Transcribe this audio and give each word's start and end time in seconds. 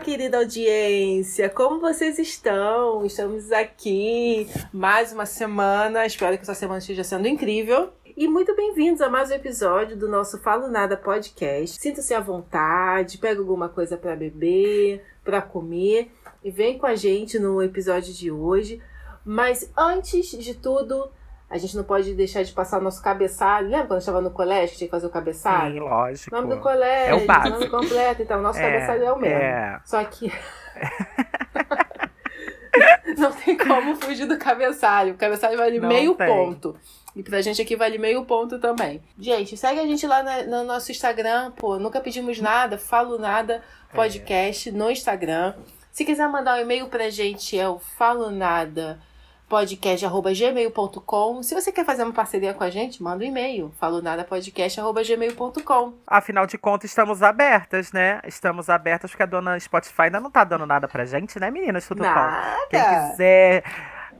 querida 0.00 0.38
audiência, 0.38 1.50
como 1.50 1.78
vocês 1.78 2.18
estão? 2.18 3.04
Estamos 3.04 3.52
aqui 3.52 4.48
mais 4.72 5.12
uma 5.12 5.26
semana. 5.26 6.06
Espero 6.06 6.36
que 6.36 6.42
essa 6.42 6.54
semana 6.54 6.78
esteja 6.78 7.04
sendo 7.04 7.28
incrível. 7.28 7.92
E 8.16 8.26
muito 8.26 8.56
bem-vindos 8.56 9.02
a 9.02 9.10
mais 9.10 9.30
um 9.30 9.34
episódio 9.34 9.98
do 9.98 10.08
nosso 10.08 10.38
Falo 10.38 10.68
Nada 10.68 10.96
podcast. 10.96 11.78
Sinta-se 11.78 12.14
à 12.14 12.20
vontade, 12.20 13.18
pega 13.18 13.40
alguma 13.40 13.68
coisa 13.68 13.94
para 13.94 14.16
beber, 14.16 15.04
para 15.22 15.42
comer 15.42 16.10
e 16.42 16.50
vem 16.50 16.78
com 16.78 16.86
a 16.86 16.94
gente 16.94 17.38
no 17.38 17.62
episódio 17.62 18.14
de 18.14 18.30
hoje. 18.30 18.80
Mas 19.22 19.70
antes 19.76 20.30
de 20.30 20.54
tudo, 20.54 21.10
a 21.50 21.58
gente 21.58 21.76
não 21.76 21.82
pode 21.84 22.14
deixar 22.14 22.42
de 22.44 22.52
passar 22.52 22.78
o 22.78 22.82
nosso 22.82 23.02
cabeçalho. 23.02 23.68
Lembra 23.68 23.88
quando 23.88 23.98
estava 23.98 24.20
no 24.20 24.30
colégio 24.30 24.76
tinha 24.76 24.86
que 24.86 24.90
fazer 24.92 25.06
o 25.06 25.10
cabeçalho? 25.10 25.74
Sim, 25.74 25.80
lógico. 25.80 26.34
Nome 26.36 26.54
do 26.54 26.60
colégio, 26.60 27.12
é 27.12 27.14
o 27.22 27.26
básico. 27.26 27.50
nome 27.58 27.68
completo. 27.68 28.22
Então, 28.22 28.38
o 28.38 28.42
nosso 28.42 28.58
É, 28.60 28.70
cabeçalho 28.72 29.04
é 29.04 29.12
o 29.12 29.18
mesmo. 29.18 29.38
é. 29.42 29.80
Só 29.84 30.02
que. 30.04 30.32
não 33.18 33.32
tem 33.32 33.56
como 33.56 33.96
fugir 33.96 34.26
do 34.26 34.38
cabeçalho. 34.38 35.14
O 35.14 35.16
cabeçalho 35.16 35.58
vale 35.58 35.80
Não 35.80 35.88
meio 35.88 36.14
tem. 36.14 36.26
ponto. 36.26 36.76
E 37.16 37.22
pra 37.22 37.42
gente 37.42 37.60
aqui 37.60 37.74
vale 37.74 37.98
meio 37.98 38.24
ponto 38.24 38.58
também. 38.60 39.02
Gente, 39.18 39.56
segue 39.56 39.80
a 39.80 39.86
gente 39.86 40.06
lá 40.06 40.22
na- 40.22 40.44
no 40.44 40.64
nosso 40.64 40.92
Instagram, 40.92 41.50
pô. 41.52 41.78
Nunca 41.78 42.00
pedimos 42.00 42.40
nada, 42.40 42.78
falo 42.78 43.18
nada 43.18 43.62
podcast 43.92 44.70
no 44.70 44.88
Instagram. 44.90 45.54
Se 45.90 46.04
quiser 46.04 46.28
mandar 46.28 46.56
um 46.56 46.60
e-mail 46.60 46.86
pra 46.86 47.10
gente, 47.10 47.58
é 47.58 47.68
o 47.68 47.80
falonada 47.80 49.00
podcast@gmail.com. 49.50 51.42
Se 51.42 51.54
você 51.54 51.70
quer 51.72 51.84
fazer 51.84 52.04
uma 52.04 52.12
parceria 52.12 52.54
com 52.54 52.62
a 52.62 52.70
gente, 52.70 53.02
manda 53.02 53.24
um 53.24 53.26
e-mail, 53.26 53.72
falonadapodcast@gmail.com. 53.78 55.94
Afinal 56.06 56.46
de 56.46 56.56
contas, 56.56 56.90
estamos 56.90 57.20
abertas, 57.22 57.90
né? 57.92 58.20
Estamos 58.24 58.70
abertas 58.70 59.10
porque 59.10 59.24
a 59.24 59.26
dona 59.26 59.58
Spotify 59.58 60.02
ainda 60.02 60.20
não 60.20 60.30
tá 60.30 60.44
dando 60.44 60.64
nada 60.64 60.86
pra 60.86 61.04
gente, 61.04 61.40
né, 61.40 61.50
meninas? 61.50 61.84
Tudo 61.86 62.04
bom? 62.04 62.10
Quem 62.70 62.78
Nada. 62.78 63.10
quiser. 63.10 63.64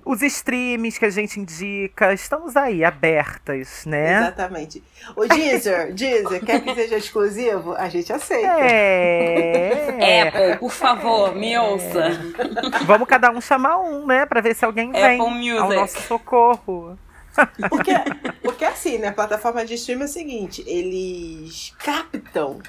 Os 0.05 0.23
streams 0.23 0.99
que 0.99 1.05
a 1.05 1.11
gente 1.11 1.39
indica, 1.39 2.13
estamos 2.13 2.57
aí, 2.57 2.85
abertas, 2.85 3.85
né? 3.87 4.19
Exatamente. 4.19 4.83
O 5.15 5.27
Deezer, 5.27 5.93
Deezer, 5.95 6.45
quer 6.45 6.61
que 6.63 6.75
seja 6.75 6.97
exclusivo? 6.97 7.75
A 7.75 7.89
gente 7.89 8.13
aceita. 8.13 8.47
É. 8.49 10.29
Apple, 10.29 10.59
por 10.59 10.73
favor, 10.73 11.35
me 11.35 11.57
ouça. 11.59 12.11
Vamos 12.85 13.07
cada 13.09 13.31
um 13.31 13.41
chamar 13.41 13.79
um, 13.79 14.07
né? 14.07 14.27
Pra 14.27 14.41
ver 14.41 14.55
se 14.55 14.65
alguém 14.65 14.93
vem 14.93 15.21
Apple 15.21 15.35
Music. 15.35 15.59
ao 15.59 15.73
nosso 15.73 16.01
socorro. 16.03 16.99
Porque, 17.69 17.93
porque 18.43 18.65
assim, 18.65 18.99
né? 18.99 19.09
A 19.09 19.13
plataforma 19.13 19.65
de 19.65 19.75
streaming 19.75 20.03
é 20.03 20.07
o 20.07 20.09
seguinte: 20.09 20.65
eles 20.67 21.75
captam 21.79 22.61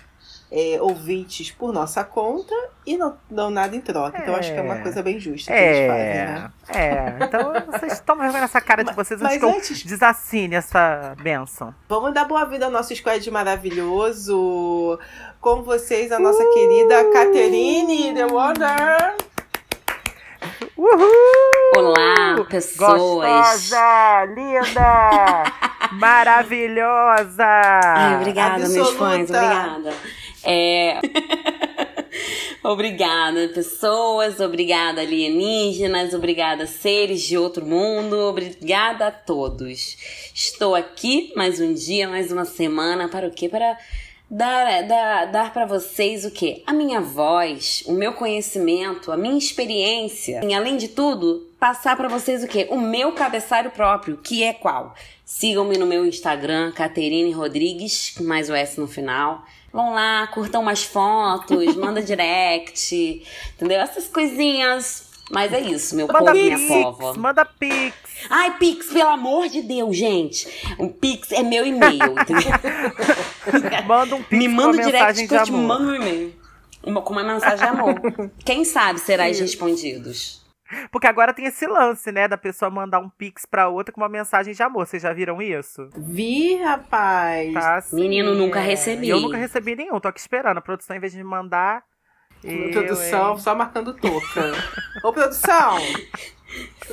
é, 0.52 0.78
ouvintes 0.82 1.50
por 1.50 1.72
nossa 1.72 2.04
conta 2.04 2.54
e 2.86 2.98
não 2.98 3.16
dão 3.30 3.50
nada 3.50 3.74
em 3.76 3.80
troca. 3.80 4.20
Então 4.22 4.36
acho 4.36 4.52
que 4.52 4.58
é 4.60 4.62
uma 4.62 4.76
É. 4.76 4.82
coisa 4.82 5.02
bem 5.02 5.18
justa 5.20 5.52
que 5.52 5.58
eles 5.58 5.88
fazem, 5.88 6.06
É, 6.08 6.26
né? 6.26 6.52
é. 6.70 7.16
Então 7.26 7.54
vocês 7.72 8.00
tomam 8.02 8.24
vergonha 8.24 8.42
nessa 8.42 8.60
cara 8.60 8.84
de 8.84 8.94
vocês 8.94 9.22
antes 9.22 9.42
Mas 9.42 9.56
antes, 9.56 9.84
desassine 9.84 10.56
essa 10.56 11.16
benção. 11.22 11.74
vamos 11.88 12.14
dar 12.14 12.26
boa 12.26 12.44
vida 12.46 12.66
ao 12.66 12.72
nosso 12.72 12.94
squad 12.96 13.32
maravilhoso. 13.32 15.00
Com 15.40 15.64
vocês, 15.64 16.12
a 16.12 16.20
nossa 16.20 16.44
querida 16.54 17.04
Caterine 17.14 18.14
The 18.14 18.26
Wonder. 18.26 19.16
Uhul! 20.78 21.12
Olá, 21.78 22.44
pessoas. 22.50 22.90
Gostosa, 23.30 24.26
linda, 24.36 25.44
maravilhosa. 25.94 27.46
Ai, 27.46 28.16
obrigada, 28.16 28.58
meus 28.60 28.76
Absoluta. 28.78 28.98
fãs, 28.98 29.30
obrigada. 29.30 29.94
É... 30.44 31.00
obrigada, 32.64 33.50
pessoas, 33.50 34.40
obrigada, 34.40 35.02
alienígenas, 35.02 36.14
obrigada, 36.14 36.68
seres 36.68 37.22
de 37.22 37.38
outro 37.38 37.66
mundo, 37.66 38.18
obrigada 38.18 39.08
a 39.08 39.12
todos. 39.12 39.98
Estou 40.34 40.76
aqui 40.76 41.32
mais 41.36 41.60
um 41.60 41.74
dia, 41.74 42.08
mais 42.08 42.32
uma 42.32 42.46
semana, 42.46 43.08
para 43.08 43.28
o 43.28 43.32
quê? 43.32 43.50
Para 43.50 43.78
dar, 44.32 44.84
dar, 44.84 45.26
dar 45.26 45.54
para 45.54 45.66
vocês 45.66 46.24
o 46.24 46.32
quê? 46.32 46.64
A 46.66 46.72
minha 46.72 47.02
voz, 47.02 47.84
o 47.86 47.92
meu 47.92 48.14
conhecimento, 48.14 49.12
a 49.12 49.18
minha 49.18 49.38
experiência. 49.38 50.40
E, 50.44 50.54
além 50.54 50.78
de 50.78 50.88
tudo, 50.88 51.50
passar 51.60 51.98
para 51.98 52.08
vocês 52.08 52.42
o 52.42 52.48
quê? 52.48 52.68
O 52.72 52.80
meu 52.80 53.12
cabeçalho 53.12 53.72
próprio, 53.72 54.18
que 54.18 54.42
é 54.42 54.54
qual? 54.54 54.96
Sigam-me 55.26 55.78
no 55.78 55.86
meu 55.86 56.06
Instagram, 56.06 56.72
Caterine 56.72 57.32
Rodrigues, 57.32 58.16
mais 58.22 58.50
o 58.50 58.54
S 58.54 58.80
no 58.80 58.88
final. 58.88 59.44
Vão 59.74 59.94
lá, 59.94 60.28
curtam 60.28 60.62
umas 60.62 60.84
fotos, 60.84 61.76
manda 61.76 62.02
direct, 62.04 63.24
entendeu? 63.56 63.80
Essas 63.80 64.08
coisinhas. 64.08 65.10
Mas 65.34 65.54
é 65.54 65.62
isso, 65.62 65.96
meu 65.96 66.08
Manda 66.08 66.20
povo, 66.20 66.34
minha 66.34 66.58
pix, 66.58 66.68
pova. 66.68 67.14
manda 67.14 67.46
pix. 67.46 67.96
Ai, 68.30 68.58
Pix, 68.58 68.88
pelo 68.88 69.10
amor 69.12 69.48
de 69.48 69.62
Deus, 69.62 69.96
gente. 69.96 70.46
O 70.78 70.90
Pix 70.90 71.32
é 71.32 71.42
meu 71.42 71.66
e-mail, 71.66 72.12
entendeu? 72.20 72.52
Manda 73.88 74.16
um 74.16 74.24
pix 74.24 74.38
Me 74.38 74.46
com 74.50 74.54
manda 74.56 74.78
um 74.78 74.86
direct 74.86 75.28
que 75.28 75.34
eu 75.34 75.44
te 75.44 75.52
mando 75.54 75.86
um 75.90 75.96
e-mail. 75.96 76.36
Uma- 76.84 77.02
Com 77.02 77.14
uma 77.14 77.24
mensagem 77.24 77.58
de 77.60 77.64
amor. 77.64 77.96
Quem 78.44 78.66
sabe 78.66 79.00
serás 79.00 79.40
respondidos. 79.40 80.41
Porque 80.92 81.08
agora 81.08 81.34
tem 81.34 81.46
esse 81.46 81.66
lance, 81.68 82.12
né, 82.12 82.28
da 82.28 82.38
pessoa 82.38 82.70
mandar 82.70 83.00
um 83.00 83.10
pix 83.10 83.46
pra 83.46 83.68
outra 83.68 83.94
com 83.94 84.02
uma 84.02 84.10
mensagem 84.10 84.54
de 84.54 84.64
amor. 84.64 84.88
Vocês 84.88 85.02
já 85.02 85.14
viram 85.14 85.42
isso? 85.42 85.90
Vi, 85.96 86.56
rapaz. 86.58 87.54
Tá 87.54 87.76
assim, 87.76 87.96
Menino, 87.96 88.34
nunca 88.34 88.60
é. 88.60 88.64
recebi. 88.64 89.10
Eu 89.10 89.20
nunca 89.20 89.38
recebi 89.38 89.76
nenhum, 89.76 90.00
tô 90.00 90.08
aqui 90.08 90.20
esperando. 90.20 90.58
A 90.58 90.62
produção, 90.62 90.96
em 90.96 91.00
vez 91.00 91.12
de 91.12 91.18
me 91.18 91.24
mandar. 91.24 91.84
eu, 92.44 92.72
produção, 92.72 93.34
hein? 93.34 93.40
só 93.40 93.56
marcando 93.56 93.94
toca. 93.94 94.52
Ô, 95.04 95.12
produção! 95.12 95.78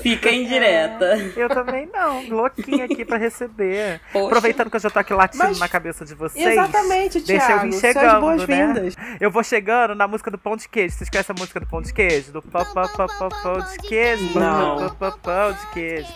Fica 0.02 0.30
em 0.30 0.46
direta. 0.46 1.16
Eu 1.36 1.48
também 1.48 1.88
não, 1.92 2.28
louquinha 2.28 2.84
aqui 2.84 3.04
pra 3.04 3.16
receber. 3.16 4.00
Poxa. 4.12 4.26
Aproveitando 4.26 4.70
que 4.70 4.76
eu 4.76 4.80
já 4.80 4.90
tô 4.90 4.98
aqui 4.98 5.12
latindo 5.12 5.44
Mas- 5.44 5.58
na 5.58 5.68
cabeça 5.68 6.04
de 6.04 6.14
vocês. 6.14 6.46
Exatamente, 6.46 7.20
Deixa 7.20 7.42
eu 7.42 7.46
Thiago. 7.48 7.70
vir 7.72 7.80
chegando, 7.80 8.20
boas-vindas. 8.20 8.94
Eu 9.20 9.30
vou 9.30 9.42
chegando 9.42 9.94
na 9.94 10.06
música 10.06 10.30
do 10.30 10.38
Pão 10.38 10.56
de 10.56 10.68
Queijo. 10.68 10.94
Vocês 10.94 11.10
conhecem 11.10 11.34
a 11.36 11.38
música 11.40 11.58
do 11.60 11.66
Pão 11.66 11.82
de 11.82 11.92
Queijo? 11.92 12.32
Do 12.32 12.42
pão, 12.42 12.64
pão, 12.72 12.88
pão, 12.88 13.06
pão, 13.18 13.28
pão 13.42 13.58
de 13.60 13.76
queijo. 13.88 14.38
Não. 14.38 14.88
pão, 14.94 15.18
pão, 15.20 15.52
de 15.52 15.66
queijo. 15.68 16.08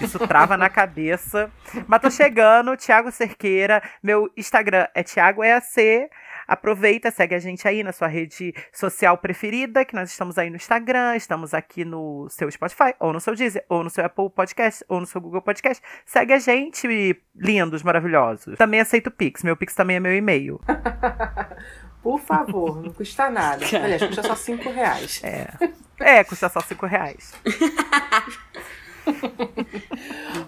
Isso 0.00 0.18
trava 0.26 0.56
na 0.56 0.68
cabeça. 0.68 1.50
Mas 1.86 2.00
tô 2.00 2.10
chegando, 2.10 2.76
Thiago 2.76 3.10
Cerqueira. 3.12 3.82
Meu 4.02 4.30
Instagram 4.36 4.86
é 4.94 5.02
Thiago 5.02 5.44
EAC. 5.44 6.08
Aproveita, 6.52 7.10
segue 7.10 7.34
a 7.34 7.38
gente 7.38 7.66
aí 7.66 7.82
na 7.82 7.92
sua 7.92 8.08
rede 8.08 8.54
social 8.70 9.16
preferida, 9.16 9.86
que 9.86 9.94
nós 9.94 10.10
estamos 10.10 10.36
aí 10.36 10.50
no 10.50 10.56
Instagram, 10.56 11.16
estamos 11.16 11.54
aqui 11.54 11.82
no 11.82 12.28
seu 12.28 12.50
Spotify, 12.50 12.94
ou 13.00 13.10
no 13.10 13.18
seu 13.18 13.34
Deezer, 13.34 13.64
ou 13.70 13.82
no 13.82 13.88
seu 13.88 14.04
Apple 14.04 14.28
Podcast, 14.28 14.84
ou 14.86 15.00
no 15.00 15.06
seu 15.06 15.18
Google 15.18 15.40
Podcast. 15.40 15.82
Segue 16.04 16.34
a 16.34 16.38
gente, 16.38 16.86
lindos, 17.34 17.82
maravilhosos. 17.82 18.58
Também 18.58 18.80
aceito 18.80 19.10
Pix, 19.10 19.42
meu 19.42 19.56
Pix 19.56 19.74
também 19.74 19.96
é 19.96 20.00
meu 20.00 20.14
e-mail. 20.14 20.60
Por 22.02 22.20
favor, 22.20 22.82
não 22.82 22.92
custa 22.92 23.30
nada. 23.30 23.64
Aliás, 23.64 24.02
custa 24.02 24.22
só 24.22 24.36
5 24.36 24.70
reais. 24.72 25.22
É. 25.24 25.48
É, 26.00 26.22
custa 26.22 26.50
só 26.50 26.60
5 26.60 26.84
reais. 26.84 27.32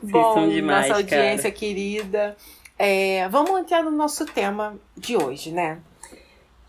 Bom, 0.02 0.50
demais, 0.50 0.88
nossa 0.88 1.00
audiência 1.00 1.50
querida. 1.50 2.36
é, 2.78 3.26
vamos 3.30 3.58
entrar 3.58 3.82
no 3.82 3.90
nosso 3.90 4.26
tema 4.26 4.76
de 4.98 5.16
hoje, 5.16 5.50
né? 5.50 5.78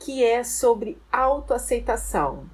Que 0.05 0.23
é 0.23 0.43
sobre 0.43 1.01
autoaceitação. 1.11 2.47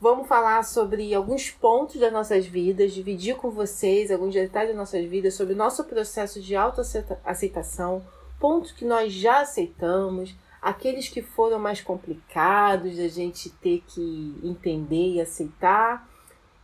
Vamos 0.00 0.26
falar 0.26 0.64
sobre 0.64 1.14
alguns 1.14 1.50
pontos 1.50 2.00
das 2.00 2.10
nossas 2.10 2.46
vidas, 2.46 2.94
dividir 2.94 3.36
com 3.36 3.50
vocês 3.50 4.10
alguns 4.10 4.32
detalhes 4.32 4.70
das 4.70 4.78
nossas 4.78 5.04
vidas 5.04 5.34
sobre 5.34 5.52
o 5.52 5.56
nosso 5.56 5.84
processo 5.84 6.40
de 6.40 6.56
autoaceitação, 6.56 8.02
pontos 8.38 8.72
que 8.72 8.86
nós 8.86 9.12
já 9.12 9.42
aceitamos, 9.42 10.34
aqueles 10.62 11.10
que 11.10 11.20
foram 11.20 11.58
mais 11.58 11.82
complicados 11.82 12.96
da 12.96 13.08
gente 13.08 13.50
ter 13.50 13.84
que 13.86 14.40
entender 14.42 15.16
e 15.16 15.20
aceitar. 15.20 16.08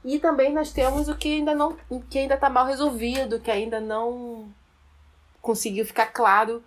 E 0.02 0.18
também 0.18 0.54
nós 0.54 0.72
temos 0.72 1.06
o 1.06 1.18
que 1.18 1.34
ainda 1.34 1.54
não, 1.54 1.76
que 2.08 2.18
ainda 2.18 2.36
está 2.36 2.48
mal 2.48 2.64
resolvido, 2.64 3.40
que 3.40 3.50
ainda 3.50 3.78
não 3.78 4.48
conseguiu 5.42 5.84
ficar 5.84 6.06
claro 6.06 6.64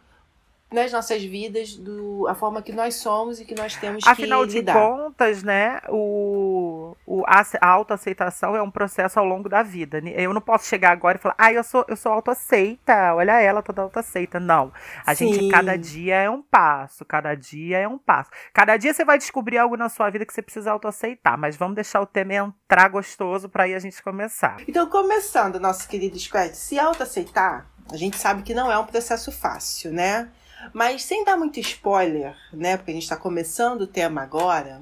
nas 0.72 0.92
nossas 0.92 1.24
vidas 1.24 1.76
do 1.76 2.28
a 2.28 2.36
forma 2.36 2.62
que 2.62 2.72
nós 2.72 2.96
somos 2.96 3.40
e 3.40 3.46
que 3.46 3.56
nós 3.56 3.76
temos 3.76 4.06
Afinal 4.06 4.42
que 4.44 4.50
de 4.50 4.56
lidar. 4.60 4.74
contas, 4.74 5.42
né, 5.42 5.82
o, 5.90 6.96
o, 7.06 7.24
a, 7.26 7.44
a 7.60 7.68
autoaceitação 7.68 8.56
é 8.56 8.62
um 8.62 8.70
processo 8.70 9.20
ao 9.20 9.26
longo 9.26 9.50
da 9.50 9.64
vida. 9.64 10.00
Eu 10.16 10.34
não 10.34 10.42
posso 10.42 10.68
chegar 10.68 10.92
agora 10.92 11.18
e 11.18 11.22
falar, 11.22 11.36
ah, 11.38 11.52
eu 11.52 11.64
sou, 11.64 11.86
eu 11.88 11.96
sou 11.96 12.12
autoaceita, 12.12 13.16
olha 13.16 13.40
ela 13.42 13.64
toda 13.64 13.82
autoaceita. 13.82 14.40
Não. 14.40 14.72
A 15.06 15.14
gente, 15.14 15.40
Sim. 15.40 15.50
cada 15.50 15.78
dia 15.78 16.16
é 16.16 16.30
um 16.30 16.42
passo, 16.42 17.04
cada 17.04 17.34
dia 17.34 17.80
é 17.80 17.88
um 17.88 17.98
passo. 17.98 18.30
Cada 18.54 18.78
dia 18.78 18.94
você 18.94 19.04
vai 19.04 19.18
descobrir 19.18 19.58
algo 19.58 19.76
na 19.76 19.90
sua 19.90 20.10
vida 20.10 20.26
que 20.26 20.34
você 20.34 20.42
precisa 20.42 20.72
autoaceitar, 20.72 21.38
mas 21.38 21.58
vamos 21.58 21.76
deixar 21.76 22.02
o 22.02 22.06
tema 22.06 22.34
entrar 22.34 22.90
gostoso 22.90 23.50
para 23.50 23.64
aí 23.64 23.74
a 23.74 23.80
gente 23.80 24.02
começar. 24.04 24.58
Então, 24.68 24.88
começando, 24.88 25.60
nosso 25.60 25.88
querido 25.88 26.20
Squad, 26.20 26.56
se 26.56 26.78
autoaceitar, 26.78 27.68
a 27.92 27.98
gente 27.98 28.18
sabe 28.18 28.44
que 28.44 28.54
não 28.54 28.72
é 28.72 28.78
um 28.78 28.86
processo 28.86 29.32
fácil, 29.32 29.92
né? 29.92 30.30
Mas 30.74 31.04
sem 31.04 31.24
dar 31.24 31.38
muito 31.38 31.60
spoiler, 31.60 32.36
né? 32.54 32.78
Porque 32.78 32.92
a 32.92 32.94
gente 32.94 33.04
está 33.04 33.18
começando 33.18 33.82
o 33.82 33.88
tema 33.88 34.22
agora. 34.22 34.82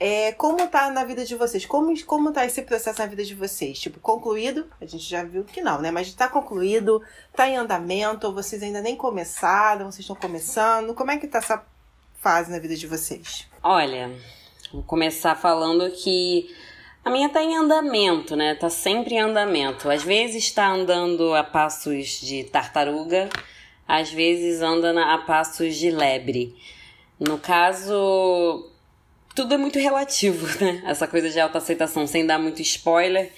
É, 0.00 0.32
como 0.32 0.66
tá 0.66 0.90
na 0.90 1.04
vida 1.04 1.24
de 1.24 1.36
vocês? 1.36 1.64
Como, 1.64 1.94
como 2.04 2.32
tá 2.32 2.44
esse 2.44 2.62
processo 2.62 2.98
na 2.98 3.06
vida 3.06 3.24
de 3.24 3.36
vocês? 3.36 3.78
Tipo, 3.78 4.00
concluído? 4.00 4.66
A 4.80 4.84
gente 4.84 5.08
já 5.08 5.22
viu 5.22 5.44
que 5.44 5.60
não, 5.60 5.80
né? 5.80 5.92
Mas 5.92 6.12
tá 6.12 6.28
concluído, 6.28 7.00
tá 7.32 7.48
em 7.48 7.56
andamento, 7.56 8.26
ou 8.26 8.34
vocês 8.34 8.62
ainda 8.62 8.80
nem 8.80 8.96
começaram, 8.96 9.92
vocês 9.92 10.00
estão 10.00 10.16
começando? 10.16 10.92
Como 10.92 11.10
é 11.10 11.18
que 11.18 11.28
tá 11.28 11.38
essa 11.38 11.64
fase 12.20 12.50
na 12.50 12.58
vida 12.58 12.74
de 12.74 12.86
vocês? 12.86 13.46
Olha, 13.62 14.10
vou 14.72 14.82
começar 14.82 15.36
falando 15.36 15.88
que 15.92 16.52
a 17.04 17.10
minha 17.10 17.28
tá 17.28 17.42
em 17.42 17.56
andamento, 17.56 18.34
né? 18.34 18.54
Tá 18.54 18.70
sempre 18.70 19.14
em 19.14 19.20
andamento. 19.20 19.90
Às 19.90 20.02
vezes 20.02 20.50
tá 20.52 20.68
andando 20.68 21.34
a 21.34 21.44
passos 21.44 22.20
de 22.20 22.44
tartaruga, 22.44 23.28
às 23.92 24.10
vezes 24.10 24.62
anda 24.62 25.12
a 25.12 25.18
passos 25.18 25.76
de 25.76 25.90
lebre. 25.90 26.56
No 27.20 27.36
caso, 27.36 28.70
tudo 29.34 29.52
é 29.52 29.58
muito 29.58 29.78
relativo, 29.78 30.46
né? 30.64 30.82
Essa 30.86 31.06
coisa 31.06 31.28
de 31.28 31.38
autoaceitação, 31.38 32.06
sem 32.06 32.26
dar 32.26 32.38
muito 32.38 32.62
spoiler. 32.62 33.30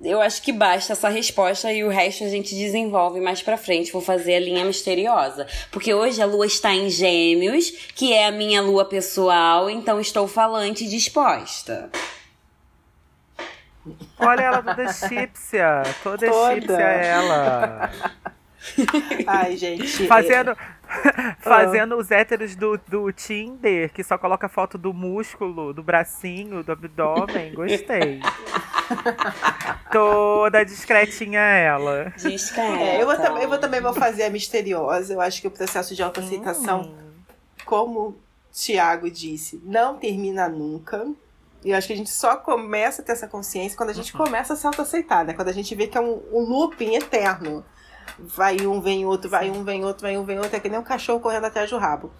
Eu 0.00 0.22
acho 0.22 0.40
que 0.40 0.52
basta 0.52 0.94
essa 0.94 1.10
resposta 1.10 1.70
e 1.70 1.84
o 1.84 1.90
resto 1.90 2.24
a 2.24 2.28
gente 2.28 2.54
desenvolve 2.54 3.20
mais 3.20 3.42
pra 3.42 3.58
frente. 3.58 3.92
Vou 3.92 4.00
fazer 4.00 4.36
a 4.36 4.40
linha 4.40 4.64
misteriosa. 4.64 5.46
Porque 5.70 5.92
hoje 5.92 6.22
a 6.22 6.24
lua 6.24 6.46
está 6.46 6.72
em 6.72 6.88
Gêmeos, 6.88 7.72
que 7.94 8.14
é 8.14 8.26
a 8.26 8.32
minha 8.32 8.62
lua 8.62 8.86
pessoal, 8.86 9.68
então 9.68 10.00
estou 10.00 10.26
falante 10.26 10.84
e 10.84 10.88
disposta. 10.88 11.90
Olha 14.18 14.40
ela 14.40 14.62
toda 14.62 14.82
egípcia. 14.82 15.82
Toda, 16.02 16.26
toda. 16.26 16.52
egípcia 16.52 16.78
ela. 16.78 17.90
Ai, 19.26 19.56
gente. 19.56 20.06
Fazendo, 20.06 20.50
é... 20.50 21.36
fazendo 21.38 21.96
os 21.98 22.10
héteros 22.10 22.56
do, 22.56 22.78
do 22.88 23.12
Tinder, 23.12 23.92
que 23.92 24.02
só 24.02 24.16
coloca 24.16 24.48
foto 24.48 24.78
do 24.78 24.92
músculo, 24.92 25.72
do 25.72 25.82
bracinho, 25.82 26.62
do 26.62 26.72
abdômen. 26.72 27.54
Gostei. 27.54 28.20
Toda 29.92 30.64
discretinha 30.64 31.40
ela. 31.40 32.12
Discreta. 32.16 32.82
É, 32.82 33.02
eu, 33.02 33.06
vou 33.06 33.14
eu 33.14 33.48
vou 33.48 33.58
também 33.58 33.80
vou 33.80 33.92
fazer 33.92 34.24
a 34.24 34.30
misteriosa. 34.30 35.12
Eu 35.12 35.20
acho 35.20 35.40
que 35.40 35.48
o 35.48 35.50
processo 35.50 35.94
de 35.94 36.02
autoaceitação, 36.02 36.82
hum. 36.82 36.94
como 37.64 38.00
o 38.00 38.16
Tiago 38.52 39.10
disse, 39.10 39.60
não 39.64 39.96
termina 39.96 40.48
nunca. 40.48 41.06
E 41.64 41.70
eu 41.70 41.76
acho 41.76 41.86
que 41.86 41.94
a 41.94 41.96
gente 41.96 42.10
só 42.10 42.36
começa 42.36 43.00
a 43.00 43.04
ter 43.04 43.12
essa 43.12 43.26
consciência 43.26 43.76
quando 43.76 43.88
a 43.88 43.94
gente 43.94 44.14
uhum. 44.14 44.24
começa 44.24 44.52
a 44.52 44.56
se 44.56 44.66
autoaceitar, 44.66 45.24
né? 45.24 45.32
Quando 45.32 45.48
a 45.48 45.52
gente 45.52 45.74
vê 45.74 45.86
que 45.86 45.96
é 45.96 46.00
um, 46.00 46.22
um 46.30 46.40
looping 46.40 46.94
eterno. 46.94 47.64
Vai 48.18 48.66
um, 48.66 48.80
vem 48.80 49.04
outro, 49.04 49.28
vai 49.30 49.50
um, 49.50 49.64
vem 49.64 49.84
outro, 49.84 50.02
vai 50.02 50.16
um, 50.16 50.24
vem 50.24 50.38
outro. 50.38 50.56
É 50.56 50.60
que 50.60 50.68
nem 50.68 50.78
um 50.78 50.84
cachorro 50.84 51.20
correndo 51.20 51.46
atrás 51.46 51.70
do 51.70 51.78
rabo. 51.78 52.10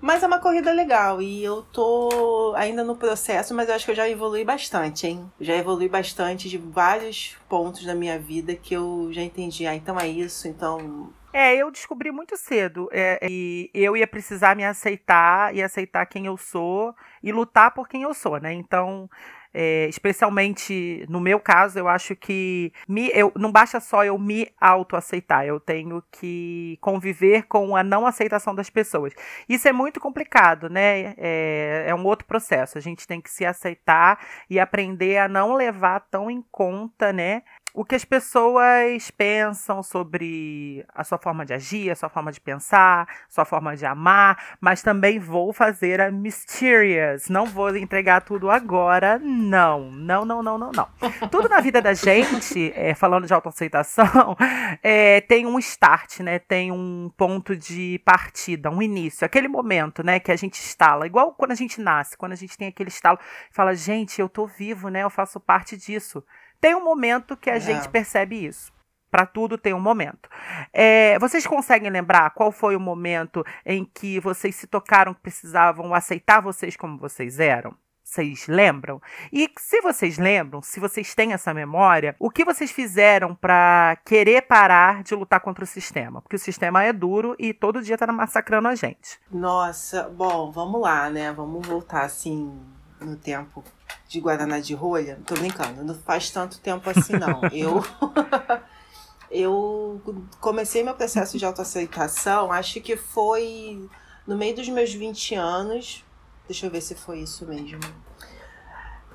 Mas 0.00 0.22
é 0.22 0.26
uma 0.26 0.38
corrida 0.38 0.72
legal 0.72 1.20
e 1.20 1.44
eu 1.44 1.62
tô 1.62 2.54
ainda 2.56 2.82
no 2.82 2.96
processo, 2.96 3.54
mas 3.54 3.68
eu 3.68 3.74
acho 3.74 3.84
que 3.84 3.90
eu 3.90 3.94
já 3.96 4.08
evolui 4.08 4.44
bastante, 4.44 5.06
hein? 5.06 5.30
Já 5.38 5.54
evolui 5.54 5.90
bastante 5.90 6.48
de 6.48 6.56
vários 6.56 7.36
pontos 7.48 7.84
da 7.84 7.94
minha 7.94 8.18
vida 8.18 8.54
que 8.54 8.72
eu 8.72 9.10
já 9.12 9.20
entendi. 9.20 9.66
Ah, 9.66 9.74
então 9.74 10.00
é 10.00 10.08
isso, 10.08 10.48
então. 10.48 11.12
É, 11.34 11.54
eu 11.54 11.70
descobri 11.70 12.10
muito 12.10 12.34
cedo. 12.38 12.88
É, 12.90 13.18
e 13.28 13.70
eu 13.74 13.94
ia 13.94 14.06
precisar 14.06 14.56
me 14.56 14.64
aceitar 14.64 15.54
e 15.54 15.62
aceitar 15.62 16.06
quem 16.06 16.24
eu 16.24 16.36
sou 16.38 16.94
e 17.22 17.30
lutar 17.30 17.72
por 17.74 17.86
quem 17.86 18.02
eu 18.02 18.14
sou, 18.14 18.40
né? 18.40 18.54
Então 18.54 19.08
é, 19.52 19.86
especialmente 19.88 21.04
no 21.08 21.20
meu 21.20 21.40
caso, 21.40 21.78
eu 21.78 21.88
acho 21.88 22.14
que 22.14 22.72
me, 22.88 23.10
eu, 23.12 23.32
não 23.36 23.50
basta 23.50 23.80
só 23.80 24.04
eu 24.04 24.18
me 24.18 24.48
autoaceitar, 24.60 25.44
eu 25.44 25.58
tenho 25.58 26.02
que 26.12 26.78
conviver 26.80 27.46
com 27.46 27.74
a 27.74 27.82
não 27.82 28.06
aceitação 28.06 28.54
das 28.54 28.70
pessoas. 28.70 29.12
Isso 29.48 29.68
é 29.68 29.72
muito 29.72 30.00
complicado, 30.00 30.68
né? 30.68 31.14
É, 31.16 31.84
é 31.88 31.94
um 31.94 32.04
outro 32.04 32.26
processo. 32.26 32.78
A 32.78 32.80
gente 32.80 33.06
tem 33.06 33.20
que 33.20 33.30
se 33.30 33.44
aceitar 33.44 34.24
e 34.48 34.60
aprender 34.60 35.18
a 35.18 35.28
não 35.28 35.54
levar 35.54 36.00
tão 36.10 36.30
em 36.30 36.42
conta, 36.50 37.12
né? 37.12 37.42
O 37.72 37.84
que 37.84 37.94
as 37.94 38.04
pessoas 38.04 39.10
pensam 39.10 39.82
sobre 39.82 40.84
a 40.94 41.04
sua 41.04 41.18
forma 41.18 41.44
de 41.44 41.54
agir, 41.54 41.90
a 41.90 41.96
sua 41.96 42.08
forma 42.08 42.32
de 42.32 42.40
pensar, 42.40 43.08
sua 43.28 43.44
forma 43.44 43.76
de 43.76 43.86
amar, 43.86 44.56
mas 44.60 44.82
também 44.82 45.18
vou 45.18 45.52
fazer 45.52 46.00
a 46.00 46.10
mysterious. 46.10 47.28
Não 47.28 47.46
vou 47.46 47.76
entregar 47.76 48.22
tudo 48.22 48.50
agora, 48.50 49.18
não. 49.18 49.90
Não, 49.90 50.24
não, 50.24 50.42
não, 50.42 50.58
não, 50.58 50.70
não. 50.72 50.88
Tudo 51.30 51.48
na 51.48 51.60
vida 51.60 51.80
da 51.80 51.94
gente, 51.94 52.72
é, 52.74 52.94
falando 52.94 53.26
de 53.26 53.34
autoaceitação, 53.34 54.36
é, 54.82 55.20
tem 55.20 55.46
um 55.46 55.58
start, 55.58 56.20
né? 56.20 56.38
Tem 56.38 56.72
um 56.72 57.10
ponto 57.16 57.56
de 57.56 58.00
partida, 58.04 58.70
um 58.70 58.82
início, 58.82 59.24
aquele 59.24 59.48
momento, 59.48 60.02
né, 60.02 60.18
que 60.18 60.32
a 60.32 60.36
gente 60.36 60.58
instala, 60.60 61.06
igual 61.06 61.32
quando 61.32 61.52
a 61.52 61.54
gente 61.54 61.80
nasce, 61.80 62.16
quando 62.16 62.32
a 62.32 62.36
gente 62.36 62.56
tem 62.56 62.68
aquele 62.68 62.88
estalo, 62.88 63.18
fala, 63.50 63.74
gente, 63.74 64.20
eu 64.20 64.28
tô 64.28 64.46
vivo, 64.46 64.88
né? 64.88 65.02
Eu 65.02 65.10
faço 65.10 65.38
parte 65.38 65.76
disso. 65.76 66.24
Tem 66.60 66.74
um 66.74 66.84
momento 66.84 67.36
que 67.36 67.50
a 67.50 67.56
é. 67.56 67.60
gente 67.60 67.88
percebe 67.88 68.44
isso. 68.44 68.72
Para 69.10 69.26
tudo 69.26 69.58
tem 69.58 69.74
um 69.74 69.80
momento. 69.80 70.28
É, 70.72 71.18
vocês 71.18 71.44
conseguem 71.44 71.90
lembrar 71.90 72.30
qual 72.30 72.52
foi 72.52 72.76
o 72.76 72.80
momento 72.80 73.44
em 73.66 73.84
que 73.84 74.20
vocês 74.20 74.54
se 74.54 74.68
tocaram 74.68 75.12
que 75.12 75.20
precisavam 75.20 75.92
aceitar 75.92 76.40
vocês 76.40 76.76
como 76.76 76.96
vocês 76.96 77.40
eram? 77.40 77.74
Vocês 78.04 78.46
lembram? 78.48 79.00
E 79.32 79.48
se 79.56 79.80
vocês 79.80 80.18
lembram, 80.18 80.62
se 80.62 80.80
vocês 80.80 81.14
têm 81.14 81.32
essa 81.32 81.54
memória, 81.54 82.16
o 82.18 82.28
que 82.30 82.44
vocês 82.44 82.70
fizeram 82.70 83.34
para 83.36 83.96
querer 84.04 84.42
parar 84.42 85.02
de 85.02 85.14
lutar 85.14 85.40
contra 85.40 85.62
o 85.62 85.66
sistema? 85.66 86.20
Porque 86.20 86.36
o 86.36 86.38
sistema 86.38 86.82
é 86.82 86.92
duro 86.92 87.36
e 87.38 87.54
todo 87.54 87.82
dia 87.82 87.96
tá 87.96 88.06
massacrando 88.12 88.68
a 88.68 88.74
gente. 88.74 89.20
Nossa, 89.30 90.08
bom, 90.08 90.50
vamos 90.50 90.80
lá, 90.80 91.08
né? 91.08 91.32
Vamos 91.32 91.64
voltar 91.66 92.02
assim 92.02 92.60
no 93.00 93.16
tempo 93.16 93.62
de 94.08 94.20
Guaraná 94.20 94.58
de 94.58 94.74
rolha. 94.74 95.20
Tô 95.26 95.34
brincando, 95.34 95.84
não 95.84 95.94
faz 95.94 96.30
tanto 96.30 96.58
tempo 96.60 96.88
assim 96.90 97.14
não. 97.14 97.40
Eu 97.52 97.82
eu 99.30 100.00
comecei 100.40 100.82
meu 100.82 100.94
processo 100.94 101.38
de 101.38 101.44
autoaceitação, 101.44 102.50
acho 102.50 102.80
que 102.80 102.96
foi 102.96 103.88
no 104.26 104.36
meio 104.36 104.56
dos 104.56 104.68
meus 104.68 104.92
20 104.92 105.34
anos. 105.36 106.04
Deixa 106.48 106.66
eu 106.66 106.70
ver 106.70 106.80
se 106.80 106.96
foi 106.96 107.20
isso 107.20 107.46
mesmo. 107.46 107.78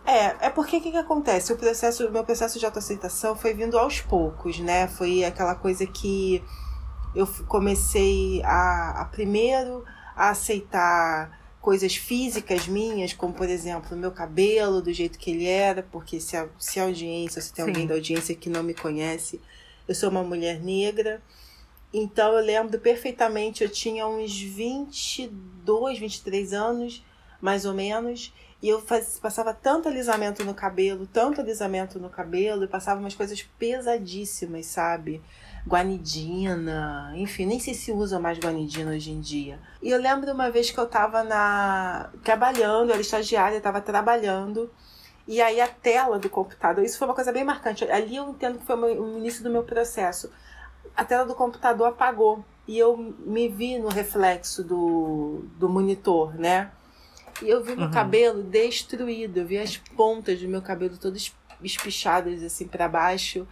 É, 0.06 0.48
é 0.48 0.50
porque 0.50 0.78
o 0.78 0.82
que, 0.82 0.92
que 0.92 0.98
acontece? 0.98 1.52
O 1.52 1.58
processo, 1.58 2.10
meu 2.12 2.24
processo 2.24 2.60
de 2.60 2.66
autoaceitação 2.66 3.36
foi 3.36 3.54
vindo 3.54 3.78
aos 3.78 4.00
poucos, 4.02 4.60
né? 4.60 4.88
Foi 4.88 5.24
aquela 5.26 5.56
coisa 5.56 5.86
que 5.86 6.44
eu 7.16 7.28
comecei 7.48 8.42
a, 8.44 9.02
a 9.02 9.06
primeiro 9.06 9.84
a 10.16 10.30
aceitar 10.30 11.45
coisas 11.66 11.96
físicas 11.96 12.68
minhas, 12.68 13.12
como 13.12 13.34
por 13.34 13.50
exemplo 13.50 13.98
o 13.98 14.00
meu 14.00 14.12
cabelo, 14.12 14.84
do 14.84 14.94
jeito 14.94 15.18
que 15.18 15.32
ele 15.32 15.48
era, 15.48 15.82
porque 15.82 16.20
se 16.20 16.38
a, 16.38 16.48
se 16.60 16.80
a 16.80 16.84
audiência, 16.84 17.42
se 17.42 17.52
tem 17.52 17.66
Sim. 17.66 17.72
alguém 17.72 17.88
da 17.88 17.96
audiência 17.96 18.36
que 18.36 18.52
não 18.52 18.62
me 18.62 18.76
conhece, 18.76 19.42
eu 19.88 19.96
sou 19.96 20.12
uma 20.12 20.22
mulher 20.22 20.62
negra. 20.62 21.24
Então 21.92 22.34
eu 22.34 22.46
lembro 22.46 22.78
perfeitamente, 22.78 23.64
eu 23.64 23.70
tinha 23.70 24.06
uns 24.06 24.40
22, 24.40 25.98
23 25.98 26.54
anos, 26.54 27.04
mais 27.42 27.66
ou 27.66 27.74
menos, 27.74 28.32
e 28.62 28.70
eu 28.70 28.80
faz, 28.80 29.18
passava 29.18 29.52
tanto 29.52 29.90
alisamento 29.90 30.46
no 30.46 30.54
cabelo, 30.54 31.08
tanto 31.08 31.42
alisamento 31.42 32.00
no 32.00 32.12
cabelo, 32.12 32.64
e 32.64 32.68
passava 32.68 33.00
umas 33.00 33.16
coisas 33.16 33.42
pesadíssimas, 33.58 34.68
sabe? 34.68 35.20
Guanidina, 35.68 37.12
enfim, 37.16 37.46
nem 37.46 37.60
sei 37.60 37.74
se 37.74 37.92
usa 37.92 38.20
mais 38.20 38.38
guanidina 38.38 38.92
hoje 38.92 39.12
em 39.12 39.20
dia. 39.20 39.60
E 39.82 39.90
eu 39.90 40.00
lembro 40.00 40.26
de 40.26 40.32
uma 40.32 40.52
vez 40.52 40.70
que 40.70 40.78
eu 40.78 40.88
tava 40.88 41.24
na 41.24 42.10
trabalhando, 42.24 42.90
eu 42.90 42.94
era 42.94 43.02
estagiária, 43.02 43.60
tava 43.60 43.82
trabalhando, 43.82 44.70
e 45.28 45.42
aí 45.42 45.60
a 45.60 45.68
tela 45.68 46.20
do 46.20 46.30
computador, 46.30 46.84
isso 46.84 47.00
foi 47.00 47.08
uma 47.08 47.16
coisa 47.16 47.32
bem 47.32 47.44
marcante. 47.44 47.84
Ali 47.86 48.16
eu 48.16 48.30
entendo 48.30 48.60
que 48.60 48.66
foi 48.66 48.76
o 48.76 49.18
início 49.18 49.44
do 49.44 49.50
meu 49.50 49.64
processo. 49.64 50.32
A 50.96 51.04
tela 51.04 51.26
do 51.26 51.34
computador 51.34 51.88
apagou 51.88 52.46
e 52.68 52.78
eu 52.78 52.96
me 52.98 53.50
vi 53.50 53.80
no 53.80 53.90
reflexo 53.90 54.64
do, 54.64 55.46
do 55.58 55.68
monitor, 55.68 56.36
né? 56.36 56.72
E 57.42 57.50
eu 57.50 57.64
vi 57.64 57.76
meu 57.76 57.88
uhum. 57.88 57.92
cabelo 57.92 58.44
destruído, 58.44 59.38
eu 59.38 59.46
vi 59.46 59.58
as 59.58 59.78
pontas 59.78 60.40
do 60.40 60.48
meu 60.48 60.62
cabelo 60.62 60.98
todas 60.98 61.34
espichadas 61.62 62.44
assim 62.44 62.68
para 62.68 62.88
baixo. 62.88 63.48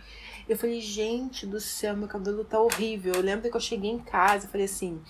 Eu 0.54 0.58
falei, 0.60 0.80
gente 0.80 1.48
do 1.48 1.60
céu, 1.60 1.98
meu 1.98 2.08
cabelo 2.08 2.46
tá 2.46 2.60
horrível. 2.60 3.16
Eu 3.16 3.22
lembro 3.22 3.50
que 3.50 3.58
eu 3.58 3.60
cheguei 3.60 3.90
em 3.90 3.98
casa 3.98 4.46
e 4.46 4.50
falei 4.50 4.68
assim: 4.68 5.02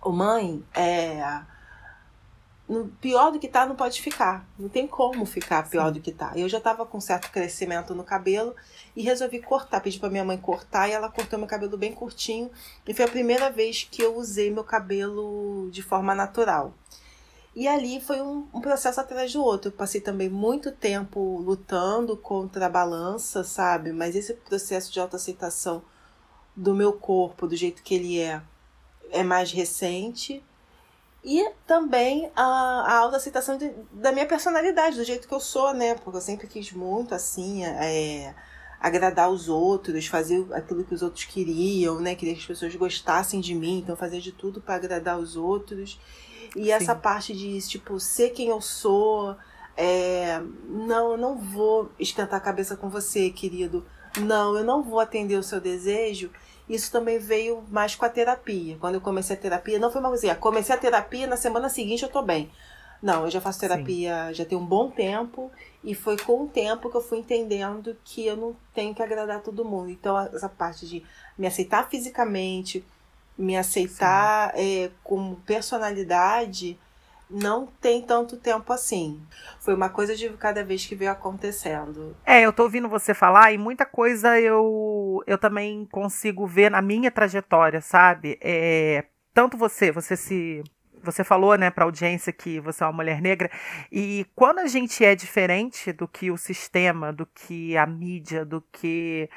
Ô 0.00 0.10
mãe, 0.10 0.64
é. 0.74 1.42
No, 2.66 2.86
pior 2.86 3.30
do 3.30 3.38
que 3.38 3.46
tá, 3.46 3.66
não 3.66 3.76
pode 3.76 4.00
ficar. 4.00 4.48
Não 4.58 4.70
tem 4.70 4.86
como 4.86 5.26
ficar 5.26 5.68
pior 5.68 5.88
Sim. 5.88 5.92
do 5.92 6.00
que 6.00 6.12
tá. 6.12 6.32
Eu 6.34 6.48
já 6.48 6.58
tava 6.58 6.86
com 6.86 6.98
certo 6.98 7.30
crescimento 7.30 7.94
no 7.94 8.02
cabelo 8.02 8.56
e 8.96 9.02
resolvi 9.02 9.38
cortar. 9.38 9.82
Pedi 9.82 9.98
pra 9.98 10.08
minha 10.08 10.24
mãe 10.24 10.38
cortar 10.38 10.88
e 10.88 10.92
ela 10.92 11.10
cortou 11.10 11.38
meu 11.38 11.46
cabelo 11.46 11.76
bem 11.76 11.92
curtinho. 11.92 12.50
E 12.86 12.94
foi 12.94 13.04
a 13.04 13.08
primeira 13.08 13.50
vez 13.50 13.86
que 13.90 14.00
eu 14.00 14.16
usei 14.16 14.50
meu 14.50 14.64
cabelo 14.64 15.68
de 15.70 15.82
forma 15.82 16.14
natural. 16.14 16.72
E 17.58 17.66
ali 17.66 18.00
foi 18.00 18.22
um, 18.22 18.46
um, 18.54 18.60
processo 18.60 19.00
atrás 19.00 19.32
do 19.32 19.42
outro. 19.42 19.70
Eu 19.70 19.72
passei 19.72 20.00
também 20.00 20.28
muito 20.28 20.70
tempo 20.70 21.38
lutando 21.38 22.16
contra 22.16 22.66
a 22.66 22.68
balança, 22.68 23.42
sabe? 23.42 23.90
Mas 23.90 24.14
esse 24.14 24.32
processo 24.32 24.92
de 24.92 25.00
autoaceitação 25.00 25.82
do 26.54 26.72
meu 26.72 26.92
corpo, 26.92 27.48
do 27.48 27.56
jeito 27.56 27.82
que 27.82 27.96
ele 27.96 28.20
é, 28.20 28.40
é 29.10 29.24
mais 29.24 29.50
recente. 29.50 30.40
E 31.24 31.50
também 31.66 32.30
a, 32.36 32.44
a 32.44 32.98
autoaceitação 32.98 33.58
de, 33.58 33.68
da 33.92 34.12
minha 34.12 34.26
personalidade, 34.26 34.94
do 34.94 35.02
jeito 35.02 35.26
que 35.26 35.34
eu 35.34 35.40
sou, 35.40 35.74
né? 35.74 35.96
Porque 35.96 36.16
eu 36.16 36.22
sempre 36.22 36.46
quis 36.46 36.70
muito, 36.70 37.12
assim, 37.12 37.64
é, 37.64 38.36
agradar 38.78 39.28
os 39.32 39.48
outros, 39.48 40.06
fazer 40.06 40.46
aquilo 40.52 40.84
que 40.84 40.94
os 40.94 41.02
outros 41.02 41.24
queriam, 41.24 41.98
né? 41.98 42.14
Queria 42.14 42.34
que 42.34 42.40
as 42.40 42.46
pessoas 42.46 42.72
gostassem 42.76 43.40
de 43.40 43.52
mim, 43.52 43.80
então 43.80 43.96
fazer 43.96 44.20
de 44.20 44.30
tudo 44.30 44.60
para 44.60 44.76
agradar 44.76 45.18
os 45.18 45.34
outros. 45.34 45.98
E 46.56 46.64
Sim. 46.64 46.72
essa 46.72 46.94
parte 46.94 47.34
de, 47.34 47.60
tipo, 47.66 47.98
ser 47.98 48.30
quem 48.30 48.48
eu 48.48 48.60
sou, 48.60 49.36
é, 49.76 50.40
não, 50.68 51.12
eu 51.12 51.18
não 51.18 51.36
vou 51.36 51.90
esquentar 51.98 52.36
a 52.36 52.42
cabeça 52.42 52.76
com 52.76 52.88
você, 52.88 53.30
querido. 53.30 53.84
Não, 54.18 54.56
eu 54.56 54.64
não 54.64 54.82
vou 54.82 55.00
atender 55.00 55.36
o 55.36 55.42
seu 55.42 55.60
desejo 55.60 56.30
isso 56.68 56.92
também 56.92 57.18
veio 57.18 57.64
mais 57.70 57.94
com 57.94 58.04
a 58.04 58.08
terapia. 58.08 58.76
Quando 58.78 58.96
eu 58.96 59.00
comecei 59.00 59.34
a 59.34 59.38
terapia, 59.38 59.78
não 59.78 59.90
foi 59.90 60.00
uma 60.00 60.10
coisa 60.10 60.30
assim, 60.30 60.40
comecei 60.40 60.74
a 60.74 60.78
terapia, 60.78 61.26
na 61.26 61.36
semana 61.36 61.68
seguinte 61.68 62.02
eu 62.02 62.08
tô 62.08 62.20
bem. 62.20 62.50
Não, 63.00 63.24
eu 63.24 63.30
já 63.30 63.40
faço 63.40 63.60
terapia 63.60 64.28
Sim. 64.28 64.34
já 64.34 64.44
tem 64.44 64.58
um 64.58 64.66
bom 64.66 64.90
tempo 64.90 65.50
e 65.84 65.94
foi 65.94 66.18
com 66.18 66.44
o 66.44 66.48
tempo 66.48 66.90
que 66.90 66.96
eu 66.96 67.00
fui 67.00 67.18
entendendo 67.18 67.96
que 68.04 68.26
eu 68.26 68.36
não 68.36 68.56
tenho 68.74 68.94
que 68.94 69.02
agradar 69.02 69.40
todo 69.40 69.64
mundo. 69.64 69.88
Então, 69.88 70.18
essa 70.18 70.48
parte 70.48 70.86
de 70.86 71.02
me 71.38 71.46
aceitar 71.46 71.88
fisicamente, 71.88 72.84
me 73.38 73.56
aceitar 73.56 74.52
é, 74.56 74.90
como 75.04 75.36
personalidade, 75.46 76.78
não 77.30 77.66
tem 77.66 78.02
tanto 78.02 78.36
tempo 78.36 78.72
assim. 78.72 79.20
Foi 79.60 79.74
uma 79.74 79.88
coisa 79.88 80.16
de 80.16 80.28
cada 80.30 80.64
vez 80.64 80.84
que 80.84 80.94
veio 80.94 81.10
acontecendo. 81.10 82.16
É, 82.24 82.40
eu 82.40 82.52
tô 82.52 82.64
ouvindo 82.64 82.88
você 82.88 83.14
falar 83.14 83.52
e 83.52 83.58
muita 83.58 83.84
coisa 83.84 84.40
eu, 84.40 85.22
eu 85.26 85.38
também 85.38 85.86
consigo 85.90 86.46
ver 86.46 86.70
na 86.70 86.82
minha 86.82 87.10
trajetória, 87.10 87.80
sabe? 87.80 88.38
É, 88.40 89.04
tanto 89.34 89.56
você, 89.56 89.92
você 89.92 90.16
se 90.16 90.64
você 91.00 91.22
falou, 91.22 91.56
né, 91.56 91.70
para 91.70 91.84
audiência 91.84 92.32
que 92.32 92.58
você 92.58 92.82
é 92.82 92.86
uma 92.86 92.92
mulher 92.92 93.22
negra 93.22 93.48
e 93.90 94.26
quando 94.34 94.58
a 94.58 94.66
gente 94.66 95.04
é 95.04 95.14
diferente 95.14 95.92
do 95.92 96.08
que 96.08 96.30
o 96.30 96.36
sistema, 96.36 97.12
do 97.12 97.24
que 97.24 97.76
a 97.76 97.86
mídia, 97.86 98.44
do 98.44 98.60
que 98.72 99.30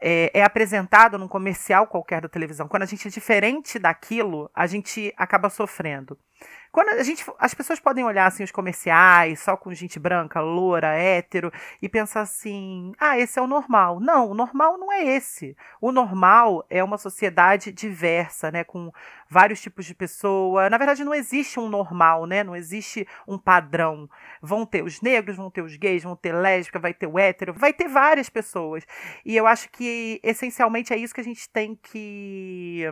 é, 0.00 0.30
é, 0.34 0.42
apresentado 0.42 1.18
num 1.18 1.28
comercial 1.28 1.86
qualquer 1.86 2.20
da 2.20 2.28
televisão, 2.28 2.68
quando 2.68 2.82
a 2.82 2.86
gente 2.86 3.08
é 3.08 3.10
diferente 3.10 3.78
daquilo, 3.78 4.50
a 4.54 4.66
gente 4.66 5.12
acaba 5.16 5.48
sofrendo. 5.50 6.18
Quando 6.76 6.90
a 6.90 7.02
gente, 7.02 7.24
as 7.38 7.54
pessoas 7.54 7.80
podem 7.80 8.04
olhar 8.04 8.26
assim 8.26 8.44
os 8.44 8.50
comerciais, 8.50 9.40
só 9.40 9.56
com 9.56 9.72
gente 9.72 9.98
branca, 9.98 10.42
loura, 10.42 10.88
hétero, 10.88 11.50
e 11.80 11.88
pensar 11.88 12.20
assim: 12.20 12.92
ah, 13.00 13.18
esse 13.18 13.38
é 13.38 13.42
o 13.42 13.46
normal. 13.46 13.98
Não, 13.98 14.28
o 14.30 14.34
normal 14.34 14.76
não 14.76 14.92
é 14.92 15.02
esse. 15.02 15.56
O 15.80 15.90
normal 15.90 16.66
é 16.68 16.84
uma 16.84 16.98
sociedade 16.98 17.72
diversa, 17.72 18.50
né? 18.50 18.62
Com 18.62 18.92
vários 19.26 19.58
tipos 19.58 19.86
de 19.86 19.94
pessoa. 19.94 20.68
Na 20.68 20.76
verdade, 20.76 21.02
não 21.02 21.14
existe 21.14 21.58
um 21.58 21.66
normal, 21.66 22.26
né? 22.26 22.44
Não 22.44 22.54
existe 22.54 23.08
um 23.26 23.38
padrão. 23.38 24.06
Vão 24.42 24.66
ter 24.66 24.84
os 24.84 25.00
negros, 25.00 25.34
vão 25.34 25.50
ter 25.50 25.62
os 25.62 25.74
gays, 25.76 26.02
vão 26.02 26.14
ter 26.14 26.34
lésbica, 26.34 26.78
vai 26.78 26.92
ter 26.92 27.06
o 27.06 27.18
hétero, 27.18 27.54
vai 27.54 27.72
ter 27.72 27.88
várias 27.88 28.28
pessoas. 28.28 28.84
E 29.24 29.34
eu 29.34 29.46
acho 29.46 29.70
que 29.70 30.20
essencialmente 30.22 30.92
é 30.92 30.98
isso 30.98 31.14
que 31.14 31.22
a 31.22 31.24
gente 31.24 31.48
tem 31.48 31.74
que 31.74 32.84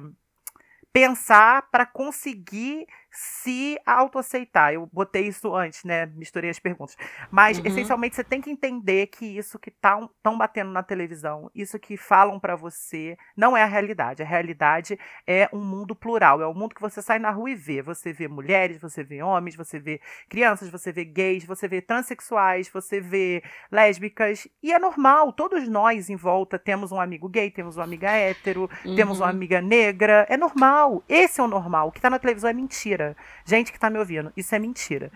pensar 0.95 1.69
para 1.73 1.85
conseguir 1.85 2.87
se 3.15 3.79
autoaceitar. 3.87 4.73
Eu 4.73 4.89
botei 4.93 5.29
isso 5.29 5.55
antes, 5.55 5.85
né? 5.85 6.07
Misturei 6.07 6.51
as 6.51 6.59
perguntas. 6.59 6.97
Mas, 7.31 7.59
uhum. 7.59 7.67
essencialmente, 7.67 8.17
você 8.17 8.25
tem 8.25 8.41
que 8.41 8.51
entender 8.51 9.07
que 9.07 9.25
isso 9.25 9.59
que 9.59 9.71
estão 9.71 10.11
tá, 10.21 10.33
batendo 10.33 10.73
na 10.73 10.83
televisão, 10.83 11.49
isso 11.55 11.79
que 11.79 11.97
falam 11.97 12.41
para 12.41 12.57
você, 12.57 13.17
não 13.37 13.57
é 13.57 13.63
a 13.63 13.67
realidade. 13.67 14.23
A 14.23 14.27
realidade 14.27 14.99
é 15.27 15.49
um 15.53 15.61
mundo 15.65 15.95
plural. 15.95 16.43
É 16.43 16.47
o 16.47 16.51
um 16.51 16.55
mundo 16.55 16.75
que 16.75 16.81
você 16.81 17.01
sai 17.01 17.21
na 17.21 17.31
rua 17.31 17.51
e 17.51 17.55
vê. 17.55 17.81
Você 17.83 18.13
vê 18.13 18.27
mulheres, 18.27 18.81
você 18.81 19.05
vê 19.05 19.23
homens, 19.23 19.55
você 19.55 19.79
vê 19.79 20.01
crianças, 20.29 20.69
você 20.69 20.91
vê 20.91 21.05
gays, 21.05 21.45
você 21.45 21.69
vê 21.69 21.81
transexuais, 21.81 22.69
você 22.69 23.01
vê 23.01 23.45
lésbicas. 23.71 24.49
E 24.61 24.73
é 24.73 24.79
normal. 24.79 25.33
Todos 25.33 25.69
nós 25.69 26.11
em 26.11 26.17
volta 26.17 26.59
temos 26.59 26.91
um 26.91 27.01
amigo 27.01 27.29
gay, 27.29 27.51
temos 27.51 27.77
uma 27.77 27.85
amiga 27.85 28.11
hétero, 28.11 28.69
uhum. 28.85 28.97
temos 28.97 29.21
uma 29.21 29.29
amiga 29.29 29.61
negra. 29.61 30.27
É 30.29 30.37
normal. 30.37 31.05
Esse 31.09 31.41
é 31.41 31.45
o 31.45 31.49
normal. 31.49 31.89
O 31.89 31.93
que 31.93 31.99
está 31.99 32.11
na 32.11 32.19
televisão 32.19 32.51
é 32.51 32.53
mentira 32.53 33.04
mentira. 33.05 33.17
Gente 33.45 33.71
que 33.71 33.77
está 33.77 33.91
me 33.91 33.99
ouvindo, 33.99 34.33
isso 34.37 34.55
é 34.55 34.59
mentira. 34.59 35.11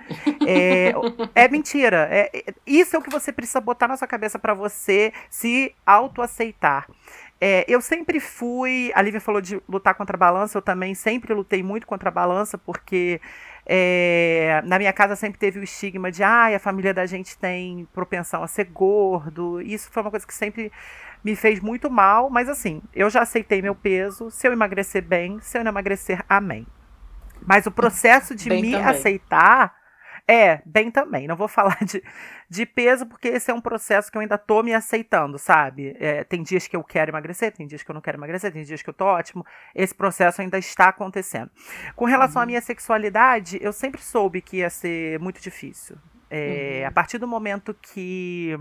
É, 0.46 0.92
é 1.34 1.48
mentira. 1.48 2.08
É, 2.10 2.30
é, 2.32 2.54
isso 2.66 2.94
é 2.94 2.98
o 2.98 3.02
que 3.02 3.10
você 3.10 3.32
precisa 3.32 3.60
botar 3.60 3.88
na 3.88 3.96
sua 3.96 4.06
cabeça 4.08 4.38
para 4.38 4.54
você 4.54 5.12
se 5.30 5.74
autoaceitar. 5.86 6.86
É, 7.40 7.64
eu 7.68 7.80
sempre 7.80 8.18
fui. 8.20 8.90
A 8.94 9.02
Lívia 9.02 9.20
falou 9.20 9.40
de 9.40 9.60
lutar 9.68 9.94
contra 9.94 10.16
a 10.16 10.18
balança, 10.18 10.58
eu 10.58 10.62
também 10.62 10.94
sempre 10.94 11.32
lutei 11.32 11.62
muito 11.62 11.86
contra 11.86 12.08
a 12.08 12.12
balança, 12.12 12.58
porque 12.58 13.20
é, 13.64 14.60
na 14.64 14.78
minha 14.78 14.92
casa 14.92 15.14
sempre 15.14 15.38
teve 15.38 15.60
o 15.60 15.62
estigma 15.62 16.10
de 16.10 16.22
ah, 16.22 16.54
a 16.54 16.58
família 16.58 16.92
da 16.92 17.06
gente 17.06 17.38
tem 17.38 17.86
propensão 17.92 18.42
a 18.42 18.46
ser 18.48 18.64
gordo. 18.64 19.60
Isso 19.60 19.90
foi 19.90 20.02
uma 20.02 20.10
coisa 20.10 20.26
que 20.26 20.34
sempre 20.34 20.72
me 21.22 21.36
fez 21.36 21.60
muito 21.60 21.90
mal, 21.90 22.30
mas 22.30 22.48
assim, 22.48 22.82
eu 22.94 23.10
já 23.10 23.22
aceitei 23.22 23.62
meu 23.62 23.74
peso. 23.74 24.30
Se 24.30 24.46
eu 24.48 24.52
emagrecer 24.52 25.02
bem, 25.02 25.38
se 25.40 25.58
eu 25.58 25.64
não 25.64 25.70
emagrecer, 25.70 26.24
amém. 26.28 26.66
Mas 27.48 27.66
o 27.66 27.70
processo 27.70 28.34
de 28.34 28.48
bem 28.48 28.60
me 28.60 28.72
também. 28.72 28.86
aceitar 28.86 29.74
é, 30.28 30.60
bem 30.66 30.90
também. 30.90 31.26
Não 31.26 31.34
vou 31.34 31.48
falar 31.48 31.78
de, 31.82 32.02
de 32.50 32.66
peso, 32.66 33.06
porque 33.06 33.28
esse 33.28 33.50
é 33.50 33.54
um 33.54 33.60
processo 33.60 34.12
que 34.12 34.18
eu 34.18 34.20
ainda 34.20 34.36
tô 34.36 34.62
me 34.62 34.74
aceitando, 34.74 35.38
sabe? 35.38 35.96
É, 35.98 36.22
tem 36.22 36.42
dias 36.42 36.66
que 36.66 36.76
eu 36.76 36.84
quero 36.84 37.10
emagrecer, 37.10 37.50
tem 37.50 37.66
dias 37.66 37.82
que 37.82 37.90
eu 37.90 37.94
não 37.94 38.02
quero 38.02 38.18
emagrecer, 38.18 38.52
tem 38.52 38.62
dias 38.62 38.82
que 38.82 38.90
eu 38.90 38.94
tô 38.94 39.06
ótimo. 39.06 39.46
Esse 39.74 39.94
processo 39.94 40.42
ainda 40.42 40.58
está 40.58 40.88
acontecendo. 40.88 41.50
Com 41.96 42.04
relação 42.04 42.40
uhum. 42.40 42.44
à 42.44 42.46
minha 42.46 42.60
sexualidade, 42.60 43.58
eu 43.62 43.72
sempre 43.72 44.02
soube 44.02 44.42
que 44.42 44.58
ia 44.58 44.68
ser 44.68 45.18
muito 45.18 45.40
difícil. 45.40 45.96
É, 46.28 46.80
uhum. 46.82 46.88
A 46.88 46.90
partir 46.90 47.16
do 47.16 47.26
momento 47.26 47.72
que, 47.72 48.54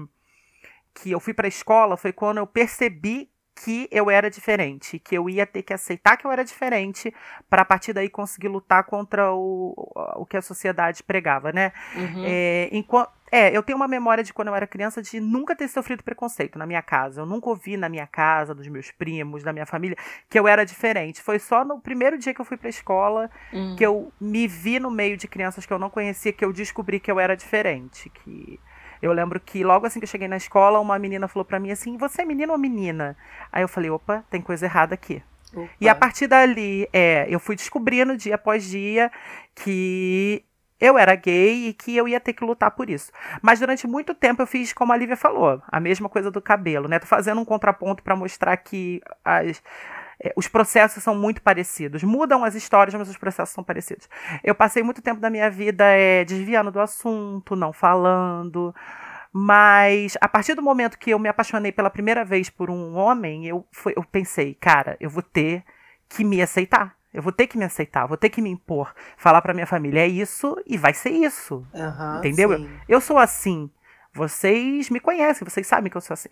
que 0.93 1.11
eu 1.11 1.19
fui 1.19 1.33
para 1.33 1.47
a 1.47 1.49
escola, 1.49 1.97
foi 1.97 2.13
quando 2.13 2.37
eu 2.37 2.47
percebi 2.47 3.29
que 3.63 3.87
eu 3.91 4.09
era 4.09 4.29
diferente, 4.29 4.99
que 4.99 5.17
eu 5.17 5.27
ia 5.29 5.45
ter 5.45 5.63
que 5.63 5.73
aceitar 5.73 6.15
que 6.15 6.25
eu 6.25 6.31
era 6.31 6.43
diferente 6.43 7.13
para 7.49 7.63
a 7.63 7.65
partir 7.65 7.91
daí 7.91 8.07
conseguir 8.07 8.47
lutar 8.47 8.83
contra 8.83 9.33
o, 9.33 9.73
o 10.15 10.25
que 10.25 10.37
a 10.37 10.41
sociedade 10.41 11.01
pregava, 11.01 11.51
né? 11.51 11.71
Uhum. 11.95 12.23
É, 12.23 12.69
enquanto, 12.71 13.09
é, 13.31 13.55
eu 13.55 13.63
tenho 13.63 13.75
uma 13.75 13.87
memória 13.87 14.23
de 14.23 14.31
quando 14.31 14.49
eu 14.49 14.55
era 14.55 14.67
criança 14.67 15.01
de 15.01 15.19
nunca 15.19 15.55
ter 15.55 15.67
sofrido 15.67 16.03
preconceito 16.03 16.57
na 16.59 16.65
minha 16.65 16.81
casa. 16.81 17.21
Eu 17.21 17.25
nunca 17.25 17.49
ouvi 17.49 17.75
na 17.75 17.89
minha 17.89 18.05
casa, 18.05 18.53
dos 18.53 18.67
meus 18.67 18.91
primos, 18.91 19.43
da 19.43 19.51
minha 19.51 19.65
família, 19.65 19.97
que 20.29 20.39
eu 20.39 20.47
era 20.47 20.63
diferente. 20.63 21.21
Foi 21.21 21.39
só 21.39 21.65
no 21.65 21.79
primeiro 21.79 22.17
dia 22.17 22.33
que 22.33 22.39
eu 22.39 22.45
fui 22.45 22.57
pra 22.57 22.69
escola 22.69 23.29
uhum. 23.51 23.75
que 23.75 23.85
eu 23.85 24.13
me 24.21 24.47
vi 24.47 24.79
no 24.79 24.91
meio 24.91 25.17
de 25.17 25.27
crianças 25.27 25.65
que 25.65 25.73
eu 25.73 25.79
não 25.79 25.89
conhecia, 25.89 26.31
que 26.31 26.45
eu 26.45 26.53
descobri 26.53 26.99
que 26.99 27.11
eu 27.11 27.19
era 27.19 27.35
diferente. 27.35 28.09
Que 28.09 28.59
eu 29.01 29.11
lembro 29.13 29.39
que 29.39 29.63
logo 29.63 29.85
assim 29.85 29.99
que 29.99 30.05
eu 30.05 30.09
cheguei 30.09 30.27
na 30.27 30.37
escola, 30.37 30.79
uma 30.79 30.97
menina 30.97 31.27
falou 31.27 31.45
para 31.45 31.59
mim 31.59 31.71
assim: 31.71 31.97
Você 31.97 32.21
é 32.21 32.25
menino 32.25 32.51
ou 32.51 32.57
menina? 32.57 33.15
Aí 33.51 33.63
eu 33.63 33.67
falei: 33.67 33.89
opa, 33.89 34.23
tem 34.29 34.41
coisa 34.41 34.65
errada 34.65 34.93
aqui. 34.93 35.23
Opa. 35.53 35.69
E 35.79 35.87
a 35.87 35.95
partir 35.95 36.27
dali, 36.27 36.87
é, 36.91 37.25
eu 37.29 37.39
fui 37.39 37.55
descobrindo 37.55 38.17
dia 38.17 38.35
após 38.35 38.63
dia 38.65 39.11
que 39.55 40.43
eu 40.79 40.97
era 40.97 41.15
gay 41.15 41.69
e 41.69 41.73
que 41.73 41.95
eu 41.95 42.07
ia 42.07 42.19
ter 42.19 42.33
que 42.33 42.45
lutar 42.45 42.71
por 42.71 42.89
isso. 42.89 43.11
Mas 43.41 43.59
durante 43.59 43.87
muito 43.87 44.13
tempo 44.13 44.41
eu 44.41 44.47
fiz 44.47 44.73
como 44.73 44.93
a 44.93 44.97
Lívia 44.97 45.17
falou, 45.17 45.61
a 45.67 45.79
mesma 45.79 46.07
coisa 46.07 46.29
do 46.29 46.41
cabelo, 46.41 46.87
né? 46.87 46.99
Tô 46.99 47.07
fazendo 47.07 47.41
um 47.41 47.45
contraponto 47.45 48.03
para 48.03 48.15
mostrar 48.15 48.55
que 48.57 49.01
as, 49.25 49.61
os 50.35 50.47
processos 50.47 51.03
são 51.03 51.15
muito 51.15 51.41
parecidos. 51.41 52.03
Mudam 52.03 52.43
as 52.43 52.55
histórias, 52.55 52.95
mas 52.95 53.09
os 53.09 53.17
processos 53.17 53.53
são 53.53 53.63
parecidos. 53.63 54.09
Eu 54.43 54.55
passei 54.55 54.81
muito 54.81 55.01
tempo 55.01 55.21
da 55.21 55.29
minha 55.29 55.49
vida 55.49 55.83
é, 55.85 56.25
desviando 56.25 56.71
do 56.71 56.79
assunto, 56.79 57.55
não 57.55 57.71
falando. 57.71 58.73
Mas 59.31 60.17
a 60.19 60.27
partir 60.27 60.55
do 60.55 60.61
momento 60.63 60.97
que 60.97 61.11
eu 61.11 61.19
me 61.19 61.29
apaixonei 61.29 61.71
pela 61.71 61.89
primeira 61.89 62.25
vez 62.25 62.49
por 62.49 62.69
um 62.69 62.95
homem, 62.95 63.45
eu, 63.45 63.67
foi, 63.71 63.93
eu 63.95 64.03
pensei, 64.03 64.55
cara, 64.55 64.97
eu 64.99 65.09
vou 65.09 65.21
ter 65.21 65.63
que 66.09 66.23
me 66.23 66.41
aceitar. 66.41 66.95
Eu 67.13 67.21
vou 67.21 67.31
ter 67.31 67.47
que 67.47 67.57
me 67.57 67.63
aceitar, 67.63 68.05
vou 68.05 68.17
ter 68.17 68.29
que 68.29 68.41
me 68.41 68.49
impor, 68.49 68.93
falar 69.15 69.41
para 69.41 69.53
minha 69.53 69.65
família 69.65 70.01
é 70.01 70.07
isso 70.07 70.55
e 70.67 70.77
vai 70.77 70.93
ser 70.93 71.09
isso. 71.09 71.65
Uhum, 71.73 72.17
entendeu? 72.17 72.53
Eu, 72.53 72.69
eu 72.87 73.01
sou 73.01 73.17
assim. 73.17 73.71
Vocês 74.17 74.89
me 74.89 74.99
conhecem, 74.99 75.47
vocês 75.47 75.67
sabem 75.67 75.91
que 75.91 75.95
eu 75.95 76.01
sou 76.01 76.15
assim. 76.15 76.29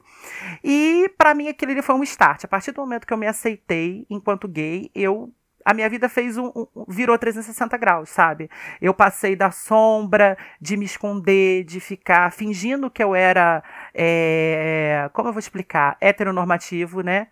E 0.64 1.08
para 1.20 1.36
mim 1.36 1.48
aquilo 1.48 1.72
ali 1.72 1.84
foi 1.84 1.94
um 1.94 2.02
start. 2.02 2.44
A 2.44 2.48
partir 2.48 2.72
do 2.72 2.82
momento 2.82 3.06
que 3.06 3.14
eu 3.14 3.18
me 3.18 3.28
aceitei 3.28 4.08
enquanto 4.10 4.48
gay, 4.48 4.90
eu 4.96 5.32
a 5.64 5.74
minha 5.74 5.90
vida 5.90 6.08
fez 6.08 6.38
um, 6.38 6.52
um, 6.56 6.86
virou 6.88 7.18
360 7.18 7.76
graus, 7.78 8.10
sabe? 8.10 8.50
Eu 8.80 8.94
passei 8.94 9.36
da 9.36 9.50
sombra, 9.50 10.38
de 10.62 10.78
me 10.78 10.86
esconder, 10.86 11.64
de 11.64 11.80
ficar 11.80 12.32
fingindo 12.32 12.90
que 12.90 13.04
eu 13.04 13.16
era, 13.16 13.64
é, 13.94 15.10
como 15.14 15.30
eu 15.30 15.34
vou 15.34 15.40
explicar, 15.40 15.98
heteronormativo, 16.00 17.02
né? 17.02 17.30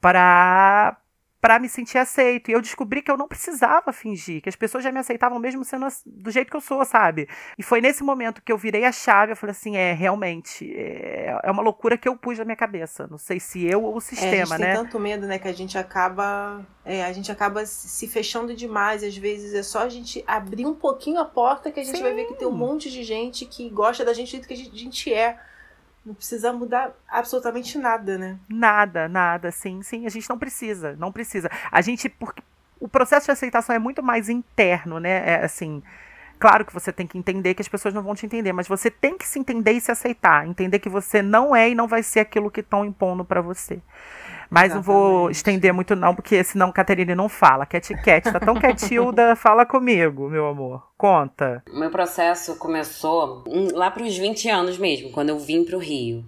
Para 0.00 0.96
para 1.40 1.58
me 1.58 1.68
sentir 1.68 1.98
aceito. 1.98 2.50
E 2.50 2.54
eu 2.54 2.60
descobri 2.60 3.02
que 3.02 3.10
eu 3.10 3.16
não 3.16 3.28
precisava 3.28 3.92
fingir, 3.92 4.42
que 4.42 4.48
as 4.48 4.56
pessoas 4.56 4.82
já 4.82 4.90
me 4.90 4.98
aceitavam 4.98 5.38
mesmo 5.38 5.64
sendo 5.64 5.86
do 6.04 6.30
jeito 6.30 6.50
que 6.50 6.56
eu 6.56 6.60
sou, 6.60 6.84
sabe? 6.84 7.28
E 7.58 7.62
foi 7.62 7.80
nesse 7.80 8.02
momento 8.02 8.42
que 8.42 8.52
eu 8.52 8.58
virei 8.58 8.84
a 8.84 8.92
chave, 8.92 9.32
eu 9.32 9.36
falei 9.36 9.52
assim, 9.52 9.76
é, 9.76 9.92
realmente, 9.92 10.72
é, 10.76 11.38
é 11.42 11.50
uma 11.50 11.62
loucura 11.62 11.96
que 11.96 12.08
eu 12.08 12.16
pus 12.16 12.38
na 12.38 12.44
minha 12.44 12.56
cabeça. 12.56 13.06
Não 13.06 13.18
sei 13.18 13.38
se 13.38 13.64
eu 13.64 13.84
ou 13.84 13.96
o 13.96 14.00
sistema, 14.00 14.34
é, 14.34 14.42
a 14.42 14.44
gente 14.46 14.58
né? 14.58 14.74
tem 14.74 14.84
tanto 14.84 14.98
medo, 14.98 15.26
né, 15.26 15.38
que 15.38 15.48
a 15.48 15.52
gente 15.52 15.78
acaba, 15.78 16.64
é, 16.84 17.04
a 17.04 17.12
gente 17.12 17.30
acaba 17.30 17.64
se 17.66 18.06
fechando 18.08 18.54
demais. 18.54 19.02
Às 19.02 19.16
vezes 19.16 19.54
é 19.54 19.62
só 19.62 19.80
a 19.80 19.88
gente 19.88 20.24
abrir 20.26 20.66
um 20.66 20.74
pouquinho 20.74 21.20
a 21.20 21.24
porta 21.24 21.70
que 21.70 21.80
a 21.80 21.84
gente 21.84 21.96
Sim. 21.96 22.02
vai 22.02 22.14
ver 22.14 22.26
que 22.26 22.34
tem 22.34 22.48
um 22.48 22.52
monte 22.52 22.90
de 22.90 23.02
gente 23.02 23.46
que 23.46 23.68
gosta 23.70 24.04
da 24.04 24.12
gente 24.12 24.28
do 24.28 24.30
jeito 24.30 24.48
que 24.48 24.54
a 24.54 24.56
gente 24.56 25.12
é. 25.12 25.38
Não 26.06 26.14
precisa 26.14 26.52
mudar 26.52 26.92
absolutamente 27.08 27.76
nada, 27.76 28.16
né? 28.16 28.38
Nada, 28.48 29.08
nada, 29.08 29.50
sim, 29.50 29.82
sim. 29.82 30.06
A 30.06 30.08
gente 30.08 30.28
não 30.30 30.38
precisa, 30.38 30.94
não 30.96 31.10
precisa. 31.10 31.50
A 31.68 31.80
gente, 31.80 32.08
porque 32.08 32.40
o 32.78 32.86
processo 32.86 33.26
de 33.26 33.32
aceitação 33.32 33.74
é 33.74 33.78
muito 33.80 34.04
mais 34.04 34.28
interno, 34.28 35.00
né? 35.00 35.28
É 35.28 35.44
assim. 35.44 35.82
Claro 36.38 36.64
que 36.64 36.72
você 36.72 36.92
tem 36.92 37.08
que 37.08 37.18
entender 37.18 37.54
que 37.54 37.62
as 37.62 37.66
pessoas 37.66 37.92
não 37.92 38.02
vão 38.02 38.14
te 38.14 38.24
entender, 38.24 38.52
mas 38.52 38.68
você 38.68 38.88
tem 38.88 39.18
que 39.18 39.26
se 39.26 39.40
entender 39.40 39.72
e 39.72 39.80
se 39.80 39.90
aceitar. 39.90 40.46
Entender 40.46 40.78
que 40.78 40.88
você 40.88 41.22
não 41.22 41.56
é 41.56 41.70
e 41.70 41.74
não 41.74 41.88
vai 41.88 42.04
ser 42.04 42.20
aquilo 42.20 42.52
que 42.52 42.60
estão 42.60 42.84
impondo 42.84 43.24
para 43.24 43.40
você. 43.40 43.80
Mas 44.50 44.72
Exatamente. 44.72 44.74
não 44.74 44.82
vou 44.82 45.30
estender 45.30 45.72
muito, 45.72 45.96
não, 45.96 46.14
porque 46.14 46.42
senão 46.44 46.72
Caterine 46.72 47.14
não 47.14 47.28
fala. 47.28 47.66
Cat 47.66 47.94
Cat, 48.02 48.32
tá 48.32 48.40
tão 48.40 48.54
quietilda, 48.54 49.34
fala 49.36 49.66
comigo, 49.66 50.28
meu 50.28 50.46
amor. 50.46 50.82
Conta. 50.96 51.62
Meu 51.72 51.90
processo 51.90 52.56
começou 52.56 53.44
lá 53.72 53.90
para 53.90 54.04
os 54.04 54.16
20 54.16 54.48
anos 54.48 54.78
mesmo, 54.78 55.10
quando 55.10 55.30
eu 55.30 55.38
vim 55.38 55.64
para 55.64 55.76
o 55.76 55.80
Rio. 55.80 56.24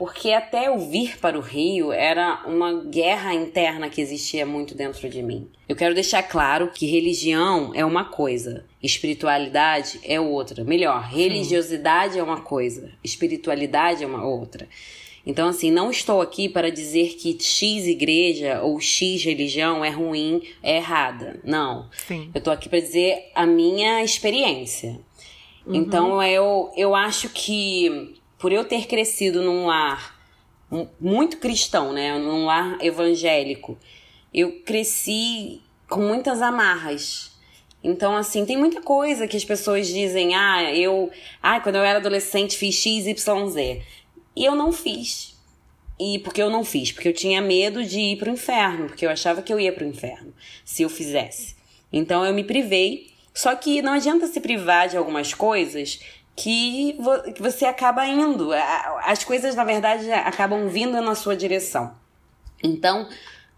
Porque 0.00 0.32
até 0.32 0.68
eu 0.68 0.78
vir 0.78 1.18
para 1.18 1.36
o 1.36 1.42
Rio 1.42 1.92
era 1.92 2.42
uma 2.46 2.84
guerra 2.84 3.34
interna 3.34 3.90
que 3.90 4.00
existia 4.00 4.46
muito 4.46 4.74
dentro 4.74 5.10
de 5.10 5.22
mim. 5.22 5.46
Eu 5.68 5.76
quero 5.76 5.94
deixar 5.94 6.22
claro 6.22 6.70
que 6.72 6.86
religião 6.86 7.72
é 7.74 7.84
uma 7.84 8.06
coisa, 8.06 8.64
espiritualidade 8.82 10.00
é 10.02 10.18
outra. 10.18 10.64
Melhor, 10.64 11.02
religiosidade 11.02 12.14
Sim. 12.14 12.20
é 12.20 12.22
uma 12.22 12.40
coisa, 12.40 12.92
espiritualidade 13.04 14.02
é 14.02 14.06
uma 14.06 14.24
outra. 14.24 14.66
Então, 15.24 15.48
assim, 15.48 15.70
não 15.70 15.90
estou 15.90 16.20
aqui 16.20 16.48
para 16.48 16.70
dizer 16.70 17.16
que 17.16 17.36
X 17.38 17.86
igreja 17.86 18.62
ou 18.62 18.80
X 18.80 19.22
religião 19.22 19.84
é 19.84 19.90
ruim, 19.90 20.42
é 20.62 20.76
errada. 20.76 21.38
Não. 21.44 21.88
Sim. 22.06 22.30
Eu 22.34 22.38
estou 22.38 22.52
aqui 22.52 22.68
para 22.68 22.80
dizer 22.80 23.30
a 23.34 23.46
minha 23.46 24.02
experiência. 24.02 24.98
Uhum. 25.66 25.74
Então, 25.74 26.22
eu, 26.22 26.70
eu 26.76 26.94
acho 26.94 27.28
que 27.28 28.14
por 28.38 28.50
eu 28.50 28.64
ter 28.64 28.86
crescido 28.86 29.42
num 29.42 29.66
lar 29.66 30.18
muito 31.00 31.38
cristão, 31.38 31.92
né? 31.92 32.16
Num 32.16 32.46
lar 32.46 32.78
evangélico, 32.80 33.76
eu 34.32 34.62
cresci 34.62 35.60
com 35.88 36.00
muitas 36.00 36.40
amarras. 36.40 37.30
Então, 37.82 38.14
assim, 38.14 38.44
tem 38.44 38.56
muita 38.56 38.80
coisa 38.82 39.26
que 39.26 39.36
as 39.36 39.44
pessoas 39.44 39.88
dizem, 39.88 40.34
ah, 40.34 40.74
eu. 40.74 41.10
Ah, 41.42 41.60
quando 41.60 41.76
eu 41.76 41.84
era 41.84 41.98
adolescente 41.98 42.56
fiz 42.56 42.74
X, 42.74 43.06
Y, 43.06 43.48
Z. 43.48 43.82
E 44.34 44.44
eu 44.44 44.54
não 44.54 44.72
fiz. 44.72 45.38
E 45.98 46.18
porque 46.20 46.40
eu 46.40 46.48
não 46.48 46.64
fiz? 46.64 46.92
Porque 46.92 47.08
eu 47.08 47.12
tinha 47.12 47.42
medo 47.42 47.84
de 47.84 48.00
ir 48.00 48.16
pro 48.16 48.30
inferno, 48.30 48.86
porque 48.86 49.04
eu 49.04 49.10
achava 49.10 49.42
que 49.42 49.52
eu 49.52 49.60
ia 49.60 49.72
pro 49.72 49.84
inferno 49.84 50.32
se 50.64 50.82
eu 50.82 50.88
fizesse. 50.88 51.56
Então 51.92 52.24
eu 52.24 52.32
me 52.32 52.44
privei. 52.44 53.10
Só 53.34 53.54
que 53.54 53.80
não 53.80 53.92
adianta 53.92 54.26
se 54.26 54.40
privar 54.40 54.88
de 54.88 54.96
algumas 54.96 55.32
coisas 55.32 56.00
que, 56.34 56.96
vo 56.98 57.32
que 57.32 57.42
você 57.42 57.64
acaba 57.64 58.06
indo. 58.06 58.50
As 59.04 59.22
coisas, 59.22 59.54
na 59.54 59.64
verdade, 59.64 60.10
acabam 60.10 60.68
vindo 60.68 61.00
na 61.00 61.14
sua 61.14 61.36
direção. 61.36 61.94
Então, 62.62 63.08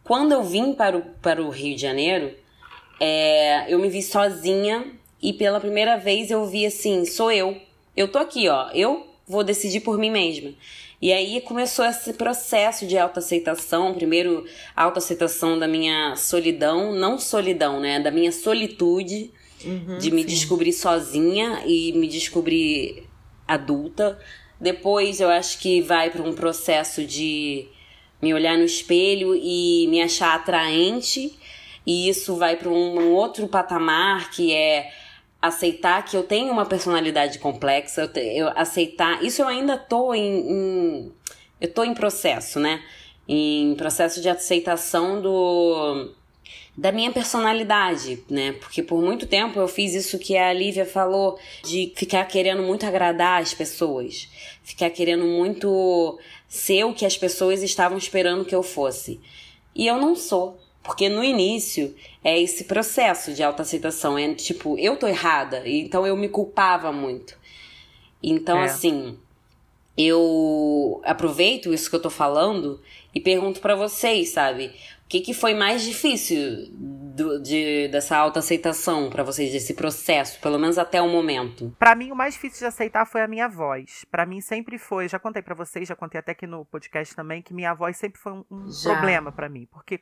quando 0.03 0.33
eu 0.33 0.43
vim 0.43 0.73
para 0.73 0.97
o, 0.97 1.03
para 1.23 1.43
o 1.43 1.49
Rio 1.49 1.77
de 1.77 1.81
Janeiro, 1.81 2.35
é, 2.99 3.73
eu 3.73 3.79
me 3.79 3.89
vi 3.89 4.03
sozinha 4.03 4.93
e 5.21 5.33
pela 5.33 5.61
primeira 5.61 5.97
vez 5.97 6.31
eu 6.31 6.45
vi 6.47 6.67
assim: 6.67 7.05
sou 7.05 7.31
eu. 7.31 7.57
Eu 7.97 8.09
tô 8.09 8.19
aqui, 8.19 8.49
ó. 8.49 8.69
Eu 8.73 9.12
vou 9.33 9.43
decidir 9.43 9.81
por 9.81 9.99
mim 9.99 10.11
mesma. 10.11 10.53
E 11.01 11.11
aí 11.13 11.41
começou 11.41 11.85
esse 11.87 12.13
processo 12.13 12.87
de 12.87 12.97
autoaceitação, 12.97 13.95
primeiro 13.95 14.45
autoaceitação 14.77 15.59
da 15.59 15.67
minha 15.67 16.15
solidão, 16.15 16.93
não 16.93 17.19
solidão, 17.19 17.81
né, 17.81 17.99
da 17.99 18.11
minha 18.11 18.31
solitude, 18.31 19.33
uhum, 19.65 19.99
de 19.99 20.11
me 20.11 20.21
sim. 20.21 20.29
descobrir 20.29 20.73
sozinha 20.73 21.63
e 21.67 21.93
me 21.95 22.07
descobrir 22.07 23.09
adulta. 23.49 24.19
Depois 24.61 25.19
eu 25.19 25.29
acho 25.29 25.59
que 25.59 25.81
vai 25.81 26.11
para 26.11 26.23
um 26.23 26.35
processo 26.35 27.05
de 27.05 27.67
me 28.21 28.33
olhar 28.33 28.57
no 28.57 28.65
espelho 28.65 29.35
e 29.35 29.89
me 29.89 30.01
achar 30.01 30.37
atraente, 30.37 31.37
e 31.85 32.09
isso 32.09 32.37
vai 32.37 32.55
para 32.55 32.69
um, 32.69 33.01
um 33.01 33.13
outro 33.13 33.49
patamar 33.49 34.31
que 34.31 34.53
é 34.53 34.93
aceitar 35.43 36.05
que 36.05 36.17
eu 36.17 36.23
tenho 36.23 36.53
uma 36.53 36.65
personalidade 36.65 37.41
complexa, 37.41 38.03
eu, 38.03 38.09
te, 38.09 38.21
eu 38.21 38.49
aceitar. 38.57 39.23
Isso 39.25 39.43
eu 39.43 39.49
ainda 39.49 39.77
tô 39.77 40.15
em, 40.15 40.23
em, 40.23 41.13
eu 41.61 41.73
tô 41.73 41.83
em 41.83 41.93
processo, 41.93 42.61
né? 42.61 42.81
Em 43.29 43.75
processo 43.75 44.23
de 44.23 44.29
aceitação 44.29 45.21
do 45.21 46.15
da 46.75 46.91
minha 46.91 47.13
personalidade, 47.13 48.25
né? 48.31 48.53
Porque 48.53 48.83
por 48.83 49.03
muito 49.03 49.27
tempo 49.27 49.59
eu 49.59 49.69
fiz 49.69 49.95
isso 49.95 50.19
que 50.19 50.37
a 50.37 50.53
Lívia 50.53 50.87
falou 50.87 51.39
de 51.63 51.93
ficar 51.95 52.25
querendo 52.25 52.63
muito 52.63 52.87
agradar 52.87 53.43
as 53.43 53.53
pessoas, 53.53 54.29
ficar 54.63 54.89
querendo 54.89 55.25
muito 55.25 56.19
ser 56.49 56.85
o 56.85 56.95
que 56.95 57.05
as 57.05 57.17
pessoas 57.17 57.63
estavam 57.63 57.99
esperando 57.99 58.45
que 58.45 58.55
eu 58.55 58.63
fosse. 58.63 59.21
E 59.75 59.87
eu 59.87 59.99
não 59.99 60.15
sou. 60.17 60.62
Porque 60.83 61.09
no 61.09 61.23
início 61.23 61.95
é 62.25 62.41
esse 62.41 62.65
processo 62.65 63.33
de 63.33 63.43
autoaceitação. 63.43 64.19
É 64.19 64.35
tipo, 64.35 64.79
eu 64.79 64.97
tô 64.97 65.07
errada. 65.07 65.63
Então 65.65 66.07
eu 66.07 66.17
me 66.17 66.29
culpava 66.29 66.93
muito. 66.93 67.41
Então, 68.23 68.59
é. 68.59 68.65
assim, 68.65 69.19
eu 69.97 71.01
aproveito 71.05 71.73
isso 71.73 71.91
que 71.91 71.97
eu 71.97 72.03
tô 72.03 72.11
falando 72.11 72.81
e 73.15 73.21
pergunto 73.21 73.61
para 73.61 73.75
vocês, 73.75 74.31
sabe? 74.31 74.75
O 75.05 75.09
que, 75.13 75.21
que 75.21 75.35
foi 75.35 75.53
mais 75.53 75.83
difícil 75.83 76.69
do, 76.71 77.43
de, 77.43 77.89
dessa 77.89 78.17
autoaceitação 78.17 79.11
para 79.11 79.23
vocês, 79.23 79.53
desse 79.53 79.75
processo, 79.75 80.41
pelo 80.41 80.59
menos 80.59 80.79
até 80.79 81.03
o 81.03 81.09
momento? 81.09 81.75
Para 81.79 81.95
mim, 81.95 82.11
o 82.11 82.17
mais 82.17 82.33
difícil 82.35 82.61
de 82.61 82.67
aceitar 82.67 83.05
foi 83.05 83.21
a 83.21 83.29
minha 83.29 83.47
voz. 83.47 84.07
Para 84.11 84.25
mim, 84.25 84.41
sempre 84.41 84.79
foi. 84.79 85.09
Já 85.09 85.19
contei 85.19 85.43
para 85.43 85.55
vocês, 85.55 85.87
já 85.87 85.95
contei 85.95 86.19
até 86.19 86.33
aqui 86.33 86.47
no 86.47 86.65
podcast 86.65 87.15
também, 87.15 87.43
que 87.43 87.53
minha 87.53 87.75
voz 87.75 87.99
sempre 87.99 88.19
foi 88.19 88.33
um, 88.33 88.45
um 88.51 88.71
problema 88.83 89.31
para 89.31 89.51
mim. 89.51 89.69
Porque 89.71 90.01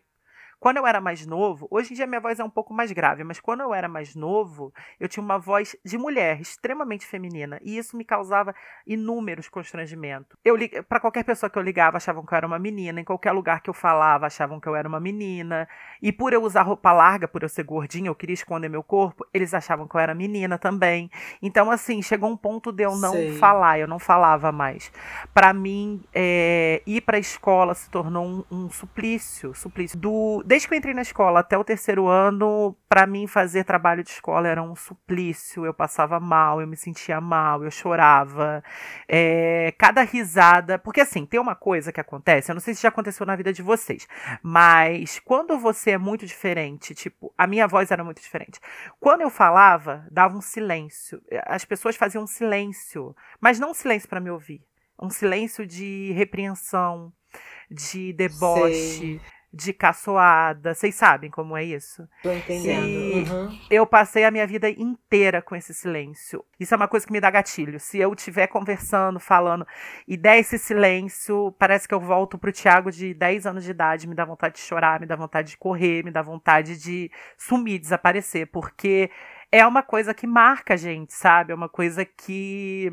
quando 0.61 0.77
eu 0.77 0.87
era 0.87 1.01
mais 1.01 1.27
novo, 1.27 1.67
hoje 1.71 1.93
em 1.93 1.97
dia 1.97 2.07
minha 2.07 2.21
voz 2.21 2.39
é 2.39 2.45
um 2.45 2.51
pouco 2.51 2.75
mais 2.75 2.93
grave, 2.93 3.25
mas 3.25 3.41
quando 3.41 3.63
eu 3.63 3.73
era 3.73 3.89
mais 3.89 4.15
novo, 4.15 4.73
eu 5.01 5.09
tinha 5.09 5.25
uma 5.25 5.39
voz 5.39 5.75
de 5.83 5.97
mulher, 5.97 6.39
extremamente 6.39 7.07
feminina, 7.07 7.59
e 7.63 7.79
isso 7.79 7.97
me 7.97 8.05
causava 8.05 8.55
inúmeros 8.87 9.49
constrangimentos. 9.49 10.37
Eu 10.45 10.57
para 10.87 11.01
qualquer 11.01 11.25
pessoa 11.25 11.49
que 11.49 11.59
eu 11.59 11.63
ligava, 11.63 11.97
achavam 11.97 12.25
que 12.27 12.35
eu 12.35 12.37
era 12.37 12.47
uma 12.47 12.59
menina, 12.59 13.01
em 13.01 13.05
qualquer 13.05 13.33
lugar 13.33 13.63
que 13.63 13.71
eu 13.71 13.75
falava, 13.75 14.27
achavam 14.27 14.61
que 14.61 14.69
eu 14.69 14.77
era 14.77 14.87
uma 14.87 15.01
menina, 15.01 15.67
e 16.03 16.13
por 16.13 16.35
eu 16.35 16.43
usar 16.43 16.63
roupa 16.63 16.93
larga, 16.93 17.27
por 17.27 17.43
eu 17.43 17.49
ser 17.49 17.63
gordinha, 17.63 18.09
eu 18.09 18.15
queria 18.15 18.35
esconder 18.35 18.69
meu 18.69 18.83
corpo, 18.83 19.27
eles 19.33 19.55
achavam 19.55 19.89
que 19.89 19.95
eu 19.95 20.01
era 20.01 20.15
menina 20.15 20.59
também. 20.59 21.11
Então, 21.41 21.71
assim, 21.71 22.03
chegou 22.03 22.29
um 22.29 22.37
ponto 22.37 22.71
de 22.71 22.85
eu 22.85 22.97
não 22.97 23.13
Sei. 23.13 23.39
falar, 23.39 23.79
eu 23.79 23.89
não 23.89 23.99
falava 23.99 24.53
mais. 24.53 24.93
Para 25.33 25.55
mim, 25.55 26.03
é, 26.15 26.83
ir 26.87 27.01
para 27.01 27.17
a 27.17 27.21
escola 27.21 27.75
se 27.75 27.89
tornou 27.89 28.27
um, 28.27 28.45
um 28.51 28.71
suplício, 28.71 29.55
suplício 29.55 29.99
do 29.99 30.43
desde 30.51 30.67
que 30.67 30.75
eu 30.75 30.79
entrei 30.79 30.93
na 30.93 31.03
escola 31.03 31.39
até 31.39 31.57
o 31.57 31.63
terceiro 31.63 32.09
ano, 32.09 32.77
para 32.89 33.07
mim 33.07 33.29
fazer 33.29 33.63
trabalho 33.63 34.03
de 34.03 34.11
escola 34.11 34.49
era 34.49 34.61
um 34.61 34.75
suplício. 34.75 35.65
Eu 35.65 35.73
passava 35.73 36.19
mal, 36.19 36.61
eu 36.61 36.67
me 36.67 36.77
sentia 36.77 37.21
mal, 37.21 37.63
eu 37.63 37.71
chorava. 37.71 38.61
É, 39.07 39.73
cada 39.79 40.03
risada. 40.03 40.77
Porque 40.77 41.03
assim, 41.03 41.25
tem 41.25 41.39
uma 41.39 41.55
coisa 41.55 41.93
que 41.93 42.01
acontece, 42.01 42.51
eu 42.51 42.55
não 42.55 42.61
sei 42.61 42.75
se 42.75 42.83
já 42.83 42.89
aconteceu 42.89 43.25
na 43.25 43.37
vida 43.37 43.53
de 43.53 43.63
vocês, 43.63 44.09
mas 44.43 45.21
quando 45.21 45.57
você 45.57 45.93
é 45.93 45.99
muito 45.99 46.27
diferente, 46.27 46.97
tipo, 46.97 47.33
a 47.39 47.47
minha 47.47 47.69
voz 47.69 47.93
era 47.93 48.03
muito 48.03 48.21
diferente. 48.21 48.59
Quando 48.99 49.21
eu 49.21 49.31
falava, 49.31 50.05
dava 50.11 50.37
um 50.37 50.41
silêncio. 50.41 51.23
As 51.47 51.65
pessoas 51.65 51.95
faziam 51.95 52.25
um 52.25 52.27
silêncio, 52.27 53.15
mas 53.41 53.61
não 53.61 53.71
um 53.71 53.75
silêncio 53.75 54.09
para 54.09 54.19
me 54.19 54.33
ouvir. 54.33 54.61
Um 55.01 55.11
silêncio 55.11 55.65
de 55.65 56.11
repreensão, 56.11 57.13
de 57.71 58.13
deboche. 58.15 59.21
De 59.53 59.73
caçoada. 59.73 60.75
Vocês 60.75 60.95
sabem 60.95 61.31
como 61.31 61.57
é 61.57 61.65
isso? 61.65 62.09
Tô 62.23 62.31
entendendo. 62.31 62.87
E 62.87 63.31
uhum. 63.31 63.59
eu 63.69 63.87
passei 63.87 64.25
a 64.25 64.31
minha 64.31 64.47
vida 64.47 64.71
inteira 64.71 65.43
com 65.43 65.57
esse 65.57 65.75
silêncio. 65.75 66.45
Isso 66.59 66.73
é 66.73 66.77
uma 66.77 66.87
coisa 66.87 67.05
que 67.07 67.13
me 67.13 67.21
dá 67.21 67.31
gatilho. 67.31 67.81
Se 67.81 67.99
eu 67.99 68.13
estiver 68.13 68.47
conversando, 68.47 69.19
falando, 69.19 69.67
e 70.07 70.17
der 70.17 70.39
esse 70.39 70.57
silêncio, 70.57 71.55
parece 71.59 71.89
que 71.89 71.95
eu 71.95 72.01
volto 72.01 72.39
pro 72.39 72.53
Tiago 72.53 72.91
de 72.93 73.13
10 73.13 73.47
anos 73.47 73.65
de 73.65 73.71
idade, 73.73 74.07
me 74.07 74.15
dá 74.15 74.25
vontade 74.25 74.55
de 74.55 74.61
chorar, 74.61 75.01
me 75.01 75.07
dá 75.07 75.17
vontade 75.17 75.51
de 75.51 75.57
correr, 75.57 76.05
me 76.05 76.11
dá 76.11 76.23
vontade 76.23 76.79
de 76.79 77.11
sumir, 77.37 77.81
desaparecer, 77.81 78.47
porque 78.47 79.11
é 79.51 79.67
uma 79.67 79.83
coisa 79.83 80.15
que 80.15 80.27
marca 80.27 80.75
a 80.75 80.77
gente, 80.77 81.13
sabe? 81.13 81.53
É 81.53 81.55
uma 81.55 81.69
coisa 81.69 82.05
que. 82.05 82.93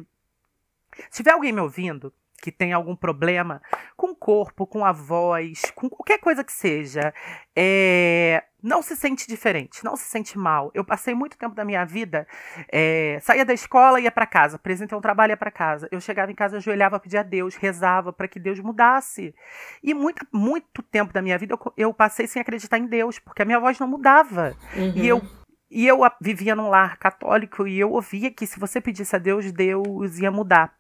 Se 1.12 1.17
tiver 1.17 1.32
alguém 1.32 1.54
me 1.54 1.62
ouvindo 1.62 2.12
que 2.41 2.52
tem 2.52 2.73
algum 2.73 2.95
problema 2.95 3.62
com 3.95 4.12
o 4.12 4.15
corpo, 4.15 4.67
com 4.67 4.86
a 4.86 4.91
voz, 4.91 5.71
com 5.76 5.89
qualquer 5.89 6.19
coisa 6.19 6.43
que 6.43 6.52
seja, 6.52 7.13
é, 7.56 8.43
não 8.62 8.82
se 8.82 8.95
sente 8.95 9.28
diferente, 9.28 9.84
não 9.84 9.95
se 9.95 10.04
sente 10.04 10.38
mal. 10.38 10.71
Eu 10.73 10.84
passei 10.84 11.15
muito 11.15 11.38
tempo 11.38 11.56
da 11.56 11.65
minha 11.65 11.84
vida, 11.86 12.28
é, 12.71 13.19
saía 13.21 13.45
da 13.45 13.54
escola, 13.54 14.00
ia 14.00 14.12
para 14.12 14.26
casa, 14.26 14.56
apresentei 14.56 14.97
um 14.97 15.02
trabalho, 15.02 15.32
ia 15.32 15.38
para 15.38 15.52
casa. 15.52 15.88
Eu 15.91 16.00
chegava 16.00 16.32
em 16.32 16.36
casa, 16.36 16.58
ajoelhava, 16.58 17.00
pedia 17.00 17.21
a 17.21 17.23
Deus, 17.23 17.56
rezava 17.56 18.13
para 18.13 18.28
que 18.28 18.39
Deus 18.39 18.60
mudasse. 18.60 19.34
E 19.82 19.93
muito, 19.93 20.26
muito 20.32 20.84
tempo 20.84 21.13
da 21.13 21.21
minha 21.21 21.38
vida 21.38 21.54
eu, 21.54 21.73
eu, 21.76 21.93
passei 21.93 22.28
sem 22.28 22.41
acreditar 22.41 22.78
em 22.78 22.86
Deus, 22.86 23.19
porque 23.19 23.41
a 23.41 23.45
minha 23.45 23.60
voz 23.60 23.80
não 23.80 23.88
mudava. 23.88 24.56
Uhum. 24.76 24.93
E 24.95 25.08
eu 25.08 25.21
e 25.69 25.86
eu 25.86 26.00
vivia 26.21 26.56
num 26.56 26.69
lar 26.69 26.97
católico 26.97 27.67
e 27.67 27.78
eu 27.78 27.91
ouvia 27.91 28.32
que 28.32 28.47
se 28.47 28.58
você 28.58 28.80
pedisse 28.80 29.15
a 29.15 29.19
Deus, 29.19 29.52
Deus 29.52 30.17
ia 30.17 30.32
mudar. 30.32 30.77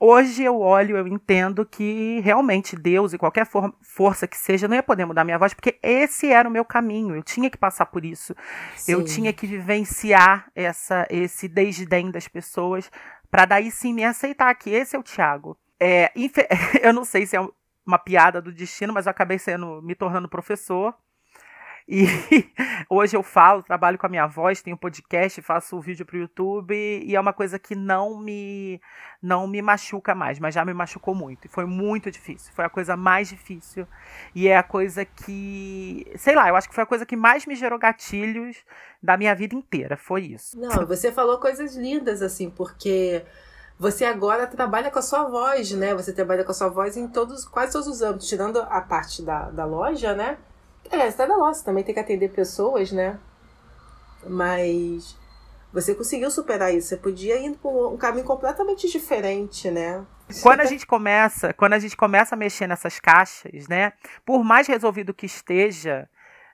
Hoje 0.00 0.44
eu 0.44 0.60
olho, 0.60 0.96
eu 0.96 1.06
entendo 1.06 1.66
que 1.66 2.20
realmente 2.20 2.76
Deus 2.76 3.12
e 3.12 3.18
qualquer 3.18 3.46
for 3.46 3.74
força 3.82 4.26
que 4.26 4.36
seja 4.36 4.68
não 4.68 4.76
ia 4.76 4.82
poder 4.82 5.04
mudar 5.04 5.24
minha 5.24 5.38
voz, 5.38 5.52
porque 5.54 5.78
esse 5.82 6.30
era 6.30 6.48
o 6.48 6.52
meu 6.52 6.64
caminho. 6.64 7.16
Eu 7.16 7.22
tinha 7.22 7.50
que 7.50 7.56
passar 7.56 7.86
por 7.86 8.04
isso. 8.04 8.34
Sim. 8.76 8.92
Eu 8.92 9.04
tinha 9.04 9.32
que 9.32 9.46
vivenciar 9.46 10.50
essa, 10.54 11.06
esse 11.10 11.48
desdém 11.48 12.10
das 12.10 12.28
pessoas 12.28 12.90
para 13.30 13.44
daí 13.44 13.70
sim 13.70 13.92
me 13.92 14.04
aceitar 14.04 14.54
que 14.54 14.70
esse 14.70 14.96
é 14.96 14.98
o 14.98 15.02
Tiago. 15.02 15.56
É, 15.80 16.12
eu 16.82 16.92
não 16.92 17.04
sei 17.04 17.26
se 17.26 17.36
é 17.36 17.40
uma 17.86 17.98
piada 17.98 18.40
do 18.40 18.52
destino, 18.52 18.92
mas 18.92 19.06
eu 19.06 19.10
acabei 19.10 19.38
sendo 19.38 19.80
me 19.82 19.94
tornando 19.94 20.28
professor. 20.28 20.94
E 21.88 22.04
hoje 22.90 23.16
eu 23.16 23.22
falo, 23.22 23.62
trabalho 23.62 23.96
com 23.96 24.04
a 24.04 24.10
minha 24.10 24.26
voz, 24.26 24.60
tenho 24.60 24.76
podcast, 24.76 25.40
faço 25.40 25.80
vídeo 25.80 26.04
para 26.04 26.16
o 26.16 26.18
YouTube 26.18 26.74
e 26.74 27.16
é 27.16 27.20
uma 27.20 27.32
coisa 27.32 27.58
que 27.58 27.74
não 27.74 28.18
me 28.18 28.78
não 29.22 29.48
me 29.48 29.62
machuca 29.62 30.14
mais, 30.14 30.38
mas 30.38 30.54
já 30.54 30.64
me 30.66 30.74
machucou 30.74 31.14
muito. 31.14 31.46
E 31.46 31.48
foi 31.48 31.64
muito 31.64 32.10
difícil. 32.10 32.52
Foi 32.54 32.66
a 32.66 32.68
coisa 32.68 32.94
mais 32.94 33.28
difícil. 33.30 33.86
E 34.34 34.46
é 34.46 34.56
a 34.56 34.62
coisa 34.62 35.04
que, 35.04 36.06
sei 36.16 36.36
lá, 36.36 36.48
eu 36.48 36.56
acho 36.56 36.68
que 36.68 36.74
foi 36.74 36.84
a 36.84 36.86
coisa 36.86 37.06
que 37.06 37.16
mais 37.16 37.46
me 37.46 37.56
gerou 37.56 37.78
gatilhos 37.78 38.58
da 39.02 39.16
minha 39.16 39.34
vida 39.34 39.54
inteira. 39.54 39.96
Foi 39.96 40.22
isso. 40.22 40.60
Não, 40.60 40.86
você 40.86 41.10
falou 41.10 41.40
coisas 41.40 41.74
lindas 41.74 42.20
assim, 42.20 42.50
porque 42.50 43.24
você 43.78 44.04
agora 44.04 44.46
trabalha 44.46 44.90
com 44.90 44.98
a 44.98 45.02
sua 45.02 45.24
voz, 45.24 45.72
né? 45.72 45.94
Você 45.94 46.12
trabalha 46.12 46.44
com 46.44 46.50
a 46.50 46.54
sua 46.54 46.68
voz 46.68 46.96
em 46.96 47.08
todos, 47.08 47.44
quase 47.46 47.72
todos 47.72 47.88
os 47.88 48.02
âmbitos, 48.02 48.28
tirando 48.28 48.60
a 48.60 48.80
parte 48.82 49.22
da, 49.22 49.50
da 49.50 49.64
loja, 49.64 50.14
né? 50.14 50.36
É, 50.90 51.10
você 51.10 51.16
tá 51.16 51.26
da 51.26 51.36
nossa, 51.36 51.64
também 51.64 51.84
tem 51.84 51.94
que 51.94 52.00
atender 52.00 52.30
pessoas, 52.30 52.92
né? 52.92 53.18
Mas 54.26 55.16
você 55.72 55.94
conseguiu 55.94 56.30
superar 56.30 56.74
isso. 56.74 56.88
Você 56.88 56.96
podia 56.96 57.36
ir 57.36 57.56
por 57.56 57.92
um 57.92 57.96
caminho 57.96 58.24
completamente 58.24 58.88
diferente, 58.88 59.70
né? 59.70 60.04
Quando 60.42 60.60
a 60.60 60.64
gente 60.64 60.86
começa, 60.86 61.52
quando 61.54 61.72
a 61.72 61.78
gente 61.78 61.96
começa 61.96 62.34
a 62.34 62.38
mexer 62.38 62.66
nessas 62.66 63.00
caixas, 63.00 63.66
né? 63.68 63.92
Por 64.24 64.44
mais 64.44 64.66
resolvido 64.66 65.14
que 65.14 65.26
esteja, 65.26 66.08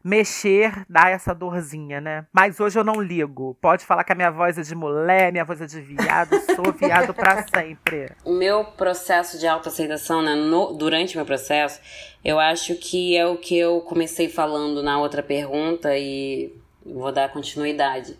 mexer 0.05 0.85
dá 0.88 1.09
essa 1.09 1.35
dorzinha, 1.35 1.99
né? 1.99 2.27
Mas 2.31 2.61
hoje 2.61 2.79
eu 2.79 2.85
não 2.85 3.01
ligo. 3.01 3.57
Pode 3.61 3.87
falar 3.87 4.05
que 4.05 4.12
a 4.12 4.14
minha 4.14 4.31
voz 4.31 4.59
é 4.59 4.62
de 4.62 4.75
mulher, 4.75 5.33
minha 5.33 5.45
voz 5.45 5.62
é 5.62 5.67
de 5.67 5.81
viado, 5.81 6.38
sou 6.55 6.73
viado 6.73 7.14
para 7.14 7.47
sempre. 7.49 8.12
O 8.23 8.33
meu 8.33 8.64
processo 8.64 9.38
de 9.38 9.47
autoaceitação, 9.47 10.21
né, 10.21 10.35
no, 10.35 10.75
durante 10.75 11.14
o 11.14 11.19
meu 11.19 11.25
processo, 11.25 11.81
eu 12.23 12.38
acho 12.38 12.75
que 12.75 13.17
é 13.17 13.27
o 13.27 13.38
que 13.38 13.57
eu 13.57 13.81
comecei 13.81 14.29
falando 14.29 14.83
na 14.83 15.01
outra 15.01 15.23
pergunta 15.23 15.97
e 15.97 16.55
vou 16.85 17.11
dar 17.11 17.33
continuidade. 17.33 18.14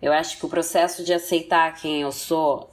Eu 0.00 0.12
acho 0.12 0.38
que 0.38 0.46
o 0.46 0.48
processo 0.48 1.02
de 1.02 1.12
aceitar 1.12 1.74
quem 1.74 2.02
eu 2.02 2.12
sou 2.12 2.70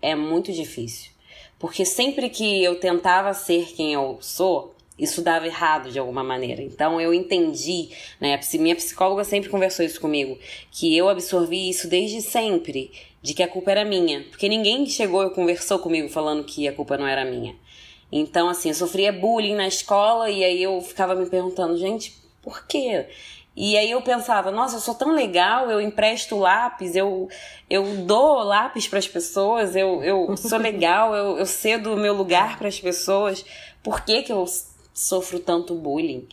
é 0.00 0.14
muito 0.14 0.52
difícil. 0.52 1.10
Porque 1.58 1.84
sempre 1.84 2.28
que 2.28 2.62
eu 2.62 2.78
tentava 2.78 3.32
ser 3.32 3.72
quem 3.74 3.94
eu 3.94 4.18
sou, 4.20 4.75
isso 4.98 5.22
dava 5.22 5.46
errado 5.46 5.90
de 5.90 5.98
alguma 5.98 6.24
maneira. 6.24 6.62
Então 6.62 7.00
eu 7.00 7.12
entendi, 7.12 7.90
né? 8.20 8.38
Minha 8.54 8.76
psicóloga 8.76 9.24
sempre 9.24 9.50
conversou 9.50 9.84
isso 9.84 10.00
comigo, 10.00 10.38
que 10.70 10.96
eu 10.96 11.08
absorvi 11.08 11.68
isso 11.68 11.88
desde 11.88 12.22
sempre, 12.22 12.90
de 13.22 13.34
que 13.34 13.42
a 13.42 13.48
culpa 13.48 13.70
era 13.70 13.84
minha. 13.84 14.24
Porque 14.30 14.48
ninguém 14.48 14.86
chegou 14.86 15.26
e 15.26 15.30
conversou 15.30 15.78
comigo 15.78 16.08
falando 16.08 16.44
que 16.44 16.66
a 16.66 16.72
culpa 16.72 16.96
não 16.96 17.06
era 17.06 17.24
minha. 17.24 17.54
Então, 18.10 18.48
assim, 18.48 18.68
eu 18.68 18.74
sofria 18.74 19.12
bullying 19.12 19.54
na 19.54 19.66
escola 19.66 20.30
e 20.30 20.44
aí 20.44 20.62
eu 20.62 20.80
ficava 20.80 21.14
me 21.14 21.28
perguntando, 21.28 21.76
gente, 21.76 22.16
por 22.40 22.66
quê? 22.66 23.06
E 23.56 23.76
aí 23.76 23.90
eu 23.90 24.02
pensava, 24.02 24.50
nossa, 24.50 24.76
eu 24.76 24.80
sou 24.80 24.94
tão 24.94 25.12
legal, 25.12 25.70
eu 25.70 25.80
empresto 25.80 26.38
lápis, 26.38 26.94
eu, 26.94 27.28
eu 27.70 27.84
dou 28.04 28.42
lápis 28.42 28.86
para 28.86 28.98
as 28.98 29.08
pessoas, 29.08 29.74
eu, 29.74 30.04
eu 30.04 30.36
sou 30.36 30.58
legal, 30.58 31.14
eu, 31.14 31.38
eu 31.38 31.46
cedo 31.46 31.94
o 31.94 31.96
meu 31.96 32.12
lugar 32.12 32.58
para 32.58 32.68
as 32.68 32.78
pessoas. 32.78 33.44
Por 33.82 34.02
que, 34.02 34.22
que 34.22 34.32
eu 34.32 34.44
sofro 34.96 35.38
tanto 35.38 35.74
bullying. 35.74 36.26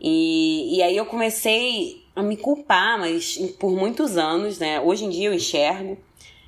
E, 0.00 0.76
e 0.76 0.82
aí 0.82 0.96
eu 0.96 1.06
comecei 1.06 2.02
a 2.14 2.22
me 2.22 2.36
culpar, 2.36 2.98
mas 2.98 3.38
por 3.58 3.70
muitos 3.70 4.16
anos, 4.16 4.58
né? 4.58 4.80
Hoje 4.80 5.04
em 5.04 5.10
dia 5.10 5.28
eu 5.28 5.34
enxergo 5.34 5.96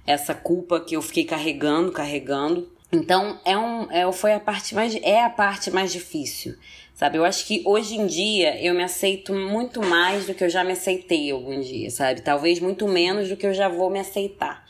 essa 0.05 0.35
culpa 0.35 0.81
que 0.81 0.97
eu 0.97 1.03
fiquei 1.03 1.25
carregando, 1.25 1.93
carregando. 1.93 2.69
Então 2.93 3.41
é 3.45 3.57
um, 3.57 3.91
é, 3.91 4.11
foi 4.13 4.35
a 4.35 4.41
parte 4.41 4.75
mais 4.75 4.97
é 4.97 5.23
a 5.23 5.31
parte 5.31 5.71
mais 5.71 5.93
difícil, 5.93 6.57
sabe? 6.93 7.19
Eu 7.19 7.25
acho 7.25 7.47
que 7.47 7.63
hoje 7.65 7.97
em 7.97 8.07
dia 8.07 8.61
eu 8.61 8.75
me 8.75 8.83
aceito 8.83 9.33
muito 9.33 9.81
mais 9.81 10.27
do 10.27 10.35
que 10.35 10.43
eu 10.43 10.49
já 10.49 10.65
me 10.65 10.73
aceitei 10.73 11.31
algum 11.31 11.61
dia, 11.61 11.89
sabe? 11.91 12.21
Talvez 12.21 12.59
muito 12.59 12.89
menos 12.89 13.29
do 13.29 13.37
que 13.37 13.47
eu 13.47 13.55
já 13.55 13.69
vou 13.69 13.91
me 13.91 14.01
aceitar. 14.01 14.67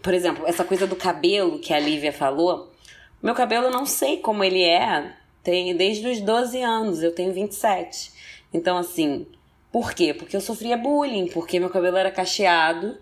Por 0.00 0.14
exemplo, 0.14 0.46
essa 0.46 0.64
coisa 0.64 0.86
do 0.86 0.94
cabelo 0.94 1.58
que 1.58 1.72
a 1.72 1.80
Lívia 1.80 2.12
falou, 2.12 2.72
meu 3.20 3.34
cabelo 3.34 3.66
eu 3.66 3.70
não 3.72 3.86
sei 3.86 4.18
como 4.18 4.44
ele 4.44 4.62
é 4.62 5.12
tem 5.42 5.74
desde 5.76 6.06
os 6.08 6.20
12 6.20 6.60
anos, 6.62 7.02
eu 7.02 7.14
tenho 7.14 7.32
27. 7.32 8.12
Então, 8.52 8.76
assim, 8.76 9.26
por 9.70 9.94
quê? 9.94 10.12
Porque 10.12 10.36
eu 10.36 10.40
sofria 10.40 10.76
bullying, 10.76 11.26
porque 11.28 11.58
meu 11.58 11.70
cabelo 11.70 11.96
era 11.96 12.10
cacheado 12.10 12.98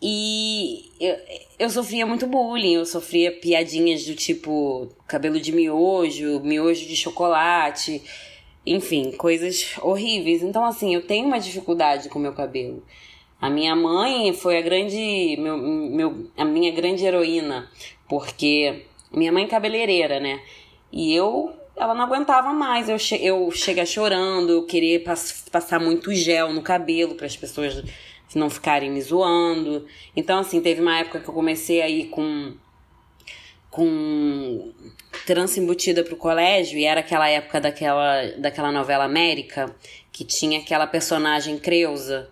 e 0.00 0.90
eu, 1.00 1.16
eu 1.58 1.70
sofria 1.70 2.06
muito 2.06 2.26
bullying, 2.26 2.74
eu 2.74 2.86
sofria 2.86 3.32
piadinhas 3.32 4.04
do 4.06 4.14
tipo 4.14 4.88
cabelo 5.06 5.40
de 5.40 5.52
miojo, 5.52 6.40
miojo 6.40 6.86
de 6.86 6.96
chocolate, 6.96 8.02
enfim, 8.64 9.12
coisas 9.12 9.74
horríveis. 9.82 10.42
Então, 10.42 10.64
assim, 10.64 10.94
eu 10.94 11.06
tenho 11.06 11.26
uma 11.26 11.38
dificuldade 11.38 12.08
com 12.08 12.18
meu 12.18 12.32
cabelo. 12.32 12.82
A 13.40 13.48
minha 13.50 13.74
mãe 13.76 14.32
foi 14.32 14.58
a 14.58 14.60
grande, 14.60 15.36
meu, 15.38 15.56
meu, 15.56 16.30
a 16.36 16.44
minha 16.44 16.72
grande 16.72 17.04
heroína, 17.04 17.70
porque 18.08 18.84
minha 19.12 19.32
mãe 19.32 19.44
é 19.44 19.48
cabeleireira, 19.48 20.18
né? 20.18 20.40
E 20.92 21.14
eu, 21.14 21.54
ela 21.76 21.94
não 21.94 22.04
aguentava 22.04 22.52
mais. 22.52 22.88
Eu, 22.88 22.98
che 22.98 23.14
eu 23.24 23.50
chegar 23.50 23.86
chorando, 23.86 24.50
eu 24.50 24.66
querer 24.66 25.00
pass 25.00 25.44
passar 25.50 25.78
muito 25.80 26.14
gel 26.14 26.52
no 26.52 26.62
cabelo 26.62 27.14
para 27.14 27.26
as 27.26 27.36
pessoas 27.36 27.82
não 28.34 28.50
ficarem 28.50 28.90
me 28.90 29.00
zoando. 29.00 29.86
Então, 30.14 30.38
assim, 30.38 30.60
teve 30.60 30.80
uma 30.80 30.98
época 30.98 31.20
que 31.20 31.28
eu 31.28 31.34
comecei 31.34 31.80
a 31.80 31.88
ir 31.88 32.06
com 32.08 32.54
com 33.70 34.72
trança 35.26 35.60
embutida 35.60 36.02
pro 36.02 36.16
colégio 36.16 36.78
e 36.78 36.84
era 36.84 37.00
aquela 37.00 37.28
época 37.28 37.60
daquela, 37.60 38.26
daquela 38.38 38.72
novela 38.72 39.04
América 39.04 39.74
que 40.10 40.24
tinha 40.24 40.58
aquela 40.58 40.86
personagem 40.86 41.58
Creuza. 41.58 42.30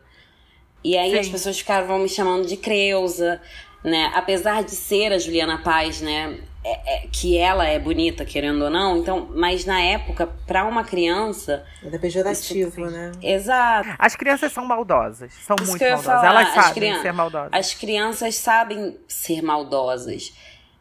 E 0.82 0.96
aí 0.96 1.10
Sim. 1.10 1.18
as 1.18 1.28
pessoas 1.28 1.58
ficavam 1.58 1.98
me 1.98 2.08
chamando 2.08 2.46
de 2.46 2.56
Creuza, 2.56 3.40
né? 3.84 4.10
Apesar 4.14 4.64
de 4.64 4.72
ser 4.72 5.12
a 5.12 5.18
Juliana 5.18 5.58
Paz, 5.58 6.00
né? 6.00 6.40
É, 6.68 6.96
é, 6.96 7.06
que 7.12 7.38
ela 7.38 7.64
é 7.64 7.78
bonita, 7.78 8.24
querendo 8.24 8.64
ou 8.64 8.70
não, 8.70 8.96
então, 8.96 9.30
mas 9.32 9.64
na 9.64 9.80
época, 9.80 10.26
para 10.26 10.64
uma 10.64 10.82
criança. 10.82 11.64
É 11.80 11.96
pejorativo, 11.96 12.86
né? 12.86 13.12
Exato. 13.22 13.88
As 13.96 14.16
crianças 14.16 14.50
são 14.50 14.64
maldosas, 14.64 15.32
são 15.32 15.54
isso 15.60 15.70
muito 15.70 15.80
maldosas. 15.84 16.04
Falar, 16.04 16.26
Elas 16.26 16.48
sabem 16.54 17.00
ser 17.00 17.12
maldosas. 17.12 17.50
As 17.52 17.72
crianças 17.72 18.34
sabem 18.34 18.98
ser 19.06 19.42
maldosas. 19.42 20.34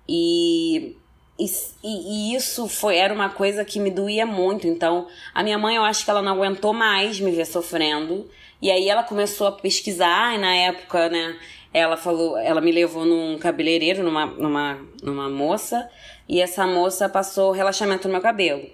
E, 0.09 0.97
e, 1.37 1.45
e, 1.83 2.35
isso 2.35 2.67
foi 2.67 2.97
era 2.97 3.13
uma 3.13 3.29
coisa 3.29 3.63
que 3.63 3.79
me 3.79 3.91
doía 3.91 4.25
muito. 4.25 4.65
Então, 4.65 5.07
a 5.35 5.43
minha 5.43 5.59
mãe, 5.59 5.75
eu 5.75 5.83
acho 5.83 6.03
que 6.03 6.09
ela 6.09 6.23
não 6.23 6.31
aguentou 6.31 6.73
mais 6.73 7.19
me 7.19 7.29
ver 7.29 7.45
sofrendo. 7.45 8.27
E 8.59 8.71
aí 8.71 8.89
ela 8.89 9.03
começou 9.03 9.45
a 9.45 9.51
pesquisar, 9.51 10.33
e 10.33 10.39
na 10.39 10.55
época, 10.55 11.09
né? 11.09 11.37
Ela 11.75 11.97
falou, 11.97 12.37
ela 12.37 12.61
me 12.61 12.71
levou 12.71 13.03
num 13.03 13.37
cabeleireiro, 13.37 14.01
numa, 14.01 14.25
numa, 14.27 14.79
numa 15.03 15.29
moça, 15.29 15.89
e 16.27 16.39
essa 16.39 16.65
moça 16.65 17.09
passou 17.09 17.51
relaxamento 17.51 18.07
no 18.07 18.13
meu 18.13 18.21
cabelo. 18.21 18.65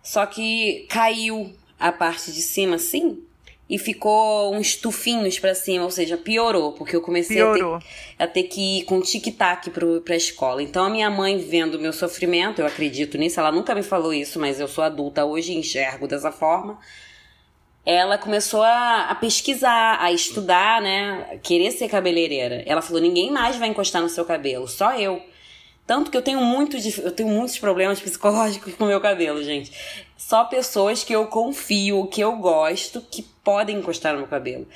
Só 0.00 0.24
que 0.24 0.86
caiu 0.88 1.52
a 1.80 1.90
parte 1.90 2.30
de 2.30 2.40
cima 2.40 2.76
assim 2.76 3.20
e 3.68 3.76
ficou 3.76 4.54
uns 4.54 4.76
tufinhos 4.76 5.36
para 5.40 5.52
cima, 5.52 5.82
ou 5.82 5.90
seja, 5.90 6.16
piorou, 6.16 6.70
porque 6.72 6.94
eu 6.94 7.00
comecei 7.00 7.42
a 7.42 7.52
ter, 7.52 7.64
a 8.20 8.26
ter, 8.28 8.42
que 8.44 8.78
ir 8.78 8.84
com 8.84 9.00
tic-tac 9.00 9.70
pra 10.04 10.14
escola. 10.14 10.62
Então 10.62 10.84
a 10.84 10.90
minha 10.90 11.10
mãe, 11.10 11.36
vendo 11.38 11.74
o 11.74 11.80
meu 11.80 11.92
sofrimento, 11.92 12.60
eu 12.60 12.66
acredito 12.66 13.18
nisso, 13.18 13.40
ela 13.40 13.50
nunca 13.50 13.74
me 13.74 13.82
falou 13.82 14.14
isso, 14.14 14.38
mas 14.38 14.60
eu 14.60 14.68
sou 14.68 14.84
adulta 14.84 15.24
hoje 15.24 15.52
e 15.52 15.56
enxergo 15.56 16.06
dessa 16.06 16.30
forma 16.30 16.78
ela 17.86 18.16
começou 18.16 18.62
a, 18.62 19.10
a, 19.10 19.14
pesquisar, 19.14 19.98
a 20.00 20.10
estudar, 20.10 20.80
né? 20.80 21.38
Querer 21.42 21.70
ser 21.70 21.88
cabeleireira. 21.88 22.62
Ela 22.66 22.80
falou: 22.80 23.00
ninguém 23.00 23.30
mais 23.30 23.56
vai 23.56 23.68
encostar 23.68 24.00
no 24.00 24.08
seu 24.08 24.24
cabelo, 24.24 24.66
só 24.66 24.94
eu. 24.98 25.22
Tanto 25.86 26.10
que 26.10 26.16
eu 26.16 26.22
tenho, 26.22 26.40
muito, 26.40 26.78
eu 26.78 27.12
tenho 27.12 27.28
muitos 27.28 27.58
problemas 27.58 28.00
psicológicos 28.00 28.72
com 28.76 28.84
o 28.84 28.88
meu 28.88 29.00
cabelo, 29.00 29.42
gente. 29.44 29.70
Só 30.16 30.44
pessoas 30.44 31.04
que 31.04 31.14
eu 31.14 31.26
confio, 31.26 32.06
que 32.06 32.22
eu 32.22 32.36
gosto, 32.36 33.02
que 33.02 33.22
podem 33.22 33.76
encostar 33.76 34.14
no 34.14 34.20
meu 34.20 34.28
cabelo. 34.28 34.66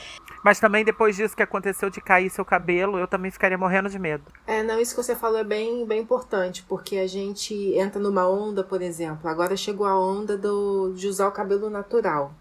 Mas 0.45 0.61
também 0.61 0.85
depois 0.85 1.17
disso 1.17 1.35
que 1.35 1.43
aconteceu 1.43 1.89
de 1.89 2.01
cair 2.01 2.31
seu 2.31 2.45
cabelo, 2.45 2.99
eu 2.99 3.09
também 3.09 3.31
ficaria 3.31 3.57
morrendo 3.57 3.89
de 3.89 3.99
medo. 3.99 4.25
É, 4.47 4.63
não, 4.63 4.79
isso 4.79 4.95
que 4.95 5.03
você 5.03 5.17
falou 5.17 5.39
é 5.39 5.45
bem, 5.45 5.87
bem 5.87 6.01
importante, 6.01 6.63
porque 6.69 6.99
a 6.99 7.07
gente 7.07 7.55
entra 7.75 8.01
numa 8.01 8.29
onda, 8.29 8.63
por 8.63 8.83
exemplo. 8.83 9.29
Agora 9.29 9.57
chegou 9.57 9.87
a 9.87 9.99
onda 9.99 10.37
do, 10.37 10.93
de 10.95 11.09
usar 11.09 11.27
o 11.27 11.33
cabelo 11.33 11.71
natural. 11.71 12.33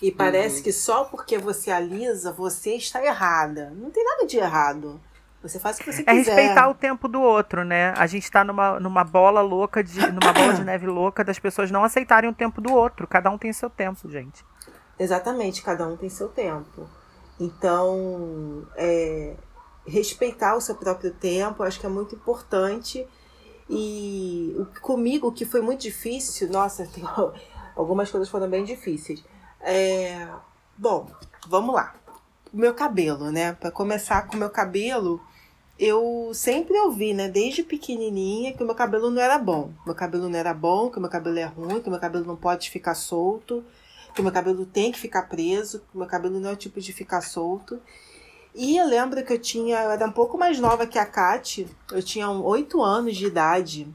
E 0.00 0.12
parece 0.12 0.58
uhum. 0.58 0.62
que 0.62 0.72
só 0.72 1.04
porque 1.04 1.38
você 1.38 1.70
alisa, 1.70 2.32
você 2.32 2.74
está 2.74 3.04
errada. 3.04 3.72
Não 3.74 3.90
tem 3.90 4.04
nada 4.04 4.26
de 4.26 4.36
errado. 4.36 5.00
Você 5.42 5.58
faz 5.58 5.78
o 5.78 5.80
que 5.80 5.92
você 5.92 6.02
é 6.02 6.04
quiser. 6.04 6.32
É 6.32 6.34
respeitar 6.34 6.68
o 6.68 6.74
tempo 6.74 7.08
do 7.08 7.20
outro, 7.20 7.64
né? 7.64 7.94
A 7.96 8.06
gente 8.06 8.30
tá 8.30 8.44
numa, 8.44 8.80
numa 8.80 9.04
bola 9.04 9.40
louca, 9.40 9.82
de, 9.82 9.98
numa 10.12 10.32
bola 10.32 10.54
de 10.54 10.62
neve 10.64 10.86
louca 10.86 11.24
das 11.24 11.38
pessoas 11.38 11.70
não 11.70 11.84
aceitarem 11.84 12.28
o 12.28 12.34
tempo 12.34 12.60
do 12.60 12.72
outro. 12.72 13.06
Cada 13.06 13.30
um 13.30 13.38
tem 13.38 13.52
seu 13.52 13.70
tempo, 13.70 14.10
gente. 14.10 14.44
Exatamente, 14.98 15.62
cada 15.62 15.86
um 15.86 15.96
tem 15.96 16.08
seu 16.08 16.28
tempo. 16.28 16.88
Então, 17.38 18.66
é, 18.76 19.34
respeitar 19.86 20.56
o 20.56 20.60
seu 20.60 20.74
próprio 20.74 21.12
tempo, 21.12 21.62
acho 21.62 21.78
que 21.78 21.86
é 21.86 21.88
muito 21.88 22.14
importante. 22.14 23.06
E 23.68 24.56
comigo, 24.80 25.32
que 25.32 25.44
foi 25.44 25.60
muito 25.60 25.80
difícil, 25.80 26.50
nossa, 26.50 26.88
algumas 27.76 28.10
coisas 28.10 28.28
foram 28.28 28.48
bem 28.48 28.64
difíceis. 28.64 29.22
É, 29.60 30.28
bom, 30.76 31.08
vamos 31.48 31.74
lá. 31.74 31.94
O 32.52 32.56
meu 32.56 32.74
cabelo, 32.74 33.30
né? 33.30 33.52
Para 33.52 33.70
começar 33.70 34.26
com 34.26 34.36
o 34.36 34.38
meu 34.38 34.50
cabelo, 34.50 35.20
eu 35.78 36.30
sempre 36.32 36.78
ouvi, 36.78 37.12
né, 37.12 37.28
desde 37.28 37.62
pequenininha, 37.62 38.54
que 38.54 38.62
o 38.62 38.66
meu 38.66 38.74
cabelo 38.74 39.10
não 39.10 39.20
era 39.20 39.38
bom. 39.38 39.72
Meu 39.84 39.94
cabelo 39.94 40.28
não 40.28 40.38
era 40.38 40.54
bom, 40.54 40.90
que 40.90 40.98
meu 40.98 41.10
cabelo 41.10 41.38
é 41.38 41.44
ruim, 41.44 41.80
que 41.80 41.90
meu 41.90 42.00
cabelo 42.00 42.24
não 42.24 42.36
pode 42.36 42.70
ficar 42.70 42.94
solto, 42.94 43.62
que 44.14 44.22
meu 44.22 44.32
cabelo 44.32 44.64
tem 44.64 44.90
que 44.90 44.98
ficar 44.98 45.28
preso, 45.28 45.80
que 45.80 45.98
meu 45.98 46.06
cabelo 46.06 46.40
não 46.40 46.50
é 46.50 46.52
o 46.54 46.56
tipo 46.56 46.80
de 46.80 46.92
ficar 46.92 47.20
solto. 47.20 47.78
E 48.54 48.78
eu 48.78 48.86
lembro 48.86 49.22
que 49.22 49.34
eu 49.34 49.38
tinha, 49.38 49.82
eu 49.82 49.90
era 49.90 50.06
um 50.06 50.12
pouco 50.12 50.38
mais 50.38 50.58
nova 50.58 50.86
que 50.86 50.98
a 50.98 51.04
Kate, 51.04 51.68
eu 51.92 52.02
tinha 52.02 52.30
oito 52.30 52.82
anos 52.82 53.14
de 53.14 53.26
idade. 53.26 53.86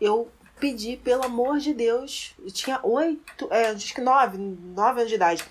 Eu 0.00 0.28
pedi, 0.58 0.96
pelo 0.96 1.24
amor 1.24 1.58
de 1.58 1.72
Deus, 1.72 2.34
eu 2.38 2.50
tinha 2.50 2.80
oito, 2.82 3.48
é, 3.50 3.70
acho 3.70 3.94
que 3.94 4.00
nove, 4.00 4.38
nove 4.38 5.00
anos 5.00 5.08
de 5.08 5.16
idade. 5.16 5.44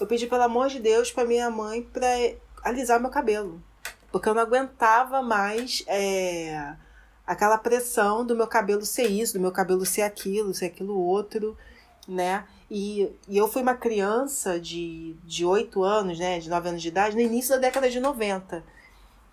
Eu 0.00 0.06
pedi, 0.06 0.26
pelo 0.26 0.42
amor 0.42 0.68
de 0.68 0.80
Deus, 0.80 1.10
para 1.10 1.24
minha 1.24 1.50
mãe 1.50 1.82
para 1.82 2.06
alisar 2.64 3.00
meu 3.00 3.10
cabelo 3.10 3.62
porque 4.14 4.28
eu 4.28 4.34
não 4.34 4.42
aguentava 4.42 5.20
mais 5.22 5.82
é, 5.88 6.76
aquela 7.26 7.58
pressão 7.58 8.24
do 8.24 8.36
meu 8.36 8.46
cabelo 8.46 8.86
ser 8.86 9.08
isso, 9.08 9.32
do 9.32 9.40
meu 9.40 9.50
cabelo 9.50 9.84
ser 9.84 10.02
aquilo, 10.02 10.54
ser 10.54 10.66
aquilo 10.66 10.96
outro, 10.96 11.58
né? 12.06 12.44
E, 12.70 13.10
e 13.28 13.36
eu 13.36 13.48
fui 13.48 13.60
uma 13.60 13.74
criança 13.74 14.60
de, 14.60 15.16
de 15.24 15.44
8 15.44 15.82
anos, 15.82 16.16
né, 16.16 16.38
de 16.38 16.48
9 16.48 16.68
anos 16.68 16.80
de 16.80 16.86
idade, 16.86 17.16
no 17.16 17.22
início 17.22 17.56
da 17.56 17.62
década 17.62 17.90
de 17.90 17.98
90. 17.98 18.62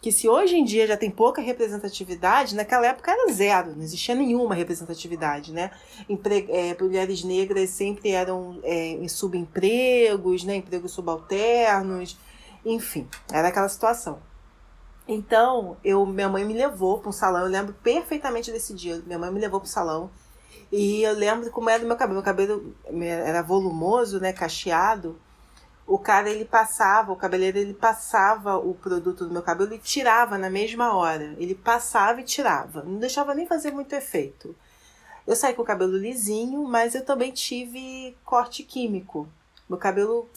Que 0.01 0.11
se 0.11 0.27
hoje 0.27 0.55
em 0.55 0.63
dia 0.63 0.87
já 0.87 0.97
tem 0.97 1.11
pouca 1.11 1.41
representatividade, 1.41 2.55
naquela 2.55 2.87
época 2.87 3.11
era 3.11 3.31
zero, 3.31 3.75
não 3.75 3.83
existia 3.83 4.15
nenhuma 4.15 4.55
representatividade, 4.55 5.53
né? 5.53 5.69
Empre 6.09 6.47
é, 6.49 6.75
mulheres 6.81 7.23
negras 7.23 7.69
sempre 7.69 8.09
eram 8.09 8.59
é, 8.63 8.93
em 8.93 9.07
subempregos, 9.07 10.43
né, 10.43 10.55
empregos 10.55 10.91
subalternos, 10.91 12.17
enfim, 12.65 13.07
era 13.31 13.49
aquela 13.49 13.69
situação. 13.69 14.19
Então, 15.07 15.77
eu, 15.83 16.05
minha 16.05 16.29
mãe 16.29 16.45
me 16.45 16.53
levou 16.53 16.99
para 16.99 17.09
um 17.09 17.11
salão, 17.11 17.41
eu 17.41 17.51
lembro 17.51 17.73
perfeitamente 17.83 18.51
desse 18.51 18.73
dia. 18.73 19.01
Minha 19.05 19.19
mãe 19.19 19.31
me 19.31 19.39
levou 19.39 19.59
para 19.59 19.67
o 19.67 19.69
salão. 19.69 20.09
E 20.71 21.03
eu 21.03 21.13
lembro 21.13 21.51
como 21.51 21.69
era 21.69 21.83
o 21.83 21.87
meu 21.87 21.97
cabelo. 21.97 22.15
Meu 22.15 22.23
cabelo 22.23 22.75
era 22.87 23.41
volumoso, 23.41 24.19
né, 24.19 24.31
cacheado. 24.31 25.19
O 25.85 25.97
cara 25.97 26.29
ele 26.29 26.45
passava, 26.45 27.11
o 27.11 27.15
cabeleireiro 27.15 27.67
ele 27.69 27.77
passava 27.77 28.57
o 28.57 28.73
produto 28.73 29.25
do 29.25 29.33
meu 29.33 29.41
cabelo 29.41 29.73
e 29.73 29.79
tirava 29.79 30.37
na 30.37 30.49
mesma 30.49 30.95
hora. 30.95 31.35
Ele 31.37 31.55
passava 31.55 32.21
e 32.21 32.23
tirava. 32.23 32.83
Não 32.83 32.99
deixava 32.99 33.33
nem 33.33 33.47
fazer 33.47 33.71
muito 33.71 33.93
efeito. 33.93 34.55
Eu 35.25 35.35
saí 35.35 35.53
com 35.53 35.61
o 35.61 35.65
cabelo 35.65 35.97
lisinho, 35.97 36.63
mas 36.63 36.95
eu 36.95 37.05
também 37.05 37.31
tive 37.31 38.17
corte 38.23 38.63
químico. 38.63 39.27
Meu 39.69 39.77
cabelo 39.77 40.29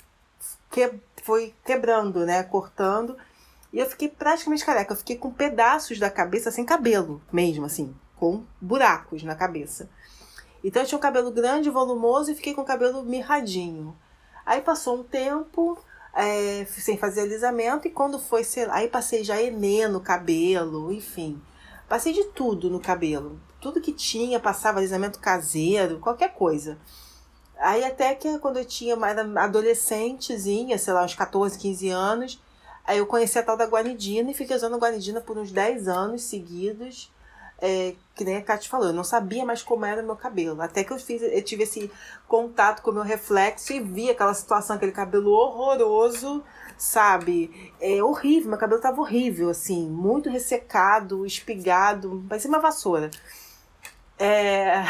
que, 0.71 0.93
foi 1.23 1.55
quebrando, 1.65 2.27
né, 2.27 2.43
cortando. 2.43 3.17
E 3.73 3.79
eu 3.79 3.87
fiquei 3.87 4.09
praticamente 4.09 4.65
careca. 4.65 4.93
Eu 4.93 4.97
fiquei 4.97 5.17
com 5.17 5.31
pedaços 5.31 5.99
da 5.99 6.11
cabeça 6.11 6.51
sem 6.51 6.65
cabelo, 6.65 7.23
mesmo 7.33 7.65
assim, 7.65 7.95
com 8.17 8.45
buracos 8.61 9.23
na 9.23 9.35
cabeça. 9.35 9.89
Então 10.63 10.83
eu 10.83 10.89
tinha 10.89 10.99
um 10.99 11.03
cabelo 11.03 11.31
grande, 11.31 11.71
volumoso 11.71 12.31
e 12.31 12.35
fiquei 12.35 12.55
com 12.55 12.63
o 12.63 12.67
cabelo 12.67 13.03
mirradinho. 13.03 13.97
Aí 14.45 14.61
passou 14.61 14.99
um 14.99 15.03
tempo 15.03 15.79
é, 16.15 16.65
sem 16.67 16.97
fazer 16.97 17.23
alisamento 17.23 17.89
e 17.89 17.91
quando 17.91 18.19
foi, 18.19 18.45
sei 18.45 18.67
lá, 18.67 18.77
aí 18.77 18.89
passei 18.89 19.25
já 19.25 19.41
enê 19.41 19.89
no 19.89 20.01
cabelo, 20.01 20.93
enfim. 20.93 21.41
Passei 21.89 22.13
de 22.13 22.25
tudo 22.25 22.71
no 22.71 22.81
cabelo. 22.81 23.41
Tudo 23.61 23.81
que 23.81 23.93
tinha, 23.93 24.39
passava 24.41 24.79
alisamento 24.79 25.19
caseiro, 25.19 25.99
qualquer 25.99 26.35
coisa. 26.35 26.79
Aí 27.59 27.85
até 27.85 28.15
que 28.15 28.39
quando 28.39 28.59
eu 28.59 28.65
tinha 28.65 28.97
mais 28.97 29.17
adolescentezinha, 29.19 30.77
sei 30.77 30.93
lá, 30.93 31.05
uns 31.05 31.15
14, 31.15 31.59
15 31.59 31.89
anos, 31.89 32.41
Aí 32.87 32.99
eu 32.99 33.07
conheci 33.07 33.39
a 33.39 33.43
tal 33.43 33.57
da 33.57 33.65
guanidina 33.65 34.31
e 34.31 34.35
fiquei 34.35 34.55
usando 34.55 34.79
guanidina 34.79 35.21
por 35.21 35.39
uns 35.39 35.51
10 35.51 35.89
anos 35.89 36.23
seguidos. 36.23 37.11
É, 37.59 37.95
que 38.15 38.25
nem 38.25 38.37
a 38.37 38.43
Kate 38.43 38.69
falou, 38.69 38.89
eu 38.89 38.93
não 38.93 39.05
sabia 39.05 39.45
mais 39.45 39.63
como 39.63 39.85
era 39.85 40.03
o 40.03 40.05
meu 40.05 40.17
cabelo. 40.17 40.61
Até 40.61 40.85
que 40.85 40.93
eu, 40.93 40.99
fiz, 40.99 41.23
eu 41.23 41.43
tive 41.43 41.63
esse 41.63 41.91
contato 42.29 42.83
com 42.83 42.91
o 42.91 42.95
meu 42.95 43.03
reflexo 43.03 43.73
e 43.73 43.81
vi 43.81 44.11
aquela 44.11 44.35
situação, 44.35 44.77
aquele 44.77 44.93
cabelo 44.93 45.31
horroroso, 45.31 46.43
sabe? 46.77 47.73
É 47.81 48.03
horrível, 48.03 48.51
meu 48.51 48.59
cabelo 48.59 48.81
tava 48.81 49.01
horrível, 49.01 49.49
assim, 49.49 49.89
muito 49.89 50.29
ressecado, 50.29 51.25
espigado, 51.25 52.25
parecia 52.29 52.51
uma 52.51 52.61
vassoura. 52.61 53.11
É... 54.25 54.83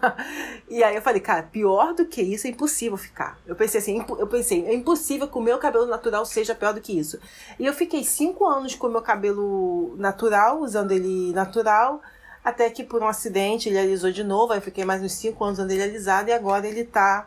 e 0.66 0.82
aí 0.82 0.96
eu 0.96 1.02
falei, 1.02 1.20
cara, 1.20 1.42
pior 1.42 1.92
do 1.92 2.06
que 2.06 2.22
isso 2.22 2.46
é 2.46 2.50
impossível 2.50 2.96
ficar. 2.96 3.36
Eu 3.46 3.54
pensei 3.54 3.78
assim, 3.78 4.02
eu 4.18 4.26
pensei, 4.26 4.64
é 4.64 4.74
impossível 4.74 5.28
que 5.28 5.36
o 5.36 5.42
meu 5.42 5.58
cabelo 5.58 5.84
natural 5.84 6.24
seja 6.24 6.54
pior 6.54 6.72
do 6.72 6.80
que 6.80 6.98
isso. 6.98 7.20
E 7.58 7.66
eu 7.66 7.74
fiquei 7.74 8.02
cinco 8.02 8.46
anos 8.46 8.74
com 8.74 8.86
o 8.86 8.90
meu 8.90 9.02
cabelo 9.02 9.94
natural, 9.98 10.60
usando 10.60 10.92
ele 10.92 11.34
natural, 11.34 12.00
até 12.42 12.70
que 12.70 12.82
por 12.82 13.02
um 13.02 13.08
acidente 13.08 13.68
ele 13.68 13.78
alisou 13.78 14.10
de 14.10 14.24
novo, 14.24 14.54
aí 14.54 14.58
eu 14.58 14.62
fiquei 14.62 14.86
mais 14.86 15.02
uns 15.02 15.12
cinco 15.12 15.44
anos 15.44 15.58
usando 15.58 15.70
ele 15.70 15.82
alisado 15.82 16.30
e 16.30 16.32
agora 16.32 16.66
ele 16.66 16.84
tá 16.84 17.26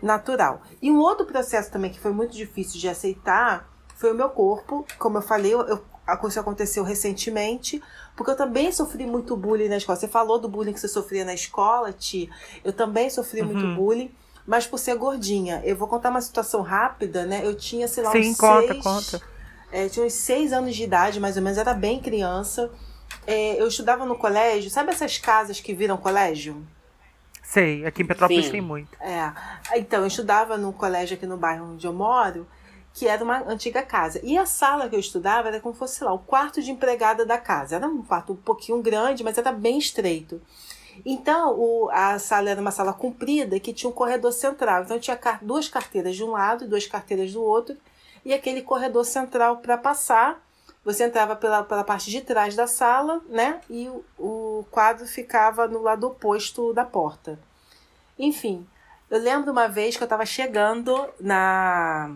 natural. 0.00 0.62
E 0.80 0.90
um 0.90 0.98
outro 1.00 1.26
processo 1.26 1.70
também 1.70 1.90
que 1.90 2.00
foi 2.00 2.12
muito 2.12 2.34
difícil 2.34 2.80
de 2.80 2.88
aceitar 2.88 3.68
foi 3.94 4.10
o 4.10 4.14
meu 4.14 4.30
corpo. 4.30 4.86
Como 4.98 5.18
eu 5.18 5.22
falei, 5.22 5.52
eu, 5.52 5.84
isso 6.26 6.40
aconteceu 6.40 6.82
recentemente, 6.82 7.82
porque 8.18 8.32
eu 8.32 8.36
também 8.36 8.72
sofri 8.72 9.06
muito 9.06 9.36
bullying 9.36 9.68
na 9.68 9.76
escola. 9.76 9.96
Você 9.96 10.08
falou 10.08 10.40
do 10.40 10.48
bullying 10.48 10.72
que 10.72 10.80
você 10.80 10.88
sofria 10.88 11.24
na 11.24 11.34
escola, 11.34 11.92
Ti. 11.92 12.28
Eu 12.64 12.72
também 12.72 13.08
sofri 13.08 13.42
uhum. 13.42 13.46
muito 13.46 13.76
bullying, 13.76 14.10
mas 14.44 14.66
por 14.66 14.76
ser 14.76 14.96
gordinha. 14.96 15.62
Eu 15.64 15.76
vou 15.76 15.86
contar 15.86 16.10
uma 16.10 16.20
situação 16.20 16.60
rápida, 16.60 17.24
né? 17.24 17.42
Eu 17.44 17.54
tinha, 17.54 17.86
sei 17.86 18.02
lá, 18.02 18.10
Sim, 18.10 18.30
uns 18.30 18.36
conta, 18.36 18.72
seis... 18.72 18.82
conta. 18.82 19.22
É, 19.70 19.88
tinha 19.88 20.04
uns 20.04 20.14
seis 20.14 20.52
anos 20.52 20.74
de 20.74 20.82
idade, 20.82 21.20
mais 21.20 21.36
ou 21.36 21.42
menos, 21.44 21.58
era 21.58 21.72
bem 21.72 22.00
criança. 22.00 22.72
É, 23.24 23.62
eu 23.62 23.68
estudava 23.68 24.04
no 24.04 24.18
colégio, 24.18 24.68
sabe 24.68 24.90
essas 24.90 25.16
casas 25.16 25.60
que 25.60 25.72
viram 25.72 25.96
colégio? 25.96 26.66
Sei, 27.44 27.86
aqui 27.86 28.02
em 28.02 28.06
Petrópolis 28.06 28.46
Sim. 28.46 28.50
tem 28.50 28.60
muito. 28.60 29.00
É. 29.00 29.32
Então, 29.76 30.00
eu 30.00 30.08
estudava 30.08 30.58
no 30.58 30.72
colégio 30.72 31.16
aqui 31.16 31.24
no 31.24 31.36
bairro 31.36 31.74
onde 31.74 31.86
eu 31.86 31.92
moro, 31.92 32.48
que 32.94 33.06
era 33.06 33.22
uma 33.22 33.38
antiga 33.46 33.82
casa. 33.82 34.20
E 34.22 34.36
a 34.36 34.46
sala 34.46 34.88
que 34.88 34.96
eu 34.96 35.00
estudava 35.00 35.48
era 35.48 35.60
como 35.60 35.74
fosse 35.74 36.02
lá, 36.02 36.12
o 36.12 36.18
quarto 36.18 36.62
de 36.62 36.70
empregada 36.70 37.24
da 37.24 37.38
casa. 37.38 37.76
Era 37.76 37.86
um 37.86 38.02
quarto 38.02 38.32
um 38.32 38.36
pouquinho 38.36 38.82
grande, 38.82 39.22
mas 39.22 39.38
era 39.38 39.52
bem 39.52 39.78
estreito. 39.78 40.40
Então, 41.04 41.58
o, 41.58 41.88
a 41.90 42.18
sala 42.18 42.50
era 42.50 42.60
uma 42.60 42.70
sala 42.70 42.92
comprida 42.92 43.60
que 43.60 43.72
tinha 43.72 43.88
um 43.90 43.92
corredor 43.92 44.32
central. 44.32 44.82
Então, 44.82 44.98
tinha 44.98 45.18
duas 45.42 45.68
carteiras 45.68 46.16
de 46.16 46.24
um 46.24 46.30
lado 46.30 46.64
e 46.64 46.68
duas 46.68 46.86
carteiras 46.86 47.32
do 47.32 47.42
outro, 47.42 47.76
e 48.24 48.34
aquele 48.34 48.62
corredor 48.62 49.04
central 49.04 49.58
para 49.58 49.78
passar. 49.78 50.42
Você 50.84 51.04
entrava 51.04 51.36
pela, 51.36 51.62
pela 51.62 51.84
parte 51.84 52.10
de 52.10 52.20
trás 52.20 52.54
da 52.54 52.66
sala, 52.66 53.20
né? 53.28 53.60
E 53.68 53.88
o, 53.88 54.04
o 54.18 54.64
quadro 54.70 55.06
ficava 55.06 55.68
no 55.68 55.82
lado 55.82 56.06
oposto 56.06 56.72
da 56.72 56.84
porta. 56.84 57.38
Enfim, 58.18 58.66
eu 59.10 59.18
lembro 59.18 59.52
uma 59.52 59.68
vez 59.68 59.96
que 59.96 60.02
eu 60.02 60.06
estava 60.06 60.24
chegando 60.24 61.08
na 61.20 62.10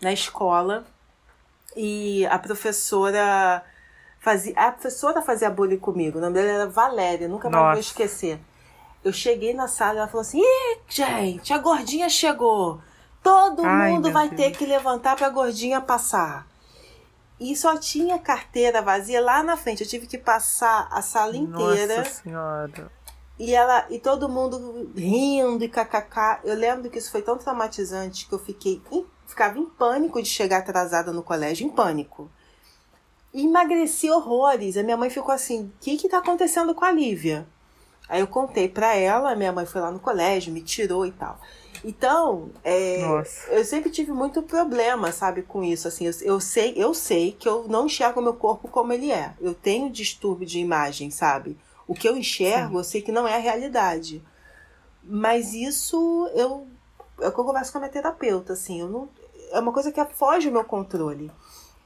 na 0.00 0.12
escola 0.12 0.84
e 1.76 2.26
a 2.26 2.38
professora 2.38 3.62
fazia 4.20 4.54
a 4.56 4.72
professora 4.72 5.22
fazia 5.22 5.50
bullying 5.50 5.78
comigo. 5.78 6.18
O 6.18 6.20
nome 6.20 6.34
dela 6.34 6.48
era 6.48 6.66
Valéria, 6.68 7.28
nunca 7.28 7.48
mais 7.50 7.72
vou 7.72 7.80
esquecer. 7.80 8.40
Eu 9.04 9.12
cheguei 9.12 9.54
na 9.54 9.68
sala 9.68 9.94
e 9.94 9.98
ela 9.98 10.08
falou 10.08 10.22
assim: 10.22 10.40
Ih, 10.40 10.78
gente, 10.88 11.52
a 11.52 11.58
gordinha 11.58 12.08
chegou. 12.08 12.80
Todo 13.22 13.62
Ai, 13.64 13.92
mundo 13.92 14.10
vai 14.12 14.28
Deus. 14.28 14.40
ter 14.40 14.50
que 14.56 14.66
levantar 14.66 15.16
para 15.16 15.26
a 15.26 15.30
gordinha 15.30 15.80
passar. 15.80 16.46
e 17.38 17.54
só 17.56 17.76
tinha 17.76 18.18
carteira 18.18 18.80
vazia 18.80 19.20
lá 19.20 19.42
na 19.42 19.56
frente. 19.56 19.82
Eu 19.82 19.88
tive 19.88 20.06
que 20.06 20.16
passar 20.18 20.88
a 20.90 21.02
sala 21.02 21.36
inteira. 21.36 21.98
Nossa 21.98 22.10
senhora. 22.22 22.90
E 23.38 23.54
ela 23.54 23.84
e 23.90 23.98
todo 23.98 24.28
mundo 24.28 24.90
rindo 24.96 25.62
e 25.64 25.68
kkk. 25.68 26.40
Eu 26.44 26.54
lembro 26.56 26.88
que 26.90 26.98
isso 26.98 27.10
foi 27.10 27.20
tão 27.22 27.36
traumatizante 27.36 28.26
que 28.26 28.32
eu 28.32 28.38
fiquei 28.38 28.80
em, 28.90 29.04
ficava 29.26 29.58
em 29.58 29.66
pânico 29.66 30.22
de 30.22 30.28
chegar 30.28 30.58
atrasada 30.58 31.12
no 31.12 31.22
colégio, 31.22 31.66
em 31.66 31.70
pânico. 31.70 32.30
E 33.34 33.44
emagreci 33.44 34.10
horrores. 34.10 34.76
A 34.76 34.82
minha 34.82 34.96
mãe 34.96 35.10
ficou 35.10 35.34
assim: 35.34 35.64
"O 35.64 35.72
que 35.80 35.96
que 35.96 36.08
tá 36.08 36.18
acontecendo 36.18 36.74
com 36.74 36.84
a 36.84 36.92
Lívia?" 36.92 37.46
Aí 38.08 38.20
eu 38.20 38.26
contei 38.26 38.68
para 38.68 38.94
ela, 38.94 39.34
minha 39.34 39.52
mãe 39.52 39.66
foi 39.66 39.80
lá 39.80 39.90
no 39.90 39.98
colégio, 39.98 40.52
me 40.52 40.60
tirou 40.60 41.04
e 41.04 41.10
tal. 41.10 41.40
Então, 41.84 42.50
é, 42.64 43.00
eu 43.50 43.64
sempre 43.64 43.90
tive 43.90 44.12
muito 44.12 44.42
problema, 44.42 45.10
sabe, 45.12 45.42
com 45.42 45.62
isso. 45.62 45.88
Assim, 45.88 46.06
eu, 46.06 46.12
eu, 46.22 46.40
sei, 46.40 46.72
eu 46.76 46.94
sei 46.94 47.32
que 47.32 47.48
eu 47.48 47.66
não 47.68 47.86
enxergo 47.86 48.22
meu 48.22 48.34
corpo 48.34 48.68
como 48.68 48.92
ele 48.92 49.10
é. 49.10 49.34
Eu 49.40 49.54
tenho 49.54 49.90
distúrbio 49.90 50.46
de 50.46 50.58
imagem, 50.58 51.10
sabe? 51.10 51.56
O 51.86 51.94
que 51.94 52.08
eu 52.08 52.16
enxergo, 52.16 52.70
Sim. 52.70 52.78
eu 52.78 52.84
sei 52.84 53.02
que 53.02 53.12
não 53.12 53.26
é 53.26 53.34
a 53.34 53.40
realidade. 53.40 54.22
Mas 55.02 55.52
isso 55.52 56.30
eu 56.34 56.66
é 57.20 57.28
o 57.28 57.32
que 57.32 57.40
eu 57.40 57.44
converso 57.44 57.72
com 57.72 57.78
a 57.78 57.80
minha 57.80 57.92
terapeuta, 57.92 58.52
assim, 58.52 58.80
eu 58.80 58.88
não, 58.88 59.08
é 59.50 59.58
uma 59.60 59.72
coisa 59.72 59.92
que 59.92 60.04
foge 60.06 60.48
do 60.48 60.52
meu 60.52 60.64
controle. 60.64 61.30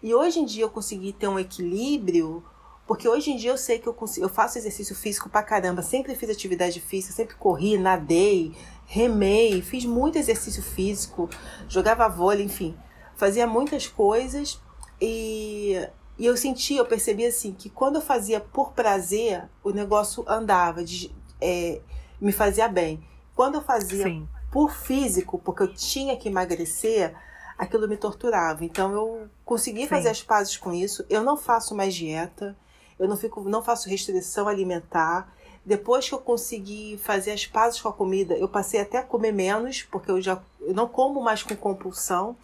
E 0.02 0.14
hoje 0.14 0.40
em 0.40 0.44
dia 0.44 0.64
eu 0.64 0.70
consegui 0.70 1.12
ter 1.12 1.28
um 1.28 1.38
equilíbrio, 1.38 2.42
porque 2.86 3.08
hoje 3.08 3.30
em 3.30 3.36
dia 3.36 3.50
eu 3.50 3.58
sei 3.58 3.78
que 3.78 3.86
eu, 3.86 3.94
consigo, 3.94 4.26
eu 4.26 4.30
faço 4.30 4.58
exercício 4.58 4.94
físico 4.94 5.28
pra 5.28 5.42
caramba, 5.42 5.82
sempre 5.82 6.14
fiz 6.14 6.30
atividade 6.30 6.80
física, 6.80 7.12
sempre 7.12 7.36
corri, 7.36 7.76
nadei, 7.76 8.54
remei, 8.86 9.60
fiz 9.62 9.84
muito 9.84 10.16
exercício 10.18 10.62
físico, 10.62 11.28
jogava 11.68 12.08
vôlei, 12.08 12.44
enfim, 12.44 12.74
fazia 13.14 13.46
muitas 13.46 13.86
coisas 13.86 14.60
e, 15.00 15.76
e 16.18 16.26
eu 16.26 16.36
sentia, 16.36 16.78
eu 16.78 16.86
percebia 16.86 17.28
assim 17.28 17.52
que 17.52 17.70
quando 17.70 17.96
eu 17.96 18.02
fazia 18.02 18.40
por 18.40 18.72
prazer, 18.72 19.48
o 19.62 19.70
negócio 19.70 20.24
andava, 20.26 20.82
de, 20.82 21.14
é, 21.40 21.80
me 22.20 22.32
fazia 22.32 22.68
bem. 22.68 23.02
Quando 23.34 23.54
eu 23.56 23.62
fazia 23.62 24.04
Sim. 24.04 24.28
por 24.50 24.72
físico, 24.72 25.38
porque 25.38 25.62
eu 25.62 25.72
tinha 25.72 26.16
que 26.16 26.28
emagrecer, 26.28 27.14
aquilo 27.60 27.86
me 27.86 27.96
torturava. 27.98 28.64
Então 28.64 28.90
eu 28.90 29.28
consegui 29.44 29.82
Sim. 29.82 29.88
fazer 29.88 30.08
as 30.08 30.22
pazes 30.22 30.56
com 30.56 30.72
isso. 30.72 31.04
Eu 31.10 31.22
não 31.22 31.36
faço 31.36 31.74
mais 31.74 31.94
dieta, 31.94 32.56
eu 32.98 33.06
não 33.06 33.18
fico, 33.18 33.42
não 33.42 33.62
faço 33.62 33.88
restrição 33.88 34.48
alimentar. 34.48 35.30
Depois 35.64 36.08
que 36.08 36.14
eu 36.14 36.18
consegui 36.18 36.98
fazer 37.04 37.32
as 37.32 37.46
pazes 37.46 37.78
com 37.78 37.88
a 37.90 37.92
comida, 37.92 38.34
eu 38.34 38.48
passei 38.48 38.80
até 38.80 38.96
a 38.96 39.02
comer 39.02 39.32
menos, 39.32 39.82
porque 39.82 40.10
eu 40.10 40.22
já 40.22 40.40
eu 40.62 40.72
não 40.72 40.88
como 40.88 41.20
mais 41.20 41.42
com 41.42 41.54
compulsão. 41.54 42.34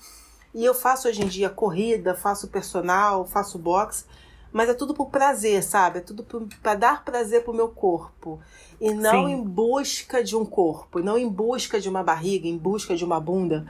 E 0.54 0.62
eu 0.62 0.74
faço 0.74 1.08
hoje 1.08 1.22
em 1.22 1.28
dia 1.28 1.48
corrida, 1.48 2.14
faço 2.14 2.48
personal, 2.48 3.26
faço 3.26 3.58
boxe, 3.58 4.04
mas 4.52 4.68
é 4.68 4.74
tudo 4.74 4.92
por 4.92 5.08
prazer, 5.08 5.62
sabe? 5.62 5.98
É 5.98 6.02
tudo 6.02 6.24
para 6.62 6.74
dar 6.74 7.04
prazer 7.04 7.42
pro 7.42 7.54
meu 7.54 7.68
corpo. 7.68 8.38
E 8.78 8.92
não 8.92 9.26
Sim. 9.26 9.32
em 9.32 9.42
busca 9.42 10.22
de 10.22 10.36
um 10.36 10.44
corpo, 10.44 11.00
não 11.00 11.16
em 11.16 11.28
busca 11.28 11.80
de 11.80 11.88
uma 11.88 12.02
barriga, 12.02 12.46
em 12.46 12.56
busca 12.56 12.94
de 12.94 13.04
uma 13.04 13.18
bunda. 13.18 13.66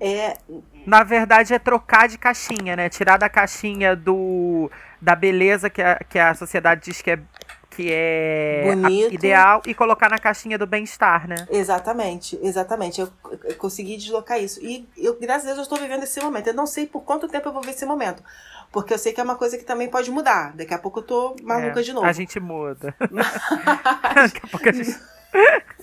É... 0.00 0.38
Na 0.86 1.02
verdade, 1.02 1.54
é 1.54 1.58
trocar 1.58 2.08
de 2.08 2.18
caixinha, 2.18 2.76
né? 2.76 2.88
Tirar 2.88 3.16
da 3.16 3.28
caixinha 3.28 3.94
do 3.94 4.70
da 5.00 5.14
beleza 5.14 5.70
que 5.70 5.80
a, 5.80 5.96
que 6.08 6.18
a 6.18 6.34
sociedade 6.34 6.82
diz 6.84 7.00
que 7.00 7.12
é 7.12 7.18
que 7.70 7.88
é 7.90 8.74
ideal 9.12 9.62
e 9.64 9.72
colocar 9.72 10.10
na 10.10 10.18
caixinha 10.18 10.58
do 10.58 10.66
bem-estar, 10.66 11.28
né? 11.28 11.46
Exatamente, 11.48 12.38
exatamente. 12.42 13.00
Eu, 13.00 13.08
eu, 13.44 13.54
consegui 13.54 13.96
deslocar 13.96 14.42
isso. 14.42 14.60
E 14.60 14.88
eu, 14.98 15.18
graças 15.18 15.44
a 15.44 15.46
Deus, 15.46 15.58
eu 15.58 15.62
estou 15.62 15.78
vivendo 15.78 16.02
esse 16.02 16.20
momento. 16.20 16.48
Eu 16.48 16.54
não 16.54 16.66
sei 16.66 16.86
por 16.86 17.02
quanto 17.02 17.28
tempo 17.28 17.48
eu 17.48 17.52
vou 17.52 17.62
ver 17.62 17.70
esse 17.70 17.86
momento. 17.86 18.22
Porque 18.72 18.92
eu 18.92 18.98
sei 18.98 19.12
que 19.12 19.20
é 19.20 19.24
uma 19.24 19.36
coisa 19.36 19.56
que 19.56 19.64
também 19.64 19.88
pode 19.88 20.10
mudar. 20.10 20.52
Daqui 20.56 20.74
a 20.74 20.78
pouco 20.78 20.98
eu 20.98 21.04
tô 21.04 21.36
maluca 21.42 21.80
é, 21.80 21.82
de 21.82 21.92
novo. 21.92 22.06
A 22.06 22.12
gente 22.12 22.40
muda. 22.40 22.94
Daqui 23.00 24.40
a 24.42 24.48
pouco 24.48 24.68
a 24.68 24.72
gente. 24.72 24.98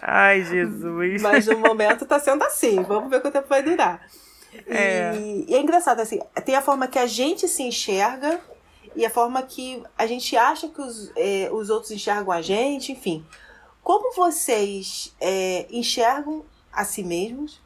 Ai, 0.00 0.44
Jesus. 0.44 1.22
Mas 1.22 1.46
no 1.46 1.58
momento 1.58 2.04
tá 2.06 2.18
sendo 2.18 2.42
assim. 2.44 2.82
Vamos 2.82 3.10
ver 3.10 3.20
quanto 3.20 3.34
tempo 3.34 3.48
vai 3.48 3.62
durar. 3.62 4.06
É. 4.66 5.14
E, 5.16 5.46
e 5.48 5.54
é 5.54 5.60
engraçado, 5.60 6.00
assim, 6.00 6.20
tem 6.44 6.54
a 6.54 6.62
forma 6.62 6.86
que 6.86 6.98
a 6.98 7.06
gente 7.06 7.48
se 7.48 7.62
enxerga 7.62 8.40
e 8.94 9.04
a 9.04 9.10
forma 9.10 9.42
que 9.42 9.82
a 9.98 10.06
gente 10.06 10.36
acha 10.36 10.68
que 10.68 10.80
os, 10.80 11.10
é, 11.16 11.48
os 11.52 11.70
outros 11.70 11.90
enxergam 11.90 12.32
a 12.32 12.40
gente, 12.40 12.92
enfim. 12.92 13.24
Como 13.82 14.14
vocês 14.14 15.14
é, 15.20 15.66
enxergam 15.70 16.44
a 16.72 16.84
si 16.84 17.02
mesmos 17.02 17.60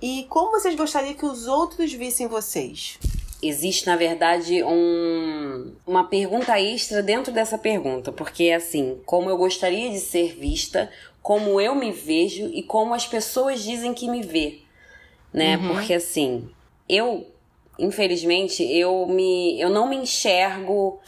e 0.00 0.26
como 0.28 0.50
vocês 0.50 0.74
gostariam 0.74 1.14
que 1.14 1.26
os 1.26 1.46
outros 1.46 1.92
vissem 1.92 2.26
vocês? 2.26 2.98
Existe, 3.42 3.86
na 3.86 3.96
verdade, 3.96 4.62
um, 4.62 5.74
uma 5.84 6.04
pergunta 6.04 6.60
extra 6.60 7.02
dentro 7.02 7.32
dessa 7.32 7.58
pergunta, 7.58 8.12
porque 8.12 8.44
é 8.44 8.54
assim, 8.54 9.00
como 9.04 9.28
eu 9.28 9.36
gostaria 9.36 9.90
de 9.90 9.98
ser 9.98 10.34
vista, 10.34 10.88
como 11.22 11.60
eu 11.60 11.74
me 11.74 11.92
vejo 11.92 12.50
e 12.52 12.62
como 12.62 12.94
as 12.94 13.06
pessoas 13.06 13.62
dizem 13.62 13.94
que 13.94 14.10
me 14.10 14.22
vê, 14.22 14.60
né? 15.32 15.56
Uhum. 15.56 15.68
Porque 15.68 15.94
assim, 15.94 16.50
eu 16.88 17.26
infelizmente, 17.78 18.62
eu 18.62 19.06
me 19.06 19.60
eu 19.60 19.70
não 19.70 19.88
me 19.88 19.96
enxergo 19.96 21.00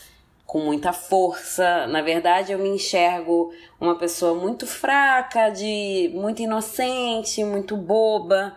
com 0.47 0.61
muita 0.61 0.93
força. 0.93 1.87
Na 1.89 2.01
verdade, 2.01 2.53
eu 2.53 2.59
me 2.59 2.69
enxergo 2.69 3.53
uma 3.81 3.97
pessoa 3.97 4.35
muito 4.35 4.67
fraca, 4.67 5.51
de 5.51 6.11
muito 6.15 6.43
inocente, 6.43 7.45
muito 7.45 7.77
boba. 7.77 8.55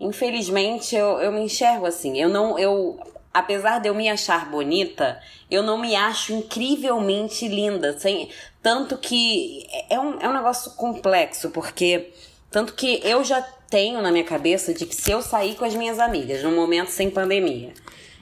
Infelizmente, 0.00 0.94
eu, 0.96 1.18
eu 1.20 1.32
me 1.32 1.40
enxergo 1.40 1.86
assim. 1.86 2.18
Eu 2.18 2.28
não 2.28 2.58
eu 2.58 2.98
apesar 3.38 3.80
de 3.80 3.88
eu 3.88 3.94
me 3.94 4.08
achar 4.08 4.50
bonita, 4.50 5.20
eu 5.50 5.62
não 5.62 5.76
me 5.78 5.94
acho 5.94 6.32
incrivelmente 6.32 7.46
linda, 7.46 7.98
sem 7.98 8.30
tanto 8.62 8.96
que 8.96 9.66
é 9.90 10.00
um, 10.00 10.18
é 10.20 10.28
um 10.28 10.32
negócio 10.32 10.72
complexo, 10.72 11.50
porque 11.50 12.12
tanto 12.50 12.72
que 12.72 13.00
eu 13.04 13.22
já 13.22 13.42
tenho 13.68 14.00
na 14.00 14.10
minha 14.10 14.24
cabeça 14.24 14.72
de 14.72 14.86
que 14.86 14.94
se 14.94 15.10
eu 15.10 15.20
sair 15.20 15.54
com 15.54 15.66
as 15.66 15.74
minhas 15.74 15.98
amigas 15.98 16.42
num 16.42 16.54
momento 16.54 16.88
sem 16.88 17.10
pandemia 17.10 17.74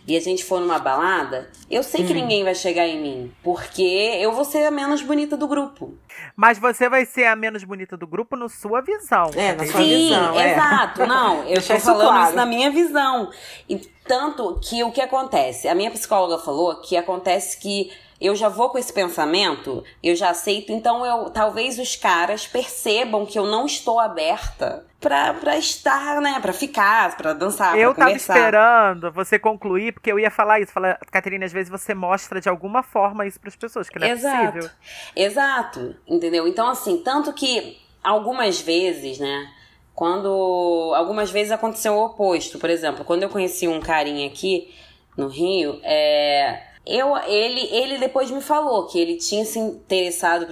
e 0.06 0.16
a 0.16 0.20
gente 0.20 0.44
for 0.44 0.60
numa 0.60 0.78
balada, 0.78 1.48
eu 1.70 1.82
sei 1.82 2.04
que 2.04 2.12
hum. 2.12 2.16
ninguém 2.16 2.44
vai 2.44 2.54
chegar 2.54 2.86
em 2.86 3.00
mim, 3.00 3.32
porque 3.42 3.82
eu 4.20 4.32
vou 4.32 4.44
ser 4.44 4.64
a 4.66 4.70
menos 4.70 5.00
bonita 5.00 5.36
do 5.36 5.48
grupo. 5.48 5.96
Mas 6.36 6.58
você 6.58 6.88
vai 6.88 7.06
ser 7.06 7.24
a 7.24 7.36
menos 7.36 7.64
bonita 7.64 7.96
do 7.96 8.06
grupo 8.06 8.36
no 8.36 8.48
sua 8.48 8.82
visão. 8.82 9.30
É, 9.34 9.54
na 9.54 9.64
sua 9.64 9.80
Sim, 9.80 10.08
visão. 10.08 10.40
É. 10.40 10.52
exato. 10.52 11.06
Não, 11.06 11.44
eu 11.44 11.58
estou 11.58 11.80
falando 11.80 12.08
claro. 12.08 12.26
isso 12.26 12.36
na 12.36 12.44
minha 12.44 12.70
visão. 12.70 13.30
E 13.68 13.93
tanto 14.06 14.58
que 14.62 14.82
o 14.84 14.92
que 14.92 15.00
acontece? 15.00 15.68
A 15.68 15.74
minha 15.74 15.90
psicóloga 15.90 16.38
falou 16.38 16.76
que 16.76 16.96
acontece 16.96 17.58
que 17.58 17.90
eu 18.20 18.34
já 18.34 18.48
vou 18.48 18.70
com 18.70 18.78
esse 18.78 18.92
pensamento, 18.92 19.84
eu 20.02 20.14
já 20.14 20.30
aceito, 20.30 20.72
então 20.72 21.04
eu 21.04 21.30
talvez 21.30 21.78
os 21.78 21.96
caras 21.96 22.46
percebam 22.46 23.26
que 23.26 23.38
eu 23.38 23.44
não 23.44 23.66
estou 23.66 23.98
aberta 24.00 24.84
pra, 25.00 25.34
pra 25.34 25.58
estar, 25.58 26.20
né? 26.20 26.38
Pra 26.40 26.52
ficar, 26.52 27.16
pra 27.16 27.34
dançar. 27.34 27.76
Eu 27.78 27.94
pra 27.94 28.06
tava 28.06 28.16
esperando 28.16 29.12
você 29.12 29.38
concluir, 29.38 29.92
porque 29.92 30.10
eu 30.10 30.18
ia 30.18 30.30
falar 30.30 30.60
isso. 30.60 30.72
Falar, 30.72 30.98
Caterina, 31.10 31.44
às 31.44 31.52
vezes 31.52 31.70
você 31.70 31.92
mostra 31.94 32.40
de 32.40 32.48
alguma 32.48 32.82
forma 32.82 33.26
isso 33.26 33.38
pras 33.38 33.56
pessoas, 33.56 33.90
que 33.90 33.98
não 33.98 34.06
é 34.06 34.10
Exato. 34.10 34.52
possível. 34.52 34.70
Exato. 35.14 35.96
Entendeu? 36.08 36.48
Então, 36.48 36.68
assim, 36.68 37.02
tanto 37.02 37.32
que 37.34 37.78
algumas 38.02 38.60
vezes, 38.60 39.18
né? 39.18 39.50
Quando. 39.94 40.92
Algumas 40.96 41.30
vezes 41.30 41.52
aconteceu 41.52 41.94
o 41.94 42.04
oposto. 42.04 42.58
Por 42.58 42.68
exemplo, 42.70 43.04
quando 43.04 43.22
eu 43.22 43.28
conheci 43.28 43.68
um 43.68 43.80
carinha 43.80 44.26
aqui 44.26 44.74
no 45.16 45.28
Rio, 45.28 45.80
é 45.82 46.74
eu, 46.86 47.16
ele, 47.16 47.60
ele 47.74 47.98
depois 47.98 48.30
me 48.30 48.42
falou 48.42 48.86
que 48.86 48.98
ele 48.98 49.16
tinha 49.16 49.44
se 49.44 49.58
interessado 49.58 50.46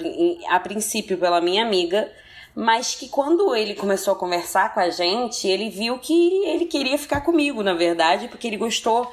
a 0.48 0.58
princípio 0.58 1.18
pela 1.18 1.42
minha 1.42 1.62
amiga, 1.62 2.10
mas 2.54 2.94
que 2.94 3.08
quando 3.08 3.54
ele 3.54 3.74
começou 3.74 4.14
a 4.14 4.16
conversar 4.16 4.72
com 4.72 4.80
a 4.80 4.88
gente, 4.88 5.46
ele 5.46 5.68
viu 5.68 5.98
que 5.98 6.44
ele 6.46 6.64
queria 6.66 6.96
ficar 6.96 7.20
comigo, 7.20 7.62
na 7.62 7.74
verdade, 7.74 8.28
porque 8.28 8.46
ele 8.46 8.56
gostou 8.56 9.10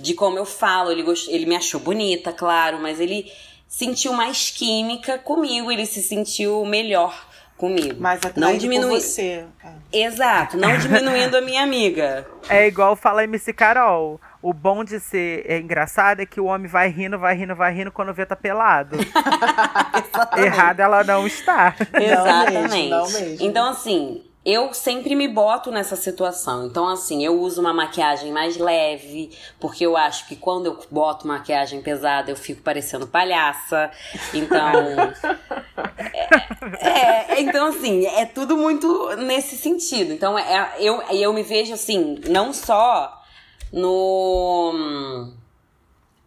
de 0.00 0.12
como 0.14 0.38
eu 0.38 0.44
falo, 0.44 0.90
ele, 0.90 1.02
gostou, 1.02 1.32
ele 1.32 1.46
me 1.46 1.54
achou 1.54 1.80
bonita, 1.80 2.32
claro, 2.32 2.80
mas 2.80 2.98
ele 2.98 3.30
sentiu 3.68 4.12
mais 4.12 4.50
química 4.50 5.18
comigo, 5.18 5.70
ele 5.70 5.86
se 5.86 6.02
sentiu 6.02 6.64
melhor 6.64 7.29
comigo. 7.60 8.00
Mais 8.00 8.18
não 8.36 8.56
diminuindo 8.56 8.98
você. 8.98 9.44
Exato, 9.92 10.56
não 10.56 10.76
diminuindo 10.78 11.36
a 11.36 11.40
minha 11.42 11.62
amiga. 11.62 12.26
É 12.48 12.66
igual 12.66 12.96
fala 12.96 13.22
MC 13.22 13.52
Carol. 13.52 14.18
O 14.42 14.54
bom 14.54 14.82
de 14.82 14.98
ser 14.98 15.44
é, 15.46 15.58
engraçado 15.58 16.20
é 16.20 16.26
que 16.26 16.40
o 16.40 16.46
homem 16.46 16.66
vai 16.66 16.88
rindo, 16.88 17.18
vai 17.18 17.36
rindo, 17.36 17.54
vai 17.54 17.74
rindo 17.74 17.92
quando 17.92 18.14
vê 18.14 18.24
tá 18.24 18.34
pelado. 18.34 18.96
Errado 20.38 20.80
ela 20.80 21.04
não 21.04 21.26
está. 21.26 21.76
Exatamente. 21.92 22.88
Não 22.88 23.04
mesmo, 23.04 23.20
não 23.20 23.20
mesmo. 23.20 23.46
Então, 23.46 23.68
assim, 23.68 24.22
eu 24.44 24.72
sempre 24.72 25.14
me 25.14 25.28
boto 25.28 25.70
nessa 25.70 25.96
situação. 25.96 26.66
Então, 26.66 26.88
assim, 26.88 27.24
eu 27.24 27.38
uso 27.40 27.60
uma 27.60 27.74
maquiagem 27.74 28.32
mais 28.32 28.56
leve, 28.56 29.30
porque 29.58 29.84
eu 29.84 29.96
acho 29.96 30.26
que 30.28 30.36
quando 30.36 30.66
eu 30.66 30.78
boto 30.90 31.26
maquiagem 31.26 31.82
pesada, 31.82 32.30
eu 32.30 32.36
fico 32.36 32.62
parecendo 32.62 33.06
palhaça. 33.06 33.90
Então. 34.32 34.72
é, 36.80 37.34
é, 37.34 37.40
então, 37.42 37.66
assim, 37.68 38.06
é 38.06 38.24
tudo 38.24 38.56
muito 38.56 39.14
nesse 39.16 39.56
sentido. 39.56 40.12
Então, 40.12 40.38
é, 40.38 40.74
eu, 40.78 41.02
eu 41.10 41.32
me 41.32 41.42
vejo 41.42 41.74
assim, 41.74 42.18
não 42.28 42.54
só 42.54 43.20
no 43.72 45.32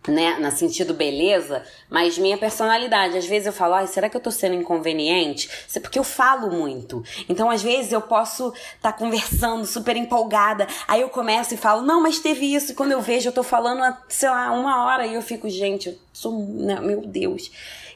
né, 0.08 0.38
no 0.40 0.52
sentido 0.52 0.94
beleza, 0.94 1.64
mas 1.90 2.18
minha 2.18 2.38
personalidade. 2.38 3.18
Às 3.18 3.26
vezes 3.26 3.48
eu 3.48 3.54
falo, 3.54 3.76
ai, 3.76 3.88
será 3.88 4.10
que 4.10 4.18
eu 4.18 4.22
tô 4.22 4.32
sendo 4.32 4.56
inconveniente? 4.56 5.50
É 5.74 5.80
porque 5.80 6.00
eu 6.00 6.04
falo 6.04 6.52
muito. 6.52 7.04
Então, 7.30 7.50
às 7.50 7.62
vezes 7.62 7.92
eu 7.92 8.02
posso 8.02 8.50
estar 8.76 8.92
tá 8.92 8.94
conversando 8.94 9.66
super 9.66 9.96
empolgada, 9.96 10.68
aí 10.88 11.02
eu 11.02 11.10
começo 11.10 11.54
e 11.54 11.58
falo, 11.58 11.82
não, 11.82 12.02
mas 12.02 12.20
teve 12.20 12.54
isso. 12.54 12.72
E 12.72 12.76
quando 12.76 12.92
eu 12.92 13.02
vejo, 13.02 13.30
eu 13.30 13.34
tô 13.34 13.44
falando, 13.44 13.96
sei 14.10 14.30
lá, 14.30 14.52
uma 14.52 14.86
hora 14.86 15.06
e 15.06 15.14
eu 15.14 15.22
fico, 15.22 15.50
gente, 15.50 15.90
eu 15.90 15.98
sou, 16.12 16.32
né, 16.38 16.80
meu 16.80 17.02
Deus. 17.02 17.52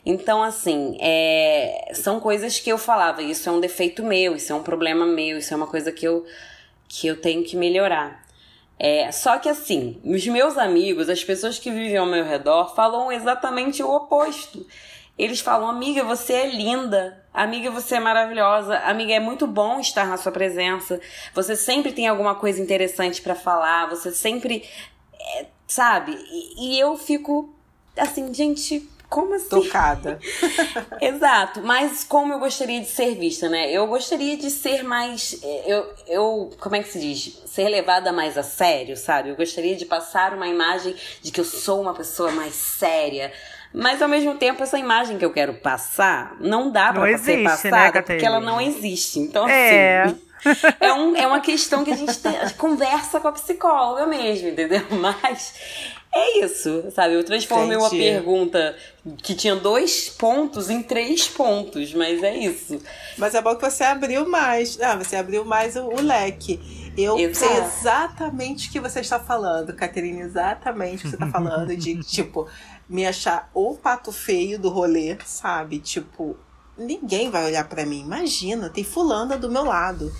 Então, 0.05 0.41
assim, 0.41 0.97
é, 1.01 1.91
são 1.93 2.20
coisas 2.20 2.60
que 2.60 2.70
eu 2.70 2.78
falava, 2.78 3.22
isso 3.22 3.49
é 3.49 3.51
um 3.51 3.60
defeito 3.60 4.03
meu, 4.03 4.38
isso 4.38 4.53
é 4.53 4.55
um 4.55 4.64
problema 4.64 5.05
meu, 5.05 5.38
isso 5.38 5.53
é 5.53 5.58
uma 5.58 5.68
coisa 5.68 5.91
que 5.91 6.08
eu, 6.08 6.26
que 6.88 7.08
eu 7.08 7.20
tenho 7.20 7.43
que 7.43 7.58
melhorar. 7.58 8.27
É, 8.80 9.12
só 9.12 9.40
que 9.40 9.50
assim, 9.50 10.00
os 10.04 10.26
meus 10.28 10.58
amigos, 10.58 11.10
as 11.10 11.24
pessoas 11.24 11.58
que 11.58 11.72
vivem 11.72 11.98
ao 11.98 12.06
meu 12.06 12.24
redor, 12.24 12.76
falam 12.76 13.12
exatamente 13.12 13.82
o 13.82 13.90
oposto. 13.90 14.66
Eles 15.18 15.40
falam, 15.40 15.68
amiga, 15.68 16.04
você 16.04 16.34
é 16.34 16.48
linda, 16.48 17.26
amiga, 17.34 17.72
você 17.72 17.96
é 17.96 18.00
maravilhosa, 18.00 18.78
amiga, 18.80 19.14
é 19.14 19.20
muito 19.20 19.48
bom 19.48 19.80
estar 19.80 20.06
na 20.06 20.16
sua 20.16 20.32
presença. 20.32 21.02
Você 21.34 21.56
sempre 21.56 21.92
tem 21.92 22.08
alguma 22.08 22.36
coisa 22.36 22.62
interessante 22.62 23.20
para 23.20 23.34
falar, 23.34 23.90
você 23.90 24.12
sempre, 24.12 24.64
é, 25.20 25.48
sabe? 25.68 26.16
E, 26.30 26.76
e 26.76 26.80
eu 26.80 26.96
fico 26.98 27.52
assim, 27.98 28.32
gente, 28.32 28.88
como 29.10 29.36
assim? 29.36 29.49
Tocada. 29.49 30.20
Exato, 31.01 31.62
mas 31.62 32.03
como 32.03 32.34
eu 32.34 32.39
gostaria 32.39 32.82
de 32.82 32.88
ser 32.88 33.16
vista, 33.16 33.47
né? 33.47 33.72
Eu 33.72 33.88
gostaria 33.88 34.36
de 34.36 34.49
ser 34.49 34.84
mais. 34.84 35.39
Eu, 35.66 35.93
eu. 36.08 36.49
Como 36.60 36.76
é 36.76 36.84
que 36.84 36.89
se 36.89 36.99
diz? 36.99 37.41
Ser 37.45 37.70
levada 37.70 38.12
mais 38.12 38.38
a 38.38 38.43
sério, 38.43 38.97
sabe? 38.97 39.30
Eu 39.30 39.36
gostaria 39.36 39.76
de 39.76 39.86
passar 39.86 40.34
uma 40.34 40.47
imagem 40.47 40.95
de 41.22 41.32
que 41.32 41.39
eu 41.39 41.45
sou 41.45 41.82
uma 41.82 41.93
pessoa 41.93 42.32
mais 42.32 42.53
séria. 42.53 43.32
Mas 43.74 44.01
ao 44.01 44.10
mesmo 44.10 44.36
tempo, 44.36 44.64
essa 44.64 44.78
imagem 44.78 45.18
que 45.18 45.26
eu 45.26 45.32
quero 45.32 45.53
passar 45.55 46.36
não 46.39 46.72
dá 46.72 46.91
pra 46.91 47.10
não 47.10 47.18
ser 47.18 47.38
né, 47.38 47.43
passada 47.43 47.91
né, 47.93 48.01
porque 48.01 48.26
ela 48.26 48.39
não 48.39 48.60
existe. 48.60 49.20
Então, 49.20 49.47
é. 49.47 50.03
assim. 50.03 50.22
é, 50.80 50.93
um, 50.93 51.16
é 51.16 51.28
uma 51.28 51.39
questão 51.39 51.84
que 51.84 51.91
a 51.91 51.95
gente, 51.95 52.18
tem, 52.20 52.38
a 52.38 52.45
gente 52.45 52.58
conversa 52.58 53.20
com 53.20 53.28
a 53.28 53.32
psicóloga 53.32 54.05
mesmo, 54.05 54.49
entendeu? 54.49 54.82
Mas 54.91 55.53
é 56.18 56.45
isso, 56.45 56.86
sabe? 56.91 57.13
Eu 57.13 57.24
transformei 57.24 57.78
uma 57.78 57.89
pergunta 57.89 58.76
que 59.24 59.36
tinha 59.36 59.55
dois 59.55 60.09
pontos 60.09 60.70
em 60.70 60.82
três 60.82 61.28
pontos, 61.28 61.93
mas 61.93 62.22
é 62.24 62.36
isso. 62.36 62.82
Mas 63.18 63.36
é 63.36 63.41
bom 63.41 63.55
que 63.55 63.70
você 63.70 63.84
abriu 63.84 64.28
mais. 64.28 64.80
Ah, 64.82 64.95
você 64.95 65.15
abriu 65.15 65.45
mais 65.45 65.76
o, 65.76 65.86
o 65.88 66.01
leque. 66.01 66.59
Eu 66.97 67.18
Exato. 67.18 67.53
sei 67.53 67.63
exatamente 67.63 68.70
o 68.70 68.72
que 68.72 68.80
você 68.80 69.01
está 69.01 69.20
falando, 69.20 69.72
Caterine, 69.74 70.22
exatamente 70.22 70.95
o 70.95 71.01
que 71.03 71.09
você 71.09 71.15
está 71.15 71.28
falando 71.28 71.78
de, 71.78 71.95
tipo, 72.03 72.47
me 72.89 73.05
achar 73.05 73.51
o 73.53 73.76
pato 73.76 74.11
feio 74.11 74.57
do 74.57 74.70
rolê, 74.70 75.15
sabe? 75.24 75.78
Tipo, 75.78 76.36
ninguém 76.76 77.30
vai 77.30 77.45
olhar 77.45 77.68
para 77.70 77.86
mim. 77.86 78.01
Imagina, 78.01 78.70
tem 78.70 78.84
fulana 78.84 79.38
do 79.38 79.49
meu 79.49 79.63
lado. 79.63 80.11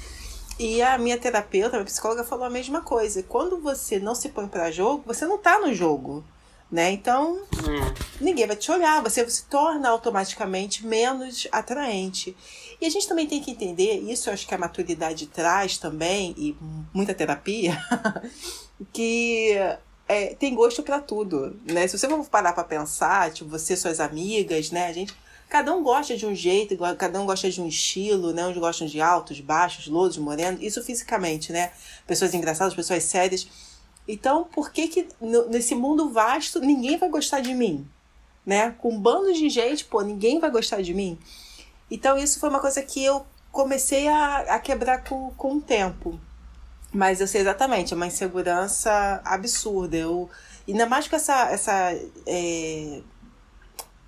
E 0.60 0.82
a 0.82 0.98
minha 0.98 1.18
terapeuta, 1.18 1.76
a 1.76 1.80
minha 1.80 1.86
psicóloga, 1.86 2.24
falou 2.24 2.46
a 2.46 2.50
mesma 2.50 2.82
coisa. 2.82 3.22
Quando 3.24 3.60
você 3.60 4.00
não 4.00 4.16
se 4.16 4.30
põe 4.30 4.48
para 4.48 4.72
jogo, 4.72 5.04
você 5.06 5.26
não 5.26 5.38
tá 5.38 5.60
no 5.60 5.74
jogo. 5.74 6.24
Né? 6.70 6.92
Então, 6.92 7.36
hum. 7.36 7.94
ninguém 8.20 8.46
vai 8.46 8.56
te 8.56 8.70
olhar, 8.70 9.02
você 9.02 9.28
se 9.30 9.46
torna 9.46 9.88
automaticamente 9.88 10.86
menos 10.86 11.48
atraente. 11.50 12.36
E 12.82 12.86
a 12.86 12.90
gente 12.90 13.08
também 13.08 13.26
tem 13.26 13.42
que 13.42 13.52
entender, 13.52 14.02
isso 14.02 14.30
eu 14.30 14.34
acho 14.34 14.46
que 14.46 14.54
a 14.54 14.58
maturidade 14.58 15.28
traz 15.28 15.78
também, 15.78 16.36
e 16.38 16.58
muita 16.94 17.14
terapia, 17.14 17.82
que 18.92 19.56
é, 20.10 20.36
tem 20.36 20.54
gosto 20.54 20.84
para 20.84 21.00
tudo, 21.00 21.58
né? 21.64 21.88
Se 21.88 21.98
você 21.98 22.08
for 22.08 22.26
parar 22.26 22.52
para 22.52 22.66
pensar, 22.66 23.32
tipo, 23.32 23.50
você 23.50 23.76
suas 23.78 24.02
amigas, 24.02 24.70
né? 24.70 24.88
A 24.88 24.94
gente 24.94 25.16
Cada 25.50 25.74
um 25.74 25.82
gosta 25.82 26.18
de 26.18 26.26
um 26.26 26.36
jeito, 26.36 26.78
cada 26.98 27.22
um 27.22 27.26
gosta 27.26 27.50
de 27.50 27.62
um 27.62 27.68
estilo, 27.68 28.34
né? 28.34 28.46
Uns 28.48 28.58
gostam 28.58 28.86
de 28.86 29.00
altos, 29.00 29.40
baixos, 29.40 29.88
louros, 29.88 30.18
morenos. 30.18 30.62
Isso 30.62 30.84
fisicamente, 30.84 31.54
né? 31.54 31.72
Pessoas 32.06 32.34
engraçadas, 32.34 32.74
pessoas 32.74 33.04
sérias. 33.04 33.48
Então, 34.08 34.46
por 34.46 34.72
que 34.72 34.88
que 34.88 35.08
nesse 35.50 35.74
mundo 35.74 36.10
vasto 36.10 36.60
ninguém 36.60 36.98
vai 36.98 37.10
gostar 37.10 37.40
de 37.40 37.54
mim? 37.54 37.88
Né? 38.46 38.72
Com 38.72 39.00
bandos 39.00 39.38
de 39.38 39.50
gente, 39.50 39.86
pô, 39.86 40.02
ninguém 40.02 40.40
vai 40.40 40.50
gostar 40.50 40.82
de 40.82 40.94
mim. 40.94 41.18
Então, 41.90 42.18
isso 42.18 42.40
foi 42.40 42.50
uma 42.50 42.60
coisa 42.60 42.82
que 42.82 43.04
eu 43.04 43.26
comecei 43.52 44.08
a, 44.08 44.56
a 44.56 44.60
quebrar 44.60 45.04
com, 45.04 45.32
com 45.32 45.56
o 45.56 45.62
tempo. 45.62 46.20
Mas 46.94 47.20
eu 47.20 47.28
sei 47.28 47.42
exatamente, 47.42 47.94
é 47.94 47.96
uma 47.96 48.08
insegurança 48.08 49.22
absurda. 49.26 49.98
Eu, 49.98 50.30
ainda 50.68 50.86
mais 50.86 51.08
com 51.08 51.16
essa, 51.16 51.50
essa 51.52 51.92
é, 52.26 53.02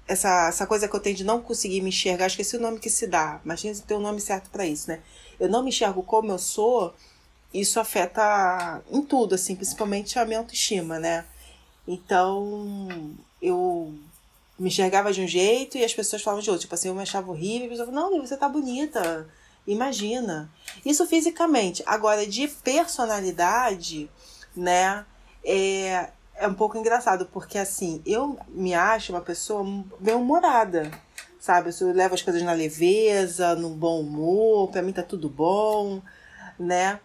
essa, 0.09 0.47
essa 0.47 0.65
coisa 0.65 0.87
que 0.87 0.95
eu 0.95 0.99
tenho 0.99 1.15
de 1.15 1.23
não 1.23 1.39
conseguir 1.39 1.81
me 1.81 1.89
enxergar, 1.89 2.25
esqueci 2.25 2.57
o 2.57 2.59
nome 2.59 2.79
que 2.79 2.89
se 2.89 3.05
dá, 3.05 3.39
mas 3.45 3.61
tem 3.61 3.95
um 3.95 4.01
nome 4.01 4.19
certo 4.19 4.49
para 4.49 4.65
isso, 4.65 4.89
né? 4.89 5.01
Eu 5.39 5.47
não 5.47 5.61
me 5.61 5.69
enxergo 5.69 6.01
como 6.01 6.31
eu 6.31 6.39
sou, 6.39 6.95
isso 7.53 7.79
afeta 7.79 8.81
em 8.91 9.03
tudo, 9.03 9.35
assim, 9.35 9.55
principalmente 9.55 10.17
a 10.17 10.25
minha 10.25 10.39
autoestima, 10.39 10.97
né? 10.97 11.25
Então, 11.87 13.15
eu 13.39 13.93
me 14.57 14.69
enxergava 14.69 15.13
de 15.13 15.21
um 15.21 15.27
jeito 15.27 15.77
e 15.77 15.85
as 15.85 15.93
pessoas 15.93 16.23
falavam 16.23 16.41
de 16.41 16.49
outro. 16.49 16.61
Tipo 16.61 16.73
assim, 16.73 16.87
eu 16.87 16.95
me 16.95 17.03
achava 17.03 17.29
horrível 17.29 17.63
e 17.63 17.67
a 17.67 17.69
pessoa 17.69 17.91
não, 17.91 18.19
você 18.19 18.35
tá 18.35 18.49
bonita, 18.49 19.29
imagina. 19.67 20.51
Isso 20.83 21.05
fisicamente. 21.05 21.83
Agora, 21.85 22.25
de 22.25 22.47
personalidade, 22.47 24.09
né? 24.55 25.05
É, 25.43 26.09
é 26.39 26.47
um 26.47 26.53
pouco 26.53 26.77
engraçado, 26.77 27.25
porque 27.25 27.57
assim, 27.57 28.01
eu 28.05 28.39
me 28.47 28.73
acho 28.73 29.11
uma 29.11 29.21
pessoa 29.21 29.63
bem 29.99 30.15
humorada, 30.15 30.89
sabe? 31.37 31.69
Eu 31.79 31.93
levo 31.93 32.15
as 32.15 32.21
coisas 32.21 32.41
na 32.41 32.53
leveza, 32.53 33.55
no 33.55 33.69
bom 33.69 33.99
humor, 33.99 34.71
pra 34.71 34.81
mim 34.81 34.93
tá 34.93 35.03
tudo 35.03 35.29
bom, 35.29 36.01
né? 36.57 36.99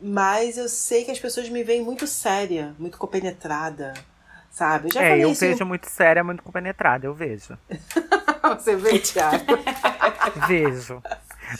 Mas 0.00 0.58
eu 0.58 0.68
sei 0.68 1.04
que 1.04 1.10
as 1.10 1.20
pessoas 1.20 1.48
me 1.48 1.62
veem 1.62 1.82
muito 1.82 2.06
séria, 2.06 2.74
muito 2.78 2.98
compenetrada, 2.98 3.94
sabe? 4.50 4.88
Eu 4.88 4.94
já 4.94 5.02
é, 5.02 5.18
eu 5.18 5.30
isso... 5.30 5.40
vejo 5.40 5.64
muito 5.64 5.88
séria, 5.88 6.24
muito 6.24 6.42
compenetrada, 6.42 7.06
eu 7.06 7.14
vejo. 7.14 7.56
Você 8.58 8.74
vê, 8.74 8.98
Thiago? 8.98 9.44
vejo. 10.48 11.00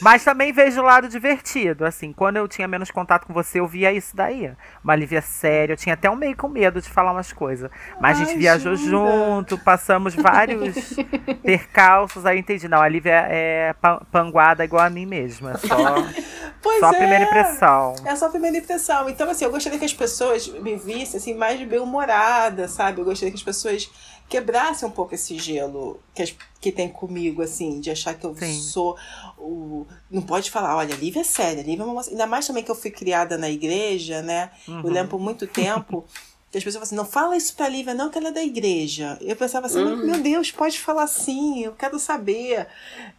Mas 0.01 0.25
também 0.25 0.53
vejo 0.53 0.81
o 0.81 0.85
lado 0.85 1.09
divertido, 1.09 1.85
assim. 1.85 2.13
Quando 2.13 2.37
eu 2.37 2.47
tinha 2.47 2.69
menos 2.69 2.91
contato 2.91 3.27
com 3.27 3.33
você, 3.33 3.61
eu 3.61 3.67
via 3.67 3.93
isso 3.93 4.15
daí. 4.15 4.53
Uma 4.83 4.95
Lívia 4.95 5.23
séria. 5.23 5.73
Eu 5.73 5.77
tinha 5.77 5.95
até 5.95 6.11
um 6.11 6.17
meio 6.17 6.37
com 6.37 6.49
medo 6.49 6.81
de 6.81 6.89
falar 6.89 7.13
umas 7.13 7.33
coisas. 7.33 7.71
Mas 8.01 8.19
Ai, 8.19 8.23
a 8.23 8.27
gente 8.27 8.39
viajou 8.39 8.77
junto, 8.77 9.59
passamos 9.59 10.15
vários 10.15 10.95
percalços. 11.43 12.25
Aí 12.27 12.37
eu 12.37 12.41
entendi. 12.41 12.69
Não, 12.69 12.81
a 12.81 12.89
Lívia 12.89 13.27
é 13.29 13.75
panguada 14.11 14.65
igual 14.65 14.85
a 14.85 14.91
mim 14.91 15.07
mesma. 15.07 15.57
Só, 15.59 15.77
pois 16.63 16.81
só 16.81 16.91
a 16.91 16.95
primeira 16.95 17.25
é. 17.25 17.27
impressão. 17.27 17.95
É 18.05 18.17
só 18.17 18.27
a 18.27 18.31
primeira 18.31 18.59
impressão. 18.59 19.09
Então, 19.09 19.29
assim, 19.29 19.45
eu 19.45 19.51
gostaria 19.51 19.79
que 19.79 19.85
as 19.85 19.95
pessoas 19.95 20.49
me 20.49 20.77
vissem 20.77 21.19
assim, 21.19 21.35
mais 21.35 21.61
bem-humorada, 21.63 22.69
sabe? 22.69 23.01
Eu 23.01 23.05
gostaria 23.05 23.31
que 23.31 23.39
as 23.39 23.43
pessoas 23.43 23.91
quebrasse 24.31 24.85
um 24.85 24.91
pouco 24.91 25.13
esse 25.13 25.37
gelo 25.37 26.01
que, 26.15 26.37
que 26.61 26.71
tem 26.71 26.89
comigo, 26.89 27.43
assim, 27.43 27.81
de 27.81 27.91
achar 27.91 28.15
que 28.15 28.25
eu 28.25 28.35
Sim. 28.37 28.61
sou 28.61 28.97
o. 29.37 29.85
Não 30.09 30.23
pode 30.23 30.53
falar, 30.53 30.77
olha, 30.77 30.95
Lívia 30.95 31.23
é 31.23 31.25
séria, 31.25 31.63
Lívia 31.63 31.83
é 31.83 31.85
uma 31.85 31.95
moça. 31.95 32.11
Ainda 32.11 32.29
mais 32.29 32.47
também 32.47 32.63
que 32.63 32.71
eu 32.71 32.77
fui 32.77 32.93
criada 32.93 33.37
na 33.37 33.51
igreja, 33.51 34.23
né? 34.23 34.53
Uhum. 34.69 34.83
Eu 34.85 34.91
lembro 34.91 35.11
por 35.11 35.21
muito 35.21 35.49
tempo. 35.49 36.05
que 36.49 36.59
as 36.59 36.65
pessoas 36.65 36.75
falam 36.75 36.85
assim, 36.85 36.95
não 36.97 37.05
fala 37.05 37.37
isso 37.37 37.55
pra 37.57 37.69
Lívia, 37.69 37.93
não, 37.93 38.09
que 38.09 38.19
ela 38.19 38.29
é 38.29 38.33
da 38.33 38.43
igreja. 38.43 39.19
Eu 39.21 39.35
pensava 39.35 39.67
assim, 39.67 39.83
uhum. 39.83 40.07
meu 40.07 40.21
Deus, 40.21 40.53
pode 40.53 40.79
falar 40.79 41.09
sim, 41.09 41.65
eu 41.65 41.73
quero 41.73 41.99
saber. 41.99 42.69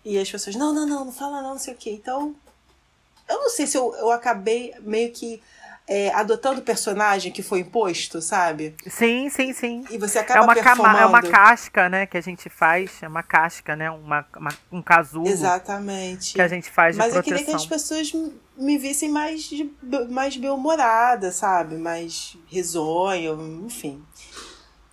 E 0.06 0.18
as 0.18 0.32
pessoas, 0.32 0.56
não, 0.56 0.74
não, 0.74 0.88
não, 0.88 1.06
não 1.06 1.12
fala 1.12 1.42
não, 1.42 1.52
não 1.52 1.60
sei 1.60 1.74
o 1.74 1.78
quê. 1.78 1.92
Então, 1.92 2.34
eu 3.28 3.38
não 3.38 3.50
sei 3.50 3.68
se 3.68 3.78
eu, 3.78 3.94
eu 3.96 4.12
acabei 4.12 4.74
meio 4.80 5.12
que 5.12 5.42
é, 5.88 6.14
adotando 6.14 6.60
o 6.60 6.64
personagem 6.64 7.32
que 7.32 7.42
foi 7.42 7.60
imposto, 7.60 8.22
sabe? 8.22 8.76
Sim, 8.88 9.30
sim, 9.30 9.54
sim. 9.54 9.84
E 9.90 9.98
você 9.98 10.20
acaba 10.20 10.40
é 10.40 10.44
uma 10.44 10.54
performando. 10.54 10.98
É 10.98 11.06
uma 11.06 11.22
casca, 11.22 11.90
né, 11.90 12.06
que 12.06 12.18
a 12.18 12.22
gente 12.22 12.50
faz, 12.50 12.92
é 13.02 13.08
uma 13.08 13.24
casca, 13.24 13.76
né, 13.76 13.90
uma, 13.92 14.26
uma 14.38 14.52
um 14.72 14.82
casulo. 14.82 15.28
Exatamente. 15.28 16.34
Que 16.34 16.42
a 16.42 16.48
gente 16.48 16.70
faz 16.70 16.96
de 16.96 17.00
Mas 17.00 17.14
proteção. 17.14 17.38
eu 17.38 17.40
queria 17.40 17.46
que 17.46 17.56
as 17.56 17.66
pessoas 17.66 18.12
me 18.56 18.78
vissem 18.78 19.10
mais, 19.10 19.50
mais 20.10 20.38
bem-humorada, 20.38 21.32
sabe? 21.32 21.76
Mais 21.76 22.38
risonho, 22.48 23.66
enfim. 23.66 24.04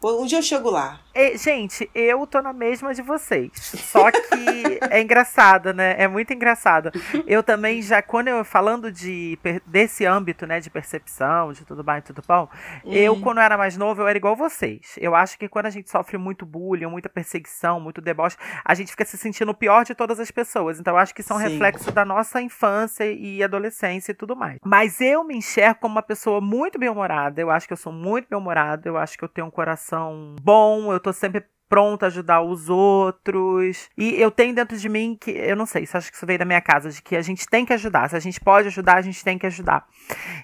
Um 0.03 0.26
dia 0.26 0.39
eu 0.39 0.43
chego 0.43 0.70
lá. 0.70 1.01
E, 1.18 1.36
gente, 1.36 1.90
eu 1.92 2.24
tô 2.28 2.40
na 2.40 2.52
mesma 2.52 2.94
de 2.94 3.02
vocês. 3.02 3.50
Só 3.52 4.08
que 4.08 4.78
é 4.88 5.02
engraçado, 5.02 5.74
né? 5.74 5.96
É 5.98 6.06
muito 6.06 6.32
engraçado. 6.32 6.92
Eu 7.26 7.42
também 7.42 7.82
já, 7.82 8.00
quando 8.00 8.28
eu 8.28 8.44
falando 8.44 8.92
de 8.92 9.36
desse 9.66 10.06
âmbito, 10.06 10.46
né, 10.46 10.60
de 10.60 10.70
percepção, 10.70 11.52
de 11.52 11.64
tudo 11.64 11.82
bem, 11.82 12.00
tudo 12.02 12.22
bom, 12.24 12.48
uhum. 12.84 12.92
eu, 12.92 13.20
quando 13.20 13.38
eu 13.38 13.42
era 13.42 13.58
mais 13.58 13.76
novo, 13.76 14.02
eu 14.02 14.06
era 14.06 14.16
igual 14.16 14.36
vocês. 14.36 14.94
Eu 14.96 15.12
acho 15.12 15.36
que 15.36 15.48
quando 15.48 15.66
a 15.66 15.70
gente 15.70 15.90
sofre 15.90 16.16
muito 16.16 16.46
bullying, 16.46 16.86
muita 16.86 17.08
perseguição, 17.08 17.80
muito 17.80 18.00
deboche, 18.00 18.36
a 18.64 18.72
gente 18.74 18.92
fica 18.92 19.04
se 19.04 19.18
sentindo 19.18 19.50
o 19.50 19.54
pior 19.54 19.84
de 19.84 19.96
todas 19.96 20.20
as 20.20 20.30
pessoas. 20.30 20.78
Então, 20.78 20.94
eu 20.94 20.98
acho 20.98 21.12
que 21.12 21.22
são 21.24 21.38
Sim. 21.38 21.48
reflexos 21.48 21.92
da 21.92 22.04
nossa 22.04 22.40
infância 22.40 23.04
e 23.10 23.42
adolescência 23.42 24.12
e 24.12 24.14
tudo 24.14 24.36
mais. 24.36 24.60
Mas 24.64 25.00
eu 25.00 25.24
me 25.24 25.36
enxergo 25.36 25.80
como 25.80 25.96
uma 25.96 26.02
pessoa 26.02 26.40
muito 26.40 26.78
bem-humorada. 26.78 27.40
Eu 27.40 27.50
acho 27.50 27.66
que 27.66 27.72
eu 27.72 27.76
sou 27.76 27.92
muito 27.92 28.28
bem-humorada. 28.28 28.88
Eu 28.88 28.96
acho 28.96 29.18
que 29.18 29.24
eu 29.24 29.28
tenho 29.28 29.48
um 29.48 29.50
coração 29.50 30.36
bom. 30.40 30.92
Eu 30.92 31.00
tô 31.00 31.07
sempre 31.12 31.50
pronto 31.68 32.04
a 32.04 32.06
ajudar 32.06 32.42
os 32.42 32.68
outros. 32.68 33.88
E 33.96 34.20
eu 34.20 34.30
tenho 34.30 34.54
dentro 34.54 34.76
de 34.76 34.88
mim 34.88 35.16
que, 35.20 35.30
eu 35.30 35.56
não 35.56 35.66
sei, 35.66 35.82
isso 35.84 35.96
acho 35.96 36.10
que 36.10 36.16
isso 36.16 36.26
veio 36.26 36.38
da 36.38 36.44
minha 36.44 36.60
casa, 36.60 36.90
de 36.90 37.02
que 37.02 37.16
a 37.16 37.22
gente 37.22 37.46
tem 37.46 37.64
que 37.64 37.72
ajudar. 37.72 38.08
Se 38.08 38.16
a 38.16 38.20
gente 38.20 38.40
pode 38.40 38.68
ajudar, 38.68 38.96
a 38.96 39.02
gente 39.02 39.22
tem 39.22 39.38
que 39.38 39.46
ajudar. 39.46 39.86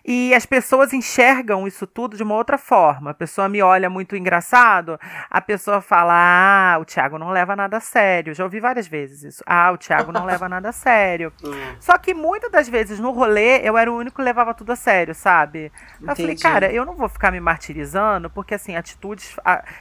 E 0.04 0.34
as 0.34 0.44
pessoas 0.44 0.92
enxergam 0.92 1.66
isso 1.66 1.86
tudo 1.86 2.16
de 2.16 2.22
uma 2.22 2.34
outra 2.34 2.58
forma. 2.58 3.10
A 3.10 3.14
pessoa 3.14 3.48
me 3.48 3.62
olha 3.62 3.88
muito 3.88 4.16
engraçado, 4.16 4.98
a 5.30 5.40
pessoa 5.40 5.80
fala: 5.80 6.12
Ah, 6.14 6.78
o 6.78 6.84
Thiago 6.84 7.18
não 7.18 7.30
leva 7.30 7.56
nada 7.56 7.78
a 7.78 7.80
sério. 7.80 8.34
Já 8.34 8.44
ouvi 8.44 8.60
várias 8.60 8.86
vezes 8.86 9.22
isso. 9.22 9.44
Ah, 9.46 9.72
o 9.72 9.78
Thiago 9.78 10.12
não 10.12 10.24
leva 10.24 10.48
nada 10.48 10.68
a 10.68 10.72
sério. 10.72 11.32
Hum. 11.44 11.76
Só 11.78 11.98
que 11.98 12.14
muitas 12.14 12.50
das 12.50 12.68
vezes 12.68 12.98
no 12.98 13.10
rolê 13.10 13.58
eu 13.58 13.76
era 13.76 13.90
o 13.92 13.96
único 13.96 14.16
que 14.16 14.22
levava 14.22 14.54
tudo 14.54 14.72
a 14.72 14.76
sério, 14.76 15.14
sabe? 15.14 15.70
Entendi. 15.96 16.10
Eu 16.10 16.16
falei, 16.16 16.36
cara, 16.36 16.72
eu 16.72 16.86
não 16.86 16.94
vou 16.94 17.08
ficar 17.08 17.30
me 17.30 17.38
martirizando, 17.38 18.30
porque 18.30 18.54
assim, 18.54 18.74
atitudes. 18.74 19.36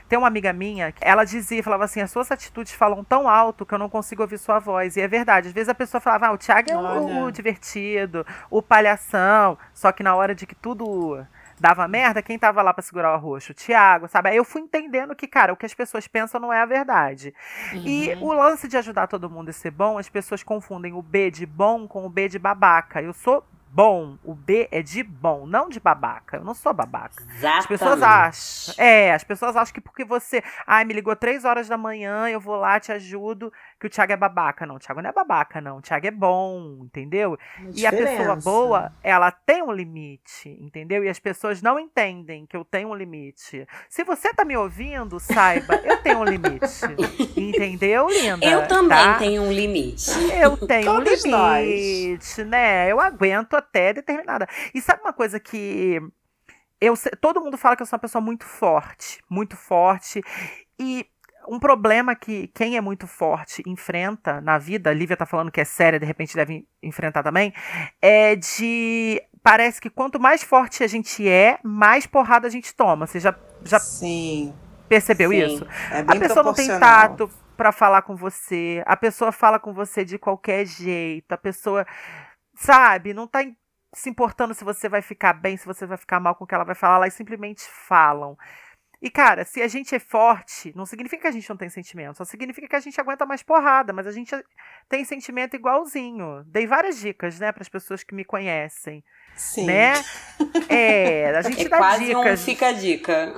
Tem 0.10 0.20
uma 0.20 0.28
amiga 0.28 0.52
minha, 0.52 0.94
ela 1.00 1.24
dizia, 1.34 1.64
falava 1.64 1.86
assim, 1.86 2.02
as 2.02 2.12
suas 2.12 2.32
atitudes 2.32 2.74
falam 2.74 3.04
tão 3.04 3.28
alto 3.28 3.66
que 3.66 3.74
eu 3.74 3.80
não 3.80 3.90
consigo 3.90 4.22
ouvir 4.22 4.38
sua 4.38 4.60
voz. 4.60 4.96
E 4.96 5.02
é 5.02 5.08
verdade. 5.08 5.48
Às 5.48 5.54
vezes 5.54 5.70
a 5.70 5.76
pessoa 5.76 6.00
falava, 6.00 6.28
ah, 6.28 6.32
o 6.32 6.38
Thiago 6.38 6.72
é 6.72 6.78
o, 6.78 7.24
o 7.26 7.32
divertido, 7.32 8.26
o 8.50 8.62
palhação. 8.62 9.58
Só 9.74 9.92
que 9.92 10.04
na 10.04 10.16
hora 10.16 10.36
de 10.36 10.46
que 10.46 10.56
tudo 10.56 11.26
dava 11.60 11.88
merda, 11.88 12.22
quem 12.22 12.38
tava 12.38 12.62
lá 12.62 12.74
para 12.74 12.82
segurar 12.82 13.12
o 13.12 13.16
arroxo? 13.16 13.52
O 13.52 13.56
Thiago, 13.56 14.08
sabe? 14.08 14.30
Aí 14.30 14.38
eu 14.38 14.46
fui 14.46 14.62
entendendo 14.62 15.16
que, 15.16 15.28
cara, 15.28 15.54
o 15.54 15.58
que 15.58 15.66
as 15.66 15.74
pessoas 15.74 16.08
pensam 16.08 16.40
não 16.40 16.52
é 16.52 16.62
a 16.62 16.66
verdade. 16.66 17.34
Uhum. 17.74 17.84
E 17.86 18.18
o 18.22 18.34
lance 18.34 18.68
de 18.68 18.78
ajudar 18.78 19.08
todo 19.08 19.30
mundo 19.30 19.50
a 19.50 19.54
ser 19.54 19.72
bom, 19.72 19.98
as 19.98 20.10
pessoas 20.10 20.44
confundem 20.44 20.94
o 20.94 21.02
B 21.02 21.32
de 21.32 21.46
bom 21.46 21.88
com 21.88 22.06
o 22.06 22.10
B 22.10 22.28
de 22.28 22.38
babaca. 22.38 23.02
Eu 23.02 23.14
sou 23.14 23.44
bom. 23.74 24.18
O 24.24 24.36
B 24.36 24.68
é 24.72 24.82
de 24.82 25.02
bom, 25.02 25.48
não 25.48 25.68
de 25.68 25.80
babaca. 25.80 26.38
Eu 26.38 26.44
não 26.44 26.54
sou 26.54 26.74
babaca. 26.74 27.24
Exatamente. 27.24 27.60
As 27.60 27.66
pessoas 27.66 28.02
acham. 28.04 28.76
É, 28.78 29.14
as 29.14 29.24
pessoas 29.24 29.56
acham 29.56 29.74
que 29.74 29.82
porque 29.82 30.06
você. 30.06 30.44
Ai, 30.68 30.86
me 30.86 30.94
ligou 30.94 31.16
três 31.16 31.44
horas 31.44 31.68
da 31.68 31.78
manhã, 31.78 32.30
eu 32.30 32.40
vou 32.40 32.56
lá, 32.56 32.80
te 32.80 32.92
ajudo, 32.92 33.52
que 33.84 33.88
o 33.88 33.90
Thiago 33.90 34.14
é 34.14 34.18
babaca. 34.18 34.66
Não, 34.66 34.76
o 34.76 34.80
Thiago 34.80 35.02
não 35.02 35.10
é 35.10 35.14
babaca, 35.14 35.60
não. 35.60 35.78
O 35.78 35.82
Thiago 35.82 36.08
é 36.08 36.12
bom, 36.12 36.86
entendeu? 36.86 37.38
e 37.76 37.86
a 37.86 37.92
pessoa 37.92 38.36
boa, 38.38 38.94
ela 39.04 39.30
tem 39.30 39.62
um 39.62 39.74
limite, 39.74 40.48
entendeu? 40.62 41.04
E 41.04 41.10
as 41.10 41.20
pessoas 41.20 41.62
não 41.62 41.78
entendem 41.78 42.46
que 42.46 42.56
eu 42.56 42.64
tenho 42.64 42.90
um 42.90 42.96
limite. 42.96 43.68
Se 43.90 44.06
você 44.06 44.34
tá 44.34 44.46
me 44.46 44.56
ouvindo, 44.56 45.20
saiba, 45.20 45.76
eu 45.84 46.02
tenho 46.02 46.20
um 46.20 46.24
limite. 46.24 46.64
entendeu, 47.36 48.08
linda? 48.08 48.46
Eu 48.46 48.68
também 48.70 48.98
tá? 48.98 49.20
tenho 49.20 49.42
um 49.42 49.52
limite. 49.52 50.12
Eu 50.34 50.56
tenho 50.56 50.86
Todos 50.86 51.26
um 51.26 51.28
limite, 51.28 52.42
nós. 52.42 52.48
né? 52.48 52.90
Eu 52.90 53.02
aguento 53.02 53.56
até 53.56 53.92
determinada. 53.92 54.48
E 54.74 54.80
sabe 54.80 55.02
uma 55.02 55.14
coisa 55.14 55.42
que 55.42 56.00
eu 56.80 56.94
todo 57.20 57.42
mundo 57.42 57.58
fala 57.58 57.76
que 57.76 57.82
eu 57.82 57.86
sou 57.86 57.98
uma 57.98 58.02
pessoa 58.02 58.22
muito 58.22 58.46
forte, 58.46 59.22
muito 59.30 59.58
forte 59.58 60.22
e 60.80 61.06
um 61.48 61.60
problema 61.60 62.16
que 62.16 62.48
quem 62.48 62.78
é 62.78 62.82
muito 62.82 63.08
forte 63.08 63.64
enfrenta 63.66 64.42
na 64.42 64.58
vida, 64.58 64.90
a 64.90 64.94
Lívia 64.94 65.18
tá 65.18 65.26
falando 65.26 65.52
que 65.52 65.62
é 65.62 65.66
séria, 65.66 66.00
de 66.00 66.06
repente 66.06 66.36
deve 66.36 66.68
enfrentar 66.82 67.24
também, 67.24 67.54
é 68.02 68.36
de 68.36 69.22
parece 69.42 69.82
que 69.82 69.90
quanto 69.90 70.20
mais 70.20 70.42
forte 70.44 70.84
a 70.84 70.88
gente 70.88 71.28
é, 71.28 71.60
mais 71.64 72.08
porrada 72.08 72.48
a 72.48 72.50
gente 72.50 72.74
toma. 72.74 73.06
Você 73.06 73.20
já, 73.20 73.36
já 73.64 73.80
Sim. 73.80 74.54
percebeu 74.88 75.32
Sim. 75.32 75.46
isso? 75.46 75.68
É 75.92 76.00
a 76.00 76.20
pessoa 76.20 76.44
não 76.44 76.54
tem 76.54 76.68
tato 76.68 77.30
para 77.58 77.72
falar 77.72 78.02
com 78.02 78.16
você, 78.16 78.84
a 78.86 78.98
pessoa 78.98 79.32
fala 79.32 79.60
com 79.60 79.74
você 79.74 80.04
de 80.04 80.18
qualquer 80.18 80.66
jeito, 80.66 81.32
a 81.32 81.38
pessoa 81.38 81.86
sabe, 82.56 83.14
não 83.14 83.28
tá 83.28 83.44
se 83.94 84.10
importando 84.10 84.54
se 84.54 84.64
você 84.64 84.90
vai 84.90 85.02
ficar 85.02 85.34
bem, 85.34 85.56
se 85.56 85.66
você 85.66 85.86
vai 85.86 85.98
ficar 85.98 86.20
mal 86.20 86.36
com 86.36 86.44
o 86.44 86.48
que 86.48 86.56
ela 86.56 86.64
vai 86.64 86.76
falar, 86.76 86.96
elas 86.96 87.14
simplesmente 87.14 87.62
falam. 87.62 88.38
E, 89.04 89.10
cara, 89.10 89.44
se 89.44 89.62
a 89.62 89.68
gente 89.68 89.94
é 89.94 90.00
forte, 90.00 90.72
não 90.78 90.86
significa 90.86 91.24
que 91.24 91.28
a 91.28 91.32
gente 91.32 91.50
não 91.50 91.58
tem 91.58 91.68
sentimento, 91.68 92.16
só 92.16 92.24
significa 92.24 92.70
que 92.70 92.76
a 92.78 92.80
gente 92.80 93.02
aguenta 93.02 93.26
mais 93.26 93.44
porrada, 93.44 93.92
mas 93.92 94.08
a 94.08 94.14
gente 94.14 94.34
tem 94.88 95.04
sentimento 95.04 95.58
igualzinho. 95.58 96.42
Dei 96.46 96.66
várias 96.66 96.98
dicas, 96.98 97.38
né, 97.38 97.52
para 97.52 97.64
as 97.64 97.68
pessoas 97.68 98.02
que 98.02 98.16
me 98.16 98.24
conhecem. 98.24 99.04
Sim. 99.36 99.66
Né? 99.66 99.96
É, 100.70 101.36
a 101.36 101.42
gente 101.44 101.66
é 101.66 101.70
dá 101.70 101.80
quase 101.80 102.06
dicas. 102.06 102.42
Um 102.42 102.46
fica 102.46 102.68
a 102.68 102.72
dica. 102.72 103.34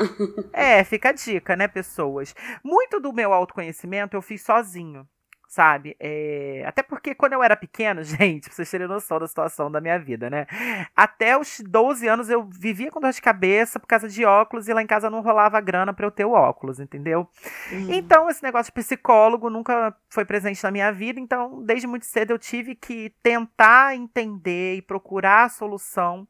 É, 0.53 0.83
fica 0.83 1.09
a 1.09 1.13
dica, 1.13 1.55
né, 1.55 1.67
pessoas? 1.67 2.35
Muito 2.63 2.99
do 2.99 3.11
meu 3.11 3.33
autoconhecimento 3.33 4.15
eu 4.15 4.21
fiz 4.21 4.43
sozinho 4.43 5.07
sabe? 5.55 5.95
É... 6.01 6.65
Até 6.67 6.83
porque 6.83 7.15
quando 7.15 7.31
eu 7.31 7.41
era 7.41 7.55
pequeno, 7.55 8.03
gente, 8.03 8.49
pra 8.49 8.53
vocês 8.53 8.69
terem 8.69 8.87
noção 8.87 9.17
da 9.17 9.27
situação 9.27 9.71
da 9.71 9.79
minha 9.79 9.97
vida, 9.97 10.29
né? 10.29 10.45
Até 10.93 11.37
os 11.37 11.61
12 11.61 12.05
anos 12.07 12.29
eu 12.29 12.43
vivia 12.43 12.91
com 12.91 12.99
dor 12.99 13.13
de 13.13 13.21
cabeça 13.21 13.79
por 13.79 13.87
causa 13.87 14.09
de 14.09 14.25
óculos 14.25 14.67
e 14.67 14.73
lá 14.73 14.81
em 14.81 14.87
casa 14.87 15.09
não 15.09 15.21
rolava 15.21 15.61
grana 15.61 15.93
para 15.93 16.05
eu 16.05 16.11
ter 16.11 16.25
o 16.25 16.33
óculos, 16.33 16.79
entendeu? 16.81 17.27
Uhum. 17.71 17.93
Então, 17.93 18.29
esse 18.29 18.43
negócio 18.43 18.71
de 18.71 18.81
psicólogo 18.81 19.49
nunca 19.49 19.95
foi 20.09 20.25
presente 20.25 20.61
na 20.61 20.71
minha 20.71 20.91
vida, 20.91 21.19
então, 21.19 21.63
desde 21.63 21.87
muito 21.87 22.05
cedo 22.05 22.31
eu 22.31 22.39
tive 22.39 22.75
que 22.75 23.13
tentar 23.23 23.95
entender 23.95 24.75
e 24.75 24.81
procurar 24.81 25.45
a 25.45 25.49
solução 25.49 26.27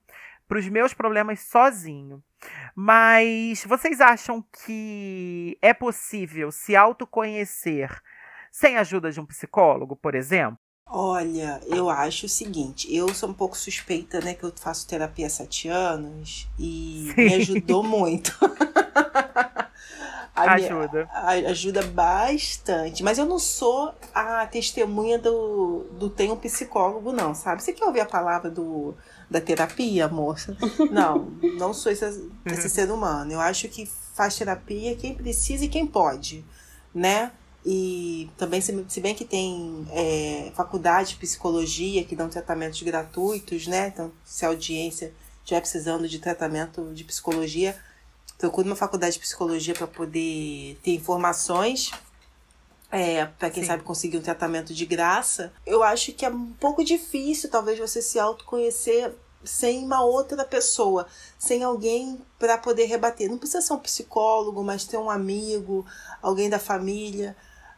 para 0.48 0.60
os 0.60 0.70
meus 0.70 0.94
problemas 0.94 1.40
sozinho. 1.40 2.22
Mas 2.76 3.66
vocês 3.66 4.00
acham 4.00 4.46
que 4.66 5.58
é 5.64 5.74
possível 5.74 6.52
se 6.52 6.76
autoconhecer 6.76 7.90
sem 8.56 8.78
a 8.78 8.82
ajuda 8.82 9.12
de 9.12 9.20
um 9.20 9.26
psicólogo, 9.26 9.98
por 9.98 10.16
exemplo? 10.16 10.58
Olha, 10.88 11.60
eu 11.66 11.90
acho 11.90 12.26
o 12.26 12.30
seguinte, 12.30 12.88
eu 12.96 13.14
sou 13.14 13.30
um 13.30 13.34
pouco 13.34 13.58
suspeita, 13.58 14.22
né, 14.22 14.34
que 14.34 14.44
eu 14.44 14.54
faço 14.56 14.88
terapia 14.88 15.28
há 15.28 15.30
sete 15.30 15.68
anos 15.68 16.48
e 16.58 17.12
Sim. 17.14 17.22
me 17.22 17.34
ajudou 17.34 17.84
muito. 17.84 18.32
ajuda. 20.34 21.10
Minha, 21.34 21.50
ajuda 21.50 21.84
bastante. 21.84 23.04
Mas 23.04 23.18
eu 23.18 23.26
não 23.26 23.40
sou 23.40 23.94
a 24.14 24.46
testemunha 24.46 25.20
do, 25.20 25.86
do 26.00 26.10
tem 26.10 26.32
um 26.32 26.38
psicólogo, 26.38 27.12
não, 27.12 27.36
sabe? 27.36 27.62
Você 27.62 27.74
quer 27.74 27.84
ouvir 27.84 28.02
a 28.02 28.06
palavra 28.06 28.50
do, 28.50 28.94
da 29.30 29.42
terapia, 29.42 30.08
moça? 30.08 30.56
Não, 30.92 31.26
não 31.58 31.74
sou 31.74 31.92
esse, 31.92 32.32
esse 32.46 32.70
ser 32.70 32.90
humano. 32.90 33.34
Eu 33.34 33.42
acho 33.42 33.68
que 33.68 33.86
faz 34.14 34.38
terapia 34.38 34.96
quem 34.96 35.14
precisa 35.14 35.66
e 35.66 35.68
quem 35.68 35.86
pode, 35.86 36.46
né? 36.94 37.32
E 37.66 38.30
também, 38.38 38.62
se, 38.62 39.02
bem 39.02 39.16
que 39.16 39.26
tem 39.26 39.88
é, 39.90 40.52
faculdade 40.54 41.10
de 41.10 41.16
psicologia 41.16 42.04
que 42.04 42.16
dão 42.16 42.30
tratamentos 42.30 42.80
gratuitos, 42.84 43.66
né? 43.66 43.88
Então, 43.88 44.12
se 44.24 44.46
a 44.46 44.50
audiência 44.50 45.12
estiver 45.40 45.62
precisando 45.62 46.08
de 46.08 46.20
tratamento 46.20 46.94
de 46.94 47.04
psicologia, 47.04 47.76
procure 48.38 48.68
uma 48.68 48.76
faculdade 48.76 49.14
de 49.14 49.20
psicologia 49.20 49.74
para 49.74 49.88
poder 49.88 50.78
ter 50.84 50.92
informações. 50.92 51.92
É, 52.92 53.26
para 53.26 53.50
quem 53.50 53.64
Sim. 53.64 53.68
sabe 53.68 53.84
conseguir 53.84 54.18
um 54.18 54.22
tratamento 54.22 54.72
de 54.72 54.86
graça, 54.86 55.52
eu 55.66 55.82
acho 55.82 56.14
que 56.14 56.24
é 56.24 56.30
um 56.30 56.52
pouco 56.54 56.84
difícil, 56.84 57.50
talvez, 57.50 57.80
você 57.80 58.00
se 58.00 58.20
autoconhecer 58.20 59.12
sem 59.44 59.84
uma 59.84 60.04
outra 60.04 60.46
pessoa, 60.46 61.08
sem 61.38 61.64
alguém 61.64 62.22
para 62.38 62.60
poder 62.60 62.86
rebater. 62.86 63.30
Não 63.30 63.40
precisa 63.40 63.62
ser 63.62 63.74
um 63.74 63.80
psicólogo, 63.80 64.64
mas 64.64 64.86
ter 64.86 64.98
um 64.98 65.10
amigo, 65.10 65.84
alguém 66.22 66.48
da 66.48 66.60
família 66.60 67.36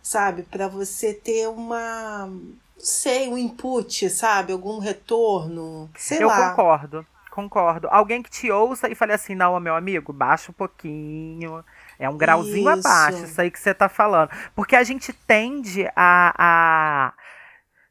sabe? 0.07 0.43
Para 0.43 0.67
você 0.67 1.13
ter 1.13 1.47
uma, 1.49 2.27
não 2.27 2.55
sei, 2.77 3.27
um 3.27 3.37
input, 3.37 4.09
sabe? 4.09 4.53
Algum 4.53 4.79
retorno, 4.79 5.89
sei 5.97 6.23
Eu 6.23 6.27
lá. 6.27 6.39
Eu 6.39 6.49
concordo, 6.49 7.05
concordo. 7.31 7.87
Alguém 7.91 8.23
que 8.23 8.29
te 8.29 8.49
ouça 8.49 8.89
e 8.89 8.95
fale 8.95 9.13
assim, 9.13 9.35
não, 9.35 9.59
meu 9.59 9.75
amigo, 9.75 10.13
baixa 10.13 10.51
um 10.51 10.53
pouquinho. 10.53 11.63
É 11.99 12.09
um 12.09 12.17
grauzinho 12.17 12.69
isso. 12.71 12.87
abaixo, 12.87 13.25
isso 13.25 13.41
aí 13.41 13.51
que 13.51 13.59
você 13.59 13.73
tá 13.73 13.89
falando. 13.89 14.29
Porque 14.55 14.75
a 14.75 14.83
gente 14.83 15.11
tende 15.11 15.87
a, 15.95 16.33
a 16.37 17.13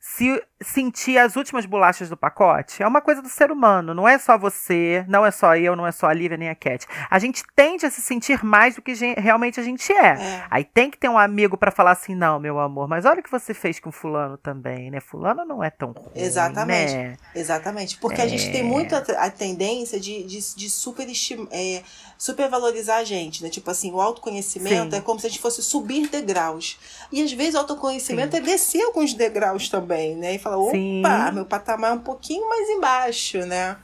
se 0.01 0.43
sentir 0.63 1.19
as 1.19 1.37
últimas 1.37 1.67
bolachas 1.67 2.09
do 2.09 2.17
pacote 2.17 2.83
é 2.83 2.87
uma 2.87 3.01
coisa 3.01 3.21
do 3.21 3.29
ser 3.29 3.51
humano. 3.51 3.93
Não 3.93 4.09
é 4.09 4.19
só 4.19 4.39
você, 4.39 5.05
não 5.07 5.25
é 5.25 5.31
só 5.31 5.55
eu, 5.57 5.77
não 5.77 5.87
é 5.87 5.93
só 5.93 6.07
a 6.07 6.15
Lívia 6.15 6.37
nem 6.37 6.49
a 6.49 6.55
Cat. 6.55 6.87
A 7.11 7.19
gente 7.19 7.43
tende 7.55 7.85
a 7.85 7.91
se 7.91 8.01
sentir 8.01 8.43
mais 8.43 8.75
do 8.75 8.83
que 8.83 8.95
realmente 9.19 9.61
a 9.61 9.63
gente 9.63 9.93
é. 9.93 10.07
é. 10.07 10.45
Aí 10.51 10.65
tem 10.65 10.91
que 10.91 10.97
ter 10.97 11.09
um 11.09 11.19
amigo 11.19 11.57
para 11.57 11.71
falar 11.71 11.93
assim, 11.93 12.15
não, 12.15 12.41
meu 12.41 12.59
amor, 12.59 12.89
mas 12.89 13.05
olha 13.05 13.21
o 13.21 13.23
que 13.23 13.31
você 13.31 13.53
fez 13.53 13.79
com 13.79 13.93
fulano 13.93 14.39
também, 14.39 14.91
né? 14.91 15.01
Fulano 15.01 15.45
não 15.45 15.63
é 15.63 15.69
tão 15.69 15.93
ruim, 15.93 16.13
Exatamente. 16.15 16.95
Né? 16.95 17.17
Exatamente. 17.35 17.99
Porque 17.99 18.21
é. 18.21 18.25
a 18.25 18.29
gente 18.29 18.51
tem 18.51 18.63
muito 18.63 18.95
a, 18.95 19.31
tendência 19.31 20.01
de, 20.01 20.23
de, 20.25 20.55
de 20.55 20.71
super, 20.71 21.07
é, 21.51 21.83
supervalorizar 22.17 22.99
a 22.99 23.05
gente, 23.05 23.43
né? 23.43 23.51
Tipo 23.51 23.71
assim, 23.71 23.93
o 23.93 24.01
autoconhecimento 24.01 24.93
Sim. 24.93 24.97
é 24.97 25.01
como 25.03 25.21
se 25.21 25.27
a 25.27 25.31
gente 25.31 25.41
fosse 25.41 25.63
subir 25.63 26.09
degraus. 26.09 26.79
E 27.13 27.23
às 27.23 27.33
vezes 27.33 27.55
o 27.55 27.59
autoconhecimento 27.59 28.35
Sim. 28.35 28.43
é 28.43 28.45
descer 28.45 28.83
alguns 28.83 29.13
degraus 29.13 29.69
também, 29.69 30.17
né? 30.17 30.35
E 30.35 30.46
falar, 30.49 30.59
opa, 30.59 30.73
Sim. 30.73 31.03
meu 31.35 31.45
patamar 31.45 31.91
é 31.91 31.95
um 31.95 32.01
pouquinho 32.01 32.49
mais 32.49 32.69
embaixo, 32.69 33.39
né? 33.41 33.77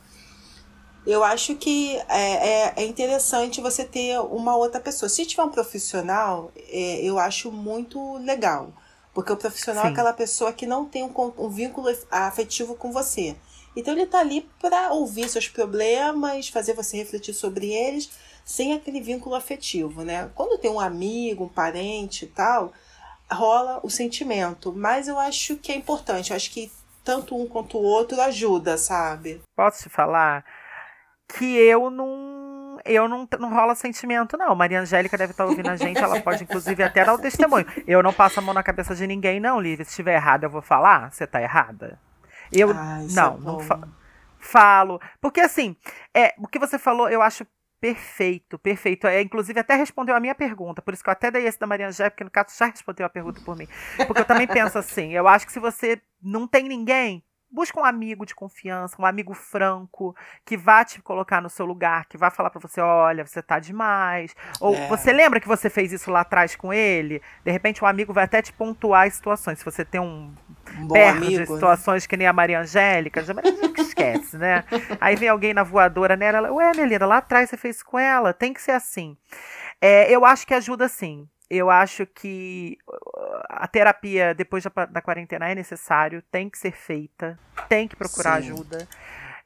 Eu 1.04 1.24
acho 1.24 1.56
que 1.56 1.96
é, 2.08 2.12
é, 2.68 2.74
é, 2.76 2.84
interessante 2.84 3.60
você 3.60 3.84
ter 3.84 4.20
uma 4.20 4.56
outra 4.56 4.80
pessoa. 4.80 5.08
Se 5.08 5.26
tiver 5.26 5.42
um 5.42 5.48
profissional, 5.48 6.52
é, 6.68 7.00
eu 7.02 7.18
acho 7.18 7.50
muito 7.50 8.16
legal. 8.18 8.72
Porque 9.12 9.32
o 9.32 9.36
profissional 9.36 9.82
é 9.82 9.86
Sim. 9.86 9.90
é 9.90 9.92
aquela 9.92 10.12
pessoa 10.12 10.52
que 10.52 10.64
não 10.64 10.86
tem 10.86 11.02
um, 11.02 11.12
um 11.38 11.48
vínculo 11.48 11.88
afetivo 12.10 12.76
com 12.76 12.92
você. 12.92 13.36
Então 13.74 13.94
ele 13.94 14.04
está 14.04 14.20
ali 14.20 14.48
para 14.60 14.92
ouvir 14.92 15.28
seus 15.28 15.48
problemas, 15.48 16.48
fazer 16.48 16.74
você 16.74 16.98
refletir 16.98 17.34
sobre 17.34 17.72
eles, 17.72 18.10
sem 18.44 18.72
aquele 18.72 19.00
vínculo 19.00 19.34
afetivo, 19.34 20.02
né? 20.02 20.30
Quando 20.34 20.58
tem 20.58 20.70
um 20.70 20.80
amigo, 20.80 21.44
um 21.44 21.48
parente 21.48 22.26
e 22.26 22.28
tal, 22.28 22.72
rola 23.30 23.80
o 23.82 23.90
sentimento. 23.90 24.72
Mas 24.72 25.08
eu 25.08 25.18
acho 25.18 25.56
que 25.56 25.72
é 25.72 25.76
importante. 25.76 26.30
Eu 26.30 26.36
acho 26.36 26.50
que 26.50 26.70
tanto 27.04 27.36
um 27.36 27.46
quanto 27.46 27.78
o 27.78 27.82
outro 27.82 28.20
ajuda, 28.20 28.78
sabe? 28.78 29.40
Posso 29.56 29.82
te 29.82 29.88
falar 29.88 30.44
que 31.28 31.56
eu 31.56 31.90
não. 31.90 32.78
Eu 32.84 33.06
não, 33.06 33.28
não 33.38 33.50
rola 33.50 33.74
sentimento, 33.74 34.36
não. 34.36 34.54
Maria 34.54 34.80
Angélica 34.80 35.16
deve 35.16 35.32
estar 35.32 35.44
ouvindo 35.44 35.68
a 35.68 35.76
gente, 35.76 36.02
ela 36.02 36.20
pode, 36.20 36.42
inclusive, 36.42 36.82
até 36.82 37.04
dar 37.04 37.14
o 37.14 37.18
testemunho. 37.18 37.66
Eu 37.86 38.02
não 38.02 38.12
passo 38.12 38.40
a 38.40 38.42
mão 38.42 38.52
na 38.52 38.62
cabeça 38.62 38.94
de 38.94 39.06
ninguém, 39.06 39.38
não, 39.38 39.60
Lívia. 39.60 39.84
Se 39.84 39.90
estiver 39.90 40.14
errada, 40.14 40.46
eu 40.46 40.50
vou 40.50 40.62
falar. 40.62 41.12
Você 41.12 41.24
está 41.24 41.40
errada. 41.40 41.98
Eu 42.50 42.70
Ai, 42.74 43.06
não, 43.10 43.34
é 43.34 43.40
não 43.40 43.60
fa 43.60 43.80
falo. 44.40 45.00
Porque 45.20 45.40
assim, 45.40 45.76
é, 46.12 46.34
o 46.38 46.48
que 46.48 46.58
você 46.58 46.76
falou, 46.78 47.08
eu 47.08 47.22
acho 47.22 47.46
Perfeito, 47.82 48.60
perfeito. 48.60 49.08
É, 49.08 49.20
inclusive, 49.20 49.58
até 49.58 49.74
respondeu 49.74 50.14
a 50.14 50.20
minha 50.20 50.36
pergunta. 50.36 50.80
Por 50.80 50.94
isso 50.94 51.02
que 51.02 51.10
eu 51.10 51.12
até 51.12 51.32
dei 51.32 51.48
esse 51.48 51.58
da 51.58 51.66
Maria 51.66 51.88
Angélica, 51.88 52.12
porque 52.12 52.22
no 52.22 52.30
caso 52.30 52.56
já 52.56 52.66
respondeu 52.66 53.04
a 53.04 53.08
pergunta 53.08 53.40
por 53.44 53.56
mim. 53.56 53.66
Porque 54.06 54.20
eu 54.20 54.24
também 54.24 54.46
penso 54.46 54.78
assim: 54.78 55.10
eu 55.12 55.26
acho 55.26 55.44
que 55.44 55.52
se 55.52 55.58
você 55.58 56.00
não 56.22 56.46
tem 56.46 56.68
ninguém, 56.68 57.24
Busca 57.54 57.78
um 57.78 57.84
amigo 57.84 58.24
de 58.24 58.34
confiança, 58.34 58.96
um 58.98 59.04
amigo 59.04 59.34
franco, 59.34 60.16
que 60.42 60.56
vá 60.56 60.82
te 60.86 61.02
colocar 61.02 61.42
no 61.42 61.50
seu 61.50 61.66
lugar, 61.66 62.06
que 62.06 62.16
vá 62.16 62.30
falar 62.30 62.48
para 62.48 62.58
você, 62.58 62.80
olha, 62.80 63.26
você 63.26 63.42
tá 63.42 63.58
demais. 63.58 64.34
Ou 64.58 64.74
é. 64.74 64.88
você 64.88 65.12
lembra 65.12 65.38
que 65.38 65.46
você 65.46 65.68
fez 65.68 65.92
isso 65.92 66.10
lá 66.10 66.22
atrás 66.22 66.56
com 66.56 66.72
ele? 66.72 67.20
De 67.44 67.50
repente 67.50 67.84
um 67.84 67.86
amigo 67.86 68.10
vai 68.10 68.24
até 68.24 68.40
te 68.40 68.54
pontuar 68.54 69.06
as 69.06 69.12
situações. 69.12 69.58
Se 69.58 69.64
você 69.66 69.84
tem 69.84 70.00
um, 70.00 70.34
um 70.78 70.88
perto 70.88 71.16
amigo, 71.16 71.40
de 71.40 71.46
situações 71.46 72.04
né? 72.04 72.08
que 72.08 72.16
nem 72.16 72.26
a 72.26 72.32
Maria 72.32 72.60
Angélica, 72.60 73.24
a 73.26 73.34
Maria 73.34 73.52
Angélica 73.52 73.80
esquece, 73.82 74.38
né? 74.38 74.64
Aí 75.00 75.16
vem 75.16 75.28
alguém 75.28 75.54
na 75.54 75.62
voadora 75.62 76.16
nela, 76.16 76.38
ela, 76.38 76.52
ué, 76.52 76.72
minha 76.74 76.86
linda, 76.86 77.06
lá 77.06 77.18
atrás 77.18 77.50
você 77.50 77.56
fez 77.56 77.82
com 77.82 77.98
ela, 77.98 78.32
tem 78.32 78.52
que 78.52 78.60
ser 78.60 78.72
assim. 78.72 79.16
É, 79.80 80.10
eu 80.10 80.24
acho 80.24 80.46
que 80.46 80.54
ajuda 80.54 80.88
sim 80.88 81.28
eu 81.54 81.68
acho 81.68 82.06
que 82.06 82.78
uh, 82.88 83.42
a 83.50 83.68
terapia 83.68 84.34
depois 84.34 84.64
da, 84.64 84.86
da, 84.86 85.02
quarentena 85.02 85.50
é 85.50 85.54
necessário, 85.54 86.22
tem 86.30 86.48
que 86.48 86.56
ser 86.56 86.72
feita, 86.72 87.38
tem 87.68 87.86
que 87.86 87.94
procurar 87.94 88.40
Sim. 88.42 88.52
ajuda. 88.52 88.88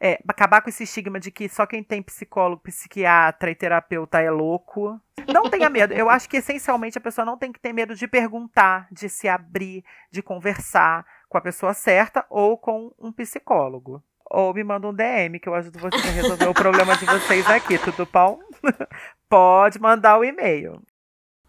É, 0.00 0.20
acabar 0.28 0.60
com 0.60 0.68
esse 0.68 0.84
estigma 0.84 1.18
de 1.18 1.30
que 1.30 1.48
só 1.48 1.66
quem 1.66 1.82
tem 1.82 2.02
psicólogo, 2.02 2.62
psiquiatra 2.62 3.50
e 3.50 3.54
terapeuta 3.54 4.20
é 4.20 4.30
louco. 4.30 5.00
Não 5.26 5.48
tenha 5.48 5.70
medo. 5.70 5.94
Eu 5.94 6.10
acho 6.10 6.28
que 6.28 6.36
essencialmente 6.36 6.98
a 6.98 7.00
pessoa 7.00 7.24
não 7.24 7.38
tem 7.38 7.50
que 7.50 7.60
ter 7.60 7.72
medo 7.72 7.94
de 7.94 8.06
perguntar, 8.06 8.88
de 8.92 9.08
se 9.08 9.28
abrir, 9.28 9.84
de 10.10 10.22
conversar 10.22 11.04
com 11.28 11.38
a 11.38 11.40
pessoa 11.40 11.72
certa 11.74 12.24
ou 12.28 12.58
com 12.58 12.92
um 12.98 13.10
psicólogo. 13.10 14.02
Ou 14.30 14.52
me 14.52 14.64
manda 14.64 14.88
um 14.88 14.94
DM 14.94 15.38
que 15.38 15.48
eu 15.48 15.54
ajudo 15.54 15.78
você 15.78 15.96
a 15.96 16.10
resolver 16.10 16.48
o 16.48 16.54
problema 16.54 16.96
de 16.96 17.06
vocês 17.06 17.46
aqui, 17.48 17.78
tudo 17.78 18.08
bom? 18.12 18.38
Pode 19.28 19.80
mandar 19.80 20.18
o 20.18 20.24
e-mail. 20.24 20.82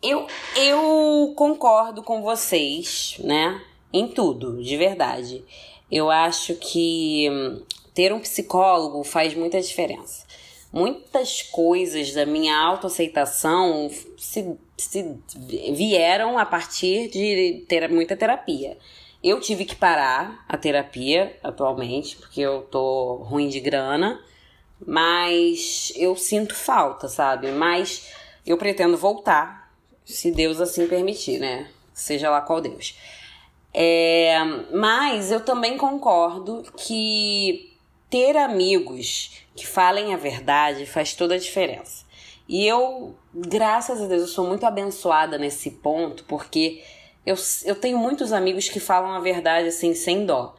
Eu, 0.02 0.28
eu 0.56 1.34
concordo 1.36 2.04
com 2.04 2.22
vocês, 2.22 3.20
né? 3.24 3.62
Em 3.92 4.08
tudo, 4.08 4.62
de 4.62 4.78
verdade. 4.78 5.44
Eu 5.90 6.12
acho 6.12 6.56
que 6.56 7.28
hum, 7.32 7.64
ter 7.98 8.14
um 8.14 8.20
psicólogo 8.20 9.04
faz 9.04 9.34
muita 9.34 9.60
diferença. 9.60 10.24
Muitas 10.72 11.42
coisas 11.42 12.14
da 12.14 12.28
minha 12.28 12.56
autoaceitação 12.56 13.90
se, 14.16 14.56
se 14.78 15.18
vieram 15.74 16.38
a 16.38 16.46
partir 16.46 17.10
de 17.10 17.66
ter 17.68 17.90
muita 17.90 18.16
terapia. 18.16 18.78
Eu 19.24 19.40
tive 19.40 19.66
que 19.66 19.76
parar 19.76 20.46
a 20.48 20.56
terapia 20.56 21.36
atualmente, 21.42 22.18
porque 22.18 22.40
eu 22.40 22.62
tô 22.70 23.16
ruim 23.24 23.50
de 23.50 23.60
grana, 23.60 24.24
mas 24.86 25.92
eu 25.96 26.16
sinto 26.16 26.54
falta, 26.54 27.08
sabe? 27.08 27.52
Mas 27.52 28.14
eu 28.46 28.60
pretendo 28.60 28.96
voltar 28.96 29.74
se 30.06 30.30
Deus 30.30 30.62
assim 30.62 30.88
permitir, 30.88 31.40
né? 31.40 31.68
Seja 31.96 32.30
lá 32.30 32.42
qual 32.42 32.62
Deus. 32.62 32.96
É, 33.74 34.38
mas 34.72 35.32
eu 35.32 35.44
também 35.44 35.78
concordo 35.80 36.64
que 36.78 37.76
ter 38.10 38.38
amigos 38.38 39.44
que 39.56 39.66
falem 39.66 40.14
a 40.14 40.18
verdade 40.18 40.86
faz 40.86 41.14
toda 41.14 41.36
a 41.36 41.40
diferença. 41.40 42.06
E 42.48 42.66
eu, 42.66 43.16
graças 43.34 44.02
a 44.02 44.08
Deus, 44.08 44.22
eu 44.22 44.28
sou 44.28 44.48
muito 44.48 44.66
abençoada 44.66 45.38
nesse 45.38 45.72
ponto, 45.72 46.24
porque 46.24 46.84
eu, 47.26 47.36
eu 47.66 47.76
tenho 47.76 47.98
muitos 47.98 48.32
amigos 48.32 48.70
que 48.70 48.80
falam 48.80 49.12
a 49.12 49.20
verdade 49.20 49.68
assim, 49.68 49.94
sem 49.94 50.26
dó. 50.26 50.56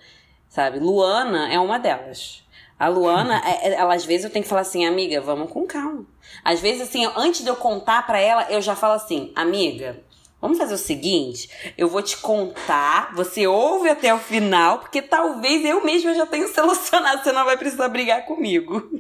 Sabe? 0.49 0.79
Luana 0.79 1.53
é 1.53 1.59
uma 1.59 1.79
delas. 1.79 2.43
A 2.79 2.89
Luana, 2.89 3.41
é, 3.45 3.69
é, 3.69 3.75
ela 3.75 3.95
às 3.95 4.05
vezes 4.05 4.25
eu 4.25 4.31
tenho 4.31 4.43
que 4.43 4.49
falar 4.49 4.61
assim, 4.61 4.87
amiga, 4.87 5.21
vamos 5.21 5.51
com 5.51 5.67
calma. 5.67 6.07
Às 6.45 6.61
vezes, 6.61 6.83
assim, 6.83 7.07
antes 7.17 7.43
de 7.43 7.49
eu 7.49 7.57
contar 7.57 8.07
para 8.07 8.21
ela, 8.21 8.47
eu 8.51 8.61
já 8.61 8.77
falo 8.77 8.95
assim, 8.95 9.33
amiga, 9.35 9.99
Vamos 10.41 10.57
fazer 10.57 10.75
o 10.75 10.79
seguinte, 10.79 11.51
eu 11.77 11.89
vou 11.89 12.01
te 12.01 12.17
contar, 12.17 13.13
você 13.15 13.47
ouve 13.47 13.89
até 13.89 14.15
o 14.15 14.19
final, 14.19 14.79
porque 14.79 15.03
talvez 15.03 15.65
eu 15.65 15.85
mesma 15.85 16.15
já 16.15 16.27
tenha 16.27 16.47
solucionado, 16.55 17.25
você 17.25 17.33
não 17.33 17.45
vai 17.45 17.57
precisar 17.57 17.89
brigar 17.89 18.25
comigo. 18.25 18.89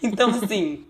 Então, 0.00 0.30
assim, 0.30 0.86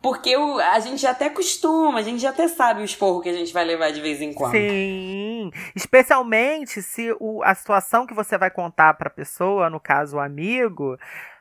porque 0.00 0.30
eu, 0.30 0.58
a 0.60 0.78
gente 0.78 1.02
já 1.02 1.10
até 1.10 1.28
costuma, 1.28 1.98
a 1.98 2.02
gente 2.02 2.20
já 2.20 2.30
até 2.30 2.48
sabe 2.48 2.80
o 2.80 2.84
esporro 2.84 3.20
que 3.20 3.28
a 3.28 3.32
gente 3.32 3.52
vai 3.52 3.64
levar 3.64 3.90
de 3.90 4.00
vez 4.00 4.22
em 4.22 4.32
quando. 4.32 4.52
Sim, 4.52 5.50
especialmente 5.74 6.80
se 6.80 7.14
o, 7.20 7.42
a 7.42 7.54
situação 7.54 8.06
que 8.06 8.14
você 8.14 8.38
vai 8.38 8.50
contar 8.50 8.94
pra 8.94 9.10
pessoa, 9.10 9.68
no 9.68 9.80
caso 9.80 10.16
o 10.16 10.20
amigo, 10.20 10.96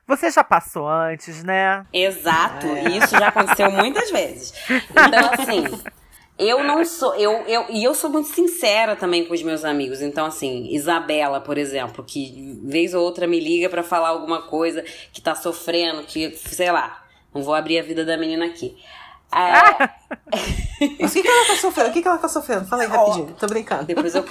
você 0.07 0.31
já 0.31 0.43
passou 0.43 0.87
antes, 0.87 1.43
né? 1.43 1.85
Exato. 1.93 2.65
É. 2.67 2.97
Isso 2.97 3.11
já 3.11 3.27
aconteceu 3.27 3.69
muitas 3.71 4.09
vezes. 4.09 4.53
Então, 4.89 5.31
assim, 5.33 5.63
eu 6.37 6.63
não 6.63 6.85
sou. 6.85 7.15
Eu, 7.15 7.31
eu, 7.47 7.65
e 7.69 7.83
eu 7.83 7.93
sou 7.95 8.09
muito 8.09 8.29
sincera 8.29 8.95
também 8.95 9.25
com 9.25 9.33
os 9.33 9.41
meus 9.41 9.65
amigos. 9.65 10.01
Então, 10.01 10.25
assim, 10.25 10.67
Isabela, 10.71 11.41
por 11.41 11.57
exemplo, 11.57 12.03
que 12.03 12.59
vez 12.63 12.93
ou 12.93 13.03
outra 13.03 13.25
me 13.25 13.39
liga 13.39 13.69
para 13.69 13.83
falar 13.83 14.09
alguma 14.09 14.43
coisa 14.43 14.83
que 15.11 15.21
tá 15.21 15.33
sofrendo, 15.33 16.03
que, 16.03 16.35
sei 16.35 16.71
lá, 16.71 17.03
não 17.33 17.41
vou 17.41 17.55
abrir 17.55 17.79
a 17.79 17.83
vida 17.83 18.05
da 18.05 18.17
menina 18.17 18.45
aqui. 18.45 18.75
É... 19.33 19.89
Mas 20.99 21.11
o 21.11 21.13
que, 21.13 21.21
que 21.21 21.27
ela 21.27 21.47
tá 21.47 21.55
sofrendo? 21.55 21.89
O 21.89 21.93
que, 21.93 22.01
que 22.01 22.07
ela 22.07 22.17
tá 22.17 22.27
sofrendo? 22.27 22.65
Fala 22.65 22.83
aí 22.83 22.87
rapidinho, 22.87 23.35
tô 23.39 23.47
brincando. 23.47 23.85
Depois 23.85 24.15
eu. 24.15 24.23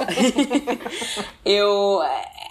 eu 1.44 2.02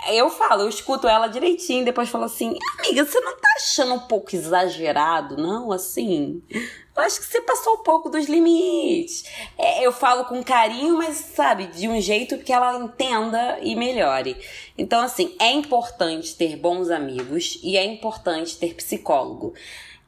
eu 0.08 0.30
falo, 0.30 0.64
eu 0.64 0.70
escuto 0.70 1.08
ela 1.08 1.28
direitinho, 1.28 1.84
depois 1.84 2.10
falo 2.10 2.26
assim, 2.26 2.56
amiga, 2.78 3.04
você 3.06 3.20
não 3.20 3.36
tá 3.38 3.50
achando 3.56 3.96
um 3.96 4.00
pouco 4.00 4.36
exagerado, 4.36 5.36
não? 5.36 5.72
Assim, 5.72 6.44
eu 6.52 7.04
acho 7.04 7.20
que 7.20 7.26
você 7.26 7.42
passou 7.42 7.76
um 7.76 7.84
pouco 7.84 8.10
dos 8.10 8.28
limites. 8.28 9.26
É, 9.58 9.86
eu 9.86 9.92
falo 9.92 10.26
com 10.26 10.44
carinho, 10.44 10.98
mas 10.98 11.18
sabe, 11.18 11.68
de 11.68 11.88
um 11.88 12.00
jeito 12.00 12.38
que 12.38 12.54
ela 12.54 12.78
entenda 12.78 13.58
e 13.62 13.76
melhore. 13.76 14.38
Então, 14.78 15.02
assim, 15.02 15.36
é 15.40 15.52
importante 15.52 16.36
ter 16.36 16.56
bons 16.56 16.92
amigos 16.92 17.60
e 17.64 17.76
é 17.76 17.84
importante 17.84 18.58
ter 18.58 18.76
psicólogo. 18.76 19.54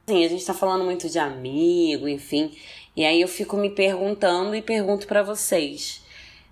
Assim, 0.08 0.24
a 0.24 0.28
gente 0.28 0.46
tá 0.46 0.54
falando 0.54 0.84
muito 0.84 1.06
de 1.06 1.18
amigo, 1.18 2.08
enfim, 2.08 2.50
e 2.96 3.04
aí 3.04 3.20
eu 3.20 3.28
fico 3.28 3.58
me 3.58 3.68
perguntando 3.68 4.56
e 4.56 4.62
pergunto 4.62 5.06
para 5.06 5.22
vocês. 5.22 6.02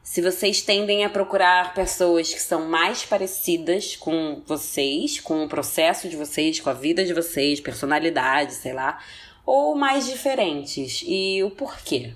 Se 0.02 0.20
vocês 0.20 0.60
tendem 0.60 1.06
a 1.06 1.08
procurar 1.08 1.72
pessoas 1.72 2.34
que 2.34 2.42
são 2.42 2.68
mais 2.68 3.06
parecidas 3.06 3.96
com 3.96 4.42
vocês, 4.44 5.20
com 5.20 5.42
o 5.42 5.48
processo 5.48 6.06
de 6.06 6.18
vocês, 6.18 6.60
com 6.60 6.68
a 6.68 6.74
vida 6.74 7.02
de 7.02 7.14
vocês, 7.14 7.58
personalidade, 7.58 8.52
sei 8.52 8.74
lá, 8.74 9.02
ou 9.46 9.74
mais 9.74 10.04
diferentes. 10.04 11.02
E 11.06 11.42
o 11.42 11.50
porquê. 11.50 12.12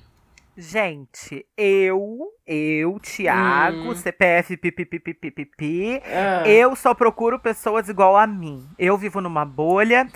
Gente, 0.57 1.47
eu, 1.57 2.19
eu, 2.47 2.99
Tiago, 3.01 3.91
Hum. 3.93 3.95
CPF 3.97 4.57
pipipipipipi, 4.57 6.03
Ah. 6.05 6.47
eu 6.47 6.75
só 6.77 6.93
procuro 6.95 7.39
pessoas 7.39 7.89
igual 7.89 8.17
a 8.17 8.27
mim. 8.27 8.69
Eu 8.79 8.99
vivo 8.99 9.21
numa 9.21 9.45
bolha. 9.45 10.07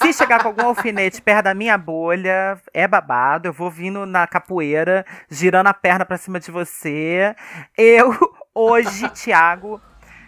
Se 0.00 0.12
chegar 0.12 0.40
com 0.42 0.48
algum 0.48 0.66
alfinete 0.66 1.20
perto 1.20 1.44
da 1.44 1.54
minha 1.54 1.76
bolha, 1.76 2.58
é 2.72 2.86
babado. 2.88 3.48
Eu 3.48 3.52
vou 3.52 3.70
vindo 3.70 4.06
na 4.06 4.26
capoeira, 4.26 5.04
girando 5.28 5.66
a 5.66 5.74
perna 5.74 6.04
pra 6.06 6.16
cima 6.16 6.40
de 6.40 6.50
você. 6.50 7.34
Eu, 7.76 8.10
hoje, 8.54 9.08
Tiago, 9.10 9.80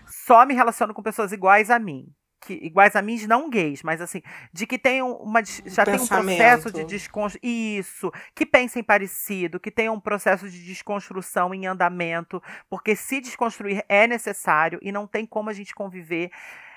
só 0.07 0.45
me 0.45 0.55
relaciono 0.55 0.93
com 0.93 1.03
pessoas 1.03 1.33
iguais 1.33 1.71
a 1.71 1.79
mim. 1.79 2.07
Que, 2.45 2.55
iguais 2.55 2.97
a 2.97 3.03
mim, 3.03 3.25
não 3.27 3.49
gays, 3.49 3.83
mas 3.85 4.01
assim, 4.01 4.21
de 4.53 4.67
que 4.67 4.77
tenham 4.77 5.13
uma. 5.17 5.43
Já 5.45 5.85
tem 5.85 5.95
um 5.95 6.07
processo 6.07 6.73
de 6.73 6.85
desconstrução. 6.85 7.41
Isso, 7.43 8.11
que 8.35 8.45
pensem 8.45 8.83
parecido, 8.83 9.61
que 9.61 9.71
tenham 9.71 9.95
um 9.95 10.01
processo 10.01 10.49
de 10.51 10.65
desconstrução 10.65 11.55
em 11.55 11.67
andamento, 11.67 12.43
porque 12.69 12.97
se 12.97 13.21
desconstruir 13.21 13.85
é 13.89 14.09
necessário 14.09 14.81
e 14.83 14.91
não 14.91 15.07
tem 15.07 15.25
como 15.25 15.51
a 15.51 15.53
gente 15.53 15.73
conviver 15.73 16.31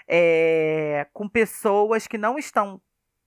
é, 0.08 1.08
com 1.12 1.28
pessoas 1.28 2.06
que 2.06 2.18
não 2.18 2.38
estão 2.38 2.80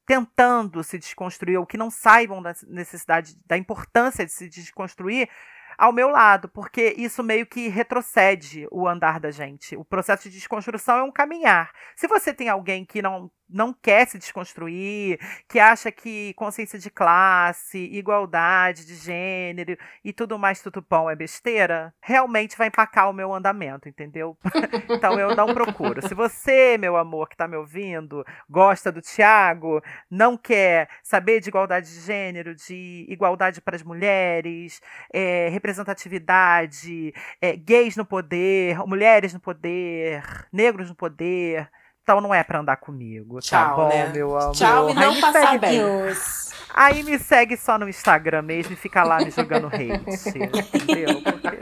tentando 0.07 0.83
se 0.83 0.99
desconstruir 0.99 1.59
ou 1.59 1.67
que 1.67 1.77
não 1.77 1.91
saibam 1.91 2.41
da 2.41 2.55
necessidade, 2.67 3.37
da 3.47 3.59
importância 3.59 4.25
de 4.25 4.33
se 4.33 4.49
desconstruir 4.49 5.29
ao 5.79 5.93
meu 5.93 6.09
lado, 6.09 6.49
porque 6.49 6.95
isso 6.99 7.23
meio 7.23 7.47
que 7.47 7.69
retrocede 7.69 8.67
o 8.73 8.89
andar 8.89 9.21
da 9.21 9.31
gente. 9.31 9.77
O 9.77 9.85
processo 9.85 10.25
de 10.29 10.35
desconstrução 10.35 10.99
é 10.99 11.03
um 11.05 11.13
caminhar. 11.13 11.71
Se 11.95 12.09
você 12.09 12.35
tem 12.35 12.49
alguém 12.49 12.85
que 12.85 13.01
não 13.01 13.31
não 13.49 13.73
quer 13.73 14.07
se 14.07 14.19
desconstruir, 14.19 15.19
que 15.49 15.59
acha 15.59 15.91
que 15.91 16.35
consciência 16.35 16.79
de 16.79 16.91
classe, 16.91 17.79
igualdade 17.93 18.87
de 18.87 18.95
gênero 18.95 19.77
e 20.05 20.13
tudo 20.13 20.39
mais 20.39 20.61
tudo 20.61 20.85
bom 20.89 21.11
é 21.11 21.17
besteira, 21.17 21.95
realmente 22.01 22.57
vai 22.57 22.69
empacar 22.69 23.09
o 23.09 23.13
meu 23.13 23.33
andamento, 23.33 23.89
entendeu? 23.89 24.37
então 24.89 25.19
eu 25.19 25.35
não 25.35 25.55
procuro. 25.55 26.07
Se 26.07 26.15
você, 26.15 26.77
meu 26.79 26.97
amor, 26.97 27.29
que 27.29 27.37
tá 27.37 27.49
me 27.49 27.57
ouvindo, 27.57 28.25
gosta 28.49 28.93
do 28.93 29.01
Tiago, 29.01 29.83
não 30.11 30.37
quer 30.37 30.89
saber 31.03 31.41
de 31.41 31.49
igualdade 31.49 31.93
de 31.93 32.01
gênero, 32.01 32.55
de 32.55 33.07
igualdade 33.09 33.61
para 33.61 33.77
as 33.77 33.83
mulheres, 33.83 34.81
é, 35.13 35.49
representatividade, 35.49 37.13
é, 37.41 37.57
gays 37.57 37.97
no 37.97 38.05
poder, 38.05 38.79
mulheres 38.87 39.33
no 39.33 39.41
poder, 39.41 40.23
negros 40.53 40.89
no 40.89 40.95
poder, 40.95 41.71
então 42.09 42.23
não 42.23 42.33
é 42.33 42.43
pra 42.43 42.61
andar 42.61 42.79
comigo, 42.79 43.35
tá 43.35 43.41
Tchau, 43.43 43.77
bom, 43.77 43.89
né? 43.91 44.09
meu 44.15 44.35
amor? 44.39 44.53
Tchau 44.55 44.89
e 44.89 44.95
não 44.95 45.11
Aí 45.13 45.21
passar 45.21 45.47
segue- 45.51 45.59
bem. 45.59 45.79
Deus. 45.79 46.49
Aí 46.73 47.03
me 47.03 47.19
segue 47.19 47.55
só 47.55 47.77
no 47.77 47.87
Instagram 47.87 48.41
mesmo 48.41 48.73
e 48.73 48.77
fica 48.77 49.03
lá 49.05 49.19
me 49.19 49.31
jogando 49.31 49.67
hate, 49.67 49.91
entendeu? 50.75 51.21
Porque, 51.21 51.59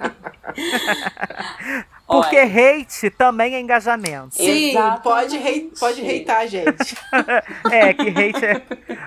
porque 2.07 2.37
hate 2.37 3.11
também 3.11 3.57
é 3.57 3.61
engajamento. 3.61 4.37
Sim, 4.37 4.71
Exatamente. 4.71 5.03
pode, 5.03 5.37
rei, 5.39 5.73
pode 5.81 6.01
reitar 6.03 6.39
a 6.43 6.47
gente. 6.47 6.97
É, 7.73 7.93
que 7.93 8.09
hate 8.09 8.45
é... 8.45 8.63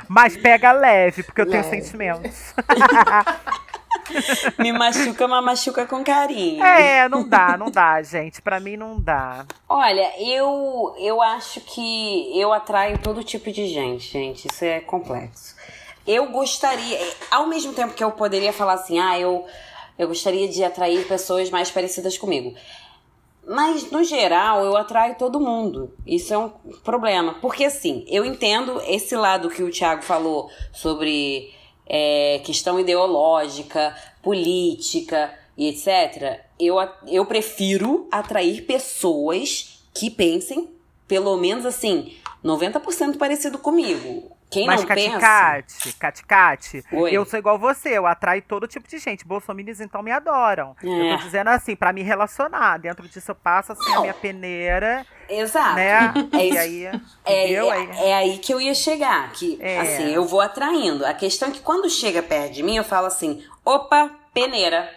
Mas 0.10 0.36
pega 0.36 0.74
leve, 0.74 1.24
porque 1.24 1.40
eu 1.40 1.46
tenho 1.50 1.64
Leve. 1.64 1.82
sentimentos. 1.82 2.54
Me 4.58 4.72
machuca, 4.72 5.28
mas 5.28 5.44
machuca 5.44 5.86
com 5.86 6.04
carinho. 6.04 6.64
É, 6.64 7.08
não 7.10 7.28
dá, 7.28 7.58
não 7.58 7.70
dá, 7.70 8.02
gente. 8.02 8.42
Pra 8.42 8.60
mim 8.60 8.78
não 8.78 9.00
dá. 9.00 9.46
Olha, 9.68 10.12
eu, 10.20 10.96
eu 11.00 11.22
acho 11.22 11.62
que 11.62 12.40
eu 12.40 12.52
atraio 12.54 12.98
todo 13.00 13.24
tipo 13.24 13.52
de 13.52 13.68
gente, 13.68 14.12
gente. 14.12 14.48
Isso 14.48 14.66
é 14.66 14.80
complexo. 14.80 15.56
Eu 16.08 16.32
gostaria, 16.32 17.00
ao 17.30 17.48
mesmo 17.48 17.74
tempo 17.74 17.94
que 17.94 18.04
eu 18.04 18.12
poderia 18.12 18.52
falar 18.52 18.74
assim, 18.74 19.00
ah, 19.00 19.20
eu, 19.20 19.46
eu 19.98 20.08
gostaria 20.08 20.48
de 20.48 20.64
atrair 20.64 21.08
pessoas 21.08 21.50
mais 21.50 21.70
parecidas 21.70 22.18
comigo. 22.18 22.56
Mas, 23.48 23.90
no 23.90 24.04
geral, 24.04 24.64
eu 24.64 24.78
atraio 24.78 25.16
todo 25.16 25.40
mundo. 25.40 25.92
Isso 26.06 26.34
é 26.34 26.38
um 26.38 26.50
problema. 26.84 27.36
Porque, 27.42 27.64
assim, 27.64 28.06
eu 28.08 28.24
entendo 28.24 28.80
esse 28.86 29.16
lado 29.16 29.50
que 29.50 29.64
o 29.64 29.72
Thiago 29.72 30.04
falou 30.04 30.52
sobre 30.72 31.52
é, 31.90 32.40
questão 32.46 32.80
ideológica, 32.80 33.96
política 34.22 35.34
e 35.58 35.68
etc. 35.68 36.42
Eu, 36.60 36.76
eu 37.08 37.26
prefiro 37.26 38.08
atrair 38.12 38.66
pessoas 38.66 39.84
que 39.94 40.10
pensem, 40.10 40.70
pelo 41.08 41.36
menos 41.36 41.66
assim, 41.66 42.14
90% 42.46 43.18
parecido 43.18 43.58
comigo. 43.58 44.32
Quem 44.50 44.66
Mas 44.66 44.82
não. 44.82 44.88
Caticate, 44.88 45.94
Caticate, 45.94 46.84
eu 47.12 47.24
sou 47.24 47.38
igual 47.38 47.60
você, 47.60 47.90
eu 47.90 48.08
atraio 48.08 48.42
todo 48.42 48.68
tipo 48.68 48.88
de 48.88 48.98
gente. 48.98 49.24
Bolsominions 49.26 49.80
então 49.80 50.02
me 50.02 50.12
adoram. 50.12 50.76
Eu 50.82 50.92
É. 51.06 51.18
tô 51.18 51.24
dizendo 51.24 51.50
assim, 51.50 51.76
pra 51.76 51.94
me 51.94 52.02
relacionar. 52.02 52.78
Dentro 52.80 53.08
disso 53.08 53.30
eu 53.30 53.36
passo 53.36 53.74
assim 53.74 53.92
a 53.92 53.96
Não. 53.96 54.02
minha 54.02 54.14
peneira, 54.14 55.06
Exato. 55.30 55.76
né? 55.76 56.14
É 56.34 56.38
e 56.44 56.50
isso. 56.50 56.60
aí, 56.60 56.86
É, 57.26 57.54
é, 57.54 57.60
Aí- 57.72 57.90
é 58.10 58.16
aí 58.16 58.38
que 58.40 58.52
eu 58.52 58.60
ia 58.60 58.74
chegar. 58.74 59.32
Que, 59.34 59.60
É. 59.62 59.80
assim, 59.82 60.10
eu 60.12 60.26
vou 60.26 60.42
atraindo. 60.42 61.06
A 61.06 61.14
questão 61.14 61.50
é 61.50 61.52
que 61.52 61.62
quando 61.62 61.88
chega 61.90 62.24
perto 62.24 62.54
de 62.54 62.64
mim, 62.64 62.76
eu 62.76 62.84
falo 62.84 63.06
assim: 63.06 63.44
opa, 63.64 64.10
peneira. 64.34 64.90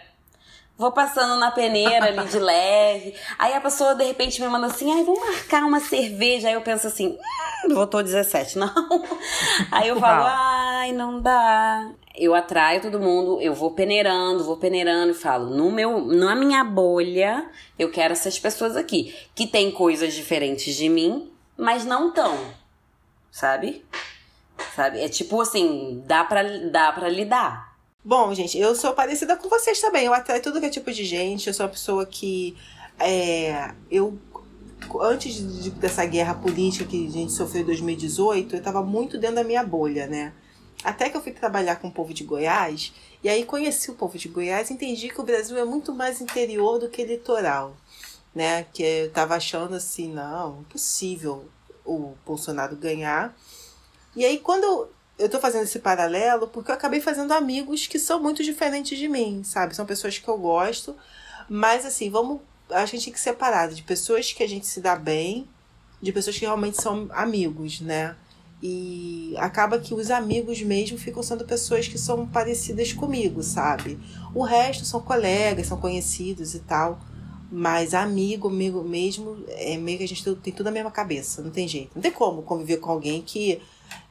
Vou 0.75 0.91
passando 0.91 1.39
na 1.39 1.51
peneira 1.51 2.07
ali 2.07 2.27
de 2.27 2.39
leve. 2.39 3.15
Aí 3.37 3.53
a 3.53 3.61
pessoa 3.61 3.93
de 3.93 4.03
repente 4.03 4.41
me 4.41 4.47
manda 4.47 4.67
assim: 4.67 4.91
ai, 4.91 5.03
vamos 5.03 5.19
marcar 5.19 5.63
uma 5.63 5.79
cerveja. 5.79 6.47
Aí 6.47 6.55
eu 6.55 6.61
penso 6.61 6.87
assim: 6.87 7.17
hum, 7.65 7.73
votou 7.75 8.01
17, 8.01 8.57
não. 8.57 8.73
Aí 9.71 9.87
eu 9.87 9.99
falo: 9.99 10.25
ai, 10.25 10.91
não 10.91 11.21
dá. 11.21 11.91
Eu 12.15 12.35
atraio 12.35 12.81
todo 12.81 12.99
mundo, 12.99 13.41
eu 13.41 13.55
vou 13.55 13.71
peneirando, 13.71 14.43
vou 14.43 14.57
peneirando 14.57 15.11
e 15.11 15.15
falo: 15.15 15.55
no 15.55 15.71
meu, 15.71 16.03
na 16.05 16.35
minha 16.35 16.63
bolha, 16.63 17.47
eu 17.77 17.91
quero 17.91 18.13
essas 18.13 18.39
pessoas 18.39 18.75
aqui, 18.75 19.15
que 19.35 19.45
tem 19.45 19.71
coisas 19.71 20.13
diferentes 20.13 20.75
de 20.75 20.89
mim, 20.89 21.31
mas 21.55 21.85
não 21.85 22.11
tão. 22.11 22.37
Sabe? 23.31 23.85
Sabe? 24.75 25.01
É 25.01 25.09
tipo 25.09 25.39
assim, 25.41 26.03
dá 26.05 26.23
pra, 26.23 26.43
dá 26.71 26.91
pra 26.91 27.09
lidar. 27.09 27.72
Bom, 28.03 28.33
gente, 28.33 28.57
eu 28.57 28.75
sou 28.75 28.93
parecida 28.93 29.37
com 29.37 29.47
vocês 29.47 29.79
também. 29.79 30.05
Eu 30.05 30.13
atraio 30.13 30.41
tudo 30.41 30.59
que 30.59 30.65
é 30.65 30.69
tipo 30.69 30.91
de 30.91 31.05
gente. 31.05 31.47
Eu 31.47 31.53
sou 31.53 31.65
uma 31.65 31.71
pessoa 31.71 32.05
que. 32.05 32.55
É, 32.99 33.73
eu. 33.89 34.17
Antes 35.01 35.35
de- 35.35 35.71
dessa 35.71 36.05
guerra 36.05 36.33
política 36.35 36.83
que 36.85 37.07
a 37.07 37.09
gente 37.09 37.31
sofreu 37.31 37.61
em 37.61 37.65
2018, 37.65 38.57
eu 38.57 38.61
tava 38.61 38.83
muito 38.83 39.17
dentro 39.17 39.37
da 39.37 39.43
minha 39.43 39.63
bolha, 39.63 40.05
né? 40.07 40.33
Até 40.83 41.09
que 41.09 41.15
eu 41.15 41.21
fui 41.21 41.31
trabalhar 41.31 41.77
com 41.77 41.87
o 41.87 41.91
povo 41.91 42.13
de 42.13 42.25
Goiás. 42.25 42.93
E 43.23 43.29
aí 43.29 43.45
conheci 43.45 43.89
o 43.89 43.95
povo 43.95 44.17
de 44.17 44.27
Goiás 44.27 44.69
e 44.69 44.73
entendi 44.73 45.07
que 45.07 45.21
o 45.21 45.23
Brasil 45.23 45.57
é 45.57 45.63
muito 45.63 45.93
mais 45.93 46.19
interior 46.19 46.77
do 46.77 46.89
que 46.89 47.05
litoral. 47.05 47.77
Né? 48.35 48.65
Que 48.73 48.83
eu 48.83 49.11
tava 49.11 49.35
achando 49.35 49.75
assim, 49.75 50.11
não, 50.11 50.59
impossível 50.61 51.45
o 51.85 52.15
Bolsonaro 52.25 52.75
ganhar. 52.75 53.33
E 54.15 54.25
aí, 54.25 54.39
quando 54.39 54.63
eu, 54.65 54.91
eu 55.17 55.29
tô 55.29 55.39
fazendo 55.39 55.63
esse 55.63 55.79
paralelo, 55.79 56.47
porque 56.47 56.71
eu 56.71 56.75
acabei 56.75 56.99
fazendo 56.99 57.31
amigos 57.31 57.87
que 57.87 57.99
são 57.99 58.21
muito 58.21 58.43
diferentes 58.43 58.97
de 58.97 59.07
mim, 59.07 59.43
sabe? 59.43 59.75
São 59.75 59.85
pessoas 59.85 60.17
que 60.17 60.27
eu 60.27 60.37
gosto, 60.37 60.95
mas 61.49 61.85
assim, 61.85 62.09
vamos. 62.09 62.41
A 62.69 62.85
gente 62.85 63.05
tem 63.05 63.13
que 63.13 63.19
separar 63.19 63.69
de 63.69 63.83
pessoas 63.83 64.33
que 64.33 64.41
a 64.41 64.47
gente 64.47 64.65
se 64.65 64.81
dá 64.81 64.95
bem, 64.95 65.47
de 66.01 66.11
pessoas 66.11 66.37
que 66.37 66.45
realmente 66.45 66.81
são 66.81 67.07
amigos, 67.11 67.79
né? 67.81 68.15
E 68.61 69.35
acaba 69.37 69.77
que 69.77 69.93
os 69.93 70.09
amigos 70.09 70.61
mesmo 70.61 70.97
ficam 70.97 71.21
sendo 71.21 71.45
pessoas 71.45 71.87
que 71.87 71.97
são 71.97 72.25
parecidas 72.25 72.93
comigo, 72.93 73.43
sabe? 73.43 73.99
O 74.33 74.41
resto 74.41 74.85
são 74.85 75.01
colegas, 75.01 75.67
são 75.67 75.77
conhecidos 75.77 76.55
e 76.55 76.59
tal. 76.59 76.99
Mas 77.51 77.93
amigo, 77.93 78.47
amigo 78.47 78.81
mesmo, 78.81 79.43
é 79.49 79.77
meio 79.77 79.99
que 79.99 80.05
a 80.05 80.07
gente 80.07 80.23
tem 80.35 80.53
tudo 80.53 80.65
na 80.65 80.71
mesma 80.71 80.89
cabeça, 80.89 81.41
não 81.41 81.51
tem 81.51 81.67
jeito. 81.67 81.91
Não 81.93 82.01
tem 82.01 82.11
como 82.11 82.41
conviver 82.41 82.77
com 82.77 82.89
alguém 82.89 83.21
que 83.21 83.61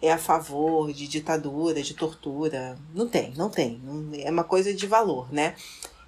é 0.00 0.12
a 0.12 0.18
favor 0.18 0.92
de 0.92 1.06
ditadura, 1.08 1.82
de 1.82 1.94
tortura. 1.94 2.76
Não 2.94 3.08
tem, 3.08 3.32
não 3.36 3.48
tem. 3.50 3.80
É 4.24 4.30
uma 4.30 4.44
coisa 4.44 4.72
de 4.74 4.86
valor, 4.86 5.32
né? 5.32 5.54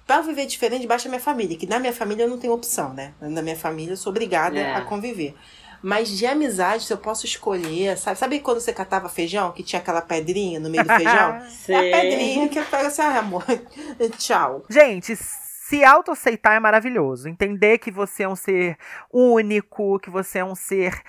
Pra 0.05 0.21
viver 0.21 0.45
diferente, 0.45 0.85
basta 0.85 1.07
a 1.07 1.11
minha 1.11 1.21
família, 1.21 1.57
que 1.57 1.65
na 1.65 1.79
minha 1.79 1.93
família 1.93 2.23
eu 2.23 2.29
não 2.29 2.37
tenho 2.37 2.53
opção, 2.53 2.93
né? 2.93 3.13
Na 3.19 3.41
minha 3.41 3.55
família 3.55 3.93
eu 3.93 3.97
sou 3.97 4.11
obrigada 4.11 4.59
É. 4.59 4.75
a 4.75 4.81
conviver. 4.81 5.35
Mas 5.81 6.09
de 6.09 6.25
amizade, 6.25 6.83
se 6.85 6.93
eu 6.93 6.97
posso 6.97 7.25
escolher, 7.25 7.97
sabe? 7.97 8.17
Sabe 8.17 8.39
quando 8.39 8.59
você 8.59 8.73
catava 8.73 9.07
feijão, 9.09 9.51
que 9.51 9.61
tinha 9.63 9.79
aquela 9.79 10.01
pedrinha 10.01 10.59
no 10.59 10.69
meio 10.69 10.83
do 10.83 10.89
feijão? 10.93 11.41
É 11.67 11.77
a 11.77 12.01
pedrinha 12.01 12.49
que 12.49 12.61
pega 12.61 12.87
assim, 12.87 13.01
ah, 13.01 13.19
amor, 13.19 13.43
tchau. 14.17 14.63
Gente, 14.69 15.15
se 15.15 15.83
autoaceitar 15.83 16.53
é 16.53 16.59
maravilhoso. 16.59 17.27
Entender 17.27 17.79
que 17.79 17.91
você 17.91 18.23
é 18.23 18.29
um 18.29 18.35
ser 18.35 18.77
único, 19.11 19.99
que 19.99 20.09
você 20.09 20.39
é 20.39 20.45
um 20.45 20.55
ser 20.55 21.01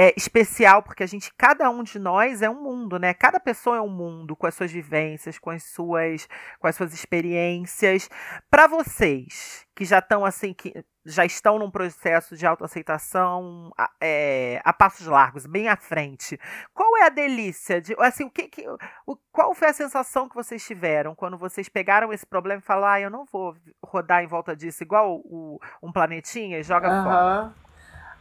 é, 0.00 0.14
especial, 0.16 0.82
porque 0.82 1.02
a 1.02 1.06
gente, 1.06 1.30
cada 1.36 1.68
um 1.68 1.82
de 1.82 1.98
nós 1.98 2.40
é 2.40 2.48
um 2.48 2.62
mundo, 2.62 2.98
né? 2.98 3.12
Cada 3.12 3.38
pessoa 3.38 3.76
é 3.76 3.80
um 3.82 3.90
mundo, 3.90 4.34
com 4.34 4.46
as 4.46 4.54
suas 4.54 4.72
vivências, 4.72 5.38
com 5.38 5.50
as 5.50 5.62
suas, 5.62 6.26
com 6.58 6.66
as 6.66 6.74
suas 6.74 6.94
experiências. 6.94 8.08
Para 8.50 8.66
vocês 8.66 9.66
que 9.76 9.84
já 9.84 9.98
estão 9.98 10.24
assim, 10.24 10.54
que 10.54 10.72
já 11.04 11.26
estão 11.26 11.58
num 11.58 11.70
processo 11.70 12.34
de 12.34 12.46
autoaceitação 12.46 13.70
é, 14.00 14.62
a 14.64 14.72
passos 14.72 15.06
largos, 15.06 15.44
bem 15.44 15.68
à 15.68 15.76
frente. 15.76 16.40
Qual 16.72 16.96
é 16.96 17.04
a 17.04 17.10
delícia 17.10 17.78
de, 17.78 17.94
assim, 17.98 18.24
o 18.24 18.30
que, 18.30 18.48
que 18.48 18.64
o, 19.06 19.18
qual 19.30 19.54
foi 19.54 19.68
a 19.68 19.74
sensação 19.74 20.30
que 20.30 20.34
vocês 20.34 20.64
tiveram 20.64 21.14
quando 21.14 21.36
vocês 21.36 21.68
pegaram 21.68 22.10
esse 22.10 22.24
problema 22.24 22.60
e 22.60 22.64
falaram, 22.64 22.94
ah, 22.94 23.00
eu 23.02 23.10
não 23.10 23.26
vou 23.26 23.54
rodar 23.84 24.24
em 24.24 24.26
volta 24.26 24.56
disso 24.56 24.82
igual 24.82 25.16
o, 25.16 25.60
um 25.82 25.92
planetinha 25.92 26.58
e 26.58 26.62
joga 26.62 26.88
uhum. 26.88 27.04
fora? 27.04 27.69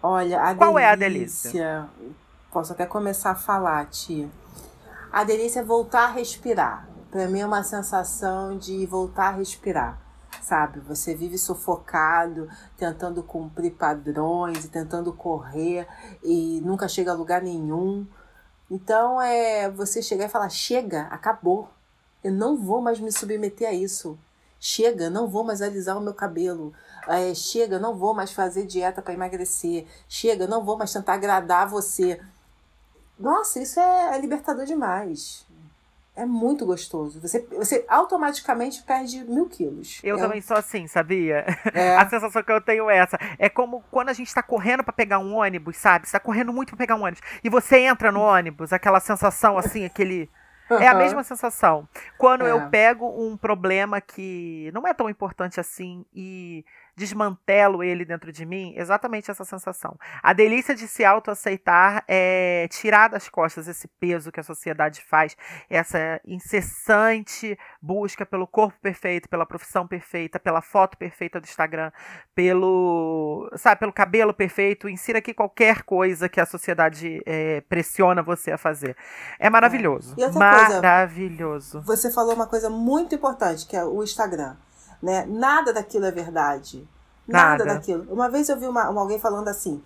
Olha, 0.01 0.41
a 0.41 0.55
qual 0.55 0.73
delícia, 0.73 0.87
é 0.87 0.91
a 0.91 0.95
delícia? 0.95 1.89
Posso 2.51 2.73
até 2.73 2.85
começar 2.85 3.31
a 3.31 3.35
falar, 3.35 3.85
tia. 3.87 4.29
A 5.11 5.23
delícia 5.23 5.59
é 5.59 5.63
voltar 5.63 6.05
a 6.05 6.11
respirar. 6.11 6.87
Para 7.11 7.27
mim 7.27 7.39
é 7.41 7.45
uma 7.45 7.63
sensação 7.63 8.57
de 8.57 8.85
voltar 8.85 9.29
a 9.29 9.37
respirar 9.37 10.09
sabe? 10.49 10.79
Você 10.81 11.13
vive 11.13 11.37
sufocado, 11.37 12.49
tentando 12.75 13.21
cumprir 13.21 13.71
padrões 13.71 14.67
tentando 14.67 15.13
correr 15.13 15.87
e 16.23 16.59
nunca 16.61 16.87
chega 16.87 17.11
a 17.11 17.15
lugar 17.15 17.41
nenhum. 17.41 18.05
Então 18.69 19.21
é 19.21 19.69
você 19.69 20.01
chegar 20.01 20.25
e 20.25 20.29
falar: 20.29 20.49
chega, 20.49 21.03
acabou. 21.11 21.69
Eu 22.23 22.31
não 22.31 22.57
vou 22.57 22.81
mais 22.81 22.99
me 22.99 23.11
submeter 23.11 23.69
a 23.69 23.73
isso. 23.73 24.17
Chega, 24.59 25.09
não 25.09 25.27
vou 25.27 25.43
mais 25.43 25.61
alisar 25.61 25.97
o 25.97 26.01
meu 26.01 26.13
cabelo. 26.13 26.73
É, 27.07 27.33
chega, 27.33 27.79
não 27.79 27.95
vou 27.95 28.13
mais 28.13 28.31
fazer 28.31 28.65
dieta 28.65 29.01
para 29.01 29.13
emagrecer. 29.13 29.85
Chega, 30.07 30.47
não 30.47 30.63
vou 30.63 30.77
mais 30.77 30.91
tentar 30.91 31.13
agradar 31.13 31.67
você. 31.67 32.19
Nossa, 33.17 33.61
isso 33.61 33.79
é, 33.79 34.15
é 34.15 34.19
libertador 34.19 34.65
demais. 34.65 35.47
É 36.19 36.25
muito 36.25 36.65
gostoso. 36.65 37.21
Você, 37.21 37.47
você 37.49 37.85
automaticamente 37.87 38.83
perde 38.83 39.23
mil 39.23 39.47
quilos. 39.47 40.01
Eu 40.03 40.17
é 40.17 40.19
também 40.19 40.41
sou 40.41 40.57
assim, 40.57 40.85
sabia? 40.85 41.45
É. 41.73 41.95
A 41.97 42.09
sensação 42.09 42.43
que 42.43 42.51
eu 42.51 42.59
tenho 42.59 42.89
é 42.89 42.97
essa. 42.97 43.17
É 43.37 43.47
como 43.47 43.81
quando 43.89 44.09
a 44.09 44.13
gente 44.13 44.33
tá 44.33 44.43
correndo 44.43 44.83
para 44.83 44.91
pegar 44.91 45.19
um 45.19 45.35
ônibus, 45.37 45.77
sabe? 45.77 46.05
Você 46.05 46.11
tá 46.11 46.19
correndo 46.19 46.51
muito 46.51 46.69
para 46.69 46.77
pegar 46.77 46.95
um 46.95 47.03
ônibus. 47.03 47.21
E 47.41 47.49
você 47.49 47.79
entra 47.79 48.11
no 48.11 48.19
ônibus, 48.19 48.73
aquela 48.73 48.99
sensação 48.99 49.57
assim, 49.57 49.85
aquele. 49.85 50.29
É 50.69 50.87
a 50.87 50.93
mesma 50.93 51.23
sensação. 51.23 51.87
Quando 52.17 52.45
é. 52.45 52.51
eu 52.51 52.69
pego 52.69 53.07
um 53.07 53.35
problema 53.35 53.99
que 53.99 54.69
não 54.73 54.87
é 54.87 54.93
tão 54.93 55.09
importante 55.09 55.59
assim 55.59 56.05
e 56.13 56.63
desmantelo 56.99 57.81
ele 57.81 58.03
dentro 58.03 58.29
de 58.29 58.45
mim, 58.45 58.73
exatamente 58.75 59.31
essa 59.31 59.45
sensação. 59.45 59.97
A 60.21 60.33
delícia 60.33 60.75
de 60.75 60.85
se 60.85 61.05
autoaceitar 61.05 62.03
é 62.07 62.67
tirar 62.69 63.07
das 63.07 63.29
costas 63.29 63.69
esse 63.69 63.87
peso 63.87 64.31
que 64.31 64.39
a 64.39 64.43
sociedade 64.43 65.01
faz, 65.01 65.35
essa 65.69 66.19
incessante 66.25 67.57
busca 67.81 68.25
pelo 68.25 68.45
corpo 68.45 68.77
perfeito, 68.81 69.29
pela 69.29 69.45
profissão 69.45 69.87
perfeita, 69.87 70.39
pela 70.39 70.61
foto 70.61 70.97
perfeita 70.97 71.39
do 71.39 71.45
Instagram, 71.45 71.89
pelo, 72.35 73.49
sabe, 73.55 73.79
pelo 73.79 73.93
cabelo 73.93 74.33
perfeito, 74.33 74.89
insira 74.89 75.19
aqui 75.19 75.33
qualquer 75.33 75.83
coisa 75.83 76.27
que 76.27 76.41
a 76.41 76.45
sociedade 76.45 77.21
é, 77.25 77.61
pressiona 77.61 78.21
você 78.21 78.51
a 78.51 78.57
fazer. 78.57 78.97
É 79.39 79.49
maravilhoso. 79.49 80.15
É. 80.19 80.29
maravilhoso. 80.31 81.81
Coisa, 81.83 82.01
você 82.01 82.11
falou 82.11 82.35
uma 82.35 82.47
coisa 82.47 82.69
muito 82.69 83.15
importante, 83.15 83.65
que 83.65 83.77
é 83.77 83.85
o 83.85 84.03
Instagram 84.03 84.57
né? 85.01 85.25
Nada 85.25 85.73
daquilo 85.73 86.05
é 86.05 86.11
verdade. 86.11 86.87
Nada, 87.27 87.63
Nada. 87.63 87.75
daquilo. 87.75 88.11
Uma 88.11 88.29
vez 88.29 88.49
eu 88.49 88.59
vi 88.59 88.67
uma, 88.67 88.89
uma, 88.89 89.01
alguém 89.01 89.19
falando 89.19 89.47
assim: 89.47 89.83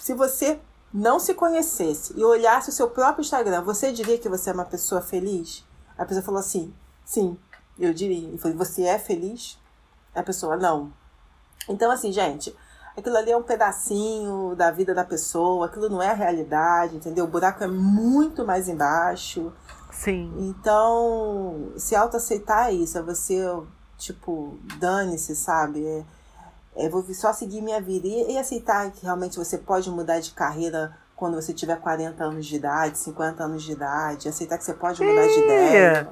se 0.00 0.14
você 0.14 0.58
não 0.92 1.18
se 1.18 1.34
conhecesse 1.34 2.14
e 2.16 2.24
olhasse 2.24 2.70
o 2.70 2.72
seu 2.72 2.88
próprio 2.88 3.22
Instagram, 3.22 3.62
você 3.62 3.92
diria 3.92 4.18
que 4.18 4.28
você 4.28 4.50
é 4.50 4.52
uma 4.52 4.64
pessoa 4.64 5.00
feliz? 5.00 5.64
A 5.96 6.04
pessoa 6.04 6.24
falou 6.24 6.40
assim: 6.40 6.72
sim, 7.04 7.38
eu 7.78 7.92
diria. 7.92 8.34
E 8.34 8.38
falei: 8.38 8.56
você 8.56 8.84
é 8.84 8.98
feliz? 8.98 9.58
A 10.14 10.22
pessoa: 10.22 10.56
não. 10.56 10.92
Então, 11.68 11.90
assim, 11.90 12.12
gente, 12.12 12.56
aquilo 12.96 13.16
ali 13.16 13.30
é 13.30 13.36
um 13.36 13.42
pedacinho 13.42 14.54
da 14.56 14.70
vida 14.70 14.94
da 14.94 15.04
pessoa, 15.04 15.66
aquilo 15.66 15.88
não 15.88 16.00
é 16.00 16.10
a 16.10 16.14
realidade, 16.14 16.96
entendeu? 16.96 17.24
O 17.24 17.28
buraco 17.28 17.62
é 17.62 17.66
muito 17.66 18.44
mais 18.44 18.68
embaixo. 18.68 19.52
Sim. 19.92 20.32
Então, 20.38 21.72
se 21.76 21.94
autoaceitar 21.94 22.68
é 22.68 22.72
isso, 22.72 22.98
é 22.98 23.02
você 23.02 23.44
tipo, 23.98 24.58
dane-se, 24.78 25.34
sabe? 25.34 25.84
É, 25.84 26.04
é, 26.76 26.88
vou 26.88 27.02
só 27.14 27.32
seguir 27.32 27.62
minha 27.62 27.80
vida. 27.80 28.06
E, 28.06 28.32
e, 28.32 28.38
aceitar 28.38 28.90
que 28.90 29.04
realmente 29.04 29.36
você 29.36 29.58
pode 29.58 29.90
mudar 29.90 30.20
de 30.20 30.32
carreira 30.32 30.96
quando 31.14 31.34
você 31.34 31.52
tiver 31.52 31.76
40 31.76 32.22
anos 32.22 32.46
de 32.46 32.56
idade, 32.56 32.98
50 32.98 33.44
anos 33.44 33.62
de 33.62 33.72
idade. 33.72 34.28
Aceitar 34.28 34.58
que 34.58 34.64
você 34.64 34.74
pode 34.74 35.02
mudar 35.02 35.26
de 35.26 35.38
ideia. 35.38 36.08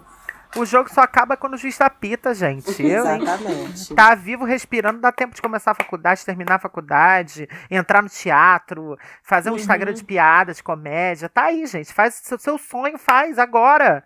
O 0.57 0.65
jogo 0.65 0.89
só 0.89 1.01
acaba 1.01 1.37
quando 1.37 1.55
o 1.55 1.59
juiz 1.59 1.81
apita, 1.81 2.33
gente. 2.33 2.71
Eu, 2.83 3.05
Exatamente. 3.05 3.91
Hein? 3.91 3.97
Tá 3.97 4.15
vivo, 4.15 4.45
respirando, 4.45 5.01
dá 5.01 5.11
tempo 5.11 5.35
de 5.35 5.43
começar 5.43 5.73
a 5.73 5.75
faculdade, 5.75 6.25
terminar 6.25 6.55
a 6.55 6.61
faculdade, 6.61 7.49
entrar 7.71 8.03
no 8.03 8.09
teatro, 8.09 8.97
fazer 9.23 9.51
um 9.51 9.55
uhum. 9.55 9.59
Instagram 9.59 9.93
de 9.93 10.05
piadas, 10.05 10.59
de 10.59 10.63
comédia. 10.63 11.29
Tá 11.29 11.47
aí, 11.47 11.67
gente. 11.67 11.93
Faz 11.93 12.23
o 12.31 12.39
seu 12.39 12.57
sonho, 12.57 12.97
faz 12.99 13.39
agora. 13.39 14.05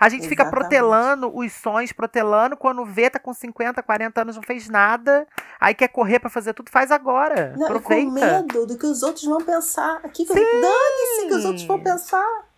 A 0.00 0.08
gente 0.08 0.22
Exatamente. 0.22 0.28
fica 0.30 0.50
protelando 0.50 1.30
os 1.36 1.52
sonhos, 1.52 1.92
protelando, 1.92 2.56
quando 2.56 2.82
vê, 2.86 3.10
tá 3.10 3.18
com 3.18 3.34
50, 3.34 3.82
40 3.82 4.22
anos, 4.22 4.36
não 4.36 4.42
fez 4.42 4.66
nada, 4.66 5.26
aí 5.60 5.74
quer 5.74 5.88
correr 5.88 6.18
para 6.18 6.30
fazer 6.30 6.54
tudo, 6.54 6.70
faz 6.70 6.90
agora. 6.90 7.54
Não, 7.54 7.66
Aproveita. 7.66 8.06
Com 8.06 8.12
medo 8.12 8.66
do 8.66 8.78
que 8.78 8.86
os 8.86 9.02
outros 9.02 9.24
vão 9.26 9.42
pensar. 9.42 10.00
Aqui, 10.02 10.24
dane-se 10.26 11.26
que 11.28 11.34
os 11.34 11.44
outros 11.44 11.64
vão 11.64 11.78
pensar. 11.82 12.49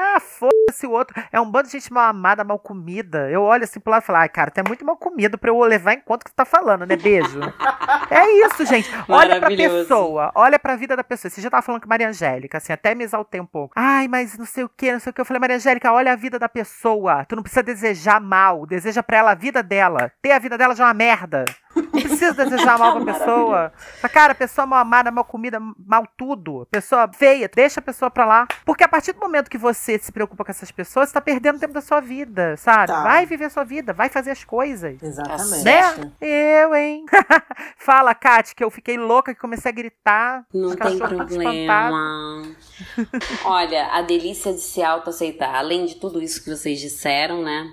Ah, 0.00 0.20
foda-se 0.20 0.86
o 0.86 0.92
outro. 0.92 1.20
É 1.32 1.40
um 1.40 1.50
bando 1.50 1.66
de 1.66 1.72
gente 1.72 1.92
mal 1.92 2.08
amada, 2.08 2.44
mal 2.44 2.56
comida. 2.56 3.28
Eu 3.28 3.42
olho 3.42 3.64
assim 3.64 3.80
pro 3.80 3.90
lado 3.90 4.04
e 4.04 4.06
falo, 4.06 4.20
ai, 4.20 4.28
cara, 4.28 4.48
tu 4.48 4.58
é 4.58 4.62
muito 4.62 4.84
mal 4.84 4.96
comido 4.96 5.36
pra 5.36 5.50
eu 5.50 5.60
levar 5.62 5.94
em 5.94 6.00
conta 6.00 6.24
que 6.24 6.30
tu 6.30 6.36
tá 6.36 6.44
falando, 6.44 6.86
né? 6.86 6.94
Beijo. 6.94 7.40
é 8.08 8.46
isso, 8.46 8.64
gente. 8.64 8.88
Olha 9.08 9.40
pra 9.40 9.48
pessoa. 9.48 10.30
Olha 10.36 10.56
pra 10.56 10.76
vida 10.76 10.94
da 10.94 11.02
pessoa. 11.02 11.28
Você 11.28 11.40
já 11.40 11.50
tava 11.50 11.62
falando 11.62 11.82
com 11.82 11.88
Maria 11.88 12.08
Angélica, 12.08 12.58
assim, 12.58 12.72
até 12.72 12.94
me 12.94 13.02
exaltei 13.02 13.40
um 13.40 13.46
pouco. 13.46 13.74
Ai, 13.76 14.06
mas 14.06 14.38
não 14.38 14.46
sei 14.46 14.62
o 14.62 14.68
que, 14.68 14.92
não 14.92 15.00
sei 15.00 15.10
o 15.10 15.12
que. 15.12 15.20
Eu 15.20 15.24
falei, 15.24 15.40
Maria 15.40 15.56
Angélica, 15.56 15.92
olha 15.92 16.12
a 16.12 16.16
vida 16.16 16.38
da 16.38 16.48
pessoa. 16.48 17.24
Tu 17.24 17.34
não 17.34 17.42
precisa 17.42 17.64
desejar 17.64 18.20
mal. 18.20 18.66
Deseja 18.66 19.02
pra 19.02 19.16
ela 19.16 19.32
a 19.32 19.34
vida 19.34 19.64
dela. 19.64 20.12
Ter 20.22 20.30
a 20.30 20.38
vida 20.38 20.56
dela 20.56 20.76
já 20.76 20.84
é 20.84 20.86
uma 20.86 20.94
merda. 20.94 21.44
Não 21.74 21.86
precisa 21.86 22.32
desejar 22.32 22.78
mal 22.78 23.00
pra 23.00 23.12
pessoa. 23.14 23.72
Cara, 24.12 24.34
pessoa 24.34 24.66
mal 24.66 24.80
amada, 24.80 25.10
mal 25.10 25.24
comida, 25.24 25.60
mal 25.60 26.06
tudo. 26.16 26.66
Pessoa 26.70 27.08
feia, 27.12 27.50
deixa 27.52 27.80
a 27.80 27.82
pessoa 27.82 28.10
pra 28.10 28.24
lá. 28.24 28.48
Porque 28.64 28.84
a 28.84 28.88
partir 28.88 29.12
do 29.12 29.20
momento 29.20 29.50
que 29.50 29.58
você 29.58 29.98
se 29.98 30.10
preocupa 30.10 30.44
com 30.44 30.50
essas 30.50 30.70
pessoas, 30.70 31.08
você 31.08 31.14
tá 31.14 31.20
perdendo 31.20 31.58
tempo 31.58 31.74
da 31.74 31.80
sua 31.80 32.00
vida, 32.00 32.56
sabe? 32.56 32.88
Tá. 32.88 33.02
Vai 33.02 33.26
viver 33.26 33.46
a 33.46 33.50
sua 33.50 33.64
vida, 33.64 33.92
vai 33.92 34.08
fazer 34.08 34.30
as 34.30 34.44
coisas. 34.44 35.00
Exatamente. 35.02 35.64
Né? 35.64 36.12
Eu, 36.20 36.74
hein? 36.74 37.04
Fala, 37.76 38.14
Kate, 38.14 38.54
que 38.54 38.64
eu 38.64 38.70
fiquei 38.70 38.96
louca, 38.96 39.34
que 39.34 39.40
comecei 39.40 39.70
a 39.70 39.74
gritar. 39.74 40.44
Não 40.52 40.74
tem 40.74 40.98
problema. 40.98 42.42
Olha, 43.44 43.88
a 43.92 44.02
delícia 44.02 44.52
de 44.52 44.60
se 44.60 44.82
autoaceitar. 44.82 45.54
Além 45.54 45.86
de 45.86 45.96
tudo 45.96 46.22
isso 46.22 46.42
que 46.42 46.50
vocês 46.50 46.80
disseram, 46.80 47.42
né? 47.42 47.72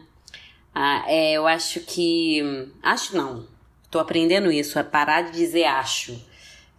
Ah, 0.74 1.04
é, 1.08 1.34
eu 1.34 1.48
acho 1.48 1.80
que. 1.80 2.72
Acho 2.84 3.16
não 3.16 3.55
Tô 3.96 4.00
aprendendo 4.00 4.52
isso, 4.52 4.78
é 4.78 4.84
parar 4.84 5.22
de 5.22 5.32
dizer 5.32 5.64
acho. 5.64 6.22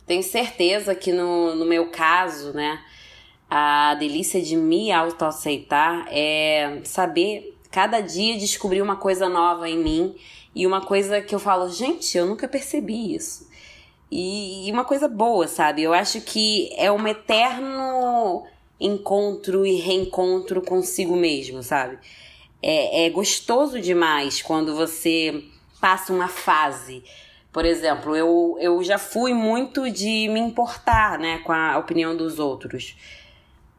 Tenho 0.07 0.23
certeza 0.23 0.95
que 0.95 1.15
no, 1.15 1.55
no 1.55 1.65
meu 1.65 1.91
caso, 1.91 2.53
né, 2.53 2.79
a 3.49 3.95
delícia 3.95 4.43
de 4.43 4.55
me 4.55 4.93
autoaceitar 4.93 6.07
é 6.11 6.83
saber 6.85 7.57
cada 7.71 8.03
dia 8.03 8.37
descobrir 8.37 8.83
uma 8.83 8.97
coisa 8.97 9.31
nova 9.31 9.67
em 9.67 9.79
mim 9.79 10.15
e 10.55 10.67
uma 10.67 10.83
coisa 10.83 11.23
que 11.23 11.35
eu 11.35 11.39
falo, 11.39 11.71
gente, 11.71 12.19
eu 12.19 12.27
nunca 12.27 12.47
percebi 12.47 13.15
isso. 13.15 13.49
E, 14.11 14.69
e 14.69 14.71
uma 14.71 14.85
coisa 14.85 15.09
boa, 15.09 15.49
sabe? 15.49 15.83
Eu 15.83 15.95
acho 15.95 16.21
que 16.21 16.69
é 16.77 16.93
um 16.93 17.09
eterno 17.09 18.45
encontro 18.79 19.65
e 19.65 19.77
reencontro 19.77 20.61
consigo 20.61 21.17
mesmo, 21.17 21.63
sabe? 21.63 21.97
É, 22.63 23.07
é 23.07 23.09
gostoso 23.09 23.81
demais 23.81 24.43
quando 24.43 24.77
você 24.77 25.43
passa 25.87 26.13
uma 26.13 26.27
fase. 26.27 27.05
Por 27.53 27.65
exemplo, 27.65 28.17
eu, 28.17 28.57
eu 28.61 28.83
já 28.83 28.99
fui 28.99 29.33
muito 29.33 29.89
de 29.89 30.29
me 30.29 30.41
importar, 30.41 31.17
né, 31.17 31.39
com 31.39 31.53
a 31.53 31.79
opinião 31.79 32.17
dos 32.17 32.41
outros. 32.41 32.97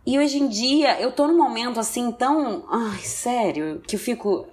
E 0.06 0.18
hoje 0.18 0.38
em 0.38 0.48
dia 0.48 1.02
eu 1.02 1.12
tô 1.12 1.28
num 1.28 1.38
momento 1.38 1.82
assim 1.82 2.10
tão. 2.14 2.64
Ai, 2.72 3.00
sério, 3.00 3.82
que 3.86 3.98
eu 3.98 4.00
fico. 4.00 4.48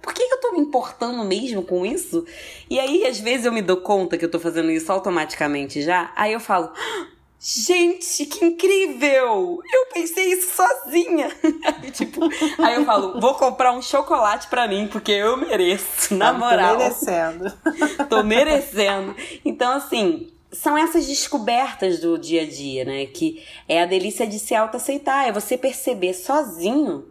Por 0.00 0.14
que 0.14 0.22
eu 0.22 0.40
tô 0.40 0.52
me 0.52 0.60
importando 0.60 1.24
mesmo 1.24 1.64
com 1.64 1.84
isso? 1.84 2.24
E 2.70 2.78
aí, 2.78 3.04
às 3.04 3.18
vezes, 3.18 3.44
eu 3.44 3.52
me 3.52 3.60
dou 3.60 3.78
conta 3.78 4.16
que 4.16 4.24
eu 4.24 4.30
tô 4.30 4.38
fazendo 4.38 4.70
isso 4.70 4.92
automaticamente 4.92 5.82
já. 5.82 6.12
Aí 6.14 6.32
eu 6.32 6.38
falo, 6.38 6.72
Gente, 7.46 8.24
que 8.24 8.42
incrível! 8.42 9.60
Eu 9.70 9.86
pensei 9.92 10.32
isso 10.32 10.56
sozinha. 10.56 11.28
aí, 11.62 11.90
tipo, 11.90 12.24
aí 12.58 12.76
eu 12.76 12.86
falo, 12.86 13.20
vou 13.20 13.34
comprar 13.34 13.72
um 13.72 13.82
chocolate 13.82 14.48
para 14.48 14.66
mim, 14.66 14.88
porque 14.90 15.12
eu 15.12 15.36
mereço, 15.36 16.14
na 16.14 16.32
moral. 16.32 16.72
Tô 16.72 16.78
merecendo. 16.78 17.52
Tô 18.08 18.22
merecendo. 18.22 19.14
Então, 19.44 19.72
assim, 19.72 20.32
são 20.50 20.78
essas 20.78 21.06
descobertas 21.06 22.00
do 22.00 22.16
dia 22.16 22.44
a 22.44 22.46
dia, 22.46 22.82
né? 22.86 23.04
Que 23.04 23.44
é 23.68 23.82
a 23.82 23.86
delícia 23.86 24.26
de 24.26 24.38
se 24.38 24.54
autoaceitar, 24.54 25.26
é 25.26 25.32
você 25.32 25.58
perceber 25.58 26.14
sozinho 26.14 27.06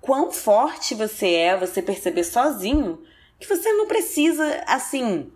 quão 0.00 0.32
forte 0.32 0.92
você 0.92 1.34
é, 1.34 1.56
você 1.56 1.80
perceber 1.80 2.24
sozinho 2.24 2.98
que 3.38 3.46
você 3.46 3.72
não 3.74 3.86
precisa, 3.86 4.64
assim, 4.66 5.30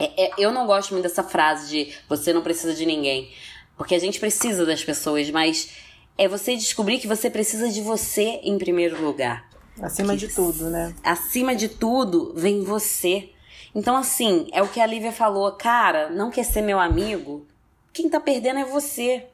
É, 0.00 0.24
é, 0.24 0.30
eu 0.38 0.50
não 0.50 0.66
gosto 0.66 0.92
muito 0.92 1.02
dessa 1.02 1.22
frase 1.22 1.68
de 1.68 1.94
você 2.08 2.32
não 2.32 2.40
precisa 2.40 2.74
de 2.74 2.86
ninguém. 2.86 3.30
Porque 3.76 3.94
a 3.94 3.98
gente 3.98 4.18
precisa 4.18 4.64
das 4.66 4.82
pessoas, 4.82 5.30
mas 5.30 5.70
é 6.16 6.26
você 6.26 6.56
descobrir 6.56 6.98
que 6.98 7.06
você 7.06 7.30
precisa 7.30 7.68
de 7.68 7.80
você 7.80 8.40
em 8.42 8.58
primeiro 8.58 9.00
lugar. 9.02 9.48
Acima 9.80 10.14
que, 10.14 10.26
de 10.26 10.28
tudo, 10.28 10.68
né? 10.68 10.94
Acima 11.02 11.54
de 11.54 11.68
tudo, 11.68 12.32
vem 12.34 12.62
você. 12.62 13.30
Então, 13.74 13.96
assim, 13.96 14.48
é 14.52 14.62
o 14.62 14.68
que 14.68 14.80
a 14.80 14.86
Lívia 14.86 15.12
falou. 15.12 15.52
Cara, 15.52 16.10
não 16.10 16.30
quer 16.30 16.44
ser 16.44 16.62
meu 16.62 16.78
amigo? 16.78 17.46
Quem 17.92 18.08
tá 18.08 18.20
perdendo 18.20 18.58
é 18.60 18.64
você. 18.64 19.26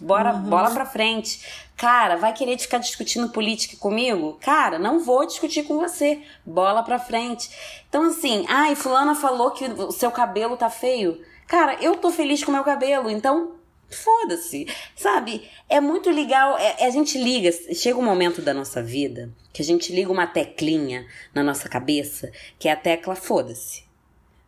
Bora, 0.00 0.34
uhum. 0.34 0.42
bola 0.42 0.70
pra 0.70 0.86
frente. 0.86 1.40
Cara, 1.76 2.16
vai 2.16 2.32
querer 2.32 2.58
ficar 2.58 2.78
discutindo 2.78 3.30
política 3.30 3.76
comigo? 3.76 4.38
Cara, 4.40 4.78
não 4.78 5.00
vou 5.00 5.26
discutir 5.26 5.64
com 5.64 5.78
você. 5.78 6.22
Bola 6.44 6.82
pra 6.82 6.98
frente. 6.98 7.50
Então, 7.88 8.04
assim, 8.04 8.44
ai, 8.48 8.74
fulana 8.74 9.14
falou 9.14 9.50
que 9.50 9.64
o 9.64 9.92
seu 9.92 10.10
cabelo 10.10 10.56
tá 10.56 10.70
feio. 10.70 11.20
Cara, 11.46 11.76
eu 11.80 11.96
tô 11.96 12.10
feliz 12.10 12.42
com 12.42 12.50
o 12.50 12.54
meu 12.54 12.64
cabelo, 12.64 13.10
então 13.10 13.52
foda-se. 13.88 14.66
Sabe? 14.96 15.48
É 15.68 15.80
muito 15.80 16.10
legal. 16.10 16.58
É, 16.58 16.76
é, 16.80 16.86
a 16.86 16.90
gente 16.90 17.18
liga. 17.18 17.50
Chega 17.74 17.98
um 17.98 18.04
momento 18.04 18.42
da 18.42 18.54
nossa 18.54 18.82
vida 18.82 19.32
que 19.52 19.62
a 19.62 19.64
gente 19.64 19.92
liga 19.92 20.10
uma 20.10 20.26
teclinha 20.26 21.06
na 21.32 21.42
nossa 21.42 21.68
cabeça, 21.68 22.32
que 22.58 22.68
é 22.68 22.72
a 22.72 22.76
tecla 22.76 23.14
foda-se. 23.14 23.83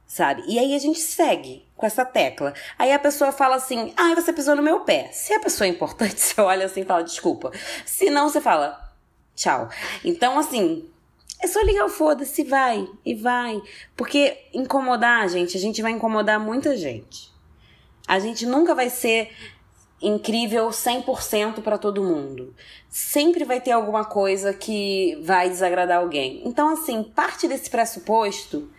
Sabe? 0.07 0.45
E 0.47 0.59
aí 0.59 0.75
a 0.75 0.79
gente 0.79 1.01
segue 1.01 1.67
com 1.77 1.85
essa 1.85 2.05
tecla. 2.05 2.55
Aí 2.79 2.93
a 2.93 2.99
pessoa 2.99 3.33
fala 3.33 3.57
assim: 3.57 3.93
ah, 3.97 4.15
você 4.15 4.33
pisou 4.33 4.55
no 4.55 4.63
meu 4.63 4.81
pé. 4.81 5.11
Se 5.13 5.35
a 5.35 5.41
pessoa 5.41 5.67
é 5.67 5.71
importante, 5.71 6.19
você 6.21 6.41
olha 6.41 6.67
assim 6.67 6.83
e 6.83 6.85
fala 6.85 7.03
desculpa. 7.03 7.51
Se 7.85 8.09
não, 8.09 8.29
você 8.29 8.41
fala 8.41 8.81
tchau. 9.35 9.69
Então, 10.05 10.39
assim, 10.39 10.89
é 11.43 11.47
só 11.47 11.61
ligar 11.61 11.85
o 11.85 11.91
foda-se, 11.91 12.45
vai 12.45 12.89
e 13.05 13.15
vai. 13.15 13.61
Porque 13.97 14.39
incomodar, 14.55 15.29
gente, 15.29 15.57
a 15.57 15.61
gente 15.61 15.83
vai 15.83 15.93
incomodar 15.93 16.41
muita 16.41 16.77
gente. 16.77 17.31
A 18.09 18.19
gente 18.19 18.47
nunca 18.47 18.75
vai 18.75 18.89
ser 18.89 19.31
incrível 20.01 20.69
100% 20.69 21.63
para 21.63 21.79
todo 21.79 22.05
mundo. 22.05 22.55
Sempre 22.89 23.45
vai 23.45 23.61
ter 23.61 23.73
alguma 23.73 24.05
coisa 24.05 24.53
que 24.55 25.19
vai 25.23 25.49
desagradar 25.49 25.99
alguém. 25.99 26.43
Então, 26.45 26.69
assim, 26.69 27.03
parte 27.03 27.49
desse 27.49 27.69
pressuposto 27.69 28.71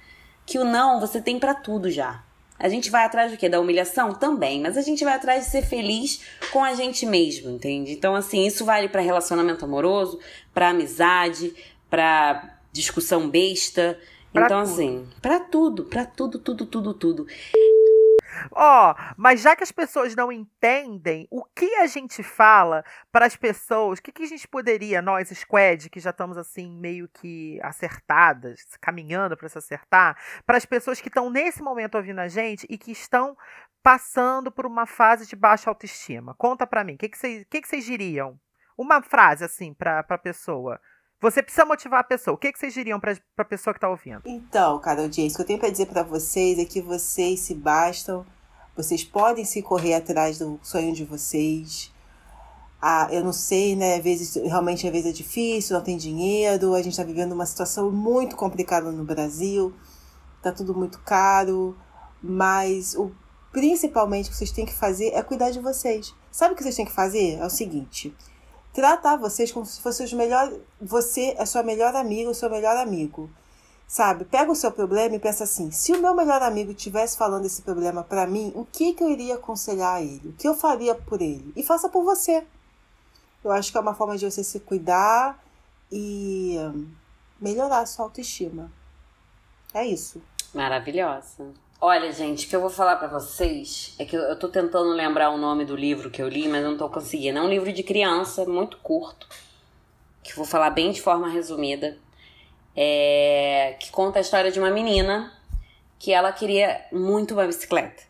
que 0.47 0.57
o 0.57 0.63
não 0.63 0.99
você 0.99 1.21
tem 1.21 1.37
para 1.37 1.53
tudo 1.53 1.91
já. 1.91 2.23
A 2.57 2.69
gente 2.69 2.89
vai 2.89 3.05
atrás 3.05 3.31
do 3.31 3.37
quê? 3.37 3.47
Da 3.47 3.59
humilhação? 3.59 4.13
Também, 4.13 4.59
mas 4.61 4.77
a 4.77 4.81
gente 4.81 5.03
vai 5.03 5.13
atrás 5.13 5.45
de 5.45 5.51
ser 5.51 5.61
feliz 5.61 6.21
com 6.51 6.63
a 6.63 6.73
gente 6.73 7.05
mesmo, 7.05 7.51
entende? 7.51 7.91
Então, 7.91 8.15
assim, 8.15 8.47
isso 8.47 8.65
vale 8.65 8.89
para 8.89 9.01
relacionamento 9.01 9.63
amoroso, 9.63 10.19
para 10.53 10.69
amizade, 10.69 11.53
para 11.87 12.57
discussão 12.71 13.29
besta. 13.29 13.99
Pra 14.33 14.45
então, 14.45 14.63
tudo. 14.63 14.71
assim, 14.71 15.07
para 15.21 15.39
tudo, 15.39 15.83
para 15.83 16.05
tudo, 16.05 16.39
tudo, 16.39 16.65
tudo, 16.65 16.93
tudo. 16.93 17.27
Ó, 18.51 18.91
oh, 18.91 19.13
mas 19.17 19.41
já 19.41 19.55
que 19.55 19.63
as 19.63 19.71
pessoas 19.71 20.15
não 20.15 20.31
entendem, 20.31 21.27
o 21.31 21.43
que 21.43 21.75
a 21.75 21.87
gente 21.87 22.23
fala 22.23 22.83
para 23.11 23.25
as 23.25 23.35
pessoas? 23.35 23.99
O 23.99 24.01
que, 24.01 24.11
que 24.11 24.23
a 24.23 24.27
gente 24.27 24.47
poderia, 24.47 25.01
nós, 25.01 25.29
Squad, 25.29 25.89
que 25.89 25.99
já 25.99 26.09
estamos 26.09 26.37
assim 26.37 26.71
meio 26.71 27.07
que 27.07 27.59
acertadas, 27.61 28.61
caminhando 28.81 29.37
para 29.37 29.49
se 29.49 29.57
acertar, 29.57 30.17
para 30.45 30.57
as 30.57 30.65
pessoas 30.65 31.01
que 31.01 31.07
estão 31.07 31.29
nesse 31.29 31.61
momento 31.61 31.95
ouvindo 31.95 32.19
a 32.19 32.27
gente 32.27 32.65
e 32.69 32.77
que 32.77 32.91
estão 32.91 33.37
passando 33.83 34.51
por 34.51 34.65
uma 34.65 34.85
fase 34.85 35.25
de 35.25 35.35
baixa 35.35 35.69
autoestima? 35.69 36.33
Conta 36.35 36.67
para 36.67 36.83
mim, 36.83 36.95
o 36.95 36.97
que, 36.97 37.09
vocês, 37.13 37.45
que, 37.49 37.61
que 37.61 37.67
vocês 37.67 37.85
diriam? 37.85 38.39
Uma 38.77 39.01
frase 39.01 39.43
assim 39.43 39.73
para 39.73 39.99
a 39.99 40.17
pessoa. 40.17 40.79
Você 41.19 41.41
precisa 41.41 41.65
motivar 41.65 42.01
a 42.01 42.03
pessoa. 42.03 42.35
O 42.35 42.37
que, 42.37 42.51
que 42.51 42.59
vocês 42.59 42.73
diriam 42.73 42.99
para 42.99 43.17
a 43.37 43.45
pessoa 43.45 43.73
que 43.73 43.77
está 43.77 43.89
ouvindo? 43.89 44.21
Então, 44.25 44.79
Carol 44.79 45.09
Dias, 45.09 45.33
o 45.33 45.35
que 45.35 45.41
eu 45.41 45.45
tenho 45.47 45.59
para 45.59 45.69
dizer 45.69 45.87
para 45.87 46.03
vocês 46.03 46.59
é 46.59 46.65
que 46.65 46.79
vocês 46.79 47.39
se 47.39 47.55
bastam, 47.55 48.23
vocês 48.75 49.03
podem 49.03 49.43
se 49.43 49.63
correr 49.63 49.95
atrás 49.95 50.37
do 50.37 50.59
sonho 50.61 50.93
de 50.93 51.03
vocês. 51.03 51.91
Ah, 52.79 53.07
eu 53.11 53.23
não 53.23 53.33
sei, 53.33 53.75
né? 53.75 53.95
Às 53.95 54.03
vezes, 54.03 54.35
realmente, 54.35 54.85
às 54.85 54.93
vezes 54.93 55.09
é 55.09 55.13
difícil, 55.13 55.75
não 55.75 55.83
tem 55.83 55.97
dinheiro. 55.97 56.75
A 56.75 56.81
gente 56.83 56.91
está 56.91 57.03
vivendo 57.03 57.31
uma 57.31 57.47
situação 57.47 57.91
muito 57.91 58.35
complicada 58.35 58.91
no 58.91 59.03
Brasil. 59.03 59.73
Tá 60.43 60.51
tudo 60.51 60.75
muito 60.75 60.99
caro. 60.99 61.75
Mas 62.21 62.93
o 62.93 63.11
principalmente 63.51 64.29
que 64.29 64.35
vocês 64.35 64.51
têm 64.51 64.67
que 64.67 64.73
fazer 64.73 65.07
é 65.15 65.23
cuidar 65.23 65.49
de 65.49 65.59
vocês. 65.59 66.13
Sabe 66.31 66.53
o 66.53 66.55
que 66.55 66.61
vocês 66.61 66.75
têm 66.75 66.85
que 66.85 66.91
fazer? 66.91 67.39
É 67.39 67.45
o 67.45 67.49
seguinte: 67.49 68.15
tratar 68.77 69.15
vocês 69.15 69.51
como 69.51 69.65
se 69.65 69.81
fosse 69.81 70.03
os 70.03 70.13
melhor, 70.13 70.53
você 70.79 71.33
é 71.39 71.47
sua 71.47 71.63
melhor 71.63 71.95
amiga, 71.95 72.29
o 72.29 72.35
seu 72.35 72.47
melhor 72.47 72.77
amigo. 72.77 73.27
Sabe? 73.87 74.23
Pega 74.23 74.51
o 74.51 74.55
seu 74.55 74.71
problema 74.71 75.15
e 75.15 75.19
pensa 75.19 75.45
assim: 75.45 75.71
se 75.71 75.93
o 75.93 75.99
meu 75.99 76.13
melhor 76.13 76.43
amigo 76.43 76.69
estivesse 76.69 77.17
falando 77.17 77.47
esse 77.47 77.63
problema 77.63 78.03
para 78.03 78.27
mim, 78.27 78.51
o 78.53 78.65
que, 78.65 78.93
que 78.93 79.03
eu 79.03 79.09
iria 79.09 79.33
aconselhar 79.33 79.95
a 79.95 80.01
ele? 80.03 80.29
O 80.29 80.33
que 80.33 80.47
eu 80.47 80.53
faria 80.53 80.93
por 80.93 81.23
ele? 81.23 81.51
E 81.55 81.63
faça 81.63 81.89
por 81.89 82.03
você. 82.03 82.45
Eu 83.43 83.51
acho 83.51 83.71
que 83.71 83.77
é 83.79 83.81
uma 83.81 83.95
forma 83.95 84.15
de 84.15 84.29
você 84.29 84.43
se 84.43 84.59
cuidar 84.59 85.43
e 85.91 86.57
melhorar 87.41 87.79
a 87.79 87.85
sua 87.87 88.05
autoestima. 88.05 88.71
É 89.73 89.83
isso. 89.83 90.21
Maravilhosa. 90.53 91.51
Olha, 91.79 92.11
gente, 92.11 92.47
o 92.47 92.49
que 92.49 92.55
eu 92.55 92.61
vou 92.61 92.71
falar 92.71 92.95
para 92.95 93.07
vocês 93.07 93.93
é 93.99 94.05
que 94.05 94.15
eu, 94.15 94.21
eu 94.21 94.35
tô 94.35 94.47
tentando 94.47 94.89
lembrar 94.89 95.29
o 95.29 95.37
nome 95.37 95.63
do 95.63 95.75
livro 95.75 96.09
que 96.09 96.19
eu 96.19 96.27
li, 96.27 96.47
mas 96.47 96.63
eu 96.63 96.71
não 96.71 96.77
tô 96.77 96.89
conseguindo. 96.89 97.37
É 97.37 97.41
um 97.41 97.47
livro 97.47 97.71
de 97.71 97.83
criança, 97.83 98.45
muito 98.45 98.77
curto, 98.77 99.27
que 100.23 100.31
eu 100.31 100.37
vou 100.37 100.45
falar 100.45 100.71
bem 100.71 100.91
de 100.91 100.99
forma 100.99 101.29
resumida, 101.29 101.95
é, 102.75 103.75
que 103.79 103.91
conta 103.91 104.17
a 104.17 104.21
história 104.21 104.51
de 104.51 104.59
uma 104.59 104.71
menina 104.71 105.31
que 105.99 106.11
ela 106.11 106.31
queria 106.31 106.83
muito 106.91 107.35
uma 107.35 107.45
bicicleta. 107.45 108.01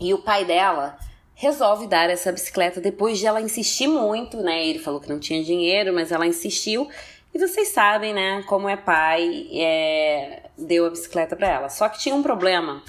E 0.00 0.12
o 0.12 0.18
pai 0.18 0.44
dela 0.44 0.98
resolve 1.36 1.86
dar 1.86 2.10
essa 2.10 2.32
bicicleta 2.32 2.80
depois 2.80 3.20
de 3.20 3.26
ela 3.26 3.40
insistir 3.40 3.86
muito, 3.86 4.38
né? 4.38 4.66
Ele 4.66 4.80
falou 4.80 5.00
que 5.00 5.08
não 5.08 5.20
tinha 5.20 5.44
dinheiro, 5.44 5.94
mas 5.94 6.10
ela 6.10 6.26
insistiu 6.26 6.88
e 7.34 7.38
vocês 7.38 7.68
sabem, 7.68 8.12
né, 8.12 8.42
como 8.44 8.68
é 8.68 8.76
pai, 8.76 9.48
é, 9.52 10.50
deu 10.56 10.86
a 10.86 10.90
bicicleta 10.90 11.36
para 11.36 11.48
ela. 11.48 11.68
Só 11.68 11.88
que 11.88 11.98
tinha 11.98 12.14
um 12.14 12.22
problema. 12.22 12.82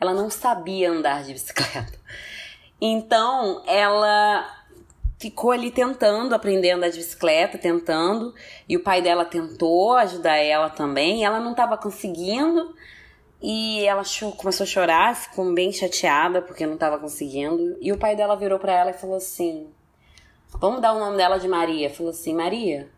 Ela 0.00 0.14
não 0.14 0.30
sabia 0.30 0.90
andar 0.90 1.24
de 1.24 1.32
bicicleta. 1.32 1.98
Então, 2.80 3.62
ela 3.66 4.48
ficou 5.18 5.50
ali 5.50 5.70
tentando 5.70 6.34
aprender 6.34 6.70
a 6.70 6.76
andar 6.76 6.88
de 6.88 6.96
bicicleta, 6.96 7.58
tentando, 7.58 8.34
e 8.66 8.74
o 8.74 8.82
pai 8.82 9.02
dela 9.02 9.24
tentou 9.24 9.92
ajudar 9.92 10.36
ela 10.36 10.70
também, 10.70 11.22
ela 11.22 11.38
não 11.38 11.50
estava 11.50 11.76
conseguindo, 11.76 12.74
e 13.42 13.84
ela 13.84 14.02
começou 14.38 14.64
a 14.64 14.66
chorar, 14.66 15.14
ficou 15.14 15.52
bem 15.52 15.72
chateada 15.72 16.40
porque 16.40 16.64
não 16.64 16.74
estava 16.74 16.98
conseguindo, 16.98 17.76
e 17.82 17.92
o 17.92 17.98
pai 17.98 18.16
dela 18.16 18.34
virou 18.34 18.58
para 18.58 18.72
ela 18.72 18.90
e 18.90 18.94
falou 18.94 19.16
assim: 19.16 19.68
"Vamos 20.58 20.80
dar 20.80 20.94
o 20.94 20.98
nome 20.98 21.18
dela 21.18 21.38
de 21.38 21.48
Maria". 21.48 21.90
Falou 21.90 22.10
assim: 22.10 22.34
"Maria, 22.34 22.88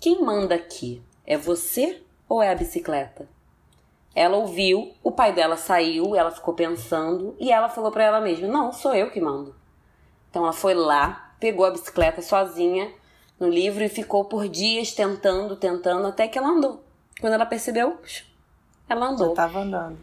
quem 0.00 0.22
manda 0.22 0.54
aqui? 0.54 1.02
É 1.26 1.36
você 1.36 2.02
ou 2.28 2.42
é 2.42 2.50
a 2.50 2.54
bicicleta? 2.54 3.28
Ela 4.14 4.36
ouviu, 4.36 4.92
o 5.02 5.10
pai 5.10 5.32
dela 5.32 5.56
saiu, 5.56 6.14
ela 6.14 6.30
ficou 6.30 6.54
pensando 6.54 7.34
e 7.40 7.50
ela 7.50 7.68
falou 7.68 7.90
para 7.90 8.04
ela 8.04 8.20
mesma: 8.20 8.46
Não, 8.46 8.72
sou 8.72 8.94
eu 8.94 9.10
que 9.10 9.20
mando. 9.20 9.54
Então 10.30 10.44
ela 10.44 10.52
foi 10.52 10.74
lá, 10.74 11.34
pegou 11.40 11.66
a 11.66 11.70
bicicleta 11.70 12.22
sozinha 12.22 12.92
no 13.38 13.48
livro 13.48 13.82
e 13.82 13.88
ficou 13.88 14.24
por 14.24 14.48
dias 14.48 14.92
tentando, 14.92 15.56
tentando, 15.56 16.06
até 16.06 16.28
que 16.28 16.38
ela 16.38 16.48
andou. 16.48 16.84
Quando 17.20 17.32
ela 17.32 17.46
percebeu, 17.46 17.98
ela 18.88 19.06
andou. 19.06 19.30
Já 19.30 19.34
tava 19.34 19.60
andando. 19.60 19.98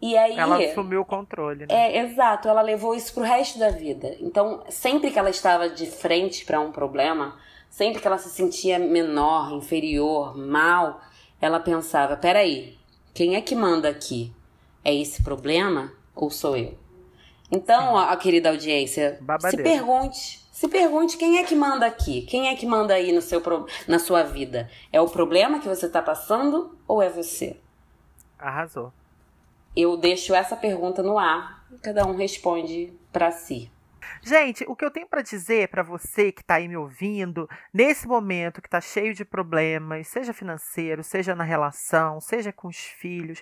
E 0.00 0.16
aí. 0.16 0.38
Ela 0.38 0.56
assumiu 0.58 1.02
o 1.02 1.04
controle, 1.04 1.66
né? 1.66 1.68
É, 1.68 1.98
exato. 1.98 2.48
Ela 2.48 2.62
levou 2.62 2.94
isso 2.94 3.12
pro 3.12 3.22
resto 3.22 3.58
da 3.58 3.70
vida. 3.70 4.16
Então, 4.20 4.62
sempre 4.68 5.10
que 5.10 5.18
ela 5.18 5.30
estava 5.30 5.68
de 5.68 5.86
frente 5.86 6.44
para 6.44 6.60
um 6.60 6.72
problema, 6.72 7.36
Sempre 7.70 8.02
que 8.02 8.06
ela 8.06 8.18
se 8.18 8.28
sentia 8.28 8.78
menor, 8.78 9.52
inferior, 9.52 10.36
mal, 10.36 11.00
ela 11.40 11.60
pensava: 11.60 12.16
peraí, 12.16 12.76
quem 13.14 13.36
é 13.36 13.40
que 13.40 13.54
manda 13.54 13.88
aqui? 13.88 14.32
É 14.84 14.94
esse 14.94 15.22
problema 15.22 15.92
ou 16.14 16.30
sou 16.30 16.56
eu? 16.56 16.76
Então, 17.50 17.96
a, 17.96 18.16
querida 18.16 18.50
audiência, 18.50 19.18
Babadeira. 19.20 19.56
se 19.56 19.62
pergunte. 19.62 20.40
Se 20.52 20.68
pergunte 20.68 21.16
quem 21.16 21.38
é 21.38 21.44
que 21.44 21.54
manda 21.54 21.86
aqui, 21.86 22.22
quem 22.22 22.48
é 22.48 22.54
que 22.54 22.66
manda 22.66 22.92
aí 22.92 23.12
no 23.12 23.22
seu, 23.22 23.42
na 23.88 23.98
sua 23.98 24.22
vida. 24.22 24.70
É 24.92 25.00
o 25.00 25.08
problema 25.08 25.58
que 25.58 25.66
você 25.66 25.86
está 25.86 26.02
passando 26.02 26.76
ou 26.86 27.00
é 27.00 27.08
você? 27.08 27.56
Arrasou. 28.38 28.92
Eu 29.74 29.96
deixo 29.96 30.34
essa 30.34 30.54
pergunta 30.54 31.02
no 31.02 31.18
ar 31.18 31.64
e 31.72 31.78
cada 31.78 32.04
um 32.04 32.14
responde 32.14 32.92
para 33.10 33.30
si. 33.30 33.70
Gente, 34.22 34.64
o 34.68 34.76
que 34.76 34.84
eu 34.84 34.90
tenho 34.90 35.06
para 35.06 35.22
dizer 35.22 35.68
para 35.68 35.82
você 35.82 36.32
que 36.32 36.42
está 36.42 36.54
aí 36.54 36.68
me 36.68 36.76
ouvindo, 36.76 37.48
nesse 37.72 38.06
momento 38.06 38.60
que 38.60 38.68
está 38.68 38.80
cheio 38.80 39.14
de 39.14 39.24
problemas, 39.24 40.08
seja 40.08 40.32
financeiro, 40.32 41.02
seja 41.02 41.34
na 41.34 41.44
relação, 41.44 42.20
seja 42.20 42.52
com 42.52 42.68
os 42.68 42.76
filhos, 42.76 43.40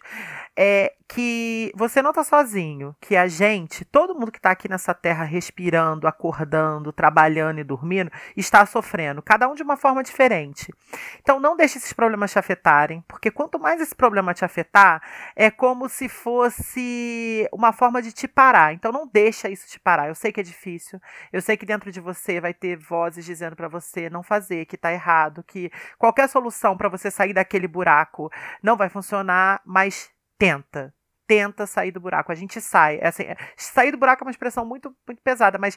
é 0.56 0.94
que 1.08 1.72
você 1.74 2.02
não 2.02 2.10
está 2.10 2.22
sozinho, 2.22 2.94
que 3.00 3.16
a 3.16 3.26
gente, 3.26 3.84
todo 3.84 4.14
mundo 4.14 4.30
que 4.30 4.38
está 4.38 4.50
aqui 4.50 4.68
nessa 4.68 4.92
terra 4.92 5.24
respirando, 5.24 6.06
acordando, 6.06 6.92
trabalhando 6.92 7.60
e 7.60 7.64
dormindo, 7.64 8.10
está 8.36 8.66
sofrendo, 8.66 9.22
cada 9.22 9.48
um 9.48 9.54
de 9.54 9.62
uma 9.62 9.76
forma 9.76 10.02
diferente. 10.02 10.72
Então 11.20 11.40
não 11.40 11.56
deixe 11.56 11.78
esses 11.78 11.92
problemas 11.92 12.30
te 12.32 12.38
afetarem, 12.38 13.02
porque 13.08 13.30
quanto 13.30 13.58
mais 13.58 13.80
esse 13.80 13.94
problema 13.94 14.34
te 14.34 14.44
afetar, 14.44 15.02
é 15.34 15.50
como 15.50 15.88
se 15.88 16.08
fosse 16.08 17.48
uma 17.52 17.72
forma 17.72 18.02
de 18.02 18.12
te 18.12 18.28
parar. 18.28 18.74
Então 18.74 18.92
não 18.92 19.06
deixa 19.06 19.48
isso 19.48 19.66
te 19.66 19.80
parar. 19.80 20.08
Eu 20.08 20.14
sei 20.14 20.30
que 20.30 20.40
é 20.40 20.44
difícil. 20.48 21.00
Eu 21.32 21.40
sei 21.40 21.56
que 21.56 21.66
dentro 21.66 21.92
de 21.92 22.00
você 22.00 22.40
vai 22.40 22.54
ter 22.54 22.76
vozes 22.76 23.24
dizendo 23.24 23.54
para 23.54 23.68
você 23.68 24.10
não 24.10 24.22
fazer, 24.22 24.66
que 24.66 24.76
tá 24.76 24.92
errado, 24.92 25.44
que 25.44 25.70
qualquer 25.98 26.28
solução 26.28 26.76
para 26.76 26.88
você 26.88 27.10
sair 27.10 27.32
daquele 27.32 27.68
buraco 27.68 28.30
não 28.62 28.76
vai 28.76 28.88
funcionar, 28.88 29.60
mas 29.64 30.10
tenta. 30.38 30.94
Tenta 31.26 31.66
sair 31.66 31.90
do 31.90 32.00
buraco. 32.00 32.32
A 32.32 32.34
gente 32.34 32.58
sai. 32.60 32.98
É 33.02 33.08
assim, 33.08 33.24
sair 33.56 33.90
do 33.90 33.98
buraco 33.98 34.24
é 34.24 34.26
uma 34.26 34.30
expressão 34.30 34.64
muito, 34.64 34.94
muito 35.06 35.20
pesada, 35.22 35.58
mas 35.58 35.76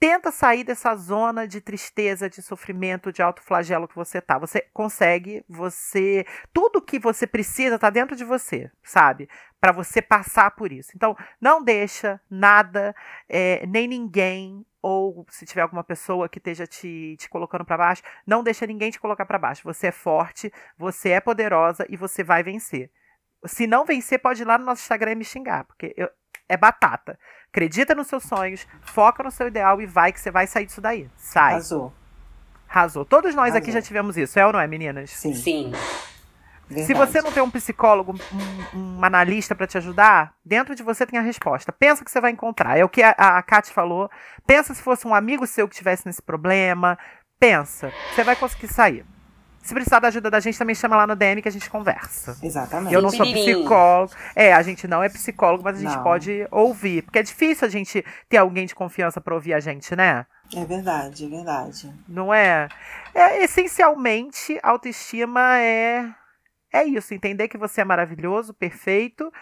tenta 0.00 0.30
sair 0.30 0.64
dessa 0.64 0.94
zona 0.94 1.46
de 1.46 1.60
tristeza, 1.60 2.28
de 2.28 2.40
sofrimento, 2.42 3.12
de 3.12 3.22
autoflagelo 3.22 3.88
que 3.88 3.94
você 3.94 4.20
tá. 4.20 4.38
Você 4.38 4.60
consegue, 4.72 5.44
você. 5.48 6.24
Tudo 6.52 6.82
que 6.82 6.98
você 6.98 7.26
precisa 7.26 7.78
tá 7.78 7.90
dentro 7.90 8.16
de 8.16 8.24
você, 8.24 8.70
sabe? 8.82 9.28
Para 9.60 9.72
você 9.72 10.00
passar 10.00 10.52
por 10.52 10.70
isso. 10.70 10.92
Então, 10.94 11.16
não 11.40 11.62
deixa 11.62 12.20
nada, 12.30 12.94
é, 13.28 13.66
nem 13.66 13.88
ninguém. 13.88 14.64
Ou 14.80 15.26
se 15.28 15.44
tiver 15.44 15.62
alguma 15.62 15.82
pessoa 15.82 16.28
que 16.28 16.38
esteja 16.38 16.66
te, 16.66 17.16
te 17.18 17.28
colocando 17.28 17.64
para 17.64 17.76
baixo, 17.76 18.02
não 18.24 18.42
deixa 18.44 18.66
ninguém 18.66 18.90
te 18.90 19.00
colocar 19.00 19.26
para 19.26 19.38
baixo. 19.38 19.64
Você 19.64 19.88
é 19.88 19.92
forte, 19.92 20.52
você 20.78 21.10
é 21.10 21.20
poderosa 21.20 21.84
e 21.88 21.96
você 21.96 22.22
vai 22.22 22.42
vencer. 22.44 22.90
Se 23.44 23.66
não 23.66 23.84
vencer, 23.84 24.20
pode 24.20 24.42
ir 24.42 24.44
lá 24.44 24.56
no 24.56 24.64
nosso 24.64 24.82
Instagram 24.82 25.12
e 25.12 25.16
me 25.16 25.24
xingar, 25.24 25.64
porque 25.64 25.92
eu, 25.96 26.08
é 26.48 26.56
batata. 26.56 27.18
Acredita 27.48 27.94
nos 27.94 28.06
seus 28.06 28.22
sonhos, 28.22 28.66
foca 28.80 29.22
no 29.22 29.30
seu 29.30 29.48
ideal 29.48 29.80
e 29.80 29.86
vai 29.86 30.12
que 30.12 30.20
você 30.20 30.30
vai 30.30 30.46
sair 30.46 30.66
disso 30.66 30.80
daí. 30.80 31.08
Sai. 31.16 31.52
Arrasou. 31.52 31.92
Arrasou. 32.68 33.04
Todos 33.04 33.34
nós 33.34 33.50
Arrasou. 33.50 33.58
aqui 33.58 33.72
já 33.72 33.82
tivemos 33.82 34.16
isso, 34.16 34.38
é 34.38 34.46
ou 34.46 34.52
não 34.52 34.60
é, 34.60 34.66
meninas? 34.66 35.10
Sim. 35.10 35.34
Sim. 35.34 35.72
Se 36.70 36.92
você 36.94 37.22
não 37.22 37.32
tem 37.32 37.42
um 37.42 37.50
psicólogo, 37.50 38.14
um, 38.74 38.78
um 38.78 39.04
analista 39.04 39.54
para 39.54 39.66
te 39.66 39.78
ajudar, 39.78 40.34
dentro 40.44 40.74
de 40.74 40.82
você 40.82 41.06
tem 41.06 41.18
a 41.18 41.22
resposta. 41.22 41.72
Pensa 41.72 42.04
que 42.04 42.10
você 42.10 42.20
vai 42.20 42.30
encontrar. 42.30 42.78
É 42.78 42.84
o 42.84 42.88
que 42.88 43.02
a, 43.02 43.10
a 43.10 43.42
Kate 43.42 43.72
falou. 43.72 44.10
Pensa 44.46 44.74
se 44.74 44.82
fosse 44.82 45.06
um 45.06 45.14
amigo 45.14 45.46
seu 45.46 45.68
que 45.68 45.76
tivesse 45.76 46.06
nesse 46.06 46.20
problema. 46.20 46.98
Pensa. 47.40 47.92
Você 48.14 48.22
vai 48.22 48.36
conseguir 48.36 48.68
sair. 48.68 49.04
Se 49.62 49.74
precisar 49.74 49.98
da 49.98 50.08
ajuda 50.08 50.30
da 50.30 50.40
gente, 50.40 50.58
também 50.58 50.74
chama 50.74 50.96
lá 50.96 51.06
no 51.06 51.14
DM 51.14 51.42
que 51.42 51.48
a 51.48 51.52
gente 51.52 51.68
conversa. 51.68 52.38
Exatamente. 52.42 52.94
Eu 52.94 53.02
não 53.02 53.10
sou 53.10 53.26
psicólogo. 53.26 54.12
É, 54.34 54.52
a 54.54 54.62
gente 54.62 54.88
não 54.88 55.02
é 55.02 55.08
psicólogo, 55.08 55.62
mas 55.62 55.76
a 55.76 55.80
gente 55.80 55.96
Não. 55.96 56.02
pode 56.02 56.46
ouvir. 56.50 57.02
Porque 57.02 57.18
é 57.18 57.22
difícil 57.22 57.66
a 57.66 57.70
gente 57.70 58.04
ter 58.28 58.38
alguém 58.38 58.66
de 58.66 58.74
confiança 58.74 59.20
para 59.20 59.34
ouvir 59.34 59.52
a 59.52 59.60
gente, 59.60 59.94
né? 59.94 60.24
É 60.56 60.64
verdade, 60.64 61.26
é 61.26 61.28
verdade. 61.28 61.92
Não 62.08 62.32
é? 62.32 62.68
É 63.14 63.42
essencialmente 63.42 64.58
autoestima 64.62 65.58
é 65.58 66.08
é 66.72 66.84
isso, 66.84 67.14
entender 67.14 67.48
que 67.48 67.58
você 67.58 67.80
é 67.80 67.84
maravilhoso, 67.84 68.52
perfeito, 68.52 69.32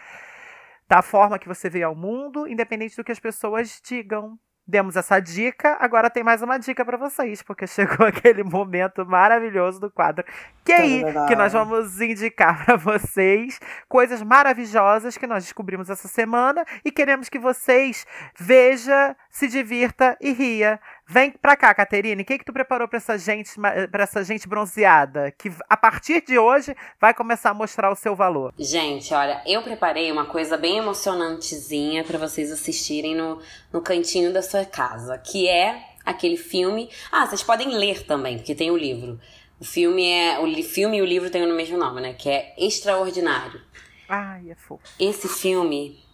da 0.89 1.03
forma 1.03 1.39
que 1.39 1.49
você 1.49 1.69
veio 1.69 1.89
ao 1.89 1.95
mundo, 1.95 2.47
independente 2.47 2.97
do 2.97 3.05
que 3.05 3.13
as 3.13 3.21
pessoas 3.21 3.81
digam. 3.85 4.39
Demos 4.69 4.97
essa 4.97 5.21
dica, 5.21 5.77
agora 5.79 6.11
tem 6.11 6.25
mais 6.25 6.43
uma 6.43 6.59
dica 6.59 6.85
para 6.85 6.97
vocês, 6.97 7.41
porque 7.41 7.67
chegou 7.69 8.05
aquele 8.05 8.43
momento 8.43 9.07
maravilhoso 9.07 9.79
do 9.79 9.89
quadro. 9.89 10.25
Que 10.65 10.73
é 10.73 10.77
aí 10.77 11.05
que 11.29 11.37
nós 11.37 11.53
vamos 11.53 12.01
indicar 12.01 12.65
para 12.65 12.77
vocês 12.77 13.61
coisas 13.89 14.23
maravilhosas 14.23 15.17
que 15.17 15.27
nós 15.27 15.45
descobrimos 15.45 15.89
essa 15.89 16.09
semana 16.09 16.65
e 16.85 16.91
queremos 16.91 17.29
que 17.29 17.39
vocês 17.39 18.05
veja, 18.37 19.17
se 19.31 19.47
divirta 19.47 20.17
e 20.21 20.33
ria. 20.33 20.81
Vem 21.09 21.31
pra 21.31 21.57
cá, 21.57 21.73
Caterine. 21.73 22.23
O 22.23 22.25
que, 22.25 22.39
que 22.39 22.45
tu 22.45 22.53
preparou 22.53 22.89
pra 22.89 22.97
essa 22.97 23.17
gente, 23.17 23.51
para 23.91 24.03
essa 24.03 24.25
gente 24.25 24.49
bronzeada? 24.49 25.31
Que 25.31 25.53
a 25.69 25.77
partir 25.77 26.25
de 26.25 26.37
hoje 26.37 26.75
vai 27.01 27.15
começar 27.15 27.51
a 27.51 27.55
mostrar 27.55 27.93
o 27.93 27.95
seu 27.95 28.17
valor. 28.17 28.53
Gente, 28.59 29.15
olha, 29.15 29.41
eu 29.47 29.63
preparei 29.63 30.11
uma 30.11 30.27
coisa 30.27 30.57
bem 30.57 30.79
emocionantezinha 30.79 32.03
pra 32.03 32.19
vocês 32.19 32.51
assistirem 32.51 33.15
no, 33.15 33.41
no 33.73 33.81
cantinho 33.81 34.33
da 34.33 34.43
sua 34.43 34.65
casa, 34.65 35.17
que 35.17 35.49
é 35.49 35.81
aquele 36.05 36.37
filme. 36.37 36.91
Ah, 37.13 37.25
vocês 37.25 37.43
podem 37.43 37.69
ler 37.69 38.05
também, 38.05 38.39
porque 38.39 38.55
tem 38.55 38.73
o 38.73 38.77
livro. 38.77 39.21
O 39.61 39.65
filme 39.65 40.11
é. 40.11 40.41
O 40.41 40.63
filme 40.63 40.99
e 40.99 41.03
o 41.03 41.07
livro 41.07 41.31
têm 41.31 41.45
o 41.45 41.55
mesmo 41.55 41.79
nome, 41.79 42.01
né? 42.01 42.15
Que 42.15 42.29
é 42.29 42.55
Extraordinário. 42.59 43.61
Ai, 44.09 44.51
é 44.51 44.55
fofo. 44.55 44.83
Esse 44.99 45.29
filme 45.29 46.05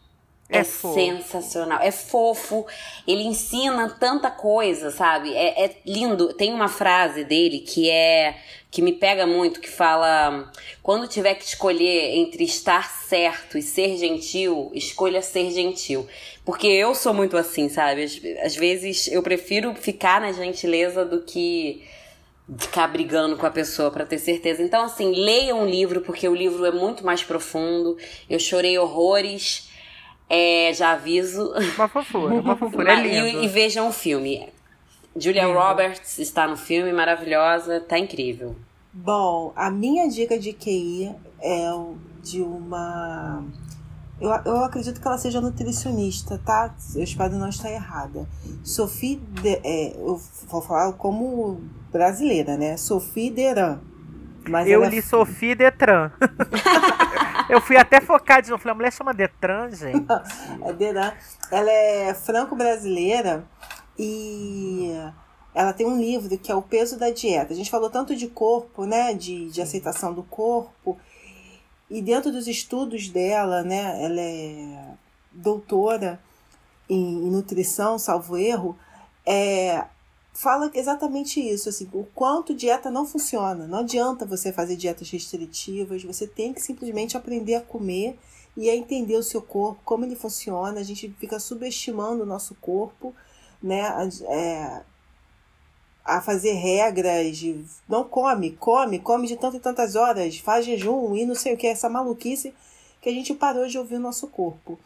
é, 0.59 0.65
É 0.99 1.17
sensacional. 1.23 1.81
É 1.81 1.91
fofo. 1.91 2.67
Ele 3.07 3.23
ensina 3.23 3.89
tanta 3.89 4.31
coisa, 4.31 4.91
sabe? 4.91 5.35
É, 5.35 5.65
é 5.65 5.77
lindo. 5.87 6.33
Tem 6.35 6.53
uma 6.53 6.69
frase 6.69 7.25
dele 7.25 7.61
que 7.61 7.91
é 7.91 8.37
que 8.71 8.81
me 8.81 8.93
pega 8.93 9.27
muito, 9.27 9.61
que 9.61 9.69
fala: 9.69 10.51
quando 10.83 11.07
tiver 11.07 11.35
que 11.35 11.45
escolher 11.45 12.17
entre 12.17 12.45
estar 12.45 12.91
certo 12.91 13.59
e 13.59 13.63
ser 13.63 13.97
gentil, 13.99 14.71
escolha 14.75 15.21
ser 15.21 15.51
gentil. 15.51 16.07
Porque 16.45 16.67
eu 16.67 16.95
sou 16.95 17.13
muito 17.13 17.37
assim, 17.37 17.69
sabe? 17.69 18.03
Às, 18.05 18.21
às 18.45 18.57
vezes 18.57 19.07
eu 19.09 19.23
prefiro 19.23 19.75
ficar 19.75 20.21
na 20.21 20.33
gentileza 20.33 21.05
do 21.05 21.21
que 21.21 21.85
ficar 22.59 22.89
brigando 22.89 23.37
com 23.37 23.47
a 23.47 23.51
pessoa 23.51 23.91
pra 23.91 24.05
ter 24.05 24.19
certeza. 24.19 24.63
Então, 24.63 24.85
assim, 24.85 25.13
leiam 25.13 25.63
um 25.63 25.67
livro, 25.67 26.01
porque 26.01 26.29
o 26.29 26.35
livro 26.35 26.65
é 26.65 26.73
muito 26.73 27.05
mais 27.05 27.23
profundo. 27.23 27.97
Eu 28.29 28.39
chorei 28.39 28.79
horrores. 28.79 29.69
É, 30.35 30.73
já 30.73 30.93
aviso. 30.93 31.53
Uma 31.77 31.89
fofura, 31.89 32.35
uma 32.35 32.57
fofura. 32.57 32.93
É 32.93 32.97
lindo. 33.03 33.27
e, 33.41 33.45
e 33.45 33.49
vejam 33.49 33.89
o 33.89 33.93
filme. 33.93 34.49
Julia 35.15 35.45
Lindo. 35.45 35.59
Roberts 35.59 36.19
está 36.19 36.49
no 36.49 36.57
filme, 36.57 36.91
maravilhosa, 36.91 37.81
tá 37.81 37.99
incrível. 37.99 38.57
Bom, 38.95 39.53
a 39.55 39.71
minha 39.71 40.09
dica 40.09 40.39
de 40.39 40.55
QI 40.55 41.15
é 41.41 41.71
o- 41.73 41.97
de 42.23 42.41
uma. 42.41 43.45
Eu, 44.21 44.31
eu 44.47 44.57
acredito 44.65 45.01
que 45.01 45.07
ela 45.07 45.19
seja 45.19 45.41
nutricionista, 45.41 46.41
tá? 46.47 46.75
Eu 46.95 47.03
espero 47.03 47.35
não 47.35 47.49
estar 47.49 47.71
errada. 47.71 48.27
Sophie. 48.65 49.17
De, 49.43 49.61
é, 49.63 49.93
eu 49.97 50.19
vou 50.49 50.63
falar 50.63 50.93
como 50.95 51.61
brasileira, 51.93 52.57
né? 52.57 52.77
Sophie 52.79 53.31
Deran. 53.31 53.81
Mas 54.49 54.67
Eu 54.67 54.83
ela 54.83 54.87
é 54.87 54.91
li 54.97 55.03
Sofia 55.03 55.55
Detran. 55.55 56.11
eu 57.49 57.61
fui 57.61 57.77
até 57.77 58.01
focar 58.01 58.43
de 58.43 58.51
novo. 58.51 58.63
Falei, 58.63 58.73
a 58.73 58.77
mulher 58.77 58.93
chama 58.93 59.15
Detran, 59.15 59.71
gente. 59.71 60.07
É 60.65 60.73
Deran. 60.73 61.13
Ela 61.51 61.71
é 61.71 62.15
franco-brasileira 62.15 63.45
e 63.99 64.93
ela 65.55 65.73
tem 65.73 65.87
um 65.87 65.99
livro 65.99 66.37
que 66.39 66.51
é 66.51 66.55
O 66.55 66.63
Peso 66.63 66.99
da 66.99 67.11
Dieta. 67.11 67.53
A 67.53 67.57
gente 67.57 67.71
falou 67.71 67.91
tanto 67.91 68.17
de 68.17 68.29
corpo, 68.29 68.85
né? 68.85 69.15
De, 69.15 69.51
de 69.51 69.61
aceitação 69.61 70.13
do 70.13 70.23
corpo. 70.23 70.99
E 71.91 72.01
dentro 72.01 72.33
dos 72.33 72.47
estudos 72.47 73.09
dela, 73.09 73.63
né? 73.63 74.03
Ela 74.03 74.21
é 74.21 74.95
doutora 75.31 76.21
em, 76.89 77.27
em 77.27 77.31
nutrição, 77.31 77.99
salvo 77.99 78.37
erro. 78.37 78.77
É, 79.27 79.85
fala 80.33 80.71
exatamente 80.75 81.41
isso, 81.41 81.69
assim, 81.69 81.89
o 81.93 82.05
quanto 82.15 82.55
dieta 82.55 82.91
não 82.91 83.07
funciona. 83.07 83.67
Não 83.67 83.81
adianta 83.81 84.25
você 84.25 84.53
fazer 84.53 84.77
dietas 84.77 85.11
restritivas, 85.11 86.03
você 86.03 86.27
tem 86.27 86.53
que 86.53 86.61
simplesmente 86.61 87.17
aprender 87.17 87.55
a 87.55 87.61
comer 87.61 88.19
e 88.57 88.69
a 88.69 88.77
entender 88.77 89.17
o 89.17 89.23
seu 89.23 89.43
corpo, 89.43 89.81
como 89.85 90.05
ele 90.05 90.17
funciona. 90.17 90.81
A 90.81 90.83
gente 90.83 91.15
fica 91.19 91.39
subestimando 91.39 92.23
o 92.23 92.27
nosso 92.27 92.55
corpo, 92.57 93.15
né? 93.63 93.83
É, 94.29 94.83
a 96.05 96.21
fazer 96.21 96.55
regras 96.55 97.37
de 97.37 97.65
não 97.89 98.05
come, 98.05 98.51
come, 98.53 98.99
come 98.99 99.27
de 99.29 99.37
tantas 99.37 99.61
e 99.61 99.63
tantas 99.63 99.95
horas, 99.95 100.37
faz 100.39 100.67
jejum 100.67 101.15
e 101.15 101.25
não 101.25 101.35
sei 101.35 101.55
o 101.55 101.57
que, 101.57 101.67
essa 101.67 101.89
maluquice 101.89 102.53
que 103.01 103.09
a 103.09 103.13
gente 103.13 103.35
parou 103.35 103.67
de 103.67 103.79
ouvir 103.79 103.97
o 103.97 104.01
nosso 104.01 104.27
corpo. 104.29 104.79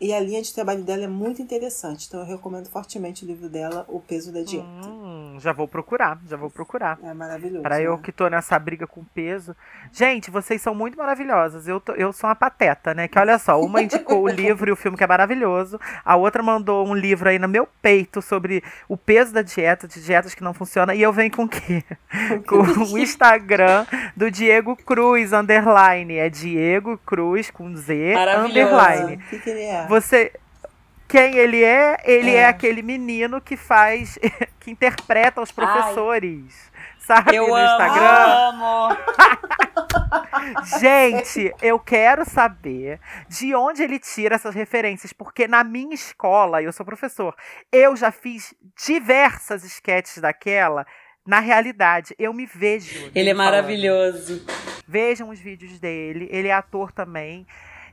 E 0.00 0.12
a 0.12 0.18
linha 0.20 0.42
de 0.42 0.52
trabalho 0.52 0.82
dela 0.82 1.04
é 1.04 1.08
muito 1.08 1.40
interessante, 1.40 2.06
então 2.08 2.20
eu 2.20 2.26
recomendo 2.26 2.68
fortemente 2.68 3.24
o 3.24 3.28
livro 3.28 3.48
dela, 3.48 3.84
O 3.88 4.00
Peso 4.00 4.32
da 4.32 4.42
Dieta. 4.42 4.66
Hum, 4.66 5.36
já 5.40 5.52
vou 5.52 5.68
procurar, 5.68 6.18
já 6.28 6.36
vou 6.36 6.50
procurar. 6.50 6.98
É 7.02 7.14
maravilhoso. 7.14 7.62
Para 7.62 7.80
eu 7.80 7.96
né? 7.96 8.00
que 8.02 8.10
tô 8.10 8.28
nessa 8.28 8.58
briga 8.58 8.86
com 8.88 9.04
peso. 9.04 9.54
Gente, 9.92 10.32
vocês 10.32 10.60
são 10.60 10.74
muito 10.74 10.98
maravilhosas. 10.98 11.68
Eu, 11.68 11.80
tô- 11.80 11.92
eu 11.92 12.12
sou 12.12 12.28
uma 12.28 12.34
pateta, 12.34 12.92
né? 12.92 13.06
Que 13.06 13.18
olha 13.18 13.38
só, 13.38 13.60
uma 13.60 13.80
indicou 13.82 14.24
o 14.24 14.28
livro 14.28 14.68
e 14.68 14.72
o 14.72 14.76
filme 14.76 14.96
que 14.98 15.04
é 15.04 15.06
maravilhoso. 15.06 15.78
A 16.04 16.16
outra 16.16 16.42
mandou 16.42 16.86
um 16.86 16.92
livro 16.94 17.28
aí 17.28 17.38
no 17.38 17.48
meu 17.48 17.66
peito 17.80 18.20
sobre 18.20 18.64
o 18.88 18.96
peso 18.96 19.32
da 19.32 19.42
dieta, 19.42 19.86
de 19.86 20.02
dietas 20.02 20.34
que 20.34 20.42
não 20.42 20.52
funcionam. 20.52 20.92
E 20.92 21.00
eu 21.02 21.12
venho 21.12 21.30
com 21.30 21.44
o 21.44 21.48
quê? 21.48 21.84
Com 22.48 22.56
o 22.92 22.98
Instagram 22.98 23.86
do 24.16 24.28
Diego 24.30 24.76
Cruz, 24.76 25.32
underline. 25.32 26.16
É 26.16 26.28
Diego 26.28 26.98
Cruz 26.98 27.50
com 27.50 27.74
Z, 27.76 28.14
Maravilhoso. 28.14 28.50
underline. 28.74 29.16
O 29.22 29.28
que, 29.30 29.38
que 29.38 29.50
ele 29.50 29.62
é? 29.62 29.83
Você. 29.88 30.32
Quem 31.06 31.36
ele 31.36 31.62
é? 31.62 31.96
Ele 32.04 32.30
é, 32.34 32.40
É. 32.40 32.46
aquele 32.46 32.82
menino 32.82 33.40
que 33.40 33.56
faz, 33.56 34.18
que 34.60 34.70
interpreta 34.70 35.40
os 35.40 35.52
professores. 35.52 36.72
Sabe, 36.98 37.36
Eu 37.36 37.48
no 37.48 37.54
amo, 37.54 37.66
Instagram. 37.66 38.48
amo. 38.48 38.96
Gente, 40.80 41.52
eu 41.60 41.78
quero 41.78 42.24
saber 42.28 42.98
de 43.28 43.54
onde 43.54 43.82
ele 43.82 43.98
tira 43.98 44.34
essas 44.36 44.54
referências, 44.54 45.12
porque 45.12 45.46
na 45.46 45.62
minha 45.62 45.94
escola, 45.94 46.62
eu 46.62 46.72
sou 46.72 46.84
professor, 46.86 47.34
eu 47.70 47.94
já 47.94 48.10
fiz 48.10 48.54
diversas 48.82 49.64
sketches 49.64 50.18
daquela. 50.22 50.86
Na 51.26 51.40
realidade, 51.40 52.14
eu 52.18 52.32
me 52.34 52.46
vejo. 52.46 52.96
Ele 52.96 53.08
é 53.08 53.12
nele 53.14 53.34
falando. 53.34 53.36
maravilhoso. 53.52 54.44
Vejam 54.86 55.30
os 55.30 55.38
vídeos 55.40 55.78
dele. 55.78 56.28
Ele 56.30 56.48
é 56.48 56.52
ator 56.52 56.92
também. 56.92 57.46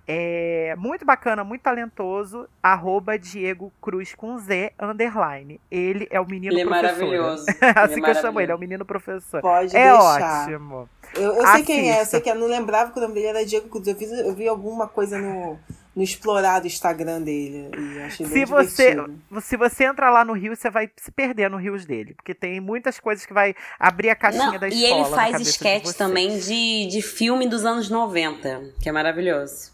É 0.08 0.76
muito 0.78 1.06
bacana, 1.06 1.44
muito 1.44 1.62
talentoso. 1.62 2.48
Arroba 2.62 3.18
Diego 3.18 3.72
Cruz 3.82 4.14
com 4.16 4.38
Z, 4.38 4.74
underline. 4.80 5.60
Ele 5.70 6.08
é 6.12 6.20
o 6.20 6.26
menino 6.26 6.54
Ele 6.54 6.62
é 6.62 6.66
professor. 6.66 6.98
maravilhoso. 7.00 7.46
assim 7.76 7.94
Ele 7.94 8.02
que 8.02 8.08
é 8.08 8.12
eu 8.12 8.16
chamo 8.16 8.42
ele, 8.42 8.52
é 8.52 8.56
o 8.56 8.60
menino 8.60 8.86
professor. 8.86 9.42
Pode 9.42 9.76
É 9.76 9.92
deixar. 9.92 10.44
ótimo. 10.44 10.90
Eu, 11.16 11.34
eu 11.36 11.48
sei 11.48 11.64
quem 11.64 11.92
é, 11.92 12.02
eu 12.02 12.06
sei 12.06 12.20
que 12.22 12.30
eu 12.30 12.36
não 12.36 12.48
lembrava 12.48 12.92
que 12.92 12.98
o 12.98 13.02
nome 13.02 13.14
dele 13.14 13.28
era 13.28 13.46
Diego 13.46 13.70
Cruz. 13.70 13.88
Eu, 13.88 13.96
fiz, 13.96 14.12
eu 14.12 14.34
vi 14.34 14.48
alguma 14.48 14.88
coisa 14.88 15.18
no, 15.18 15.58
no 15.96 16.02
explorar 16.02 16.60
do 16.62 16.68
Instagram 16.68 17.22
dele. 17.22 17.70
E 17.78 18.00
achei 18.02 18.26
bem 18.26 18.34
Se 18.34 18.46
você, 18.46 18.92
divertido. 18.92 19.42
se 19.42 19.58
você 19.58 19.84
entrar 19.84 20.10
lá 20.10 20.24
no 20.24 20.34
Rio, 20.34 20.56
você 20.56 20.70
vai 20.70 20.90
se 20.96 21.12
perder 21.12 21.50
no 21.50 21.58
Rios 21.58 21.86
dele. 21.86 22.14
Porque 22.14 22.34
tem 22.34 22.60
muitas 22.62 23.00
coisas 23.00 23.26
que 23.26 23.34
vai 23.34 23.54
abrir 23.80 24.10
a 24.10 24.16
caixinha 24.16 24.52
Não, 24.54 24.58
da 24.60 24.70
e 24.70 24.84
escola. 24.84 25.02
ele 25.02 25.10
na 25.10 25.16
faz 25.16 25.38
de 25.38 25.44
sketch 25.50 25.84
vocês. 25.84 25.98
também 25.98 26.40
de, 26.40 26.88
de 26.88 27.02
filme 27.02 27.48
dos 27.48 27.66
anos 27.66 27.90
90, 27.90 28.72
que 28.82 28.88
é 28.88 28.92
maravilhoso. 28.92 29.70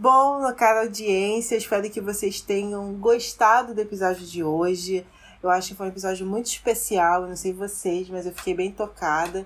Bom, 0.00 0.40
cara 0.54 0.80
audiência, 0.82 1.54
espero 1.56 1.88
que 1.90 2.00
vocês 2.00 2.40
tenham 2.40 2.92
gostado 2.94 3.74
do 3.74 3.80
episódio 3.80 4.26
de 4.26 4.42
hoje. 4.42 5.04
Eu 5.42 5.50
acho 5.50 5.68
que 5.68 5.74
foi 5.74 5.86
um 5.86 5.90
episódio 5.90 6.24
muito 6.24 6.46
especial, 6.46 7.22
eu 7.22 7.28
não 7.28 7.36
sei 7.36 7.52
vocês, 7.52 8.08
mas 8.08 8.24
eu 8.26 8.32
fiquei 8.32 8.54
bem 8.54 8.70
tocada 8.70 9.44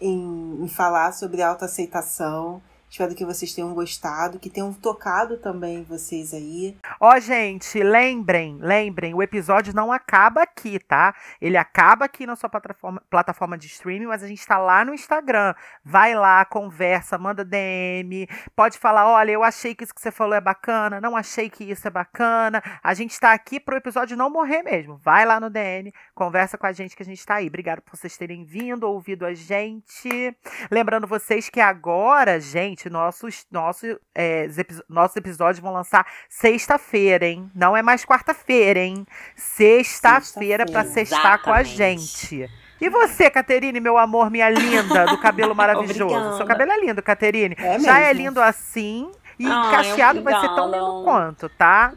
em, 0.00 0.62
em 0.62 0.68
falar 0.68 1.12
sobre 1.12 1.42
autoaceitação. 1.42 2.62
Espero 2.92 3.14
que 3.14 3.24
vocês 3.24 3.54
tenham 3.54 3.72
gostado, 3.72 4.38
que 4.38 4.50
tenham 4.50 4.70
tocado 4.70 5.38
também 5.38 5.82
vocês 5.82 6.34
aí. 6.34 6.76
Ó, 7.00 7.18
gente, 7.18 7.82
lembrem, 7.82 8.58
lembrem, 8.60 9.14
o 9.14 9.22
episódio 9.22 9.74
não 9.74 9.90
acaba 9.90 10.42
aqui, 10.42 10.78
tá? 10.78 11.14
Ele 11.40 11.56
acaba 11.56 12.04
aqui 12.04 12.26
na 12.26 12.36
sua 12.36 12.50
plataforma, 12.50 13.02
plataforma 13.08 13.56
de 13.56 13.66
streaming, 13.66 14.04
mas 14.04 14.22
a 14.22 14.28
gente 14.28 14.46
tá 14.46 14.58
lá 14.58 14.84
no 14.84 14.92
Instagram. 14.92 15.54
Vai 15.82 16.14
lá, 16.14 16.44
conversa, 16.44 17.16
manda 17.16 17.42
DM, 17.42 18.28
pode 18.54 18.76
falar, 18.76 19.08
olha, 19.08 19.30
eu 19.30 19.42
achei 19.42 19.74
que 19.74 19.84
isso 19.84 19.94
que 19.94 20.00
você 20.02 20.10
falou 20.10 20.34
é 20.34 20.40
bacana, 20.40 21.00
não 21.00 21.16
achei 21.16 21.48
que 21.48 21.64
isso 21.64 21.88
é 21.88 21.90
bacana. 21.90 22.62
A 22.82 22.92
gente 22.92 23.18
tá 23.18 23.32
aqui 23.32 23.58
pro 23.58 23.74
episódio 23.74 24.18
não 24.18 24.28
morrer 24.28 24.62
mesmo. 24.62 24.98
Vai 24.98 25.24
lá 25.24 25.40
no 25.40 25.48
DM, 25.48 25.94
conversa 26.14 26.58
com 26.58 26.66
a 26.66 26.72
gente 26.72 26.94
que 26.94 27.02
a 27.02 27.06
gente 27.06 27.24
tá 27.24 27.36
aí. 27.36 27.46
Obrigado 27.46 27.80
por 27.80 27.96
vocês 27.96 28.18
terem 28.18 28.44
vindo, 28.44 28.84
ouvido 28.84 29.24
a 29.24 29.32
gente. 29.32 30.36
Lembrando 30.70 31.06
vocês 31.06 31.48
que 31.48 31.58
agora, 31.58 32.38
gente, 32.38 32.81
nossos, 32.90 33.46
nossos, 33.50 33.96
é, 34.14 34.46
nossos 34.88 35.16
episódios 35.16 35.58
vão 35.60 35.72
lançar 35.72 36.06
sexta-feira, 36.28 37.26
hein? 37.26 37.50
Não 37.54 37.76
é 37.76 37.82
mais 37.82 38.04
quarta-feira, 38.04 38.80
hein? 38.80 39.06
Sexta-feira 39.36 40.64
pra 40.66 40.82
Sexta-feira. 40.84 41.06
sextar 41.10 41.42
com 41.42 41.52
a 41.52 41.62
gente. 41.62 42.50
E 42.80 42.88
você, 42.88 43.30
Caterine, 43.30 43.78
meu 43.78 43.96
amor, 43.96 44.28
minha 44.30 44.50
linda, 44.50 45.06
do 45.06 45.18
cabelo 45.18 45.54
maravilhoso? 45.56 46.36
Seu 46.36 46.46
cabelo 46.46 46.72
é 46.72 46.80
lindo, 46.80 47.00
Caterine. 47.02 47.54
É 47.58 47.78
Já 47.78 48.00
é 48.00 48.12
lindo 48.12 48.40
assim 48.40 49.10
e 49.38 49.46
Ai, 49.46 49.70
cacheado 49.70 50.22
vai 50.22 50.40
ser 50.40 50.48
tão 50.48 50.70
lindo 50.70 51.04
quanto, 51.04 51.48
tá? 51.48 51.92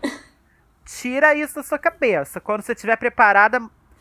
Tira 0.86 1.34
isso 1.34 1.56
da 1.56 1.64
sua 1.64 1.80
cabeça. 1.80 2.40
Quando 2.40 2.62
você 2.62 2.74
estiver 2.74 2.96
preparada, 2.98 3.60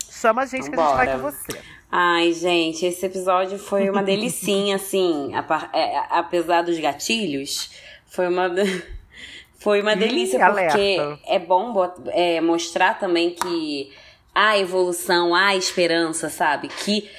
chama 0.09 0.43
a 0.43 0.45
gente 0.45 0.69
que 0.69 0.79
a 0.79 0.83
gente 0.83 0.95
vai 0.95 1.11
com 1.11 1.17
você. 1.19 1.61
Ai, 1.97 2.33
gente, 2.33 2.85
esse 2.85 3.05
episódio 3.05 3.57
foi 3.57 3.89
uma 3.89 4.03
delicinha, 4.03 4.75
assim, 4.77 5.31
é, 5.73 5.97
a- 5.97 6.07
apesar 6.19 6.61
dos 6.63 6.77
gatilhos, 6.77 7.69
foi 8.05 8.27
uma 8.27 8.49
foi 9.59 9.81
uma 9.81 9.93
Ih, 9.93 9.99
delícia 9.99 10.37
porque 10.39 10.97
alerta. 10.97 11.19
é 11.25 11.39
bom 11.39 11.73
é, 12.07 12.41
mostrar 12.41 12.99
também 12.99 13.31
que 13.31 13.91
há 14.33 14.57
evolução, 14.57 15.33
há 15.33 15.55
esperança, 15.55 16.29
sabe? 16.29 16.67
Que 16.67 17.09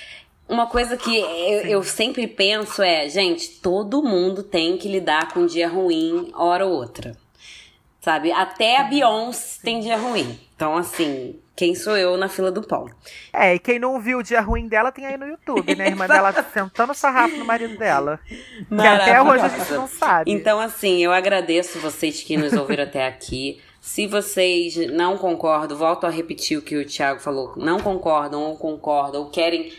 uma 0.47 0.67
coisa 0.67 0.97
que 0.97 1.17
eu, 1.17 1.61
eu 1.67 1.83
sempre 1.83 2.27
penso 2.27 2.83
é, 2.83 3.09
gente, 3.09 3.49
todo 3.63 4.03
mundo 4.03 4.43
tem 4.43 4.77
que 4.77 4.89
lidar 4.89 5.33
com 5.33 5.41
um 5.41 5.47
dia 5.47 5.69
ruim, 5.69 6.31
hora 6.35 6.67
ou 6.67 6.73
outra. 6.75 7.17
Sabe? 8.01 8.31
Até 8.31 8.77
a 8.79 8.85
Beyoncé 8.85 9.59
tem 9.65 9.81
dia 9.81 9.97
ruim. 9.97 10.39
Então, 10.55 10.77
assim, 10.77 11.41
quem 11.57 11.75
sou 11.75 11.97
eu 11.97 12.17
na 12.19 12.29
fila 12.29 12.53
do 12.53 12.63
pão? 12.63 12.89
É, 13.33 13.55
e 13.55 13.59
quem 13.59 13.79
não 13.79 13.99
viu 13.99 14.19
o 14.19 14.23
dia 14.23 14.43
ruim 14.43 14.69
dela 14.69 14.93
tem 14.93 15.07
aí 15.07 15.17
no 15.17 15.27
YouTube, 15.27 15.75
né? 15.75 15.87
A 15.87 15.89
irmã 15.89 16.07
dela 16.07 16.33
sentando 16.53 16.93
o 16.93 16.95
sarrafo 16.95 17.37
no 17.37 17.47
marido 17.47 17.79
dela. 17.79 18.21
Que 18.69 18.87
até 18.87 19.23
hoje 19.23 19.45
a 19.45 19.49
gente 19.49 19.73
não 19.73 19.89
sabe. 19.89 20.31
Então, 20.31 20.61
assim, 20.61 21.03
eu 21.03 21.13
agradeço 21.13 21.81
vocês 21.81 22.23
que 22.23 22.37
nos 22.37 22.53
ouviram 22.53 22.85
até 22.85 23.07
aqui. 23.07 23.59
Se 23.81 24.07
vocês 24.07 24.77
não 24.93 25.17
concordam, 25.17 25.79
volto 25.79 26.07
a 26.07 26.11
repetir 26.11 26.59
o 26.59 26.63
que 26.63 26.77
o 26.77 26.85
Thiago 26.85 27.21
falou, 27.21 27.55
não 27.57 27.79
concordam 27.79 28.43
ou 28.43 28.57
concordam, 28.59 29.23
ou 29.23 29.31
querem 29.31 29.73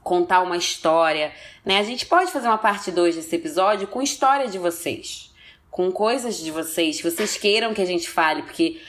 contar 0.00 0.40
uma 0.40 0.56
história, 0.56 1.32
né? 1.64 1.78
A 1.78 1.82
gente 1.82 2.06
pode 2.06 2.32
fazer 2.32 2.46
uma 2.46 2.56
parte 2.56 2.90
2 2.90 3.16
desse 3.16 3.36
episódio 3.36 3.86
com 3.86 4.00
história 4.00 4.48
de 4.48 4.58
vocês, 4.58 5.34
com 5.70 5.92
coisas 5.92 6.38
de 6.38 6.50
vocês, 6.50 6.96
que 6.96 7.10
vocês 7.10 7.36
queiram 7.36 7.74
que 7.74 7.82
a 7.82 7.84
gente 7.84 8.08
fale, 8.08 8.42
porque, 8.42 8.80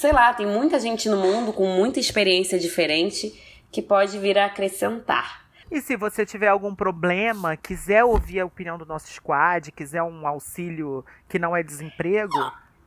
sei 0.00 0.12
lá, 0.12 0.32
tem 0.32 0.46
muita 0.46 0.80
gente 0.80 1.10
no 1.10 1.18
mundo 1.18 1.52
com 1.52 1.66
muita 1.66 2.00
experiência 2.00 2.58
diferente 2.58 3.38
que 3.70 3.82
pode 3.82 4.18
vir 4.18 4.38
a 4.38 4.46
acrescentar. 4.46 5.42
E 5.70 5.78
se 5.80 5.94
você 5.94 6.24
tiver 6.24 6.48
algum 6.48 6.74
problema, 6.74 7.54
quiser 7.56 8.02
ouvir 8.02 8.40
a 8.40 8.46
opinião 8.46 8.78
do 8.78 8.86
nosso 8.86 9.08
squad, 9.12 9.70
quiser 9.70 10.02
um 10.02 10.26
auxílio 10.26 11.04
que 11.28 11.38
não 11.38 11.54
é 11.54 11.62
desemprego, 11.62 12.34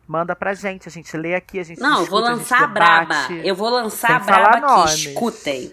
manda 0.08 0.36
pra 0.36 0.54
gente. 0.56 0.88
A 0.90 0.92
gente 0.92 1.16
lê 1.16 1.36
aqui, 1.36 1.60
a 1.60 1.64
gente 1.64 1.80
Não, 1.80 2.00
eu 2.02 2.06
vou 2.08 2.20
discute, 2.22 2.40
gente 2.40 2.40
lançar 2.52 2.64
a 2.64 2.68
braba. 2.68 3.28
Eu 3.44 3.56
vou 3.56 3.70
lançar 3.70 4.12
a 4.16 4.20
braba 4.20 4.58
aqui. 4.58 4.62
nomes. 4.62 4.94
Escutem. 5.06 5.72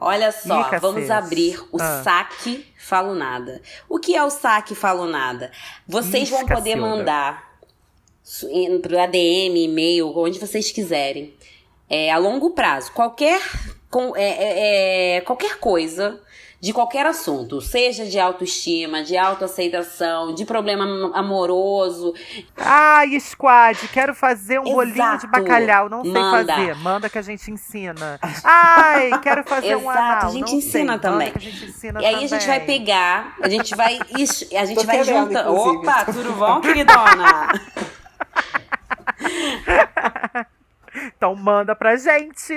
Olha 0.00 0.32
só, 0.32 0.72
Ih, 0.72 0.78
vamos 0.78 1.10
abrir 1.10 1.62
o 1.70 1.76
Ah. 1.80 2.02
saque 2.02 2.66
Falo 2.76 3.14
Nada. 3.14 3.62
O 3.88 3.98
que 3.98 4.16
é 4.16 4.22
o 4.24 4.30
saque 4.30 4.74
Falo 4.74 5.06
Nada? 5.06 5.52
Vocês 5.86 6.28
Ih, 6.28 6.32
vão 6.32 6.40
poder 6.40 6.70
Cacilda. 6.76 6.80
mandar 6.80 7.49
pro 8.82 8.98
ADM, 9.00 9.56
e-mail, 9.56 10.12
onde 10.16 10.38
vocês 10.38 10.70
quiserem. 10.70 11.34
É, 11.88 12.10
a 12.12 12.18
longo 12.18 12.50
prazo. 12.50 12.92
Qualquer, 12.92 13.40
com- 13.90 14.14
é, 14.16 14.22
é, 14.28 15.16
é, 15.16 15.20
qualquer 15.22 15.58
coisa 15.58 16.20
de 16.60 16.74
qualquer 16.74 17.06
assunto, 17.06 17.58
seja 17.62 18.04
de 18.04 18.18
autoestima, 18.20 19.02
de 19.02 19.16
autoaceitação, 19.16 20.34
de 20.34 20.44
problema 20.44 20.84
am- 20.84 21.12
amoroso, 21.14 22.12
Ai, 22.54 23.18
squad, 23.18 23.88
quero 23.88 24.14
fazer 24.14 24.60
um 24.60 24.64
bolinho 24.64 24.94
de 24.94 25.00
Exato. 25.00 25.26
bacalhau. 25.28 25.88
Não 25.88 26.02
sei 26.02 26.12
Manda. 26.12 26.54
fazer. 26.54 26.74
Manda 26.76 27.08
que 27.08 27.16
a 27.18 27.22
gente 27.22 27.50
ensina. 27.50 28.20
Ai, 28.44 29.10
quero 29.22 29.42
fazer 29.42 29.74
um 29.74 29.80
Exato, 29.90 29.98
anal. 29.98 30.28
a 30.28 30.32
gente 30.32 30.50
não 30.50 30.58
ensina 30.58 30.70
sei. 30.70 30.84
Manda 30.84 30.98
também. 30.98 31.32
que 31.32 31.38
a 31.38 31.40
gente 31.40 31.64
ensina 31.64 32.02
E 32.02 32.04
aí 32.06 32.14
a 32.14 32.26
gente 32.28 32.46
vai 32.46 32.60
também. 32.60 32.78
pegar, 32.78 33.36
a 33.40 33.48
gente 33.48 33.74
vai. 33.74 33.98
A 33.98 34.64
gente 34.66 34.74
Tô 34.80 34.84
vai 34.84 35.00
inclusive. 35.00 35.36
Opa, 35.48 36.04
tudo 36.04 36.32
bom, 36.34 36.60
queridona? 36.60 37.48
Então 41.16 41.34
manda 41.36 41.74
pra 41.74 41.96
gente. 41.96 42.54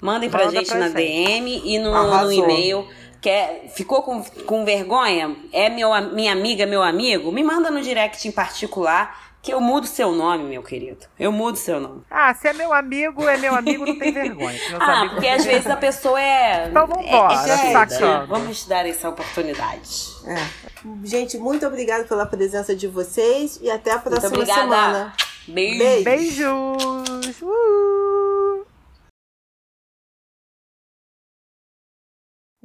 Mandem 0.00 0.30
pra 0.30 0.44
Manda 0.44 0.58
gente 0.58 0.68
pra 0.68 0.78
na 0.78 0.88
gente. 0.88 0.96
DM 0.96 1.62
e 1.64 1.78
no, 1.78 1.90
no 1.92 2.32
e-mail. 2.32 2.88
Quer, 3.20 3.72
ficou 3.74 4.02
com, 4.02 4.22
com 4.22 4.64
vergonha? 4.64 5.34
É 5.52 5.68
meu, 5.68 5.90
minha 6.12 6.32
amiga, 6.32 6.66
meu 6.66 6.82
amigo? 6.82 7.32
Me 7.32 7.42
manda 7.42 7.70
no 7.70 7.82
direct 7.82 8.28
em 8.28 8.30
particular 8.30 9.25
que 9.46 9.52
eu 9.52 9.60
mudo 9.60 9.86
seu 9.86 10.10
nome, 10.10 10.42
meu 10.42 10.60
querido. 10.60 11.06
Eu 11.16 11.30
mudo 11.30 11.56
seu 11.56 11.78
nome. 11.78 12.02
Ah, 12.10 12.34
se 12.34 12.48
é 12.48 12.52
meu 12.52 12.72
amigo, 12.72 13.28
é 13.28 13.36
meu 13.36 13.54
amigo, 13.54 13.86
não 13.86 13.96
tem 13.96 14.12
vergonha. 14.12 14.58
Ah, 14.74 15.08
porque 15.08 15.28
não 15.28 15.36
às 15.36 15.44
vezes 15.44 15.68
a 15.68 15.76
pessoa 15.76 16.20
é. 16.20 16.68
Então 16.68 16.84
vambora, 16.84 17.32
é, 17.32 17.68
é 17.68 17.72
sacando. 17.72 17.96
tímida, 17.96 18.20
né? 18.22 18.26
Vamos 18.26 18.66
dar 18.66 18.84
essa 18.86 19.08
oportunidade. 19.08 19.88
É. 20.26 21.06
Gente, 21.06 21.38
muito 21.38 21.64
obrigada 21.64 22.02
pela 22.02 22.26
presença 22.26 22.74
de 22.74 22.88
vocês 22.88 23.60
e 23.62 23.70
até 23.70 23.92
a 23.92 24.00
próxima 24.00 24.44
semana. 24.44 25.14
Beijo. 25.46 25.78
Beijo. 25.78 26.02
Beijos! 26.02 27.42
Uh! 27.42 28.66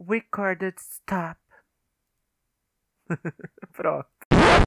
Recorded 0.10 0.74
stop. 0.80 1.38
Pronto. 3.72 4.21